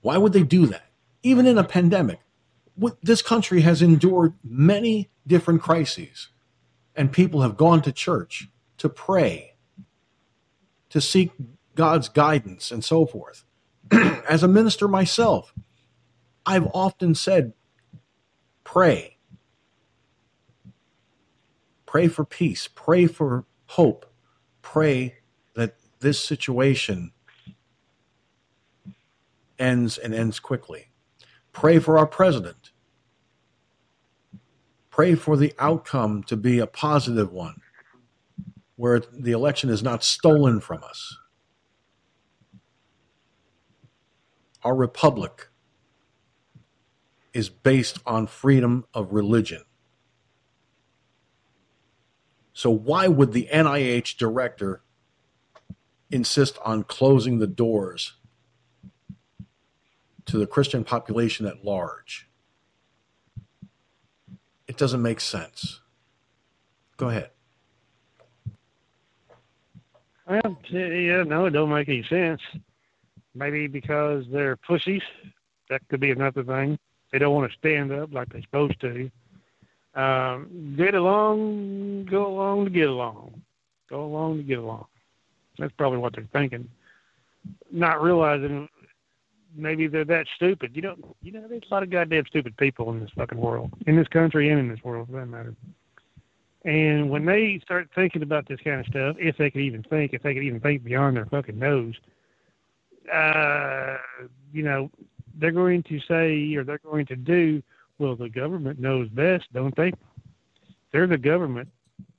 Why 0.02 0.18
would 0.18 0.34
they 0.34 0.44
do 0.44 0.66
that? 0.68 0.90
Even 1.24 1.46
in 1.46 1.58
a 1.58 1.64
pandemic, 1.64 2.20
this 3.02 3.22
country 3.22 3.62
has 3.62 3.82
endured 3.82 4.34
many 4.44 5.10
different 5.26 5.62
crises, 5.62 6.30
and 6.98 7.12
people 7.12 7.44
have 7.44 7.56
gone 7.56 7.82
to 7.84 7.92
church 7.92 8.50
to 8.80 8.90
pray, 8.90 9.54
to 10.90 11.00
seek 11.00 11.32
God's 11.76 12.10
guidance, 12.10 12.72
and 12.72 12.84
so 12.84 13.06
forth. 13.06 13.46
As 14.28 14.44
a 14.44 14.48
minister 14.48 14.88
myself, 14.88 15.54
I've 16.46 16.68
often 16.74 17.14
said, 17.14 17.54
pray. 18.64 19.18
Pray 21.86 22.08
for 22.08 22.26
peace, 22.26 22.68
pray 22.74 23.06
for 23.06 23.46
hope, 23.68 24.06
pray 24.62 25.20
that 25.56 25.76
this 26.00 26.20
situation 26.20 27.12
ends 29.58 29.98
and 29.98 30.14
ends 30.14 30.40
quickly. 30.40 30.90
Pray 31.54 31.80
for 31.80 31.98
our 31.98 32.06
president. 32.08 32.67
Pray 34.98 35.16
for 35.16 35.38
the 35.38 35.54
outcome 35.60 36.24
to 36.24 36.36
be 36.36 36.60
a 36.60 36.68
positive 36.68 37.32
one, 37.32 37.62
where 38.76 39.00
the 39.00 39.32
election 39.32 39.70
is 39.70 39.84
not 39.84 40.04
stolen 40.04 40.60
from 40.60 40.84
us. 40.84 41.18
Our 44.64 44.76
republic 44.76 45.48
is 47.32 47.48
based 47.48 48.00
on 48.06 48.28
freedom 48.28 48.86
of 48.94 49.14
religion. 49.14 49.64
So, 52.54 52.72
why 52.72 53.08
would 53.08 53.32
the 53.32 53.48
NIH 53.54 54.18
director 54.18 54.82
insist 56.10 56.58
on 56.64 56.84
closing 56.84 57.40
the 57.40 57.48
doors 57.48 58.14
to 60.26 60.38
the 60.38 60.48
Christian 60.48 60.84
population 60.84 61.46
at 61.46 61.64
large. 61.64 62.30
Doesn't 64.78 65.02
make 65.02 65.20
sense. 65.20 65.82
Go 66.98 67.10
ahead. 67.10 67.32
Well, 70.30 70.58
yeah, 70.70 71.24
no, 71.24 71.46
it 71.46 71.52
don't 71.52 71.70
make 71.70 71.90
any 71.90 72.04
sense. 72.04 72.42
Maybe 73.34 73.68
because 73.68 74.26
they're 74.32 74.56
pussies. 74.56 75.02
That 75.70 75.82
could 75.90 76.00
be 76.00 76.12
another 76.12 76.44
thing. 76.44 76.78
They 77.12 77.18
don't 77.20 77.34
want 77.34 77.52
to 77.52 77.58
stand 77.58 77.92
up 77.92 78.14
like 78.14 78.30
they're 78.30 78.42
supposed 78.42 78.80
to. 78.82 79.10
Um, 79.96 80.76
get 80.78 80.94
along, 80.94 82.06
go 82.06 82.28
along 82.28 82.66
to 82.66 82.70
get 82.72 82.90
along. 82.90 83.42
Go 83.90 84.06
along 84.06 84.38
to 84.38 84.44
get 84.44 84.60
along. 84.60 84.86
That's 85.58 85.74
probably 85.74 85.98
what 85.98 86.14
they're 86.14 86.28
thinking. 86.34 86.70
Not 87.72 88.02
realizing 88.02 88.70
maybe 89.58 89.88
they're 89.88 90.06
that 90.06 90.28
stupid. 90.36 90.76
You 90.76 90.82
know, 90.84 90.96
you 91.22 91.32
know, 91.32 91.46
there's 91.48 91.64
a 91.70 91.74
lot 91.74 91.84
of 91.84 91.90
goddamn 91.90 92.26
stupid 92.28 92.56
people 92.58 92.92
in 92.92 93.00
this 93.00 93.10
fucking 93.16 93.38
world, 93.38 93.72
in 93.86 93.96
this 93.96 94.08
country 94.08 94.50
and 94.50 94.60
in 94.60 94.70
this 94.70 94.84
world, 94.84 95.08
for 95.08 95.20
that 95.20 95.26
matter. 95.28 95.56
And 96.66 97.10
when 97.10 97.26
they 97.26 97.60
start 97.64 97.90
thinking 97.96 98.24
about 98.24 98.48
this 98.48 98.60
kind 98.64 98.80
of 98.80 98.86
stuff, 98.88 99.16
if 99.20 99.38
they 99.38 99.50
could 99.50 99.62
even 99.62 99.84
think, 99.84 100.14
if 100.14 100.24
they 100.24 100.34
could 100.34 100.44
even 100.44 100.60
think 100.60 100.84
beyond 100.84 101.16
their 101.16 101.26
fucking 101.26 101.58
nose, 101.58 101.96
uh, 103.14 103.98
you 104.52 104.64
know, 104.64 104.90
they're 105.40 105.52
going 105.52 105.84
to 105.84 106.00
say 106.02 106.56
or 106.56 106.64
they're 106.64 106.80
going 106.80 107.06
to 107.06 107.16
do, 107.16 107.62
well, 108.00 108.16
the 108.16 108.30
government 108.30 108.80
knows 108.80 109.08
best, 109.10 109.46
don't 109.54 109.76
they? 109.76 109.94
They're 110.92 111.08
the 111.08 111.18
government. 111.18 111.70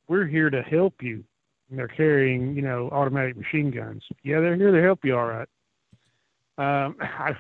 We're 0.08 0.26
here 0.26 0.50
to 0.50 0.62
help 0.62 1.02
you. 1.02 1.25
And 1.68 1.78
they're 1.78 1.89
carrying, 1.89 2.55
you 2.55 2.62
know, 2.62 2.89
automatic 2.91 3.36
machine 3.36 3.70
guns. 3.70 4.02
Yeah, 4.23 4.41
they're 4.41 4.57
here 4.57 4.73
to 4.73 4.83
help 4.83 5.05
you, 5.05 5.17
all 5.17 5.26
right. 5.26 5.49
Um, 6.58 6.96
I, 7.00 7.34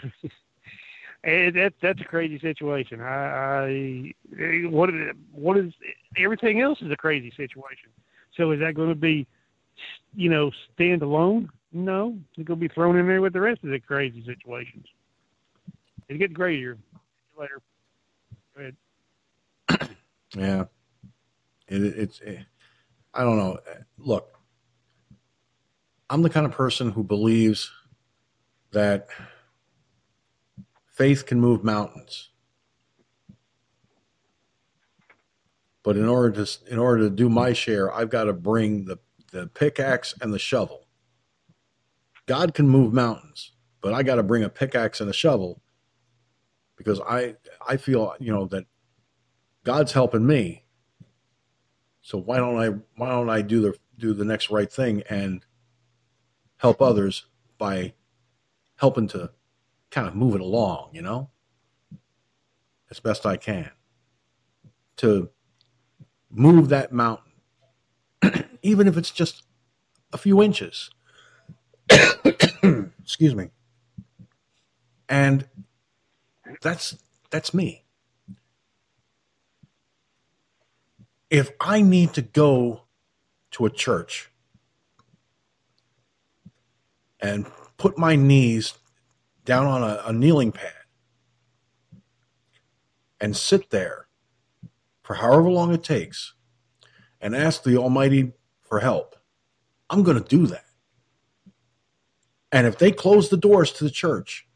and 1.24 1.54
that 1.56 1.74
that's 1.82 2.00
a 2.00 2.04
crazy 2.04 2.38
situation. 2.38 3.00
I, 3.00 4.14
I 4.38 4.68
what 4.68 4.90
what 5.32 5.58
is 5.58 5.72
everything 6.16 6.60
else 6.60 6.80
is 6.80 6.90
a 6.90 6.96
crazy 6.96 7.30
situation. 7.36 7.90
So 8.36 8.52
is 8.52 8.60
that 8.60 8.74
going 8.74 8.88
to 8.88 8.94
be, 8.94 9.26
you 10.14 10.30
know, 10.30 10.52
stand 10.74 11.02
alone? 11.02 11.50
No, 11.72 12.16
it's 12.36 12.46
going 12.46 12.60
to 12.60 12.68
be 12.68 12.72
thrown 12.72 12.96
in 12.96 13.06
there 13.06 13.20
with 13.20 13.32
the 13.32 13.40
rest 13.40 13.62
of 13.64 13.70
the 13.70 13.80
crazy 13.80 14.24
situations. 14.24 14.86
It's 16.08 16.18
getting 16.18 16.36
crazier. 16.36 16.78
Later. 17.38 17.60
Go 18.56 18.62
ahead. 18.62 18.76
Yeah, 20.36 20.64
it, 21.68 21.82
it's. 21.82 22.20
It, 22.20 22.40
I 23.14 23.24
don't 23.24 23.38
know. 23.38 23.58
Look, 23.96 24.28
I'm 26.10 26.20
the 26.20 26.28
kind 26.28 26.44
of 26.44 26.52
person 26.52 26.90
who 26.90 27.02
believes 27.02 27.72
that 28.72 29.08
faith 30.86 31.26
can 31.26 31.40
move 31.40 31.64
mountains. 31.64 32.30
But 35.82 35.96
in 35.96 36.08
order 36.08 36.44
to 36.44 36.58
in 36.70 36.78
order 36.78 37.04
to 37.04 37.10
do 37.10 37.28
my 37.28 37.52
share, 37.52 37.92
I've 37.92 38.10
got 38.10 38.24
to 38.24 38.32
bring 38.32 38.84
the, 38.84 38.98
the 39.32 39.46
pickaxe 39.46 40.14
and 40.20 40.34
the 40.34 40.38
shovel. 40.38 40.86
God 42.26 42.52
can 42.52 42.68
move 42.68 42.92
mountains, 42.92 43.52
but 43.80 43.94
I 43.94 44.02
got 44.02 44.16
to 44.16 44.22
bring 44.22 44.44
a 44.44 44.50
pickaxe 44.50 45.00
and 45.00 45.08
a 45.08 45.14
shovel 45.14 45.62
because 46.76 47.00
I 47.00 47.36
I 47.66 47.76
feel 47.76 48.14
you 48.18 48.32
know 48.32 48.46
that 48.46 48.64
God's 49.64 49.92
helping 49.92 50.26
me. 50.26 50.64
So 52.02 52.18
why 52.18 52.38
don't 52.38 52.58
I 52.58 52.68
why 52.96 53.10
don't 53.10 53.30
I 53.30 53.40
do 53.42 53.60
the 53.60 53.74
do 53.98 54.12
the 54.12 54.24
next 54.24 54.50
right 54.50 54.70
thing 54.70 55.02
and 55.08 55.44
help 56.58 56.82
others 56.82 57.26
by 57.56 57.94
helping 58.78 59.08
to 59.08 59.30
kind 59.90 60.08
of 60.08 60.14
move 60.14 60.34
it 60.34 60.40
along, 60.40 60.90
you 60.92 61.02
know, 61.02 61.30
as 62.90 63.00
best 63.00 63.26
I 63.26 63.36
can 63.36 63.70
to 64.96 65.30
move 66.30 66.68
that 66.68 66.92
mountain, 66.92 67.32
even 68.62 68.88
if 68.88 68.96
it's 68.96 69.10
just 69.10 69.44
a 70.12 70.18
few 70.18 70.42
inches. 70.42 70.90
Excuse 71.90 73.34
me. 73.34 73.50
And 75.08 75.48
that's 76.60 76.96
that's 77.30 77.54
me. 77.54 77.84
If 81.30 81.50
I 81.60 81.82
need 81.82 82.14
to 82.14 82.22
go 82.22 82.82
to 83.52 83.66
a 83.66 83.70
church 83.70 84.30
and 87.20 87.46
put 87.78 87.96
my 87.96 88.16
knees 88.16 88.74
down 89.44 89.66
on 89.66 89.82
a, 89.82 90.02
a 90.06 90.12
kneeling 90.12 90.52
pad 90.52 90.72
and 93.20 93.36
sit 93.36 93.70
there 93.70 94.06
for 95.02 95.14
however 95.14 95.48
long 95.48 95.72
it 95.72 95.82
takes 95.82 96.34
and 97.20 97.34
ask 97.34 97.62
the 97.62 97.78
Almighty 97.78 98.32
for 98.60 98.80
help, 98.80 99.16
I'm 99.88 100.02
going 100.02 100.22
to 100.22 100.28
do 100.28 100.46
that. 100.48 100.66
And 102.52 102.66
if 102.66 102.78
they 102.78 102.92
close 102.92 103.28
the 103.28 103.36
doors 103.36 103.72
to 103.72 103.84
the 103.84 103.90
church 103.90 104.46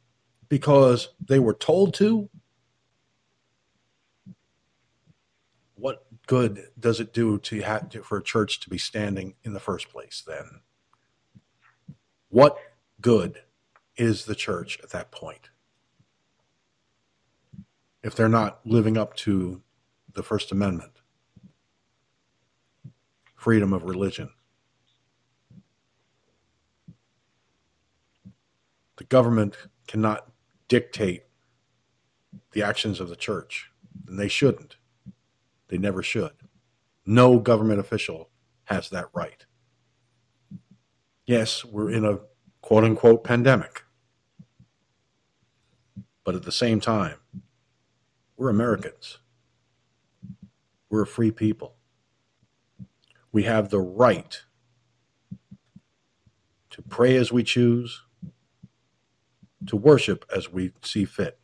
because 0.49 1.09
they 1.25 1.39
were 1.39 1.55
told 1.55 1.95
to, 1.95 2.29
what 5.75 6.05
good 6.27 6.69
does 6.79 7.01
it 7.01 7.13
do 7.13 7.39
to 7.39 7.61
have 7.61 7.89
to, 7.91 8.03
for 8.03 8.19
a 8.19 8.23
church 8.23 8.61
to 8.61 8.71
be 8.71 8.79
standing 8.79 9.35
in 9.43 9.53
the 9.53 9.61
first 9.61 9.89
place 9.89 10.23
then? 10.27 10.61
What 12.29 12.57
good 13.03 13.43
is 13.97 14.25
the 14.25 14.35
church 14.35 14.79
at 14.83 14.91
that 14.91 15.11
point? 15.11 15.51
If 18.03 18.15
they're 18.15 18.29
not 18.29 18.61
living 18.65 18.97
up 18.97 19.15
to 19.17 19.63
the 20.15 20.23
First 20.23 20.51
Amendment, 20.53 20.93
freedom 23.35 23.73
of 23.73 23.85
religion. 23.85 24.31
The 28.99 29.05
government 29.05 29.57
cannot 29.89 30.31
dictate 30.69 31.25
the 32.53 32.63
actions 32.63 33.01
of 33.01 33.09
the 33.09 33.17
church, 33.17 33.71
and 34.07 34.19
they 34.19 34.29
shouldn't. 34.29 34.77
They 35.69 35.79
never 35.79 36.03
should. 36.03 36.33
No 37.05 37.41
government 37.41 37.81
official 37.81 38.31
has 38.65 38.91
that 38.91 39.07
right. 39.13 39.45
Yes, 41.27 41.65
we're 41.65 41.91
in 41.91 42.05
a 42.05 42.21
quote 42.73 42.85
unquote 42.85 43.23
pandemic. 43.23 43.83
But 46.25 46.35
at 46.35 46.45
the 46.45 46.51
same 46.51 46.81
time, 46.81 47.19
we're 48.35 48.49
Americans. 48.49 49.19
We're 50.89 51.03
a 51.03 51.07
free 51.07 51.31
people. 51.31 51.75
We 53.31 53.43
have 53.43 53.69
the 53.69 53.79
right 53.79 54.41
to 56.71 56.81
pray 56.81 57.15
as 57.17 57.31
we 57.31 57.43
choose, 57.43 58.05
to 59.67 59.77
worship 59.77 60.25
as 60.35 60.51
we 60.51 60.73
see 60.81 61.05
fit. 61.05 61.39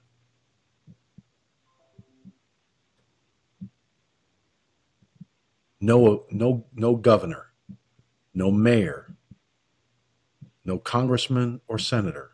No, 5.78 6.24
no, 6.30 6.64
no 6.74 6.96
governor, 6.96 7.48
no 8.32 8.50
mayor, 8.50 9.17
no 10.68 10.78
congressman 10.78 11.62
or 11.66 11.78
senator, 11.78 12.32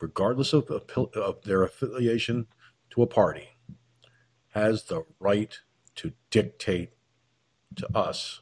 regardless 0.00 0.52
of, 0.52 0.68
of 0.68 1.42
their 1.44 1.62
affiliation 1.62 2.48
to 2.90 3.02
a 3.02 3.06
party, 3.06 3.50
has 4.48 4.84
the 4.84 5.04
right 5.20 5.60
to 5.94 6.12
dictate 6.30 6.90
to 7.76 7.88
us 7.96 8.40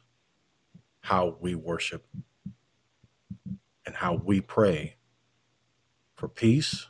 how 1.01 1.37
we 1.39 1.53
worship 1.53 2.07
and 3.85 3.95
how 3.95 4.15
we 4.15 4.41
pray 4.41 4.95
for 6.15 6.27
peace, 6.27 6.87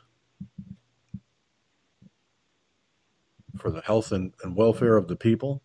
for 3.58 3.70
the 3.70 3.82
health 3.82 4.10
and, 4.10 4.32
and 4.42 4.56
welfare 4.56 4.96
of 4.96 5.06
the 5.06 5.16
people, 5.16 5.62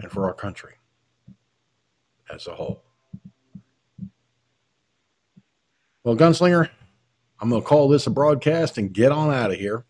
and 0.00 0.10
for 0.10 0.26
our 0.26 0.34
country 0.34 0.79
as 2.34 2.46
a 2.46 2.54
whole. 2.54 2.82
Well, 6.04 6.16
Gunslinger, 6.16 6.70
I'm 7.40 7.50
going 7.50 7.62
to 7.62 7.68
call 7.68 7.88
this 7.88 8.06
a 8.06 8.10
broadcast 8.10 8.78
and 8.78 8.92
get 8.92 9.12
on 9.12 9.32
out 9.32 9.50
of 9.50 9.58
here. 9.58 9.84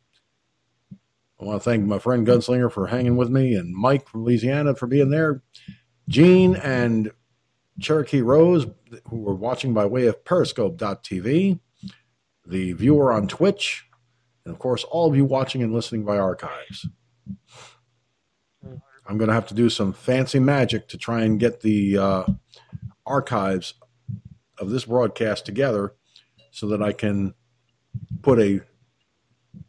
I 1.40 1.44
want 1.44 1.62
to 1.62 1.64
thank 1.64 1.84
my 1.84 1.98
friend 1.98 2.26
Gunslinger 2.26 2.70
for 2.70 2.86
hanging 2.86 3.16
with 3.16 3.30
me 3.30 3.54
and 3.54 3.74
Mike 3.74 4.08
from 4.08 4.24
Louisiana 4.24 4.74
for 4.74 4.86
being 4.86 5.10
there. 5.10 5.42
Gene 6.08 6.56
and 6.56 7.10
Cherokee 7.80 8.20
Rose, 8.20 8.66
who 9.08 9.18
were 9.18 9.34
watching 9.34 9.72
by 9.72 9.86
way 9.86 10.06
of 10.06 10.24
Periscope.tv, 10.24 11.60
the 12.46 12.72
viewer 12.72 13.12
on 13.12 13.28
Twitch, 13.28 13.86
and 14.44 14.52
of 14.52 14.58
course, 14.58 14.84
all 14.84 15.08
of 15.08 15.16
you 15.16 15.24
watching 15.24 15.62
and 15.62 15.72
listening 15.72 16.04
by 16.04 16.18
archives. 16.18 16.86
I'm 19.10 19.18
going 19.18 19.26
to 19.26 19.34
have 19.34 19.48
to 19.48 19.54
do 19.54 19.68
some 19.68 19.92
fancy 19.92 20.38
magic 20.38 20.86
to 20.88 20.96
try 20.96 21.22
and 21.22 21.40
get 21.40 21.62
the 21.62 21.98
uh, 21.98 22.24
archives 23.04 23.74
of 24.56 24.70
this 24.70 24.84
broadcast 24.84 25.44
together 25.44 25.94
so 26.52 26.68
that 26.68 26.80
I 26.80 26.92
can 26.92 27.34
put 28.22 28.38
a 28.38 28.60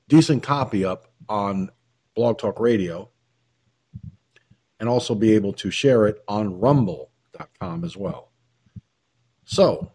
decent 0.07 0.43
copy 0.43 0.85
up 0.85 1.07
on 1.27 1.71
Blog 2.13 2.37
Talk 2.37 2.59
Radio 2.59 3.09
and 4.79 4.87
also 4.87 5.15
be 5.15 5.33
able 5.33 5.53
to 5.53 5.71
share 5.71 6.05
it 6.05 6.23
on 6.27 6.59
rumble.com 6.59 7.83
as 7.83 7.97
well. 7.97 8.29
So, 9.43 9.91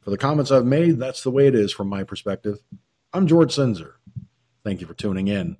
for 0.00 0.08
the 0.08 0.16
comments 0.16 0.50
I've 0.50 0.64
made, 0.64 0.98
that's 0.98 1.22
the 1.22 1.30
way 1.30 1.48
it 1.48 1.54
is 1.54 1.70
from 1.70 1.88
my 1.88 2.02
perspective. 2.02 2.60
I'm 3.12 3.26
George 3.26 3.54
Sinzer. 3.54 3.92
Thank 4.64 4.80
you 4.80 4.86
for 4.86 4.94
tuning 4.94 5.28
in. 5.28 5.58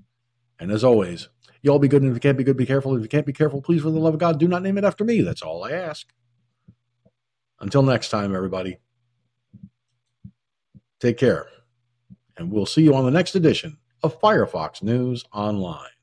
And 0.64 0.72
as 0.72 0.82
always, 0.82 1.28
you 1.60 1.70
all 1.70 1.78
be 1.78 1.88
good, 1.88 2.00
and 2.00 2.10
if 2.10 2.16
you 2.16 2.20
can't 2.20 2.38
be 2.38 2.42
good, 2.42 2.56
be 2.56 2.64
careful. 2.64 2.96
If 2.96 3.02
you 3.02 3.08
can't 3.08 3.26
be 3.26 3.34
careful, 3.34 3.60
please, 3.60 3.82
for 3.82 3.90
the 3.90 3.98
love 3.98 4.14
of 4.14 4.20
God, 4.20 4.40
do 4.40 4.48
not 4.48 4.62
name 4.62 4.78
it 4.78 4.84
after 4.84 5.04
me. 5.04 5.20
That's 5.20 5.42
all 5.42 5.62
I 5.62 5.72
ask. 5.72 6.10
Until 7.60 7.82
next 7.82 8.08
time, 8.08 8.34
everybody, 8.34 8.78
take 11.00 11.18
care. 11.18 11.48
And 12.38 12.50
we'll 12.50 12.64
see 12.64 12.80
you 12.82 12.94
on 12.94 13.04
the 13.04 13.10
next 13.10 13.34
edition 13.34 13.76
of 14.02 14.18
Firefox 14.22 14.82
News 14.82 15.26
Online. 15.34 15.93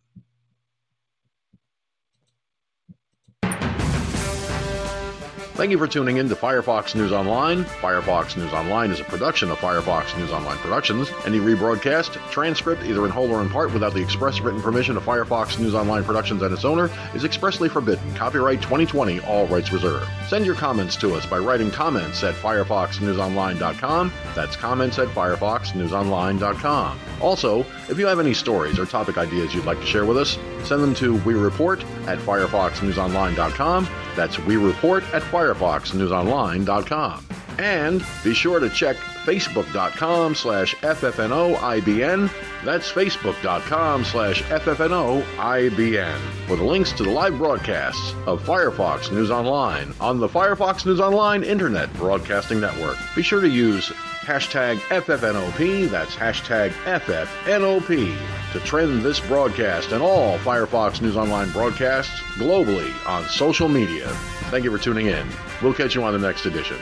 Thank 5.54 5.72
you 5.72 5.78
for 5.78 5.88
tuning 5.88 6.18
in 6.18 6.30
to 6.30 6.36
Firefox 6.36 6.96
News 6.96 7.12
Online. 7.12 7.66
Firefox 7.66 8.38
News 8.38 8.54
Online 8.54 8.90
is 8.90 9.02
a 9.02 9.04
production 9.04 9.52
of 9.52 9.58
Firefox 9.60 10.18
News 10.18 10.32
Online 10.32 10.58
Productions. 10.58 11.12
Any 11.26 11.40
rebroadcast, 11.40 12.14
transcript, 12.32 12.84
either 12.84 13.04
in 13.06 13.12
whole 13.12 13.30
or 13.30 13.42
in 13.42 13.50
part, 13.50 13.72
without 13.74 13.94
the 13.94 14.02
express 14.02 14.40
written 14.40 14.62
permission 14.62 14.96
of 14.96 15.04
Firefox 15.04 15.60
News 15.60 15.76
Online 15.76 16.06
Productions 16.06 16.42
and 16.42 16.54
its 16.54 16.64
owner, 16.64 16.90
is 17.14 17.26
expressly 17.26 17.68
forbidden. 17.68 18.16
Copyright 18.16 18.62
2020, 18.62 19.20
all 19.22 19.46
rights 19.48 19.74
reserved. 19.74 20.10
Send 20.28 20.46
your 20.46 20.56
comments 20.56 20.96
to 20.96 21.14
us 21.14 21.26
by 21.26 21.38
writing 21.38 21.70
comments 21.70 22.24
at 22.24 22.34
firefoxnewsonline.com. 22.36 24.14
That's 24.34 24.56
comments 24.56 25.00
at 25.00 25.10
firefoxnewsonline.com. 25.10 27.00
Also, 27.20 27.66
if 27.90 28.00
you 28.00 28.08
have 28.08 28.20
any 28.20 28.34
stories 28.34 28.80
or 28.80 28.86
topic 28.86 29.18
ideas 29.18 29.54
you'd 29.54 29.66
like 29.66 29.80
to 29.80 29.86
share 29.86 30.06
with 30.06 30.18
us, 30.18 30.40
send 30.64 30.82
them 30.82 30.96
to 30.96 31.18
we 31.24 31.34
report 31.34 31.84
at 32.08 32.18
firefoxnewsonline.com. 32.20 33.88
That's 34.16 34.40
we 34.40 34.58
report 34.58 35.04
at 35.14 35.22
firefoxnewsonline.com. 35.42 37.26
And 37.58 38.04
be 38.24 38.34
sure 38.34 38.60
to 38.60 38.70
check 38.70 38.96
facebook.com 39.26 40.36
slash 40.36 40.76
ffnoibn. 40.78 42.32
That's 42.64 42.92
facebook.com 42.92 44.06
slash 44.06 44.42
ffnoibn 44.44 46.20
for 46.48 46.56
the 46.56 46.64
links 46.64 46.92
to 46.94 47.04
the 47.04 47.10
live 47.10 47.38
broadcasts 47.38 48.14
of 48.26 48.42
Firefox 48.44 49.12
News 49.12 49.30
Online 49.30 49.94
on 50.00 50.20
the 50.20 50.30
Firefox 50.30 50.86
News 50.86 51.00
Online 51.00 51.44
Internet 51.44 51.94
Broadcasting 51.94 52.60
Network. 52.60 52.98
Be 53.16 53.22
sure 53.22 53.42
to 53.42 53.50
use 53.50 53.92
hashtag 54.22 54.78
FFNOP, 54.90 55.90
that's 55.90 56.16
hashtag 56.16 56.70
FFNOP, 56.84 58.16
to 58.54 58.60
trend 58.60 59.04
this 59.04 59.20
broadcast 59.20 59.92
and 59.92 60.04
all 60.04 60.38
Firefox 60.40 61.02
News 61.02 61.18
Online 61.18 61.50
broadcasts 61.52 62.20
globally 62.36 62.94
on 63.08 63.26
social 63.26 63.68
media. 63.68 64.08
Thank 64.52 64.64
you 64.64 64.72
for 64.72 64.82
tuning 64.82 65.08
in. 65.08 65.28
We'll 65.62 65.74
catch 65.74 65.96
you 65.96 66.04
on 66.04 66.14
the 66.14 66.20
next 66.20 66.46
edition. 66.46 66.78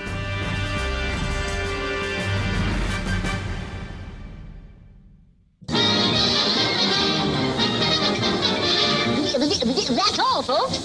That's 9.89 10.19
all, 10.19 10.43
folks. 10.43 10.77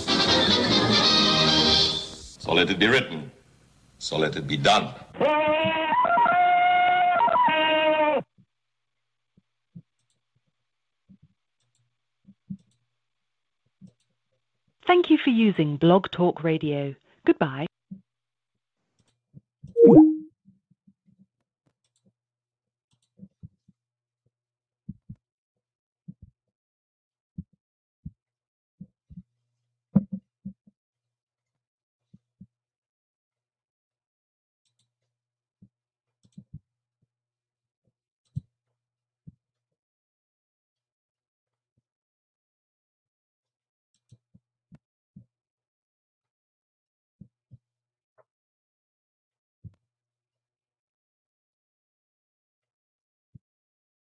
So 2.42 2.52
let 2.55 2.70
it 2.70 2.78
be 2.78 2.86
written. 2.86 3.31
So 3.99 4.16
let 4.18 4.36
it 4.36 4.47
be 4.47 4.57
done. 4.57 4.94
Thank 14.94 15.10
you 15.10 15.18
for 15.18 15.31
using 15.31 15.76
Blog 15.76 16.08
Talk 16.12 16.44
Radio. 16.44 16.94
Goodbye. 17.26 17.66